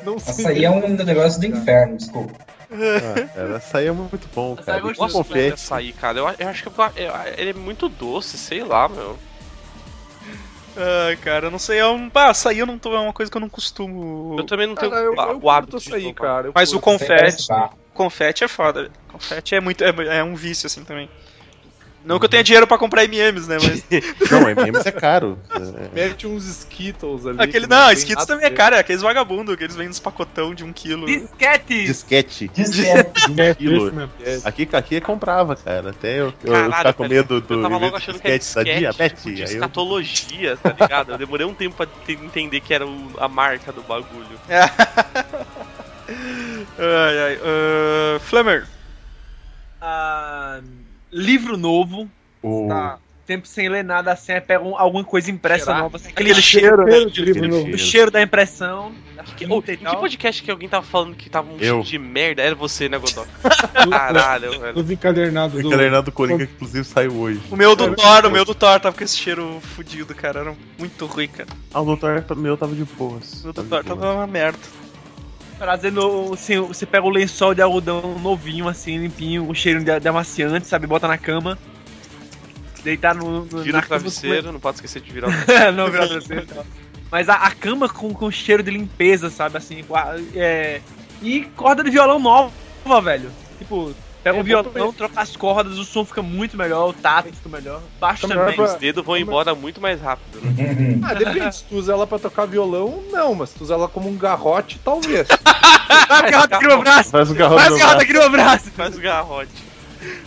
Não 0.04 0.18
sei. 0.18 0.44
Açaí 0.44 0.64
é 0.64 0.70
um 0.70 0.80
negócio 1.04 1.40
do 1.40 1.46
inferno, 1.46 1.96
desculpa. 1.96 2.34
Ah, 2.70 3.28
cara, 3.34 3.56
açaí 3.56 3.86
é 3.86 3.92
muito 3.92 4.28
bom, 4.34 4.56
cara. 4.56 4.78
É 4.78 4.80
E 4.80 4.82
com 4.82 4.88
gostoso 4.88 5.22
de 5.22 5.28
confete. 5.28 5.52
açaí, 5.54 5.92
cara. 5.92 6.18
Eu, 6.18 6.34
eu 6.38 6.48
acho 6.48 6.62
que 6.62 6.68
eu- 6.68 6.84
eu- 6.96 7.12
ele 7.36 7.50
é 7.50 7.54
muito 7.54 7.88
doce, 7.88 8.36
sei 8.36 8.62
lá, 8.64 8.88
meu. 8.88 9.16
Ai, 10.76 11.16
cara, 11.16 11.46
eu 11.46 11.50
não 11.52 11.58
sei, 11.58 11.78
é 11.78 11.86
um. 11.86 12.10
Ah, 12.12 12.30
açaí 12.30 12.58
eu 12.58 12.66
não 12.66 12.76
tô, 12.78 12.94
é 12.94 12.98
uma 12.98 13.12
coisa 13.12 13.30
que 13.30 13.36
eu 13.36 13.40
não 13.40 13.48
costumo. 13.48 14.34
Eu 14.38 14.44
também 14.44 14.66
não 14.66 14.74
tenho 14.74 14.90
Cara, 14.90 15.04
eu, 15.04 15.12
o 15.12 15.14
eu 15.42 15.50
hábito 15.50 15.78
de 15.78 15.88
tomar. 15.88 16.14
cara. 16.14 16.46
eu 16.48 16.52
Mas 16.54 16.72
o 16.72 16.80
curto. 16.80 16.98
confete. 16.98 17.46
Tá. 17.46 17.70
Confete 17.92 18.42
é 18.42 18.48
foda. 18.48 18.90
Confete 19.12 19.54
é 19.54 19.60
muito. 19.60 19.84
É, 19.84 20.18
é 20.18 20.24
um 20.24 20.34
vício, 20.34 20.66
assim 20.66 20.82
também. 20.82 21.08
Não 22.04 22.18
que 22.18 22.26
eu 22.26 22.28
tenha 22.28 22.44
dinheiro 22.44 22.66
pra 22.66 22.76
comprar 22.76 23.02
MMs, 23.04 23.48
né? 23.48 23.56
Mas. 23.62 23.82
Não, 24.30 24.48
MMs 24.48 24.86
é 24.86 24.92
caro. 24.92 25.38
É, 25.50 26.08
Mete 26.08 26.26
uns 26.26 26.44
Skittles 26.46 27.24
ali. 27.24 27.38
Aquele, 27.40 27.66
que 27.66 27.70
não, 27.70 27.86
tem 27.86 27.96
Skittles 27.96 28.26
também 28.26 28.46
é 28.46 28.50
caro, 28.50 28.76
é 28.76 28.78
aqueles 28.80 29.00
vagabundos 29.00 29.56
que 29.56 29.64
eles 29.64 29.74
vendem 29.74 29.88
nos 29.88 29.98
pacotão 30.00 30.54
de 30.54 30.62
um 30.64 30.72
quilo. 30.72 31.06
Disquete! 31.06 31.84
disquete. 31.86 32.48
Disquete. 32.48 33.24
É, 33.38 33.56
mesmo. 33.58 34.10
Aqui, 34.44 34.68
aqui 34.72 35.00
comprava, 35.00 35.56
cara. 35.56 35.90
Até 35.90 36.20
eu, 36.20 36.32
eu 36.44 36.52
Caralho, 36.52 36.74
ficar 36.76 36.92
com 36.92 37.08
medo 37.08 37.40
do 37.40 37.54
eu 37.54 37.62
tava 37.62 37.78
logo 37.78 37.96
achando 37.96 38.18
que 38.20 38.26
era 38.26 38.38
disquete 38.38 38.80
disquete, 38.86 39.14
tipo, 39.16 39.34
de 39.34 39.42
escatologia, 39.42 40.56
tá 40.56 40.76
ligado? 40.78 41.12
Eu 41.12 41.18
demorei 41.18 41.46
um 41.46 41.54
tempo 41.54 41.74
pra 41.76 41.86
te- 41.86 42.12
entender 42.12 42.60
que 42.60 42.74
era 42.74 42.86
o- 42.86 43.12
a 43.18 43.28
marca 43.28 43.72
do 43.72 43.82
bagulho. 43.82 44.38
Ai, 46.78 47.18
ai. 47.18 47.38
ah, 47.42 48.20
Flammer. 48.20 48.66
Ah, 49.80 50.60
livro 51.14 51.56
novo. 51.56 52.08
O- 52.42 52.66
Tá. 52.68 52.98
Tempo 53.26 53.48
sem 53.48 53.70
ler 53.70 53.82
nada 53.82 54.12
assim, 54.12 54.32
aí 54.32 54.40
pega 54.42 54.62
um- 54.62 54.76
alguma 54.76 55.02
coisa 55.02 55.30
impressa 55.30 55.64
Cheirar. 55.64 55.82
nova. 55.82 55.96
assim, 55.96 56.10
Aquele 56.10 56.34
cheiro, 56.42 56.84
né? 56.84 56.90
Cheiro 56.92 57.10
de 57.10 57.20
livro 57.22 57.38
Aquele 57.38 57.48
novo. 57.48 57.62
O 57.62 57.64
cheiro. 57.68 57.78
cheiro 57.78 58.10
da 58.10 58.20
impressão. 58.20 58.92
da 59.16 59.22
Que, 59.22 59.44
em 59.46 59.48
que 59.48 59.96
podcast 59.96 60.42
que 60.42 60.50
alguém 60.50 60.68
tava 60.68 60.84
falando 60.84 61.14
que 61.16 61.30
tava 61.30 61.48
um 61.50 61.54
Eu. 61.54 61.58
cheiro 61.58 61.82
de 61.84 61.98
merda? 61.98 62.42
Era 62.42 62.54
você, 62.54 62.86
né, 62.86 62.98
Godó? 62.98 63.24
Caralho, 63.90 64.60
velho. 64.60 64.74
Dos 64.74 64.90
encadernados 64.90 65.58
O 65.58 65.62
do. 65.62 65.68
encadernado 65.68 66.04
do 66.04 66.12
Coringa, 66.12 66.46
que 66.46 66.52
inclusive 66.52 66.84
saiu 66.84 67.12
hoje. 67.14 67.40
O 67.50 67.56
meu 67.56 67.74
do 67.74 67.94
Thor, 67.94 68.26
o 68.26 68.30
meu 68.30 68.44
do 68.44 68.54
Thor 68.54 68.78
tava 68.78 68.94
com 68.94 69.02
esse 69.02 69.16
cheiro 69.16 69.58
fudido, 69.74 70.14
cara. 70.14 70.40
Era 70.40 70.54
muito 70.78 71.06
ruim, 71.06 71.28
cara. 71.28 71.48
Ah, 71.72 71.80
o 71.80 71.84
doutor 71.86 72.22
meu 72.36 72.56
tava 72.58 72.74
de 72.74 72.84
boas. 72.84 73.40
O 73.40 73.44
meu 73.44 73.52
do 73.54 73.62
Tava 73.64 73.82
Thor 73.82 73.96
tava 73.96 74.12
uma 74.14 74.26
merda. 74.26 74.58
Trazendo, 75.58 76.32
assim, 76.34 76.58
você 76.60 76.84
pega 76.84 77.06
o 77.06 77.10
lençol 77.10 77.54
de 77.54 77.62
algodão 77.62 78.18
novinho, 78.18 78.68
assim, 78.68 78.98
limpinho, 78.98 79.48
o 79.48 79.54
cheiro 79.54 79.82
de, 79.84 80.00
de 80.00 80.08
amaciante, 80.08 80.66
sabe? 80.66 80.86
Bota 80.86 81.06
na 81.08 81.16
cama. 81.16 81.56
Deitar 82.82 83.14
no. 83.14 83.44
no 83.46 83.62
Vira 83.62 83.78
na 83.78 83.84
o 83.84 83.86
travesseiro, 83.86 84.52
não 84.52 84.60
pode 84.60 84.76
esquecer 84.76 85.00
de 85.00 85.10
virar 85.12 85.28
o 85.28 85.30
não, 85.72 85.90
virar 85.90 86.04
o 86.04 86.08
travesseiro. 86.08 86.46
não. 86.54 86.64
Mas 87.10 87.28
a, 87.28 87.34
a 87.34 87.50
cama 87.52 87.88
com, 87.88 88.12
com 88.12 88.30
cheiro 88.30 88.62
de 88.62 88.70
limpeza, 88.70 89.30
sabe? 89.30 89.56
Assim, 89.56 89.82
com 89.84 89.94
a- 89.94 90.16
é, 90.34 90.80
e 91.22 91.44
corda 91.56 91.82
de 91.84 91.90
violão 91.90 92.18
nova, 92.18 93.00
velho. 93.02 93.30
Tipo, 93.58 93.94
pega 94.24 94.36
É, 94.38 94.40
um 94.40 94.44
bota 94.44 94.70
violão, 94.70 94.92
troca 94.92 95.20
as 95.20 95.36
cordas, 95.36 95.78
o 95.78 95.84
som 95.84 96.04
fica 96.04 96.22
muito 96.22 96.56
melhor, 96.56 96.88
o 96.88 96.92
tato 96.92 97.28
fica 97.32 97.48
melhor. 97.48 97.80
Baixo 98.00 98.26
também. 98.26 98.54
pra- 98.56 98.64
Os 98.64 98.74
dedos 98.74 99.04
vão 99.04 99.16
embora 99.16 99.54
muito 99.54 99.80
mais 99.80 100.00
rápido, 100.00 100.40
né? 100.42 100.98
Ah, 101.04 101.14
depende. 101.14 101.54
Se 101.56 101.64
tu 101.64 101.76
usa 101.76 101.92
ela 101.92 102.06
pra 102.06 102.18
tocar 102.18 102.46
violão, 102.46 103.02
não. 103.12 103.34
Mas 103.34 103.50
se 103.50 103.56
tu 103.58 103.64
usa 103.64 103.74
ela 103.74 103.86
como 103.88 104.08
um 104.08 104.16
garrote, 104.16 104.80
talvez. 104.82 105.28
Vai, 106.08 106.30
garrota 106.30 106.56
aqui 106.56 106.64
no 106.64 106.70
meu 106.70 106.80
braço! 106.80 107.10
Faz 107.10 107.30
o 107.30 107.32
do 107.34 107.38
meu 107.38 107.48
garrota 107.50 107.76
braço. 107.78 107.96
aqui 108.00 108.12
no 108.14 108.20
meu 108.20 108.30
braço! 108.30 108.70
Faz 108.70 108.96
o 108.96 109.00
garrote. 109.00 109.50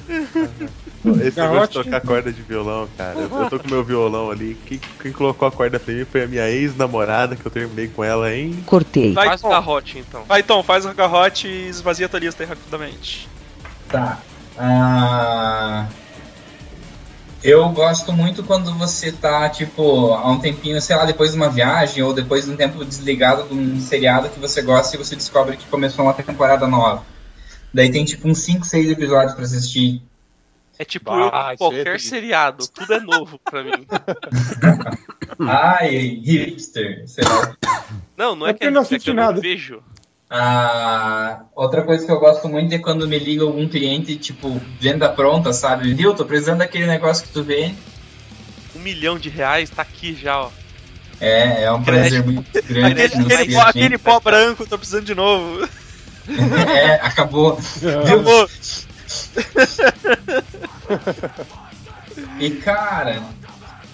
Esse 0.07 1.05
negócio 1.05 1.31
de 1.31 1.31
Garrote. 1.31 1.73
tocar 1.83 2.01
corda 2.01 2.31
de 2.33 2.41
violão, 2.41 2.87
cara. 2.97 3.17
Eu 3.19 3.29
eu 3.43 3.49
tô 3.49 3.59
com 3.59 3.67
meu 3.69 3.83
violão 3.83 4.29
ali. 4.31 4.57
Quem, 4.65 4.79
quem 5.01 5.11
colocou 5.11 5.47
a 5.47 5.51
corda 5.51 5.79
pra 5.79 5.93
mim 5.93 6.05
foi 6.05 6.23
a 6.23 6.27
minha 6.27 6.49
ex-namorada, 6.49 7.35
que 7.35 7.45
eu 7.45 7.51
terminei 7.51 7.87
com 7.87 8.03
ela 8.03 8.33
em. 8.35 8.53
Cortei. 8.65 9.13
Vai, 9.13 9.27
Faz 9.29 9.43
o 9.43 9.49
garrote, 9.49 9.99
então. 9.99 10.23
Vai, 10.23 10.43
Tom, 10.43 10.61
faz 10.63 10.85
o 10.85 10.93
garrote 10.93 11.47
e 11.47 11.69
esvazia 11.69 12.07
a 12.07 12.09
tua 12.09 12.19
lista 12.19 12.43
aí 12.43 12.49
rapidamente. 12.49 13.27
Tá. 13.89 14.19
Ah, 14.57 15.87
eu 17.43 17.69
gosto 17.69 18.11
muito 18.11 18.43
quando 18.43 18.73
você 18.73 19.11
tá, 19.11 19.47
tipo, 19.49 20.13
há 20.13 20.29
um 20.31 20.39
tempinho, 20.39 20.81
sei 20.81 20.95
lá, 20.95 21.05
depois 21.05 21.31
de 21.31 21.37
uma 21.37 21.49
viagem 21.49 22.03
ou 22.03 22.13
depois 22.13 22.45
de 22.45 22.51
um 22.51 22.57
tempo 22.57 22.83
desligado 22.83 23.43
de 23.47 23.53
um 23.53 23.79
seriado 23.79 24.29
que 24.29 24.39
você 24.39 24.61
gosta 24.61 24.95
e 24.95 24.99
você 24.99 25.15
descobre 25.15 25.55
que 25.57 25.65
começou 25.67 26.05
uma 26.05 26.13
temporada 26.13 26.67
nova. 26.67 27.03
Daí 27.73 27.91
tem, 27.91 28.03
tipo, 28.03 28.27
uns 28.27 28.39
5, 28.39 28.65
6 28.65 28.89
episódios 28.89 29.33
pra 29.33 29.43
assistir. 29.43 30.01
É 30.79 30.85
tipo 30.85 31.09
Ah, 31.11 31.17
eu 31.19 31.51
é 31.53 31.57
qualquer 31.57 31.83
triste. 31.85 32.09
seriado, 32.09 32.67
tudo 32.67 32.93
é 32.93 32.99
novo 32.99 33.39
pra 33.43 33.63
mim. 33.63 33.85
Ai, 35.47 35.89
hipster, 36.23 37.03
sei 37.07 37.23
lá. 37.23 37.55
Não, 38.15 38.35
não 38.35 38.47
é, 38.47 38.51
É 38.51 38.53
que, 38.53 38.65
é, 38.65 38.69
não 38.69 38.81
é 38.81 38.85
que 38.85 38.95
assiste 38.95 39.07
eu 39.09 39.13
não 39.15 39.23
nada. 39.23 39.41
vejo. 39.41 39.81
Ah, 40.29 41.43
outra 41.55 41.83
coisa 41.83 42.05
que 42.05 42.11
eu 42.11 42.19
gosto 42.19 42.49
muito 42.49 42.73
é 42.75 42.79
quando 42.79 43.07
me 43.07 43.17
liga 43.17 43.43
algum 43.43 43.67
cliente, 43.67 44.17
tipo, 44.17 44.61
venda 44.79 45.07
pronta, 45.07 45.53
sabe? 45.53 45.93
Viu, 45.93 46.13
tô 46.13 46.25
precisando 46.25 46.59
daquele 46.59 46.85
negócio 46.85 47.25
que 47.25 47.31
tu 47.31 47.43
vende. 47.43 47.77
Um 48.75 48.79
milhão 48.79 49.17
de 49.17 49.29
reais 49.29 49.69
tá 49.69 49.81
aqui 49.81 50.13
já, 50.13 50.41
ó. 50.41 50.49
É, 51.19 51.63
é 51.63 51.71
um 51.71 51.81
prazer 51.81 52.23
muito 52.23 52.51
grande. 52.67 53.01
Aquele, 53.03 53.33
aquele, 53.33 53.53
pó, 53.53 53.61
aquele 53.61 53.97
pó 53.97 54.19
branco, 54.19 54.67
tô 54.67 54.77
precisando 54.77 55.05
de 55.05 55.15
novo. 55.15 55.67
É, 56.29 56.95
acabou. 56.95 57.55
Viu? 57.55 58.01
Acabou. 58.01 58.49
E 62.37 62.51
cara, 62.51 63.23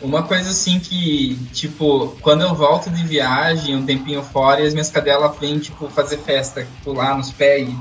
uma 0.03 0.23
coisa 0.23 0.49
assim 0.49 0.79
que, 0.79 1.35
tipo, 1.53 2.15
quando 2.21 2.41
eu 2.41 2.53
volto 2.53 2.89
de 2.89 3.03
viagem, 3.03 3.75
um 3.75 3.85
tempinho 3.85 4.21
fora, 4.21 4.61
e 4.61 4.67
as 4.67 4.73
minhas 4.73 4.91
cadelas 4.91 5.37
vêm, 5.39 5.57
tipo, 5.57 5.89
fazer 5.89 6.17
festa, 6.17 6.67
pular 6.83 7.17
nos 7.17 7.31
pés 7.31 7.69
e, 7.69 7.71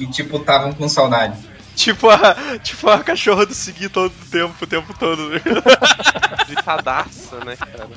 e, 0.00 0.04
e, 0.04 0.06
tipo, 0.08 0.38
estavam 0.38 0.72
com 0.72 0.88
saudade. 0.88 1.38
Tipo 1.76 2.08
a, 2.08 2.58
tipo 2.62 2.88
a 2.88 3.02
cachorra 3.02 3.46
do 3.46 3.54
seguir 3.54 3.88
todo 3.88 4.12
o 4.12 4.30
tempo, 4.30 4.54
o 4.60 4.66
tempo 4.66 4.94
todo. 4.98 5.30
né? 5.30 5.40
Gritadaça, 6.46 7.44
né, 7.44 7.56
cara? 7.56 7.88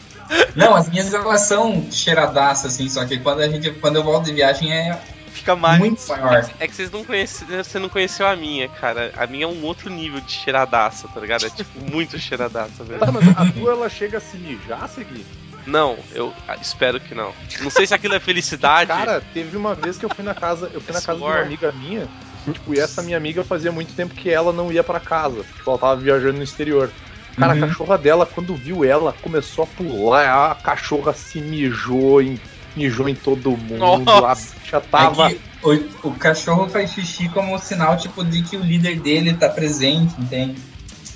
Não, 0.55 0.75
as 0.75 0.89
minhas 0.89 1.13
elas 1.13 1.41
são 1.41 1.85
cheiradaças, 1.91 2.73
assim, 2.73 2.89
só 2.89 3.05
que 3.05 3.19
quando 3.19 3.41
a 3.41 3.47
gente, 3.47 3.69
quando 3.71 3.97
eu 3.97 4.03
volto 4.03 4.25
de 4.25 4.33
viagem 4.33 4.71
é 4.71 4.99
Fica 5.37 5.55
mais. 5.55 5.79
muito 5.79 6.07
maior. 6.07 6.49
É 6.59 6.67
que 6.67 6.75
vocês 6.75 6.91
não 6.91 7.03
conheceram, 7.03 7.63
você 7.63 7.79
não 7.79 7.89
conheceu 7.89 8.27
a 8.27 8.35
minha, 8.35 8.67
cara. 8.67 9.11
A 9.15 9.25
minha 9.27 9.45
é 9.45 9.47
um 9.47 9.63
outro 9.63 9.89
nível 9.89 10.19
de 10.21 10.31
cheiradaça, 10.31 11.07
tá 11.07 11.19
ligado? 11.19 11.45
É 11.45 11.49
tipo 11.49 11.79
muito 11.91 12.17
cheiradaça, 12.19 12.83
velho. 12.83 12.99
Tá, 12.99 13.11
mas 13.11 13.27
a 13.29 13.51
tua 13.51 13.71
ela 13.71 13.89
chega 13.89 14.17
a 14.17 14.21
se 14.21 14.37
mijar, 14.37 14.87
Segui? 14.89 15.25
Não, 15.65 15.97
eu 16.13 16.33
ah, 16.47 16.55
espero 16.55 16.99
que 16.99 17.13
não. 17.13 17.33
Não 17.61 17.69
sei 17.69 17.85
se 17.85 17.93
aquilo 17.93 18.15
é 18.15 18.19
felicidade. 18.19 18.87
Cara, 18.91 19.21
teve 19.33 19.57
uma 19.57 19.75
vez 19.75 19.97
que 19.97 20.05
eu 20.05 20.09
fui 20.09 20.23
na 20.23 20.33
casa, 20.33 20.71
eu 20.73 20.79
fui 20.79 20.93
na 20.93 21.01
casa 21.01 21.17
de 21.17 21.23
uma 21.25 21.39
amiga 21.39 21.71
minha, 21.73 22.07
tipo, 22.51 22.73
e 22.73 22.79
essa 22.79 23.03
minha 23.03 23.17
amiga 23.17 23.43
fazia 23.43 23.71
muito 23.71 23.93
tempo 23.93 24.15
que 24.15 24.29
ela 24.29 24.53
não 24.53 24.71
ia 24.71 24.83
pra 24.83 24.99
casa. 24.99 25.43
Tipo, 25.43 25.69
ela 25.71 25.77
tava 25.77 25.97
viajando 25.97 26.37
no 26.37 26.43
exterior. 26.43 26.89
Cara, 27.37 27.53
Uhum. 27.53 27.63
a 27.63 27.67
cachorra 27.67 27.97
dela, 27.99 28.25
quando 28.25 28.55
viu 28.55 28.83
ela, 28.83 29.13
começou 29.21 29.65
a 29.65 29.67
pular, 29.67 30.51
a 30.51 30.55
cachorra 30.55 31.13
se 31.13 31.39
mijou 31.39 32.19
em, 32.21 32.39
mijou 32.77 33.09
em 33.09 33.15
todo 33.15 33.51
mundo, 33.51 34.05
Nossa. 34.05 34.53
a 34.55 34.59
bicha 34.59 34.81
tava. 34.81 35.31
É 35.31 35.37
o, 35.63 36.09
o 36.09 36.11
cachorro 36.13 36.69
faz 36.69 36.91
xixi 36.91 37.27
como 37.29 37.53
um 37.55 37.59
sinal, 37.59 37.97
tipo, 37.97 38.23
de 38.23 38.43
que 38.43 38.55
o 38.55 38.61
líder 38.61 38.99
dele 38.99 39.33
tá 39.33 39.49
presente, 39.49 40.13
entende? 40.19 40.55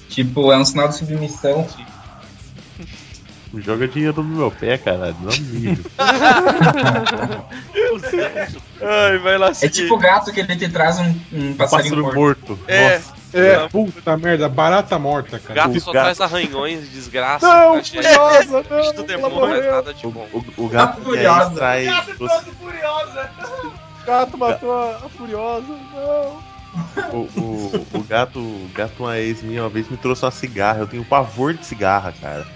Tipo, 0.10 0.52
é 0.52 0.58
um 0.58 0.66
sinal 0.66 0.88
de 0.90 0.98
submissão. 0.98 1.66
Joga 3.58 3.88
dinheiro 3.88 4.24
no 4.24 4.36
meu 4.38 4.52
pé, 4.52 4.78
caralho. 4.78 5.16
Não 5.22 5.32
milho. 5.38 5.84
Ai, 8.82 9.18
vai 9.20 9.38
lá 9.38 9.50
É 9.50 9.54
seguir. 9.54 9.74
tipo 9.84 9.96
o 9.96 9.98
gato 9.98 10.32
que 10.32 10.40
ele 10.40 10.56
te 10.56 10.70
traz 10.70 11.00
um, 11.00 11.14
um 11.32 11.54
passarinho 11.54 11.98
morto. 12.02 12.16
morto. 12.16 12.60
É. 12.68 12.96
Nossa. 12.98 13.21
É, 13.34 13.68
puta 13.70 14.18
merda, 14.18 14.50
barata 14.50 14.98
morta, 15.00 15.40
cara. 15.40 15.54
Gato 15.54 15.78
O 15.78 15.82
só 15.82 15.92
gato. 15.92 16.04
traz 16.04 16.22
arranhões, 16.22 16.90
desgraça. 16.92 17.48
Não, 17.48 17.84
furiosa, 17.84 18.62
Bicho 18.64 18.70
não, 18.70 18.94
do 19.06 19.14
ela 19.14 19.30
demônio, 19.30 19.64
Não 19.64 19.72
nada 19.72 19.94
de 19.94 20.08
O, 20.08 20.12
bom. 20.12 20.28
o, 20.34 20.66
o 20.66 20.70
gato 20.70 20.96
Tá 21.02 21.02
é, 21.02 21.04
furiosa. 21.04 21.52
O 24.02 24.04
gato 24.06 24.38
matou 24.38 24.72
a, 24.74 24.96
a 24.98 25.10
furiosa, 25.10 25.68
não. 25.94 26.52
O, 27.12 27.18
o, 27.38 27.88
o 27.96 28.04
gato, 28.04 28.40
o 28.40 28.70
gato, 28.74 29.04
uma 29.04 29.18
ex 29.20 29.42
minha 29.42 29.64
uma 29.64 29.70
vez 29.70 29.90
me 29.90 29.98
trouxe 29.98 30.24
uma 30.24 30.32
cigarra. 30.32 30.80
Eu 30.80 30.88
tenho 30.88 31.04
pavor 31.04 31.54
de 31.54 31.66
cigarra, 31.66 32.14
cara. 32.22 32.48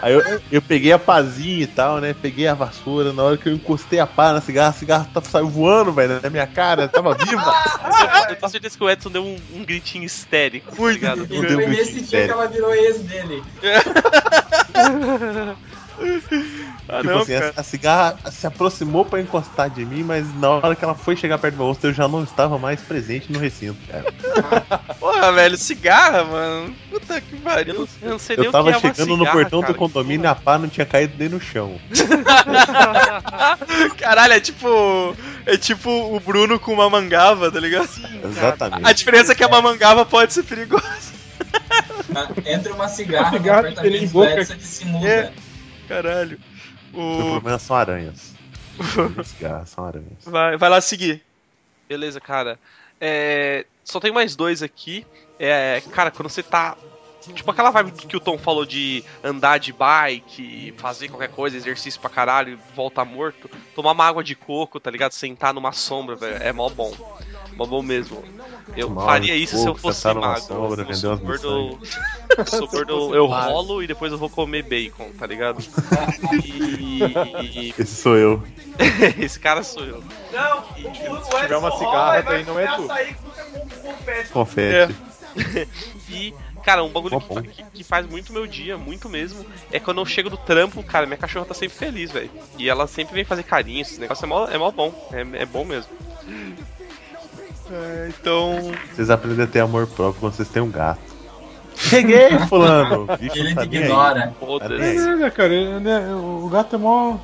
Aí 0.00 0.14
eu, 0.14 0.40
eu 0.50 0.62
peguei 0.62 0.92
a 0.92 0.98
pazinha 0.98 1.62
e 1.62 1.66
tal, 1.66 2.00
né? 2.00 2.14
Peguei 2.14 2.48
a 2.48 2.54
vassoura. 2.54 3.12
Na 3.12 3.22
hora 3.22 3.36
que 3.36 3.48
eu 3.48 3.52
encostei 3.52 4.00
a 4.00 4.06
pá 4.06 4.32
na 4.32 4.40
cigarra, 4.40 4.70
a 4.70 4.72
cigarra 4.72 5.04
tá- 5.12 5.22
saiu 5.22 5.48
voando, 5.48 5.92
velho, 5.92 6.20
na 6.22 6.30
minha 6.30 6.46
cara. 6.46 6.88
Tava 6.88 7.14
viva. 7.14 7.54
Eu 8.28 8.36
tenho 8.36 8.50
certeza 8.50 8.76
que 8.76 8.84
o 8.84 8.90
Edson 8.90 9.10
deu 9.10 9.24
um, 9.24 9.36
um 9.54 9.64
gritinho 9.64 10.04
histérico, 10.04 10.74
tá 10.74 10.82
ligado? 10.90 11.26
Foi 11.26 11.36
muito 11.38 11.56
nesse 11.68 12.00
dia 12.02 12.24
que 12.26 12.30
ela 12.30 12.46
virou 12.46 12.74
ex 12.74 13.00
dele. 13.00 13.42
Ah, 16.88 16.98
tipo 16.98 17.12
não, 17.12 17.20
assim, 17.20 17.32
cara. 17.32 17.52
a, 17.56 17.62
cigarra 17.62 18.18
se 18.30 18.46
aproximou 18.46 19.04
pra 19.04 19.20
encostar 19.20 19.70
de 19.70 19.84
mim, 19.84 20.02
mas 20.02 20.26
na 20.38 20.50
hora 20.50 20.74
que 20.74 20.84
ela 20.84 20.94
foi 20.94 21.16
chegar 21.16 21.38
perto 21.38 21.54
do 21.54 21.58
meu 21.58 21.66
rosto, 21.66 21.86
eu 21.86 21.92
já 21.92 22.08
não 22.08 22.24
estava 22.24 22.58
mais 22.58 22.80
presente 22.80 23.32
no 23.32 23.38
recinto, 23.38 23.78
cara. 23.88 24.12
Porra, 24.98 25.32
velho, 25.32 25.56
cigarra, 25.56 26.24
mano. 26.24 26.74
Puta 26.90 27.20
que 27.20 27.36
pariu. 27.36 27.88
Eu 28.02 28.10
não 28.10 28.18
sei 28.18 28.36
nem 28.36 28.46
Eu 28.46 28.50
o 28.50 28.52
que 28.52 28.58
tava 28.58 28.70
é 28.70 28.76
uma 28.76 28.80
chegando 28.80 29.16
no 29.16 29.18
cigarra, 29.18 29.38
portão 29.38 29.60
cara. 29.60 29.72
do 29.72 29.78
condomínio 29.78 30.24
e 30.24 30.26
a 30.26 30.34
pá 30.34 30.58
não 30.58 30.68
tinha 30.68 30.86
caído 30.86 31.14
nem 31.18 31.28
no 31.28 31.40
chão. 31.40 31.78
Caralho, 33.98 34.34
é 34.34 34.40
tipo. 34.40 35.16
É 35.44 35.56
tipo 35.56 35.90
o 35.90 36.20
Bruno 36.20 36.58
com 36.58 36.72
uma 36.72 36.88
mangava, 36.88 37.50
tá 37.50 37.58
ligado? 37.58 37.88
Exatamente. 38.24 38.86
A 38.86 38.92
diferença 38.92 39.32
é 39.32 39.34
que 39.34 39.44
a 39.44 39.48
mamangava 39.48 40.04
pode 40.04 40.32
ser 40.32 40.44
perigosa. 40.44 41.12
Entra 42.46 42.74
uma 42.74 42.88
cigarra 42.88 43.30
no 43.30 43.38
Cigarra 43.38 43.62
que 43.62 43.80
tem 43.80 43.90
apartamento. 43.90 44.40
Edson, 44.40 44.52
ele 44.54 44.62
se 44.62 44.84
muda. 44.84 45.08
É. 45.08 45.32
Caralho. 45.94 46.40
O 46.92 47.00
O... 47.00 47.30
problema 47.32 47.58
são 47.58 47.76
aranhas. 47.76 48.34
Cigarras 49.24 49.68
são 49.68 49.84
aranhas. 49.84 50.24
Vai, 50.24 50.56
vai 50.56 50.68
lá 50.70 50.80
seguir. 50.80 51.22
Beleza, 51.88 52.20
cara. 52.20 52.58
É, 53.00 53.66
Só 53.84 54.00
tem 54.00 54.12
mais 54.12 54.34
dois 54.36 54.62
aqui. 54.62 55.06
É, 55.38 55.82
cara, 55.92 56.10
quando 56.10 56.28
você 56.28 56.42
tá. 56.42 56.76
Tipo 57.34 57.52
aquela 57.52 57.70
vibe 57.70 57.92
que 57.92 58.16
o 58.16 58.20
Tom 58.20 58.36
falou 58.36 58.66
de 58.66 59.04
andar 59.22 59.58
de 59.58 59.72
bike, 59.72 60.74
fazer 60.76 61.08
qualquer 61.08 61.28
coisa, 61.28 61.56
exercício 61.56 62.00
pra 62.00 62.10
caralho, 62.10 62.58
voltar 62.74 63.04
morto, 63.04 63.48
tomar 63.76 63.92
uma 63.92 64.04
água 64.04 64.24
de 64.24 64.34
coco, 64.34 64.80
tá 64.80 64.90
ligado? 64.90 65.12
Sentar 65.12 65.54
numa 65.54 65.70
sombra, 65.70 66.16
velho, 66.16 66.42
é 66.42 66.52
mó 66.52 66.68
bom. 66.68 66.92
Bom 67.56 67.82
mesmo. 67.82 68.22
Eu 68.76 68.88
Tomar 68.88 69.04
faria 69.04 69.36
isso 69.36 69.56
se 69.58 69.66
eu 69.66 69.74
fosse 69.74 70.06
numa 70.08 70.20
magro. 70.28 70.42
sombra, 70.42 70.86
eu 70.88 70.94
sou 70.94 71.16
gordo, 71.18 71.78
eu 72.38 72.46
sou 72.46 72.68
gordo, 72.68 73.14
eu 73.16 73.26
rolo 73.26 73.82
e 73.82 73.86
depois 73.86 74.10
eu 74.12 74.18
vou 74.18 74.30
comer 74.30 74.62
bacon, 74.62 75.10
tá 75.18 75.26
ligado? 75.26 75.62
E. 76.44 77.74
Esse 77.78 77.94
sou 77.94 78.16
eu. 78.16 78.42
Esse 79.18 79.38
cara 79.38 79.62
sou 79.62 79.84
eu. 79.84 80.02
Não, 80.32 80.58
o, 80.60 81.18
o, 81.18 81.24
Se 81.24 81.40
tiver 81.40 81.56
uma 81.56 81.70
cigarra, 81.76 82.22
daí 82.22 82.44
não 82.44 82.58
é 82.58 82.66
tu. 82.76 82.88
Confete. 84.32 84.94
E, 86.08 86.34
cara, 86.64 86.82
um 86.84 86.88
bagulho 86.90 87.20
que, 87.20 87.42
que- 87.48 87.62
que 87.72 87.84
faz 87.84 88.06
muito 88.06 88.32
meu 88.32 88.46
dia, 88.46 88.76
muito 88.78 89.08
mesmo, 89.08 89.44
é 89.70 89.78
quando 89.80 90.00
eu 90.00 90.06
chego 90.06 90.30
do 90.30 90.36
trampo, 90.36 90.82
cara, 90.82 91.06
minha 91.06 91.16
cachorra 91.18 91.46
tá 91.46 91.54
sempre 91.54 91.76
feliz, 91.76 92.10
velho. 92.10 92.30
E 92.58 92.68
ela 92.68 92.86
sempre 92.86 93.14
vem 93.14 93.24
fazer 93.24 93.42
carinho, 93.42 93.82
esse 93.82 93.98
negócio 94.00 94.24
é 94.24 94.28
mó, 94.28 94.46
é 94.46 94.58
mó 94.58 94.70
bom, 94.70 94.92
é, 95.12 95.42
é 95.42 95.46
bom 95.46 95.64
mesmo. 95.64 95.90
É, 97.72 98.08
então. 98.08 98.72
Vocês 98.94 99.08
aprendem 99.10 99.44
a 99.44 99.48
ter 99.48 99.60
amor 99.60 99.86
próprio 99.86 100.20
quando 100.20 100.34
vocês 100.34 100.48
têm 100.48 100.62
um 100.62 100.70
gato. 100.70 101.00
Cheguei, 101.74 102.30
fulano. 102.48 103.06
Bicho, 103.18 103.38
Ele 103.38 103.54
tá 103.54 103.66
te 103.66 103.76
ignora. 103.76 104.20
Tá 104.28 104.32
Foda-se. 104.46 105.22
É 105.24 105.30
cara. 105.30 105.54
ele- 105.54 105.80
né, 105.80 106.14
o 106.14 106.48
gato 106.48 106.76
é 106.76 106.78
mó. 106.78 107.16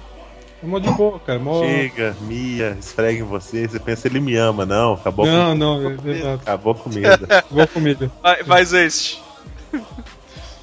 É 0.63 0.67
mó 0.67 0.79
de 0.79 0.91
boa, 0.91 1.21
cara. 1.21 1.39
Mó... 1.39 1.61
Chega, 1.63 2.17
mia, 2.23 2.77
esfrega 2.81 3.21
em 3.21 3.25
você. 3.25 3.69
Você 3.69 3.79
pensa, 3.79 4.09
ele 4.09 4.21
me 4.21 4.35
ama. 4.37 4.65
Não, 4.67 4.95
acabou, 4.95 5.27
Não, 5.27 5.51
com, 5.51 5.55
não, 5.55 5.91
é- 6.11 6.11
exato. 6.17 6.43
acabou 6.43 6.75
com 6.75 6.91
medo. 6.91 7.29
Boa 7.51 7.67
comida. 7.67 8.11
Vai, 8.23 8.43
vai 8.43 8.63
este. 8.63 9.23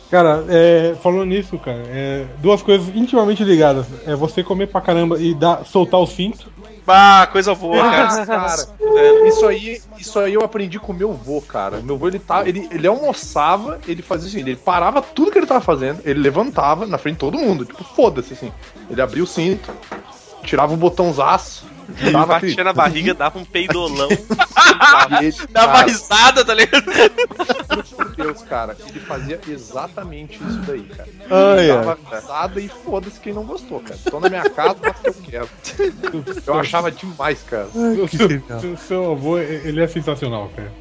Cara, 0.10 0.46
é, 0.50 0.96
falando 1.02 1.26
nisso, 1.26 1.58
cara, 1.58 1.82
é, 1.88 2.26
duas 2.40 2.62
coisas 2.62 2.88
intimamente 2.96 3.44
ligadas. 3.44 3.86
É 4.06 4.16
você 4.16 4.44
comer 4.44 4.68
pra 4.68 4.80
caramba 4.80 5.20
e 5.20 5.34
dar, 5.34 5.66
soltar 5.66 6.00
o 6.00 6.06
cinto. 6.08 6.52
Bah, 6.86 7.28
coisa 7.32 7.56
boa, 7.56 7.82
cara. 7.82 8.22
Ah, 8.22 8.26
cara, 8.26 9.28
isso 9.28 9.46
aí, 9.48 9.82
isso 9.98 10.20
aí 10.20 10.34
eu 10.34 10.44
aprendi 10.44 10.80
com 10.80 10.92
o 10.92 10.96
meu 10.96 11.12
avô, 11.12 11.42
cara. 11.42 11.78
Meu 11.78 11.96
avô, 11.96 12.08
ele, 12.08 12.20
tá, 12.20 12.48
ele, 12.48 12.68
ele 12.72 12.86
almoçava, 12.86 13.80
ele 13.88 14.02
fazia 14.02 14.30
assim, 14.30 14.40
ele 14.40 14.56
parava 14.56 15.02
tudo 15.02 15.32
que 15.32 15.38
ele 15.38 15.48
tava 15.48 15.62
fazendo, 15.62 16.02
ele 16.06 16.20
levantava 16.20 16.86
na 16.86 16.98
frente 16.98 17.16
de 17.16 17.20
todo 17.22 17.40
mundo, 17.40 17.66
tipo, 17.66 17.84
foda-se, 17.84 18.34
assim. 18.34 18.52
Ele 18.90 19.02
abria 19.02 19.24
o 19.24 19.28
cinto, 19.28 19.72
tirava 20.44 20.74
o 20.74 20.78
botãozaço, 20.78 21.66
Ele 22.00 22.12
dava 22.12 22.26
batia 22.26 22.50
aquele... 22.50 22.64
na 22.64 22.74
barriga, 22.74 23.14
dava 23.14 23.40
um 23.40 23.46
peidolão. 23.46 24.10
Ele, 25.22 25.32
cara, 25.54 25.84
risada, 25.84 26.44
tá 26.44 26.54
ligado? 26.54 26.84
por 27.96 28.16
Deus, 28.16 28.42
cara, 28.44 28.76
ele 28.90 29.00
fazia 29.02 29.40
exatamente 29.48 30.36
isso 30.44 30.58
daí, 30.66 30.84
cara. 30.84 31.10
Ai, 31.30 31.60
Ele 31.66 31.72
ai. 31.72 31.78
dava 31.86 31.98
risada 32.16 32.60
e 32.60 32.68
foda-se 32.68 33.20
quem 33.20 33.34
não 33.34 33.44
gostou, 33.44 33.80
cara. 33.82 34.00
Tô 34.10 34.20
na 34.20 34.30
minha 34.30 34.50
casa, 34.50 34.76
que 34.76 35.08
eu 35.10 35.14
quero. 35.14 35.50
Eu 36.48 36.54
achava 36.60 36.92
demais, 36.92 37.44
cara. 37.44 37.68
Legal. 37.74 38.60
seu- 38.60 38.78
seu 38.78 39.12
avô, 39.12 39.38
ele 39.38 39.82
é 39.82 39.88
sensacional, 39.88 40.50
cara. 40.56 40.72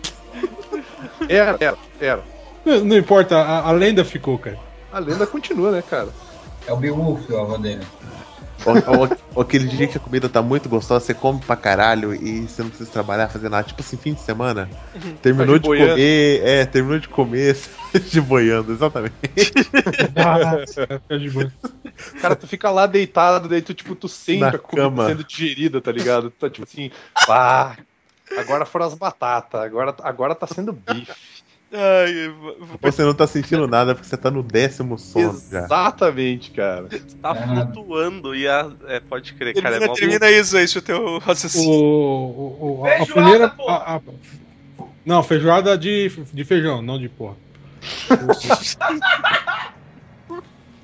Era, 1.28 1.56
era, 1.60 1.76
era. 2.01 2.22
Não, 2.64 2.85
não 2.85 2.97
importa, 2.97 3.36
a, 3.36 3.68
a 3.68 3.72
lenda 3.72 4.05
ficou, 4.05 4.39
cara. 4.39 4.59
A 4.93 4.98
lenda 4.98 5.26
continua, 5.26 5.70
né, 5.70 5.82
cara? 5.89 6.09
É 6.66 6.72
o 6.72 6.76
Beowulf, 6.76 7.28
o 7.31 7.36
avô 7.39 7.59
dele. 7.59 7.85
Ou, 8.66 8.99
ou- 9.01 9.09
ou 9.35 9.43
aquele 9.43 9.66
dia 9.69 9.86
que 9.86 9.97
a 9.97 10.01
comida 10.01 10.28
tá 10.28 10.41
muito 10.43 10.69
gostosa, 10.69 11.05
você 11.05 11.15
come 11.15 11.41
pra 11.41 11.57
caralho 11.57 12.15
e 12.15 12.49
você 12.49 12.62
não 12.62 12.69
precisa 12.70 12.91
trabalhar, 12.91 13.28
fazer 13.28 13.49
nada. 13.49 13.66
Tipo 13.66 13.82
assim, 13.82 13.97
fim 13.97 14.15
de 14.15 14.20
semana, 14.20 14.69
terminou 15.23 15.59
Tá 15.61 15.69
de 15.69 15.74
de 15.74 15.78
comer, 15.95 16.43
é, 16.45 16.66
terminou 16.66 16.99
de 16.99 17.09
comer, 17.09 17.57
de 18.11 18.20
boiando, 18.20 18.73
exatamente. 18.73 19.15
Boa. 21.32 21.51
Cara, 22.20 22.35
tu 22.35 22.47
fica 22.47 22.70
lá 22.70 22.86
deitado, 22.86 23.49
daí 23.49 23.62
tu, 23.62 23.73
tipo, 23.74 23.95
tu 23.95 24.09
sente 24.09 24.41
Na 24.41 24.49
a 24.49 24.59
comida 24.59 24.89
cama. 24.89 25.07
sendo 25.07 25.24
digerida, 25.24 25.81
tá 25.81 25.93
ligado? 25.93 26.31
Tu 26.31 26.36
tá 26.39 26.51
tipo 26.51 26.65
assim, 26.65 26.91
pá, 27.27 27.77
agora 28.36 28.65
foram 28.66 28.86
as 28.86 28.95
batatas, 28.95 29.61
agora, 29.61 29.95
agora 30.03 30.35
tá 30.35 30.47
sendo 30.47 30.73
bife. 30.73 31.12
Ai, 31.76 32.32
Você 32.80 33.02
não 33.02 33.12
tá 33.14 33.26
sentindo 33.26 33.66
nada 33.66 33.94
porque 33.94 34.09
você 34.09 34.16
tá 34.16 34.30
no 34.30 34.42
décimo 34.42 34.96
sono 34.98 35.42
já. 35.51 35.64
Exatamente, 35.64 36.51
cara. 36.52 36.86
tá 37.20 37.30
Ah. 37.30 37.34
flutuando 37.66 38.34
e 38.34 38.46
a. 38.46 38.70
É, 38.86 39.01
pode 39.01 39.32
crer, 39.34 39.55
cara. 39.55 39.76
É 39.76 39.78
termina, 39.80 39.86
mó 39.88 39.94
termina 39.94 40.30
isso, 40.30 40.56
é 40.56 40.64
o 40.64 40.82
teu 40.82 41.05
O, 41.05 41.18
raciocínio. 41.18 41.68
o, 41.70 42.78
o- 42.80 42.86
a, 42.86 42.88
a 42.88 42.96
Feijoada, 42.98 43.12
primeira. 43.22 43.48
porra. 43.51 43.74
a- 43.76 43.96
a- 43.96 44.01
não, 45.05 45.22
feijoada 45.22 45.76
de, 45.76 46.10
de 46.32 46.44
feijão, 46.44 46.80
não 46.80 46.98
de 46.98 47.09
porra. 47.09 47.36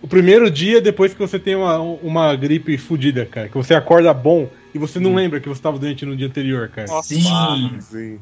O 0.02 0.08
primeiro 0.08 0.50
dia 0.50 0.80
depois 0.80 1.12
que 1.12 1.18
você 1.18 1.38
tem 1.38 1.54
uma, 1.54 1.78
uma 1.78 2.34
gripe 2.34 2.76
fodida, 2.78 3.26
cara. 3.26 3.48
Que 3.48 3.54
você 3.56 3.74
acorda 3.74 4.12
bom 4.14 4.48
e 4.74 4.78
você 4.78 4.98
não 4.98 5.14
lembra 5.14 5.40
que 5.40 5.48
você 5.48 5.60
tava 5.60 5.78
doente 5.78 6.06
no 6.06 6.16
dia 6.16 6.26
anterior, 6.26 6.68
cara. 6.70 6.88
Sim. 7.02 7.78
Sim. 7.80 8.18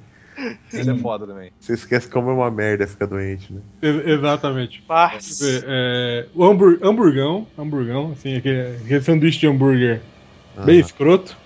Isso 0.73 0.91
é 0.91 0.97
foda 0.97 1.27
também. 1.27 1.51
Você 1.59 1.73
esquece 1.75 2.09
como 2.09 2.31
é 2.31 2.33
uma 2.35 2.51
merda 2.51 2.87
ficar 2.87 3.07
doente, 3.07 3.53
né? 3.53 3.61
Ex- 3.83 4.07
exatamente. 4.07 4.83
Ah, 4.89 5.13
ver, 5.41 5.65
é, 5.67 6.27
o 6.35 6.45
hambur, 6.45 6.79
hamburgão, 6.83 7.47
hamburgão, 7.59 8.13
assim, 8.13 8.37
aquele, 8.37 8.77
aquele 8.77 9.01
sanduíche 9.03 9.41
de 9.41 9.47
hambúrguer 9.49 10.01
bem 10.65 10.79
escroto. 10.81 11.37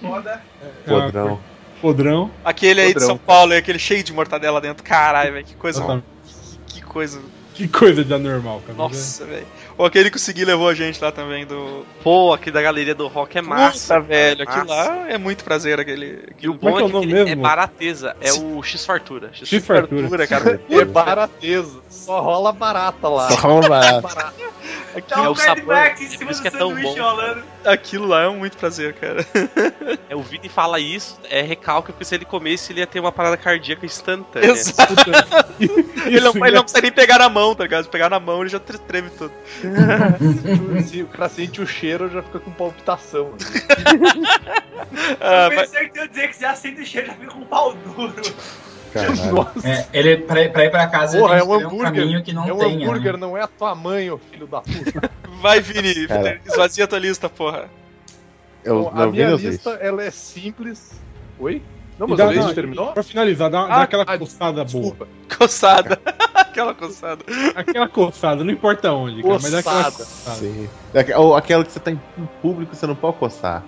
Foda. 0.00 0.40
É 0.86 0.92
uma 0.92 1.02
Podrão. 1.04 1.26
coisa- 1.28 1.42
Podrão. 1.80 2.30
aquele 2.44 2.80
aí 2.80 2.88
de 2.88 2.92
Podrão, 2.94 3.08
São 3.08 3.18
Paulo, 3.18 3.52
aquele 3.54 3.78
cheio 3.78 4.02
de 4.04 4.12
mortadela 4.12 4.60
dentro. 4.60 4.82
Caralho, 4.84 5.32
velho, 5.32 5.44
que 5.44 5.54
coisa. 5.56 5.78
Exatamente. 5.78 6.06
Que 6.66 6.82
coisa. 6.82 7.20
Que 7.60 7.68
coisa 7.68 8.02
de 8.02 8.14
anormal, 8.14 8.62
cara. 8.66 8.72
Nossa, 8.78 9.26
velho. 9.26 9.46
Ou 9.76 9.84
aquele 9.84 10.10
que 10.10 10.16
o 10.16 10.20
Segui 10.20 10.46
levou 10.46 10.66
a 10.66 10.72
gente 10.72 10.98
lá 10.98 11.12
também 11.12 11.44
do. 11.44 11.84
Pô, 12.02 12.32
aqui 12.32 12.50
da 12.50 12.62
galeria 12.62 12.94
do 12.94 13.06
rock 13.06 13.36
é 13.36 13.42
massa. 13.42 13.96
Nossa, 13.96 14.00
velho. 14.00 14.46
massa. 14.46 14.60
Aquilo 14.60 14.74
lá 14.74 15.10
é 15.10 15.18
muito 15.18 15.44
prazer, 15.44 15.78
aquele. 15.78 16.26
E 16.40 16.48
o 16.48 16.54
é 16.54 16.56
bom 16.56 16.72
que 16.72 16.78
é 16.78 16.80
é 16.80 16.84
o 16.86 17.00
que 17.02 17.10
é 17.10 17.24
mesmo? 17.24 17.42
barateza. 17.42 18.16
É 18.18 18.32
o 18.32 18.62
X-Fartura. 18.62 19.28
X 19.34 19.62
fartura. 19.62 20.00
Fartura, 20.08 20.26
cara. 20.26 20.60
É 20.70 20.84
barateza, 20.86 21.80
só 21.90 22.22
rola 22.22 22.50
barata 22.50 23.06
lá. 23.08 23.28
Só 23.30 23.60
barato. 23.60 24.08
Tá 25.08 25.16
é 25.24 25.28
um 25.28 25.32
o 25.32 25.36
sabor, 25.36 25.76
em 25.76 25.80
é 25.80 25.96
cima 25.96 26.24
por 26.24 26.30
isso 26.32 26.40
do 26.40 26.42
que 26.42 26.48
é 26.48 26.50
tão 26.50 26.68
sanduíche 26.70 26.94
bom. 26.98 27.02
rolando. 27.02 27.44
Aquilo 27.64 28.06
lá 28.06 28.22
é 28.22 28.28
muito 28.28 28.56
prazer, 28.56 28.94
cara. 28.94 29.24
É, 30.08 30.16
o 30.16 30.22
Vini 30.22 30.48
fala 30.48 30.80
isso, 30.80 31.20
é 31.30 31.40
recalque, 31.40 31.92
porque 31.92 32.04
se 32.04 32.14
ele 32.16 32.24
comesse, 32.24 32.72
ele 32.72 32.80
ia 32.80 32.86
ter 32.86 32.98
uma 32.98 33.12
parada 33.12 33.36
cardíaca 33.36 33.86
instantânea. 33.86 34.50
Exato. 34.50 34.92
Ele 36.04 36.20
não, 36.20 36.30
Isso, 36.30 36.44
ele 36.44 36.56
não 36.56 36.62
precisa 36.62 36.82
nem 36.82 36.90
pegar 36.90 37.18
na 37.20 37.28
mão, 37.28 37.54
tá 37.54 37.62
ligado? 37.62 37.84
Se 37.84 37.90
pegar 37.90 38.08
na 38.10 38.18
mão, 38.18 38.40
ele 38.40 38.48
já 38.48 38.58
tre- 38.58 38.78
treme 38.78 39.08
tudo. 39.10 39.32
Se 40.84 41.02
o 41.02 41.06
cara 41.06 41.28
sente 41.28 41.60
o 41.60 41.66
cheiro, 41.66 42.10
já 42.10 42.22
fica 42.22 42.40
com 42.40 42.50
palpitação. 42.50 43.34
Ah, 45.20 45.48
eu 45.52 45.60
pensei 45.60 45.84
que 45.88 45.92
tu 45.92 45.98
ia 46.00 46.08
dizer 46.08 46.28
que 46.32 46.40
já 46.40 46.54
sente 46.54 46.80
o 46.80 46.86
cheiro, 46.86 47.06
já 47.08 47.12
fica 47.14 47.26
com 47.28 47.38
um 47.40 47.44
pau 47.44 47.74
duro. 47.74 48.22
Caralho. 48.92 49.32
Nossa, 49.34 49.68
É, 49.68 49.86
ele, 49.92 50.16
pra, 50.18 50.48
pra 50.48 50.64
ir 50.64 50.70
pra 50.70 50.86
casa, 50.86 51.18
porra, 51.18 51.36
é 51.36 51.38
ele 51.40 51.46
um 51.46 51.48
tem 51.48 51.58
que 51.58 51.64
escolher 51.64 51.80
um 51.80 51.84
caminho 51.84 52.02
hambúrguer. 52.04 52.22
que 52.24 52.32
não 52.32 52.48
É 52.48 52.52
um 52.52 52.58
tenha. 52.58 52.86
hambúrguer, 52.86 53.12
né? 53.14 53.18
não 53.18 53.36
é 53.36 53.42
a 53.42 53.46
tua 53.46 53.74
mãe, 53.74 54.10
ô 54.10 54.18
filho 54.18 54.46
da 54.46 54.60
puta. 54.60 55.10
vai, 55.40 55.60
Vini. 55.60 56.06
Cara. 56.06 56.40
Esvazia 56.46 56.84
a 56.84 56.88
tua 56.88 56.98
lista, 56.98 57.28
porra. 57.28 57.68
Eu, 58.64 58.82
Bom, 58.82 58.88
a 58.94 59.06
não, 59.06 59.10
minha 59.12 59.26
Vini, 59.36 59.42
eu 59.44 59.50
lista, 59.50 59.70
deixo. 59.70 59.84
ela 59.84 60.02
é 60.04 60.10
simples. 60.10 60.92
Oi? 61.38 61.62
Não, 61.98 62.06
mas 62.08 62.16
dá- 62.18 62.32
não, 62.32 62.54
terminou? 62.54 62.92
Pra 62.92 63.02
finalizar, 63.02 63.50
dá, 63.50 63.66
dá 63.66 63.74
Ah, 63.74 63.82
aquela 63.82 64.04
ah, 64.06 64.18
coçada 64.18 64.64
boa. 64.64 64.64
Desculpa. 64.64 65.08
Coçada. 65.36 66.00
Aquela 66.50 66.74
coçada. 66.74 67.24
Aquela 67.54 67.88
coçada, 67.88 68.42
não 68.42 68.52
importa 68.52 68.92
onde, 68.92 69.22
cara, 69.22 69.34
mas 69.40 69.54
é 69.54 69.58
aquela 69.58 69.84
Coçada. 69.84 70.04
coçada. 70.04 70.36
Sim. 70.38 70.68
Aque- 70.92 71.14
Ou 71.14 71.36
aquela 71.36 71.64
que 71.64 71.70
você 71.72 71.78
tá 71.78 71.92
em 71.92 72.00
público 72.42 72.72
e 72.72 72.76
você 72.76 72.86
não 72.88 72.96
pode 72.96 73.18
coçar. 73.18 73.62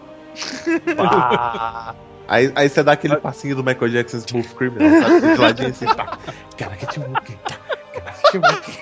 Ah, 2.28 2.34
Aí, 2.36 2.52
aí 2.54 2.68
você 2.68 2.82
dá 2.82 2.92
aquele 2.92 3.16
passinho 3.16 3.56
do 3.56 3.64
Michael 3.64 3.90
Jackson 3.90 4.18
Smooth 4.18 4.54
Criminal, 4.54 5.02
sabe? 5.02 5.20
De 5.34 5.40
ladinho 5.40 5.68
assim, 5.68 5.86
pá. 5.86 6.18
Cara, 6.56 6.76
que 6.76 6.86
Timuque. 6.86 7.38
Cara, 7.92 8.60
que. 8.62 8.72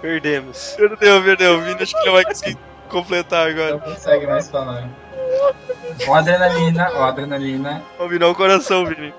Perdemos. 0.00 0.74
Perdeu, 0.76 1.22
perdeu. 1.22 1.58
O 1.58 1.62
Vini 1.62 1.82
acho 1.82 1.98
que 1.98 2.06
não 2.06 2.12
vai 2.12 2.24
conseguir 2.24 2.58
completar 2.88 3.48
agora. 3.48 3.72
Não 3.72 3.80
consegue 3.80 4.26
mais 4.26 4.48
falar. 4.48 4.88
Ó 6.06 6.14
adrenalina, 6.14 6.90
ó 6.94 7.04
adrenalina. 7.04 7.82
Virar 8.08 8.28
o 8.28 8.34
coração, 8.34 8.86
Vini. 8.86 9.12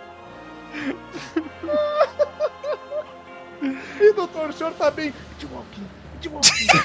Ih, 3.62 4.14
doutor, 4.16 4.50
o 4.50 4.54
senhor 4.54 4.74
tá 4.74 4.92
bem. 4.92 5.14
Timokey, 5.40 5.84
Timokey. 6.22 6.68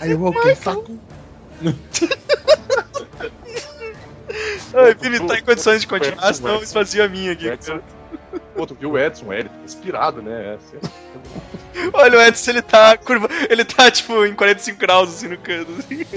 Aí 0.00 0.10
eu 0.10 0.22
ok, 0.22 0.54
saco. 0.56 0.98
Ai, 4.74 4.94
Vini 4.94 5.26
tá 5.26 5.38
em 5.38 5.42
condições 5.42 5.80
de 5.80 5.86
continuar, 5.86 6.34
senão 6.34 6.62
esvazio 6.62 7.04
a 7.04 7.08
minha 7.08 7.32
aqui. 7.32 7.56
Cara. 7.56 7.82
Pô, 8.58 8.66
tu 8.66 8.74
viu 8.74 8.90
o 8.90 8.98
Edson, 8.98 9.32
ele 9.32 9.48
tá 9.48 9.54
inspirado, 9.64 10.20
né? 10.20 10.46
É, 10.46 10.54
assim. 10.54 10.78
Olha 11.92 12.18
o 12.18 12.22
Edson, 12.22 12.50
ele 12.50 12.62
tá 12.62 12.96
curva. 12.96 13.28
Ele 13.48 13.64
tá 13.64 13.88
tipo 13.88 14.26
em 14.26 14.34
45 14.34 14.80
graus 14.80 15.10
assim 15.10 15.28
no 15.28 15.38
canto. 15.38 15.70
Assim. 15.78 16.04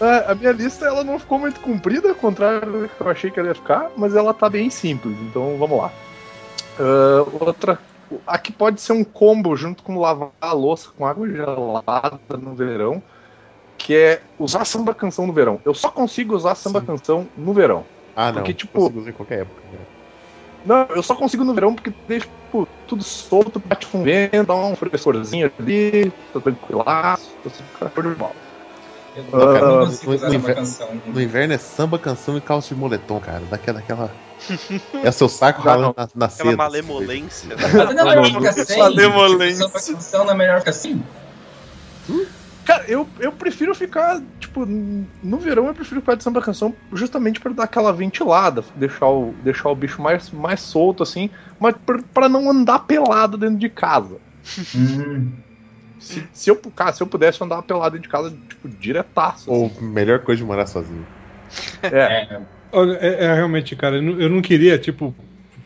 É, 0.00 0.30
a 0.30 0.34
minha 0.34 0.52
lista 0.52 0.86
ela 0.86 1.04
não 1.04 1.18
ficou 1.18 1.38
muito 1.38 1.60
comprida, 1.60 2.08
ao 2.08 2.14
contrário 2.14 2.72
do 2.72 2.88
que 2.88 3.00
eu 3.00 3.08
achei 3.08 3.30
que 3.30 3.38
ela 3.38 3.48
ia 3.48 3.54
ficar, 3.54 3.90
mas 3.96 4.16
ela 4.16 4.34
tá 4.34 4.48
bem 4.48 4.70
simples, 4.70 5.16
então 5.22 5.56
vamos 5.58 5.78
lá. 5.78 5.92
Ah, 6.78 7.24
outra. 7.40 7.78
Aqui 8.26 8.50
pode 8.50 8.80
ser 8.80 8.94
um 8.94 9.04
combo 9.04 9.54
junto 9.54 9.82
com 9.82 10.00
lavar 10.00 10.30
a 10.40 10.52
louça 10.52 10.88
com 10.96 11.06
água 11.06 11.28
gelada 11.28 12.18
no 12.36 12.54
verão, 12.54 13.02
que 13.78 13.94
é 13.96 14.20
usar 14.38 14.64
samba 14.66 14.92
canção 14.92 15.26
no 15.26 15.32
verão. 15.32 15.60
Eu 15.64 15.72
só 15.72 15.88
consigo 15.90 16.34
usar 16.34 16.54
samba 16.56 16.82
canção 16.82 17.26
no 17.36 17.52
verão. 17.54 17.84
Ah, 18.14 18.26
não. 18.26 18.34
Porque, 18.34 18.52
tipo- 18.52 18.78
Consigo 18.80 19.00
usar 19.00 19.10
em 19.10 19.12
qualquer 19.14 19.38
época. 19.40 19.62
né? 19.72 19.78
Não, 20.66 20.86
eu 20.96 21.02
só 21.02 21.14
consigo 21.14 21.44
no 21.44 21.54
verão 21.54 21.74
porque 21.74 21.92
deixa 22.08 22.26
tipo, 22.26 22.66
tudo 22.86 23.02
solto, 23.04 23.62
bate 23.64 23.86
com 23.86 24.02
vento, 24.02 24.44
dá 24.44 24.54
um 24.56 24.74
frescorzinho 24.74 25.50
ali, 25.58 26.12
tá 26.32 26.40
tranquilaço, 26.40 27.30
fica 27.44 27.90
show 27.94 28.02
de 28.02 28.14
bola. 28.16 28.32
Eu 29.16 29.24
não 29.32 29.82
Ah, 29.82 29.86
consigo 29.86 30.10
no- 30.10 30.16
usar 30.16 30.28
no 30.28 30.34
inverno- 30.34 30.54
canção. 30.56 30.88
No 31.06 31.20
inverno 31.22 31.54
é 31.54 31.58
samba, 31.58 31.98
canção 31.98 32.36
e 32.36 32.40
calça 32.40 32.74
de 32.74 32.80
moletom, 32.80 33.20
cara. 33.20 33.40
Daquela. 33.50 33.78
daquela... 33.80 34.10
É 35.02 35.08
o 35.08 35.12
seu 35.12 35.28
saco 35.28 35.62
Já 35.64 35.70
ralando 35.70 35.94
na, 35.96 36.08
na 36.14 36.26
Aquela 36.26 36.28
seda. 36.50 36.56
malemolência. 36.56 37.56
Mas 37.56 37.72
não 37.94 38.10
é 38.10 38.16
melhor 38.16 38.24
ficar 38.52 38.52
sem? 38.64 38.78
Malemolência. 38.78 39.66
Tipo, 39.66 39.78
samba 39.80 39.96
canção 39.96 40.24
não 40.24 40.32
é 40.32 40.36
melhor 40.36 40.58
ficar 40.58 40.70
assim? 40.72 41.02
Cara, 42.68 42.84
eu, 42.86 43.08
eu 43.18 43.32
prefiro 43.32 43.74
ficar, 43.74 44.20
tipo, 44.38 44.66
no 44.66 45.38
verão 45.38 45.68
eu 45.68 45.72
prefiro 45.72 46.02
ficar 46.02 46.16
de 46.16 46.22
samba 46.22 46.42
canção 46.42 46.74
justamente 46.92 47.40
pra 47.40 47.50
dar 47.50 47.64
aquela 47.64 47.94
ventilada, 47.94 48.62
deixar 48.74 49.08
o, 49.08 49.32
deixar 49.42 49.70
o 49.70 49.74
bicho 49.74 50.02
mais, 50.02 50.30
mais 50.30 50.60
solto 50.60 51.02
assim, 51.02 51.30
mas 51.58 51.74
pra, 51.86 51.98
pra 52.12 52.28
não 52.28 52.50
andar 52.50 52.80
pelado 52.80 53.38
dentro 53.38 53.56
de 53.56 53.70
casa. 53.70 54.18
Hum. 54.76 55.32
Se, 55.98 56.28
se 56.30 56.50
eu, 56.50 56.56
cara, 56.56 56.92
se 56.92 57.02
eu 57.02 57.06
pudesse 57.06 57.42
andar 57.42 57.62
pelado 57.62 57.92
dentro 57.92 58.02
de 58.02 58.12
casa, 58.12 58.38
tipo, 58.46 58.68
diretaço. 58.68 59.50
Ou 59.50 59.64
assim. 59.64 59.86
melhor 59.86 60.22
coisa 60.22 60.42
de 60.42 60.46
morar 60.46 60.66
sozinho. 60.66 61.06
É, 61.82 62.36
É, 62.70 63.08
é, 63.08 63.24
é 63.24 63.34
realmente, 63.34 63.74
cara, 63.76 63.96
eu 63.96 64.02
não, 64.02 64.20
eu 64.20 64.28
não 64.28 64.42
queria, 64.42 64.78
tipo, 64.78 65.14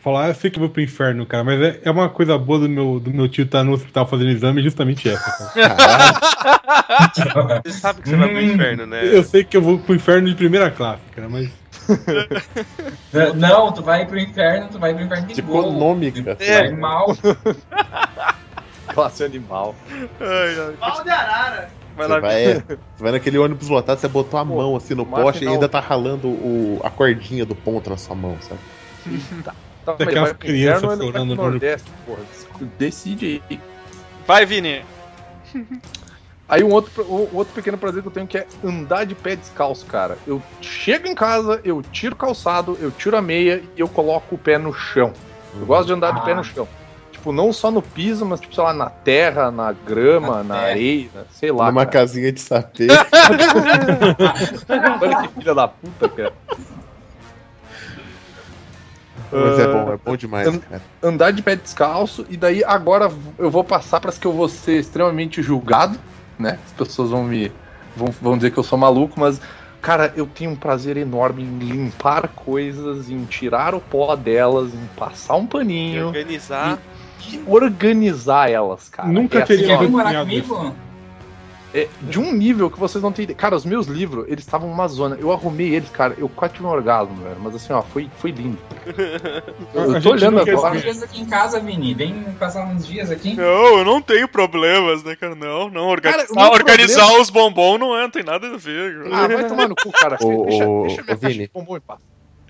falar, 0.03 0.27
eu 0.27 0.35
sei 0.35 0.51
que 0.51 0.57
eu 0.57 0.61
vou 0.61 0.69
pro 0.69 0.81
inferno, 0.81 1.25
cara, 1.25 1.45
mas 1.45 1.61
é, 1.61 1.79
é 1.83 1.89
uma 1.89 2.09
coisa 2.09 2.37
boa 2.37 2.59
do 2.59 2.67
meu, 2.69 2.99
do 2.99 3.09
meu 3.11 3.29
tio 3.29 3.45
estar 3.45 3.63
no 3.63 3.71
hospital 3.71 4.05
fazendo 4.05 4.31
exame, 4.31 4.61
justamente 4.61 5.09
essa, 5.09 5.53
cara. 5.55 5.75
Caralho. 7.15 7.61
Você 7.63 7.71
sabe 7.71 8.01
que 8.01 8.09
você 8.09 8.15
vai 8.17 8.29
pro 8.29 8.41
inferno, 8.41 8.85
né? 8.85 9.01
Eu 9.05 9.23
sei 9.23 9.43
que 9.45 9.55
eu 9.55 9.61
vou 9.61 9.79
pro 9.79 9.95
inferno 9.95 10.27
de 10.27 10.35
primeira 10.35 10.69
classe, 10.69 11.01
cara, 11.15 11.29
mas. 11.29 11.49
Não, 13.35 13.71
tu 13.71 13.81
vai 13.81 14.05
pro 14.05 14.19
inferno, 14.19 14.67
tu 14.69 14.77
vai 14.77 14.93
pro 14.93 15.03
inferno 15.03 15.27
de 15.27 15.33
Tipo, 15.35 15.47
boa. 15.53 15.67
econômica. 15.67 16.35
Tu 16.35 16.45
vai 16.45 16.71
mal. 16.71 17.17
classe 18.93 19.23
animal. 19.23 19.73
Ai. 20.19 20.75
Pau 20.79 21.03
de 21.03 21.09
arara. 21.09 21.69
Vai 21.95 22.07
lá, 22.07 22.19
vai, 22.19 22.43
é, 22.43 22.53
você 22.55 22.77
vai 22.97 23.11
naquele 23.11 23.37
ônibus 23.37 23.69
lotado, 23.69 23.99
você 23.99 24.07
botou 24.07 24.39
a 24.39 24.45
Pô, 24.45 24.55
mão 24.55 24.75
assim 24.75 24.95
no 24.95 25.05
poste 25.05 25.45
e 25.45 25.47
ainda 25.47 25.69
tá 25.69 25.79
ralando 25.79 26.27
o, 26.27 26.81
a 26.83 26.89
cordinha 26.89 27.45
do 27.45 27.53
ponto 27.53 27.87
na 27.87 27.97
sua 27.97 28.15
mão, 28.15 28.35
sabe? 28.41 28.59
Tá, 29.43 29.53
Inferno 29.91 30.87
ou 30.87 30.93
ele 30.93 31.01
vai 31.01 31.11
chorando 31.11 31.35
no- 31.35 31.37
Nordeste, 31.43 31.89
porra. 32.05 32.19
Decide 32.79 33.41
aí. 33.49 33.59
Vai, 34.27 34.45
Vini. 34.45 34.83
Aí 36.47 36.63
um 36.63 36.71
outro, 36.71 37.03
um 37.09 37.35
outro 37.37 37.53
pequeno 37.53 37.77
prazer 37.77 38.01
que 38.01 38.07
eu 38.09 38.11
tenho 38.11 38.27
que 38.27 38.37
é 38.37 38.45
andar 38.63 39.05
de 39.05 39.15
pé 39.15 39.35
descalço, 39.35 39.85
cara. 39.85 40.17
Eu 40.27 40.41
chego 40.61 41.07
em 41.07 41.15
casa, 41.15 41.59
eu 41.63 41.81
tiro 41.81 42.13
o 42.13 42.17
calçado, 42.17 42.77
eu 42.81 42.91
tiro 42.91 43.15
a 43.17 43.21
meia 43.21 43.63
e 43.75 43.79
eu 43.79 43.87
coloco 43.87 44.35
o 44.35 44.37
pé 44.37 44.57
no 44.57 44.73
chão. 44.73 45.13
Eu 45.57 45.65
gosto 45.65 45.87
de 45.87 45.93
andar 45.93 46.11
de 46.13 46.21
pé 46.25 46.33
Ah. 46.33 46.35
no 46.35 46.43
chão. 46.43 46.67
Tipo, 47.13 47.31
não 47.31 47.53
só 47.53 47.71
no 47.71 47.81
piso, 47.81 48.25
mas 48.25 48.41
tipo, 48.41 48.53
sei 48.53 48.63
lá, 48.63 48.73
na 48.73 48.89
terra, 48.89 49.49
na 49.49 49.71
grama, 49.71 50.37
Na 50.43 50.45
na, 50.55 50.55
areia, 50.57 51.09
sei 51.31 51.49
lá. 51.51 51.67
Numa 51.67 51.85
cara. 51.85 51.99
casinha 52.05 52.31
de 52.31 52.41
sapê. 52.41 52.87
Olha 55.01 55.27
que 55.27 55.33
filha 55.39 55.55
da 55.55 55.67
puta, 55.69 56.09
cara. 56.09 56.33
Mas 59.33 59.59
é 59.59 59.63
Ah, 59.63 59.67
bom, 59.67 59.93
é 59.93 59.97
bom 59.97 60.15
demais, 60.15 60.59
andar 61.01 61.31
de 61.31 61.41
pé 61.41 61.55
descalço, 61.55 62.25
e 62.29 62.37
daí 62.37 62.63
agora 62.63 63.11
eu 63.37 63.49
vou 63.49 63.63
passar 63.63 63.99
para 63.99 64.11
que 64.11 64.25
eu 64.27 64.33
vou 64.33 64.47
ser 64.47 64.79
extremamente 64.79 65.41
julgado, 65.41 65.97
né? 66.37 66.59
As 66.65 66.71
pessoas 66.73 67.09
vão 67.09 67.23
me. 67.23 67.51
vão, 67.95 68.07
vão 68.21 68.37
dizer 68.37 68.51
que 68.51 68.57
eu 68.57 68.63
sou 68.63 68.77
maluco, 68.77 69.19
mas. 69.19 69.41
Cara, 69.81 70.13
eu 70.15 70.25
tenho 70.25 70.51
um 70.51 70.55
prazer 70.55 70.95
enorme 70.95 71.43
em 71.43 71.59
limpar 71.59 72.29
coisas, 72.29 73.09
em 73.09 73.25
tirar 73.25 73.75
o 73.75 73.81
pó 73.81 74.15
delas, 74.15 74.73
em 74.73 74.87
passar 74.95 75.35
um 75.35 75.43
E 75.43 75.47
paninho 75.47 76.07
organizar. 76.07 76.79
e 77.27 77.41
organizar 77.45 78.49
elas, 78.49 78.87
cara. 78.87 79.09
Nunca 79.09 79.39
É 79.39 79.41
teria 79.41 79.65
assim, 79.65 79.77
Quer 79.77 79.85
vir 79.85 79.91
morar 79.91 80.19
comigo? 80.21 80.75
É 81.73 81.87
de 82.01 82.19
um 82.19 82.31
nível 82.31 82.69
que 82.69 82.79
vocês 82.79 83.01
não 83.03 83.11
têm 83.11 83.23
ideia. 83.23 83.35
Cara, 83.37 83.55
os 83.55 83.65
meus 83.65 83.87
livros, 83.87 84.25
eles 84.27 84.43
estavam 84.45 84.69
numa 84.69 84.87
zona. 84.87 85.15
Eu 85.19 85.31
arrumei 85.31 85.73
eles, 85.75 85.89
cara, 85.89 86.13
eu 86.17 86.29
quase 86.29 86.53
tive 86.53 86.65
um 86.65 86.69
orgasmo, 86.69 87.15
velho. 87.15 87.35
Mas 87.39 87.55
assim, 87.55 87.73
ó, 87.73 87.81
foi, 87.81 88.09
foi 88.19 88.31
lindo. 88.31 88.57
Eu 89.73 89.93
gente 89.93 90.03
tô 90.03 90.11
olhando 90.11 90.39
agora. 90.39 90.75
Uns 90.75 90.81
dias 90.83 91.01
aqui 91.03 91.21
em 91.21 91.25
casa, 91.25 91.59
Vini. 91.59 91.93
Vem 91.93 92.23
passar 92.39 92.65
uns 92.67 92.85
dias 92.85 93.09
aqui. 93.09 93.33
Não, 93.35 93.79
eu 93.79 93.85
não 93.85 94.01
tenho 94.01 94.27
problemas, 94.27 95.03
né, 95.03 95.15
cara? 95.15 95.33
Não, 95.35 95.69
não. 95.69 95.87
Organizar, 95.87 96.27
Cara, 96.27 96.41
meu 96.43 96.51
organizar 96.53 96.95
problema- 97.01 97.21
os 97.21 97.29
bombons 97.29 97.79
não 97.79 97.97
é, 97.97 98.01
não 98.03 98.09
tem 98.11 98.23
nada 98.23 98.47
a 98.53 98.57
ver. 98.57 99.03
cara. 99.09 99.15
Ah, 99.15 99.27
vai 99.27 99.47
tomar 99.47 99.67
no 99.67 99.75
cu, 99.75 99.91
cara. 99.91 100.17
Ô, 100.21 100.45
deixa, 100.45 100.67
ô, 100.69 100.81
deixa 100.87 101.01
minha 101.01 101.15
ô, 101.15 101.17
Vini. 101.17 101.33
de 101.47 101.51
bombom 101.53 101.77
em 101.77 101.81
paz. 101.81 101.99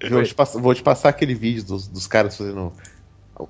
Vou 0.10 0.22
te, 0.24 0.36
pass- 0.36 0.54
vou 0.60 0.76
te 0.76 0.84
passar 0.84 1.10
aquele 1.10 1.34
vídeo 1.34 1.64
dos, 1.64 1.88
dos 1.88 2.08
caras 2.08 2.36
fazendo. 2.38 2.74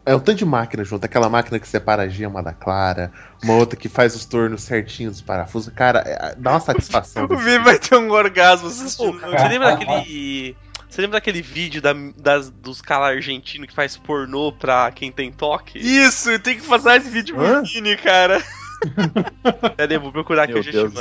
É 0.06 0.16
um 0.16 0.20
tanto 0.20 0.38
de 0.38 0.46
máquina 0.46 0.84
junto, 0.84 1.06
aquela 1.06 1.30
máquina 1.30 1.60
que 1.60 1.68
separa 1.68 2.04
a 2.04 2.08
gema 2.08 2.42
da 2.42 2.54
clara, 2.54 3.12
uma 3.44 3.56
outra 3.56 3.78
que 3.78 3.90
faz 3.90 4.16
os 4.16 4.26
tornos 4.26 4.64
certinhos 4.64 5.14
dos 5.14 5.22
parafusos. 5.22 5.74
Cara, 5.74 6.00
é- 6.06 6.36
dá 6.38 6.52
uma 6.52 6.60
satisfação. 6.62 7.26
O 7.26 7.38
Vini 7.38 7.60
vai 7.60 7.78
ter 7.80 7.96
um 7.96 8.12
orgasmo 8.12 8.68
assistindo. 8.68 9.20
Você 9.20 9.48
lembra 9.48 9.76
daquele. 9.76 10.56
Você 10.90 11.02
lembra 11.02 11.18
daquele 11.18 11.42
vídeo 11.42 11.82
da, 11.82 11.94
das, 12.16 12.52
dos 12.52 12.80
caras 12.80 13.16
argentinos 13.16 13.68
que 13.68 13.74
faz 13.74 13.98
pornô 13.98 14.52
pra 14.52 14.92
quem 14.92 15.12
tem 15.12 15.32
toque? 15.32 15.80
Isso, 15.80 16.38
tem 16.40 16.56
que 16.56 16.68
passar 16.68 16.98
esse 16.98 17.10
vídeo 17.10 17.34
pro 17.36 17.44
Hã? 17.44 17.64
Vini, 17.64 17.98
cara. 17.98 18.40
Cadê? 19.76 19.98
Vou 19.98 20.12
procurar 20.12 20.44
aqui, 20.44 20.54
Meu 20.54 20.62
eu 20.62 20.64
já 20.64 20.72
Deus. 20.72 20.94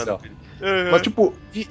Uhum. 0.62 0.90
Mas, 0.90 1.02
tipo, 1.02 1.34
e 1.54 1.68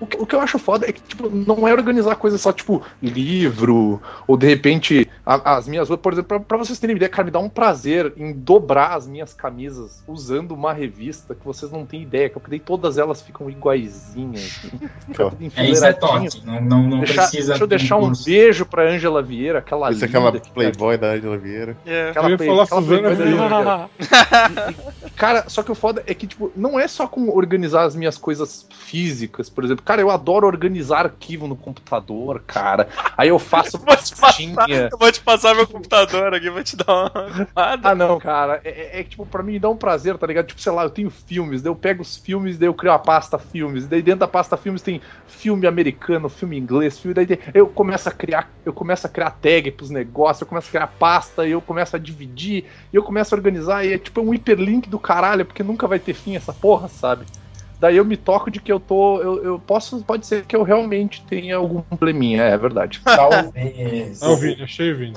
o, 0.00 0.06
que- 0.06 0.16
o 0.18 0.26
que 0.26 0.34
eu 0.34 0.40
acho 0.40 0.58
foda 0.58 0.86
é 0.88 0.92
que, 0.92 1.00
tipo, 1.00 1.28
não 1.30 1.66
é 1.66 1.72
organizar 1.72 2.14
coisas 2.16 2.40
só, 2.40 2.52
tipo, 2.52 2.82
livro, 3.02 4.00
ou 4.26 4.36
de 4.36 4.46
repente, 4.46 5.08
a- 5.24 5.56
as 5.56 5.66
minhas 5.68 5.88
roupas, 5.88 6.02
por 6.02 6.12
exemplo, 6.12 6.28
pra, 6.28 6.40
pra 6.40 6.58
vocês 6.58 6.78
terem 6.78 6.96
ideia, 6.96 7.08
cara, 7.08 7.24
me 7.24 7.30
dá 7.30 7.38
um 7.38 7.48
prazer 7.48 8.12
em 8.16 8.32
dobrar 8.32 8.94
as 8.96 9.06
minhas 9.06 9.32
camisas 9.34 10.02
usando 10.06 10.52
uma 10.52 10.72
revista 10.72 11.34
que 11.34 11.44
vocês 11.44 11.70
não 11.72 11.84
têm 11.86 12.02
ideia, 12.02 12.28
que 12.28 12.36
eu 12.36 12.40
criei 12.42 12.60
todas 12.60 12.98
elas 12.98 13.22
ficam 13.22 13.48
iguaizinhas. 13.50 14.60
assim, 14.64 15.50
É, 15.56 15.70
isso 15.70 15.84
é 15.84 15.92
toque. 15.92 16.28
Não, 16.44 16.60
não, 16.60 16.82
não 16.88 16.98
Deixa, 16.98 17.14
precisa. 17.14 17.48
deixa 17.52 17.64
eu 17.64 17.66
de 17.66 17.76
deixar 17.76 17.96
um 17.96 18.06
curso. 18.06 18.24
beijo 18.24 18.66
pra 18.66 18.88
Angela 18.90 19.22
Vieira, 19.22 19.58
aquela 19.60 19.90
Isso 19.90 20.04
é 20.04 20.06
linda 20.06 20.18
aquela 20.18 20.40
que- 20.40 20.50
Playboy 20.50 20.96
da 20.98 21.12
Angela 21.12 21.38
Vieira. 21.38 21.76
É. 21.86 22.10
Aquela 22.10 22.26
Eu 22.26 22.30
ia 22.32 22.36
play- 22.36 22.48
falar 22.48 22.62
aquela 22.64 22.82
Suzana 22.82 23.14
Vieira. 23.14 23.88
Vieira. 23.88 23.90
Cara, 25.16 25.44
só 25.48 25.62
que 25.62 25.70
o 25.70 25.74
foda 25.74 26.02
é 26.06 26.14
que, 26.14 26.26
tipo, 26.26 26.50
não 26.56 26.78
é 26.78 26.88
só 26.88 27.06
com 27.06 27.28
organizar 27.30 27.84
as 27.84 27.94
minhas 27.94 28.16
coisas 28.18 28.66
físicas, 28.70 29.48
por 29.50 29.64
exemplo. 29.64 29.79
Cara, 29.84 30.00
eu 30.00 30.10
adoro 30.10 30.46
organizar 30.46 31.06
arquivo 31.06 31.46
no 31.48 31.56
computador, 31.56 32.42
cara. 32.46 32.88
Aí 33.16 33.28
eu 33.28 33.38
faço 33.38 33.78
Vou 33.84 33.96
te 33.96 34.14
passar, 34.16 34.68
eu 34.92 34.98
vou 34.98 35.12
te 35.12 35.20
passar 35.22 35.54
meu 35.54 35.66
computador 35.66 36.34
aqui, 36.34 36.50
vou 36.50 36.62
te 36.62 36.76
dar 36.76 36.92
uma. 36.92 37.12
Ah, 37.82 37.94
não, 37.94 38.18
cara. 38.20 38.60
É, 38.64 38.98
é- 38.98 39.00
é 39.00 39.04
tipo, 39.04 39.26
pra 39.26 39.42
mim 39.42 39.58
dá 39.58 39.68
um 39.68 39.76
prazer, 39.76 40.16
tá 40.18 40.26
ligado? 40.26 40.46
Tipo, 40.46 40.60
sei 40.60 40.72
lá, 40.72 40.82
eu 40.84 40.90
tenho 40.90 41.10
filmes, 41.10 41.62
daí 41.62 41.70
eu 41.70 41.76
pego 41.76 42.02
os 42.02 42.16
filmes, 42.16 42.58
daí 42.58 42.68
eu 42.68 42.74
crio 42.74 42.92
a 42.92 42.98
pasta 42.98 43.38
filmes, 43.38 43.88
daí 43.88 44.02
dentro 44.02 44.20
da 44.20 44.28
pasta 44.28 44.56
filmes 44.56 44.82
tem 44.82 45.00
filme 45.26 45.66
americano, 45.66 46.28
filme 46.28 46.58
inglês, 46.58 46.98
filme, 46.98 47.14
daí 47.14 47.26
eu 47.54 47.68
começo 47.68 48.08
a 48.08 48.12
criar, 48.12 48.52
eu 48.64 48.72
começo 48.72 49.06
a 49.06 49.10
criar 49.10 49.30
tag 49.30 49.70
pros 49.72 49.90
negócios, 49.90 50.42
eu 50.42 50.46
começo 50.46 50.68
a 50.68 50.70
criar 50.70 50.86
pasta, 50.88 51.46
e 51.46 51.52
eu 51.52 51.62
começo 51.62 51.96
a 51.96 51.98
dividir, 51.98 52.70
e 52.92 52.96
eu 52.96 53.02
começo 53.02 53.34
a 53.34 53.38
organizar, 53.38 53.84
e 53.84 53.92
é 53.94 53.98
tipo 53.98 54.20
um 54.20 54.34
hiperlink 54.34 54.88
do 54.88 54.98
caralho, 55.00 55.46
porque 55.46 55.62
nunca 55.62 55.88
vai 55.88 55.98
ter 55.98 56.14
fim 56.14 56.36
essa 56.36 56.52
porra, 56.52 56.88
sabe? 56.88 57.26
Daí 57.80 57.96
eu 57.96 58.04
me 58.04 58.16
toco 58.16 58.50
de 58.50 58.60
que 58.60 58.70
eu 58.70 58.78
tô. 58.78 59.20
Eu, 59.22 59.42
eu 59.44 59.58
posso. 59.58 60.04
Pode 60.04 60.26
ser 60.26 60.44
que 60.44 60.54
eu 60.54 60.62
realmente 60.62 61.24
tenha 61.28 61.56
algum 61.56 61.80
probleminha, 61.80 62.42
é, 62.42 62.50
é 62.50 62.58
verdade. 62.58 63.00
Talvez. 63.04 64.22
Ah, 64.22 64.30
o 64.30 64.36
Vini, 64.36 64.62
achei 64.62 64.92
o 64.92 64.96
Vini. 64.98 65.16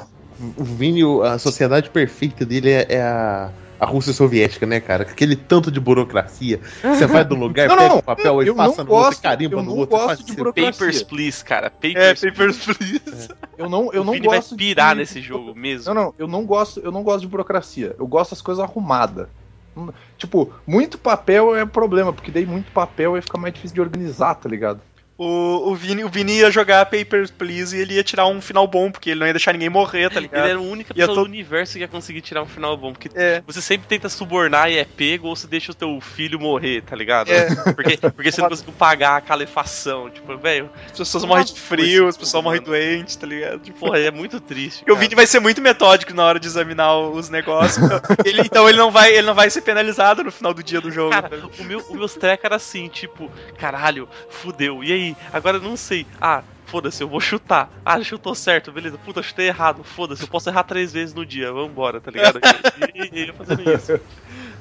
O 0.57 0.63
Vini, 0.63 1.01
a 1.25 1.37
sociedade 1.37 1.89
perfeita 1.89 2.45
dele 2.45 2.69
é, 2.71 2.85
é 2.89 3.01
a, 3.01 3.51
a 3.79 3.85
Rússia 3.85 4.13
soviética, 4.13 4.65
né, 4.65 4.79
cara? 4.79 5.03
Com 5.05 5.11
Aquele 5.11 5.35
tanto 5.35 5.69
de 5.69 5.79
burocracia. 5.79 6.59
Você 6.81 7.05
vai 7.05 7.23
do 7.25 7.35
lugar, 7.35 7.67
Não, 7.69 7.77
pega 7.77 7.89
não, 7.89 7.97
o 7.99 8.03
papel 8.03 8.43
e 8.43 8.47
eu 8.47 8.55
passa 8.55 8.83
não 8.83 8.85
no 8.85 8.91
outro, 8.95 9.09
gosto, 9.11 9.21
carimba 9.21 9.55
eu 9.55 9.63
no 9.63 9.69
não 9.71 9.77
outro. 9.77 9.95
gosto 9.97 10.07
faz 10.07 10.19
de 10.19 10.25
assim. 10.31 10.35
burocracia. 10.35 10.71
Papers, 10.71 11.03
please, 11.03 11.43
cara. 11.43 11.67
É, 11.67 11.69
Papers, 11.69 12.21
Papers, 12.21 12.57
Please. 12.65 13.27
Eu 13.57 13.69
não, 13.69 13.91
eu 13.93 14.01
o 14.01 14.05
não 14.05 14.13
Vini 14.13 14.27
vai 14.27 14.37
gosto. 14.37 14.55
pirar 14.55 14.93
de- 14.95 15.01
nesse 15.01 15.21
jogo 15.21 15.53
mesmo. 15.53 15.93
Não, 15.93 16.01
não, 16.05 16.13
eu 16.17 16.27
não 16.27 16.45
gosto, 16.45 16.79
eu 16.79 16.91
não 16.91 17.03
gosto 17.03 17.21
de 17.21 17.27
burocracia. 17.27 17.95
Eu 17.99 18.07
gosto 18.07 18.31
das 18.31 18.41
coisas 18.41 18.63
arrumadas. 18.63 19.27
Tipo, 20.17 20.53
muito 20.65 20.97
papel 20.97 21.55
é 21.55 21.65
problema, 21.65 22.13
porque 22.13 22.31
daí 22.31 22.45
muito 22.45 22.71
papel 22.71 23.15
ia 23.15 23.21
ficar 23.21 23.37
mais 23.37 23.53
difícil 23.53 23.75
de 23.75 23.81
organizar, 23.81 24.35
tá 24.35 24.47
ligado? 24.47 24.81
O, 25.23 25.71
o, 25.71 25.75
Vini, 25.75 26.03
o 26.03 26.09
Vini 26.09 26.33
ia 26.39 26.51
jogar 26.51 26.85
Papers, 26.87 27.31
Please 27.31 27.75
e 27.75 27.79
ele 27.79 27.93
ia 27.95 28.03
tirar 28.03 28.27
um 28.27 28.41
final 28.41 28.67
bom, 28.67 28.91
porque 28.91 29.11
ele 29.11 29.19
não 29.21 29.27
ia 29.27 29.33
deixar 29.33 29.53
ninguém 29.53 29.69
morrer, 29.69 30.09
tá 30.09 30.15
Ele 30.17 30.27
ligado? 30.27 30.47
era 30.49 30.57
a 30.57 30.61
única 30.61 30.93
pessoa 30.93 31.15
tô- 31.15 31.21
do 31.23 31.29
universo 31.29 31.73
que 31.73 31.79
ia 31.79 31.87
conseguir 31.87 32.21
tirar 32.21 32.41
um 32.43 32.45
final 32.47 32.75
bom. 32.75 32.91
Porque 32.91 33.09
É. 33.15 33.41
você 33.45 33.61
sempre 33.61 33.87
tenta 33.87 34.09
subornar 34.09 34.69
e 34.69 34.77
é 34.77 34.83
pego, 34.85 35.27
ou 35.27 35.35
você 35.35 35.47
deixa 35.47 35.71
o 35.71 35.75
teu 35.75 35.99
filho 36.01 36.39
morrer, 36.39 36.81
tá 36.81 36.95
ligado? 36.95 37.31
É. 37.31 37.47
Porque, 37.73 37.97
porque 37.97 38.31
você 38.31 38.41
não 38.41 38.49
conseguiu 38.49 38.73
pagar 38.73 39.17
a 39.17 39.21
calefação. 39.21 40.09
Tipo, 40.09 40.37
velho, 40.37 40.69
As 40.91 40.97
pessoas 40.97 41.23
morrem 41.25 41.45
de 41.45 41.59
frio, 41.59 42.07
as 42.07 42.17
pessoas 42.17 42.43
morrem 42.43 42.61
doentes, 42.61 43.15
tá 43.15 43.25
ligado? 43.27 43.59
Tipo, 43.59 43.79
porra, 43.79 43.99
é 43.99 44.11
muito 44.11 44.39
triste. 44.39 44.83
E 44.87 44.91
o. 44.91 44.95
Vini 44.95 45.15
vai 45.15 45.25
ser 45.27 45.39
muito 45.39 45.61
metódico 45.61 46.13
na 46.13 46.23
hora 46.23 46.39
de 46.39 46.47
examinar 46.47 46.97
os 46.97 47.29
negócios. 47.29 47.85
Ele- 48.25 48.41
então 48.41 48.67
ele 48.67 48.77
não, 48.77 48.91
vai, 48.91 49.13
ele 49.13 49.27
não 49.27 49.33
vai 49.35 49.49
ser 49.49 49.61
penalizado 49.61 50.23
no 50.23 50.31
final 50.31 50.53
do 50.53 50.63
dia 50.63 50.79
do 50.81 50.91
jogo. 50.91 51.11
Cara, 51.11 51.29
o 51.59 51.63
meu, 51.63 51.79
o 51.89 51.95
meus 51.95 52.13
treco 52.13 52.45
era 52.45 52.55
assim, 52.55 52.87
tipo, 52.87 53.31
caralho, 53.57 54.07
fudeu. 54.29 54.83
E 54.83 54.91
aí? 54.91 55.12
Agora 55.31 55.57
eu 55.57 55.61
não 55.61 55.75
sei. 55.77 56.07
Ah, 56.19 56.45
foda-se, 56.63 57.03
eu 57.03 57.09
vou 57.09 57.19
chutar. 57.19 57.71
Ah, 57.85 58.01
chutou 58.03 58.35
certo, 58.35 58.71
beleza. 58.71 58.97
Puta, 58.97 59.21
chutei 59.23 59.47
errado. 59.47 59.83
Foda-se, 59.83 60.23
eu 60.23 60.27
posso 60.27 60.49
errar 60.49 60.63
três 60.63 60.93
vezes 60.93 61.13
no 61.13 61.25
dia. 61.25 61.51
Vambora, 61.51 62.01
tá 62.01 62.11
ligado? 62.11 62.39
E, 62.75 63.19
e, 63.25 63.29
e 63.29 63.33
fazendo 63.33 63.63
isso. 63.63 63.93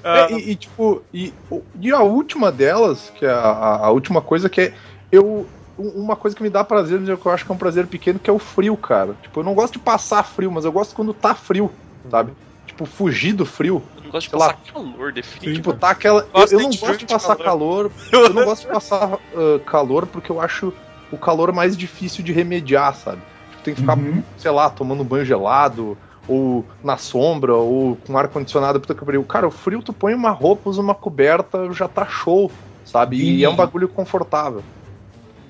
Ah, 0.02 0.26
É, 0.28 0.32
e, 0.32 0.52
e, 0.52 0.56
tipo, 0.56 1.06
e, 1.12 1.34
e 1.80 1.90
a 1.92 2.00
última 2.02 2.52
delas, 2.52 3.10
que 3.10 3.24
é 3.24 3.30
a, 3.30 3.86
a- 3.86 3.90
última 3.90 4.22
coisa 4.22 4.48
que 4.50 4.60
é. 4.60 4.74
Eu. 5.10 5.52
um- 5.78 6.02
Uma 6.04 6.16
coisa 6.16 6.36
que 6.36 6.42
me 6.42 6.50
dá 6.50 6.62
prazer, 6.64 7.00
mas 7.00 7.08
eu 7.08 7.20
acho 7.32 7.44
que 7.46 7.52
é 7.52 7.54
um 7.54 7.58
prazer 7.58 7.86
pequeno, 7.88 8.20
que 8.20 8.30
é 8.30 8.32
o 8.32 8.38
frio, 8.38 8.76
cara. 8.76 9.14
Tipo, 9.22 9.40
eu 9.40 9.44
não 9.44 9.54
gosto 9.54 9.74
de 9.74 9.80
passar 9.80 10.22
frio, 10.24 10.50
mas 10.52 10.64
eu 10.64 10.72
gosto 10.72 10.94
quando 10.94 11.14
tá 11.14 11.34
frio, 11.34 11.78
sabe? 12.10 12.34
Tipo, 12.72 12.86
fugir 12.86 13.34
do 13.34 13.44
frio. 13.44 13.82
Eu 13.96 14.02
não 14.04 14.10
gosto 14.10 14.24
de 14.26 14.30
Sei 14.30 14.38
lá. 14.38 14.54
passar 14.54 14.72
calor, 14.72 15.12
definitivamente. 15.12 15.56
Tipo, 15.56 15.72
tá 15.74 15.90
aquela. 15.90 16.26
Eu, 16.34 16.46
eu 16.46 16.60
não 16.60 16.70
de 16.70 16.78
gosto 16.78 16.98
de 16.98 17.06
passar 17.06 17.36
calor. 17.36 17.44
calor. 17.44 17.92
Eu 18.12 18.34
não 18.34 18.44
gosto 18.44 18.62
de 18.62 18.68
passar 18.68 19.12
ah, 19.14 19.60
calor 19.66 20.06
porque 20.06 20.30
eu 20.30 20.40
acho 20.40 20.72
o 21.10 21.18
calor 21.18 21.52
mais 21.52 21.76
difícil 21.76 22.24
de 22.24 22.32
remediar, 22.32 22.94
sabe? 22.94 23.20
Tipo, 23.50 23.62
tem 23.62 23.74
que 23.74 23.80
ficar, 23.80 23.96
Uhum. 23.98 24.22
sei 24.38 24.50
lá, 24.50 24.70
tomando 24.70 25.04
banho 25.04 25.24
gelado, 25.24 25.96
ou 26.26 26.64
na 26.82 26.96
sombra, 26.96 27.54
ou 27.54 27.96
com 27.96 28.16
ar-condicionado 28.16 28.80
puta 28.80 28.94
que 28.94 29.04
pariu. 29.04 29.22
Cara, 29.24 29.46
o 29.46 29.50
frio, 29.50 29.82
tu 29.82 29.92
põe 29.92 30.14
uma 30.14 30.30
roupa, 30.30 30.70
usa 30.70 30.80
uma 30.80 30.94
coberta, 30.94 31.70
já 31.72 31.86
tá 31.88 32.06
show, 32.06 32.50
sabe? 32.84 33.16
E 33.22 33.44
é 33.44 33.48
um 33.48 33.56
bagulho 33.56 33.88
confortável. 33.88 34.62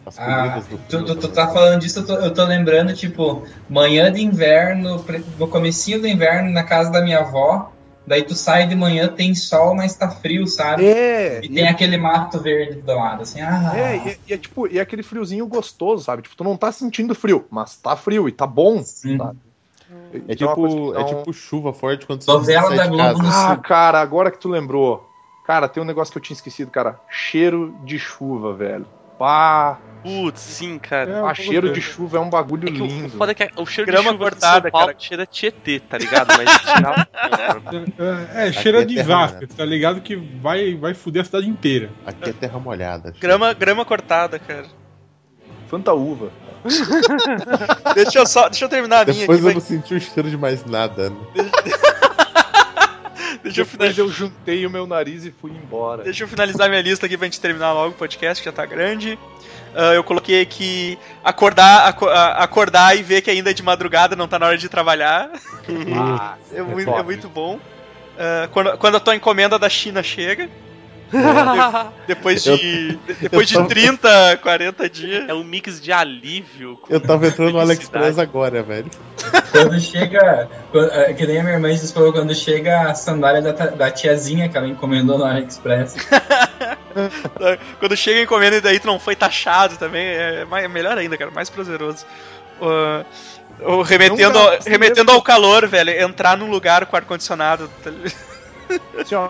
As 0.05 0.19
Ah, 0.19 0.19
comidas 0.19 0.69
do 0.69 0.79
tu, 0.89 1.05
tu, 1.07 1.19
tu 1.19 1.33
tá 1.33 1.49
falando 1.49 1.81
disso, 1.81 2.01
eu 2.01 2.07
tô, 2.07 2.15
eu 2.17 2.35
tô 2.35 2.45
lembrando, 2.45 2.95
tipo, 2.95 3.45
manhã 3.69 4.13
de 4.13 4.21
inverno, 4.23 5.05
no 5.39 5.49
comecinho 5.49 6.01
do 6.01 6.07
inverno, 6.07 6.51
na 6.51 6.65
casa 6.65 6.91
da 6.93 7.01
minha 7.03 7.21
avó, 7.21 7.73
daí 8.07 8.23
tu 8.25 8.35
sai 8.35 8.67
de 8.69 8.75
manhã, 8.77 9.09
tem 9.13 9.35
sol, 9.35 9.75
mas 9.75 9.97
tá 9.97 10.11
frio, 10.11 10.47
sabe? 10.47 10.87
É, 10.87 11.41
E 11.41 11.49
tem 11.49 11.67
aquele 11.67 11.97
mato 11.97 12.41
verde 12.43 12.83
do 12.83 12.93
lado, 12.95 13.23
assim, 13.23 13.41
ah... 13.41 13.71
É, 13.71 13.97
e, 13.99 14.11
é- 14.11 14.21
e 14.29 14.33
é 14.35 14.39
tipo, 14.39 14.67
e 14.69 14.79
é 14.79 14.83
aquele 14.83 15.03
friozinho 15.03 15.47
gostoso, 15.47 16.05
sabe? 16.05 16.23
Tipo, 16.23 16.37
tu 16.37 16.45
não 16.45 16.57
tá 16.57 16.71
sentindo 16.71 17.15
frio, 17.15 17.47
mas 17.51 17.77
tá 17.81 17.97
frio 17.97 18.29
e 18.29 18.33
tá 18.33 18.47
bom, 18.47 18.85
Sim. 18.85 19.17
sabe? 19.17 19.39
É 20.29 20.35
Então 20.35 20.35
tipo, 20.35 20.95
é 20.95 21.05
tipo 21.05 21.33
chuva 21.33 21.73
forte 21.73 22.07
quando 22.07 22.23
você 22.23 22.39
sai 22.61 22.77
da 22.77 22.85
de 22.85 22.93
casa. 22.93 23.23
no 23.23 23.29
Ah, 23.29 23.57
cara, 23.57 24.01
agora 24.01 24.31
que 24.31 24.39
tu 24.39 24.49
lembrou. 24.49 25.11
Cara, 25.43 25.69
tem 25.69 25.83
um 25.83 25.87
negócio 25.87 26.13
que 26.13 26.19
eu 26.19 26.23
tinha 26.23 26.35
esquecido, 26.37 26.71
cara. 26.71 27.01
Cheiro 27.09 27.73
de 27.79 27.99
chuva, 27.99 28.55
velho. 28.55 28.87
Pá, 29.19 29.83
Putz, 30.03 30.41
sim, 30.41 30.79
cara. 30.79 31.11
É, 31.11 31.21
eu 31.21 31.35
cheiro 31.35 31.73
de 31.73 31.81
chuva 31.81 32.19
é 32.19 32.21
um 32.21 32.29
bagulho 32.29 32.69
É 32.69 32.73
que 32.73 32.83
o- 32.83 32.87
lindo. 32.87 33.11
foda 33.17 33.33
é 33.33 33.35
que 33.35 33.49
o 33.57 33.65
cheiro 33.67 33.91
Grama 33.91 34.11
de 34.11 34.17
chuva 34.17 34.31
cortada, 34.31 34.63
São 34.63 34.71
Paulo 34.71 34.87
cara. 34.89 34.99
cheira 34.99 35.27
Tietê, 35.27 35.81
tá 35.81 35.97
ligado? 35.99 36.29
Mas 36.37 36.61
tirar 36.61 37.09
É, 38.35 38.49
é, 38.49 38.53
cheira 38.53 38.83
é 38.83 38.85
de 38.85 38.95
terra 38.97 39.07
desastre, 39.27 39.47
tá 39.47 39.65
ligado? 39.65 40.01
Que 40.01 40.17
vai, 40.17 40.75
vai 40.75 40.95
fuder 40.95 41.23
a 41.23 41.25
cidade 41.25 41.49
inteira. 41.49 41.91
Aqui 42.07 42.31
é 42.31 42.33
terra 42.33 42.59
molhada. 42.59 43.15
grama, 43.21 43.53
grama 43.55 43.85
cortada, 43.85 44.39
cara. 44.39 44.67
Fanta 45.69 45.93
uva. 45.95 46.31
Deixa 47.95 48.19
eu 48.19 48.27
só. 48.27 48.49
Deixa 48.49 48.65
eu 48.65 48.69
terminar 48.69 49.01
a 49.03 49.05
minha 49.13 49.21
Depois 49.21 49.39
aqui. 49.39 49.41
eu 49.41 49.45
vai- 49.45 49.55
não 49.55 49.61
senti 49.61 49.95
o 49.95 50.01
cheiro 50.01 50.29
de 50.31 50.37
mais 50.37 50.65
nada. 50.65 51.11
né? 51.11 51.17
Deixa 53.43 53.63
eu, 53.63 53.65
Depois 53.65 53.71
finalizar, 53.71 54.05
eu 54.05 54.09
juntei 54.09 54.65
o 54.67 54.71
meu 54.71 54.87
nariz 54.87 55.25
e 55.25 55.33
fui 55.33 55.51
embora. 55.51 56.05
deixa 56.05 56.23
eu 56.23 56.29
finalizar 56.29 56.69
minha 56.69 56.81
lista 56.81 57.07
aqui 57.07 57.17
pra 57.17 57.27
gente 57.27 57.41
terminar 57.41 57.73
logo 57.73 57.91
o 57.91 57.95
podcast, 57.95 58.41
que 58.41 58.49
já 58.49 58.53
tá 58.55 58.65
grande. 58.65 59.19
Ah, 59.75 59.95
eu 59.95 60.05
coloquei 60.05 60.45
que 60.45 60.99
acordar, 61.25 61.89
aco- 61.89 62.09
a- 62.09 62.33
acordar 62.45 62.97
e 62.97 63.03
ver 63.03 63.23
que 63.23 63.31
ainda 63.31 63.51
é 63.51 63.55
de 63.55 63.63
madrugada, 63.63 64.15
não 64.15 64.29
tá 64.29 64.39
na 64.39 64.47
hora 64.47 64.59
de 64.59 64.69
trabalhar. 64.69 65.31
Ah, 65.97 66.35
É 66.53 66.61
muito, 66.63 66.87
top. 66.87 67.01
é 67.01 67.03
muito 67.03 67.29
bom. 67.29 67.59
Ah, 68.19 68.49
quando, 68.53 68.77
quando 68.79 68.97
a 68.97 69.01
tua 69.01 69.15
encomenda 69.17 69.59
da 69.59 69.69
China 69.69 70.03
chega, 70.03 70.49
depois 72.07 72.47
Eu- 72.47 72.57
de, 72.57 72.99
depois 73.21 73.47
de 73.49 73.55
eu 73.55 73.63
tô- 73.63 73.69
30, 73.69 74.39
40 74.43 74.89
dias. 74.89 75.29
É 75.29 75.35
um 75.35 75.45
mix 75.45 75.81
de 75.81 75.93
alívio. 75.93 76.79
Eu 76.89 77.01
tava 77.01 77.27
entrando 77.27 77.53
no. 77.53 77.61
AliExpress 77.61 78.19
agora, 78.19 78.63
velho. 78.63 78.91
Quando 79.51 79.79
chega, 79.81 80.49
quando- 80.71 80.91
é, 80.93 81.13
que 81.13 81.27
nem 81.27 81.39
a 81.41 81.43
minha 81.43 81.55
irmã 81.55 81.71
disse, 81.71 81.93
falou, 81.93 82.13
quando 82.13 82.35
chega 82.35 82.91
a 82.91 82.95
sandália 82.95 83.41
da, 83.43 83.53
da 83.53 83.91
tiazinha 83.91 84.49
que 84.49 84.57
ela 84.57 84.67
encomendou 84.67 85.19
no 85.19 85.25
AliExpress. 85.25 85.95
Quando 87.79 87.97
chega 87.97 88.21
a 88.21 88.23
encomenda 88.23 88.57
e 88.57 88.61
daí 88.61 88.79
tu 88.79 88.87
não 88.87 88.99
foi 88.99 89.17
taxado 89.17 89.77
também, 89.77 90.05
é 90.07 90.45
mais- 90.45 90.65
é 90.65 90.69
melhor 90.69 90.97
ainda, 90.99 91.17
cara, 91.17 91.31
mais 91.31 91.49
prazeroso. 91.49 92.05
Uh, 92.61 93.05
o 93.79 93.83
remetendo, 93.83 94.39
ao, 94.39 94.59
remetendo 94.67 95.11
ao 95.11 95.23
calor, 95.23 95.67
velho, 95.67 95.91
entrar 95.91 96.37
num 96.37 96.51
lugar 96.51 96.87
com 96.87 96.97
ar-condicionado. 96.97 97.71
tá 97.83 97.91
ligado? 97.91 98.13
Assim, 99.01 99.15
ó, 99.15 99.29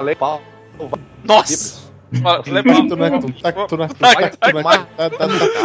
le- 0.00 0.14
pau, 0.14 0.40
Nossa! 1.24 1.84
Fala- 2.22 2.42
fala- 2.42 2.44
Tu 2.44 2.50
não 2.52 2.62
tu 3.20 3.66
tu 3.66 3.76
não 3.76 3.88
tu 3.88 3.96
Vai, 3.98 4.30
tu 4.30 4.52
não 4.54 4.62
vai. 4.62 4.86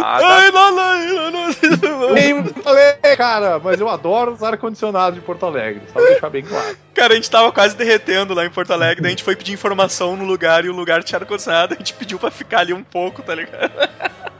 Ai, 0.02 0.50
não, 0.50 0.74
não, 0.74 1.30
não, 1.30 1.30
não. 1.30 2.12
Nem 2.12 2.44
falei, 2.44 2.94
cara, 3.16 3.60
mas 3.60 3.80
eu 3.80 3.88
adoro 3.88 4.32
os 4.32 4.42
ar-condicionado 4.42 5.14
de 5.14 5.22
Porto 5.22 5.46
Alegre, 5.46 5.82
só 5.86 6.00
pra 6.00 6.08
deixar 6.10 6.30
bem 6.30 6.42
claro. 6.42 6.76
Cara, 6.94 7.12
a 7.12 7.16
gente 7.16 7.30
tava 7.30 7.52
quase 7.52 7.76
derretendo 7.76 8.34
lá 8.34 8.44
em 8.44 8.50
Porto 8.50 8.72
Alegre, 8.72 9.00
daí 9.02 9.10
a 9.10 9.10
gente 9.10 9.22
foi 9.22 9.36
pedir 9.36 9.52
informação 9.52 10.16
no 10.16 10.24
lugar 10.24 10.64
e 10.64 10.68
o 10.68 10.74
lugar 10.74 11.04
tinha 11.04 11.20
ar-condicionado, 11.20 11.74
a 11.74 11.76
gente 11.76 11.94
pediu 11.94 12.18
pra 12.18 12.30
ficar 12.30 12.58
ali 12.60 12.72
um 12.74 12.82
pouco, 12.82 13.22
tá 13.22 13.34
ligado? 13.36 13.70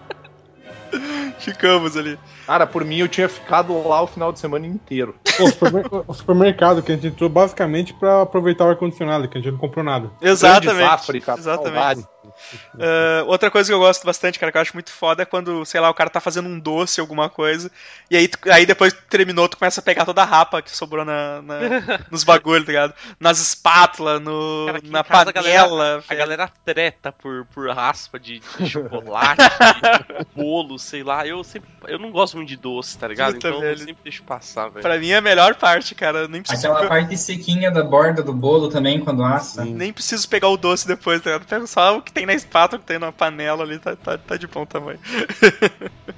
Ficamos 1.38 1.96
ali. 1.96 2.18
Cara, 2.46 2.66
por 2.66 2.84
mim 2.84 2.98
eu 2.98 3.08
tinha 3.08 3.28
ficado 3.28 3.86
lá 3.88 4.02
o 4.02 4.06
final 4.06 4.32
de 4.32 4.38
semana 4.38 4.66
inteiro. 4.66 5.14
O, 5.40 5.46
supermer- 5.48 5.86
o 6.06 6.14
supermercado 6.14 6.82
que 6.82 6.92
a 6.92 6.94
gente 6.94 7.06
entrou 7.08 7.28
basicamente 7.28 7.94
pra 7.94 8.22
aproveitar 8.22 8.66
o 8.66 8.68
ar-condicionado, 8.68 9.28
que 9.28 9.38
a 9.38 9.40
gente 9.40 9.52
não 9.52 9.58
comprou 9.58 9.84
nada. 9.84 10.10
Exatamente. 10.20 11.20
Cara, 11.24 11.38
Exatamente. 11.38 11.74
saudade. 11.74 12.06
Ah, 12.78 13.22
outra 13.26 13.50
coisa 13.50 13.68
que 13.70 13.74
eu 13.74 13.78
gosto 13.78 14.04
bastante, 14.04 14.38
cara, 14.38 14.50
que 14.50 14.58
eu 14.58 14.62
acho 14.62 14.74
muito 14.74 14.90
foda 14.90 15.22
é 15.22 15.26
quando, 15.26 15.64
sei 15.64 15.80
lá, 15.80 15.88
o 15.90 15.94
cara 15.94 16.08
tá 16.10 16.20
fazendo 16.20 16.48
um 16.48 16.58
doce, 16.58 17.00
alguma 17.00 17.28
coisa, 17.28 17.70
e 18.10 18.16
aí, 18.16 18.28
aí 18.50 18.66
depois 18.66 18.92
que 18.92 19.02
terminou, 19.02 19.48
tu 19.48 19.56
começa 19.58 19.80
a 19.80 19.84
pegar 19.84 20.04
toda 20.04 20.22
a 20.22 20.24
rapa 20.24 20.60
que 20.62 20.70
sobrou 20.74 21.04
na, 21.04 21.42
na- 21.42 21.58
nos 22.10 22.24
bagulhos, 22.24 22.64
tá 22.66 22.72
ligado? 22.72 22.94
Nas 23.20 23.38
espátulas, 23.40 24.20
no, 24.20 24.66
Cara, 24.66 24.80
na 24.84 25.04
casa 25.04 25.30
a 25.30 25.32
panela. 25.32 25.68
galera- 25.68 26.04
A 26.08 26.14
galera 26.14 26.50
treta 26.64 27.12
por, 27.12 27.44
por 27.46 27.68
raspa 27.70 28.18
de, 28.18 28.40
de 28.58 28.66
chocolate, 28.68 29.42
de 29.42 30.26
bolo, 30.34 30.78
sei 30.78 31.02
lá. 31.02 31.26
Eu 31.26 31.42
sempre. 31.44 31.68
Eu 31.86 31.98
não 31.98 32.10
gosto 32.10 32.36
muito 32.36 32.48
de 32.48 32.56
doce, 32.56 32.96
tá 32.98 33.06
ligado? 33.08 33.34
Puta, 33.34 33.48
então 33.48 33.60
eu 33.60 33.66
velho. 33.68 33.78
sempre 33.78 34.02
deixo 34.04 34.22
passar, 34.22 34.68
velho. 34.68 34.82
Pra 34.82 34.98
mim 34.98 35.10
é 35.10 35.16
a 35.16 35.20
melhor 35.20 35.54
parte, 35.54 35.94
cara. 35.94 36.20
Eu 36.20 36.28
nem 36.28 36.42
preciso, 36.42 36.66
Aquela 36.70 36.88
parte 36.88 37.16
sequinha 37.16 37.70
da 37.70 37.82
borda 37.82 38.22
do 38.22 38.32
bolo 38.32 38.68
também, 38.68 39.00
quando 39.00 39.22
assa. 39.24 39.64
nem 39.64 39.92
preciso 39.92 40.28
pegar 40.28 40.48
o 40.48 40.56
doce 40.56 40.86
depois, 40.86 41.20
tá 41.20 41.30
ligado? 41.30 41.46
Pego 41.48 41.66
só 41.66 41.96
o 41.98 42.02
que 42.02 42.12
tem 42.12 42.21
na 42.26 42.34
espátula, 42.34 42.78
que 42.80 42.86
tem 42.86 42.98
na 42.98 43.12
panela 43.12 43.62
ali, 43.64 43.78
tá, 43.78 43.94
tá, 43.96 44.16
tá 44.18 44.36
de 44.36 44.46
bom 44.46 44.64
tamanho. 44.66 44.98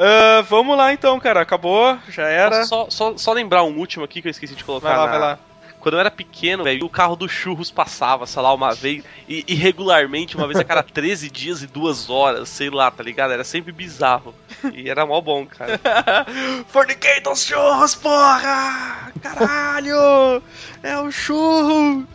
Ah, 0.00 0.42
vamos 0.48 0.76
lá 0.76 0.92
então, 0.92 1.18
cara. 1.18 1.40
Acabou, 1.40 1.98
já 2.08 2.28
era. 2.28 2.64
Só, 2.64 2.88
só, 2.88 3.16
só 3.16 3.32
lembrar 3.32 3.64
um 3.64 3.76
último 3.76 4.04
aqui 4.04 4.22
que 4.22 4.28
eu 4.28 4.30
esqueci 4.30 4.54
de 4.54 4.62
colocar. 4.62 4.90
Vai 4.90 4.96
lá, 4.96 5.04
na- 5.06 5.10
vai 5.10 5.20
lá. 5.20 5.38
Quando 5.80 5.94
eu 5.94 6.00
era 6.00 6.10
pequeno, 6.10 6.62
velho, 6.64 6.84
o 6.84 6.88
carro 6.90 7.14
do 7.16 7.28
churros 7.28 7.70
passava, 7.70 8.26
sei 8.26 8.42
lá, 8.42 8.52
uma 8.52 8.74
vez, 8.74 9.04
e, 9.28 9.44
e 9.46 9.54
regularmente, 9.54 10.36
uma 10.36 10.46
vez 10.46 10.58
a 10.58 10.64
cada 10.64 10.82
13 10.86 11.30
dias 11.30 11.62
e 11.62 11.66
duas 11.68 12.08
horas, 12.10 12.48
sei 12.48 12.68
lá, 12.70 12.90
tá 12.90 13.02
ligado? 13.02 13.32
Era 13.32 13.42
sempre 13.44 13.70
bizarro. 13.72 14.34
E 14.72 14.88
era 14.90 15.06
mó 15.06 15.20
bom, 15.20 15.46
cara. 15.46 15.80
Fornicators 16.68 17.44
churros, 17.44 17.94
porra! 17.94 19.12
Caralho! 19.20 20.42
É 20.82 20.96
o 20.98 21.10
churro! 21.12 22.06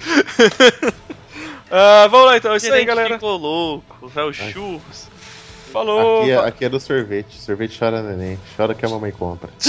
Ah, 1.72 2.08
vamos 2.10 2.28
lá 2.28 2.38
então, 2.38 2.54
é 2.54 2.58
isso 2.58 2.72
aí, 2.72 2.86
galera. 2.86 3.16
ficou 3.16 3.38
louco, 3.38 4.08
velho, 4.08 4.34
churros. 4.34 5.08
Falou! 5.72 6.22
Aqui, 6.22 6.32
é, 6.32 6.38
aqui 6.38 6.66
é 6.66 6.70
do 6.70 6.80
sorvete. 6.80 7.40
Sorvete 7.42 7.80
chora 7.80 8.02
neném. 8.04 8.38
Chora 8.56 8.76
que 8.76 8.86
a 8.86 8.90
mamãe 8.90 9.12
compra. 9.12 9.50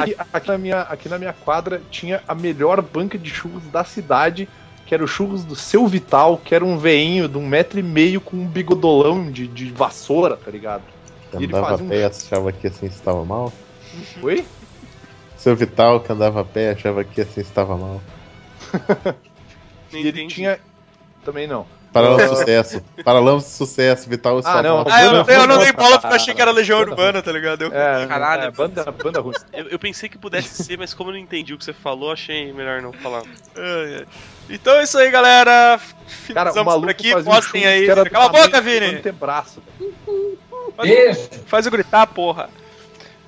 Aqui, 0.00 0.16
aqui 0.32 0.48
na 0.48 0.58
minha, 0.58 0.80
aqui 0.80 1.08
na 1.08 1.16
minha 1.18 1.32
quadra 1.32 1.80
tinha 1.92 2.20
a 2.26 2.34
melhor 2.34 2.82
banca 2.82 3.16
de 3.16 3.30
churros 3.30 3.62
da 3.70 3.84
cidade, 3.84 4.48
que 4.84 4.92
era 4.92 5.04
o 5.04 5.06
churros 5.06 5.44
do 5.44 5.54
Seu 5.54 5.86
Vital, 5.86 6.36
que 6.44 6.52
era 6.54 6.64
um 6.64 6.76
veinho 6.76 7.28
de 7.28 7.38
um 7.38 7.46
metro 7.46 7.78
e 7.78 7.82
meio 7.82 8.20
com 8.20 8.36
um 8.36 8.46
bigodolão 8.46 9.30
de, 9.30 9.46
de 9.46 9.70
vassoura, 9.70 10.36
tá 10.36 10.50
ligado? 10.50 10.82
Que 11.30 11.36
E 11.38 11.44
ele 11.44 11.54
andava 11.56 11.74
a 11.74 11.76
um- 11.76 11.88
pé 11.88 12.00
e 12.00 12.04
achava 12.04 12.50
que 12.50 12.66
assim 12.66 12.86
estava 12.86 13.24
mal. 13.24 13.52
Oi? 14.20 14.44
Seu 15.36 15.54
Vital 15.54 16.00
que 16.00 16.10
andava 16.10 16.40
a 16.40 16.44
pé 16.44 16.70
achava 16.70 17.04
que 17.04 17.20
assim 17.20 17.40
estava 17.40 17.76
mal. 17.76 18.02
E 19.92 20.06
ele 20.06 20.26
tinha. 20.28 20.60
Também 21.24 21.46
não. 21.48 21.66
Paralama 21.92 22.22
de 22.22 22.28
sucesso. 22.28 22.80
Paralama 23.04 23.38
de 23.40 23.44
sucesso, 23.48 24.08
Vital 24.08 24.38
e 24.38 24.42
Ah, 24.44 24.62
não. 24.62 24.84
Ah, 24.88 25.02
eu 25.02 25.12
não, 25.12 25.24
eu 25.26 25.46
não 25.48 25.58
dei 25.58 25.72
bola 25.72 25.98
porque 25.98 26.06
eu 26.12 26.16
achei 26.16 26.32
que 26.32 26.40
era 26.40 26.52
Legião 26.52 26.78
banda 26.78 26.90
Urbana, 26.92 27.22
tá 27.22 27.32
ligado? 27.32 27.62
Eu- 27.62 27.72
É, 27.74 28.06
Caralho. 28.06 28.42
é, 28.44 28.50
banda, 28.52 28.84
banda 28.92 29.20
ruim. 29.20 29.34
Eu, 29.52 29.66
eu 29.70 29.78
pensei 29.80 30.08
que 30.08 30.16
pudesse 30.16 30.62
ser, 30.62 30.78
mas 30.78 30.94
como 30.94 31.10
eu 31.10 31.14
não 31.14 31.20
entendi 31.20 31.52
o 31.52 31.58
que 31.58 31.64
você 31.64 31.72
falou, 31.72 32.12
achei 32.12 32.52
melhor 32.52 32.80
não 32.80 32.92
falar. 32.92 33.24
Então 34.48 34.74
é 34.76 34.84
isso 34.84 34.96
aí, 34.96 35.10
galera. 35.10 35.50
Cara, 35.52 35.80
o 35.80 36.08
Finalizamos 36.08 36.66
maluco 36.66 36.86
por 36.86 36.90
aqui. 36.92 37.12
um 37.16 37.24
Postem 37.24 37.62
churros 37.62 37.98
aí. 37.98 38.10
Cala 38.10 38.26
a 38.26 38.28
boca, 38.28 38.60
Vini. 38.60 38.86
antebraço. 38.86 39.60
Beijo! 40.80 41.28
Faz 41.46 41.66
eu 41.66 41.72
gritar, 41.72 42.06
porra. 42.06 42.48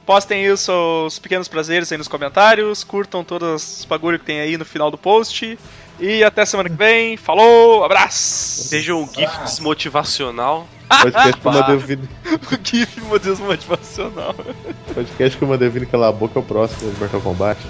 Postem 0.04 0.44
aí 0.44 0.50
os 0.50 0.60
seus 0.60 1.18
pequenos 1.18 1.48
prazeres 1.48 1.92
aí 1.92 1.98
nos 1.98 2.08
comentários. 2.08 2.82
Curtam 2.82 3.22
todos 3.22 3.80
os 3.80 3.84
bagulho 3.84 4.18
que 4.18 4.24
tem 4.24 4.40
aí 4.40 4.56
no 4.56 4.64
final 4.64 4.90
do 4.90 4.98
post. 4.98 5.58
E 6.00 6.24
até 6.24 6.44
semana 6.44 6.68
que 6.68 6.74
vem. 6.74 7.16
Falou, 7.16 7.84
abraço! 7.84 8.64
Seja 8.64 8.94
um 8.94 9.06
GIF 9.06 9.38
desmotivacional. 9.44 10.66
Podcast 10.88 11.40
que 11.40 11.46
eu 11.46 11.52
mandei 11.52 11.76
o 11.76 11.78
Vini. 11.78 12.08
O 12.26 12.58
GIF, 12.62 13.00
meu 13.02 13.18
Deus, 13.18 13.38
motivacional. 13.38 14.34
Podcast 14.92 15.38
que 15.38 15.44
eu 15.44 15.48
mandei 15.48 15.68
o 15.68 15.70
Vini 15.70 15.86
calar 15.86 16.08
a 16.08 16.12
boca 16.12 16.38
é 16.38 16.42
o 16.42 16.44
próximo 16.44 16.90
do 16.90 16.98
Mortal 16.98 17.20
Kombat. 17.20 17.60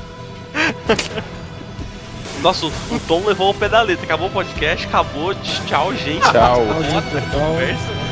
Nossa, 2.41 2.67
o 2.67 2.73
Tom 3.07 3.25
levou 3.25 3.51
o 3.51 3.55
pedaleta. 3.55 4.03
Acabou 4.03 4.29
o 4.29 4.31
podcast, 4.31 4.87
acabou. 4.87 5.35
Tchau, 5.67 5.95
gente. 5.95 6.23
Tchau. 6.23 6.61
Conversa. 7.31 8.12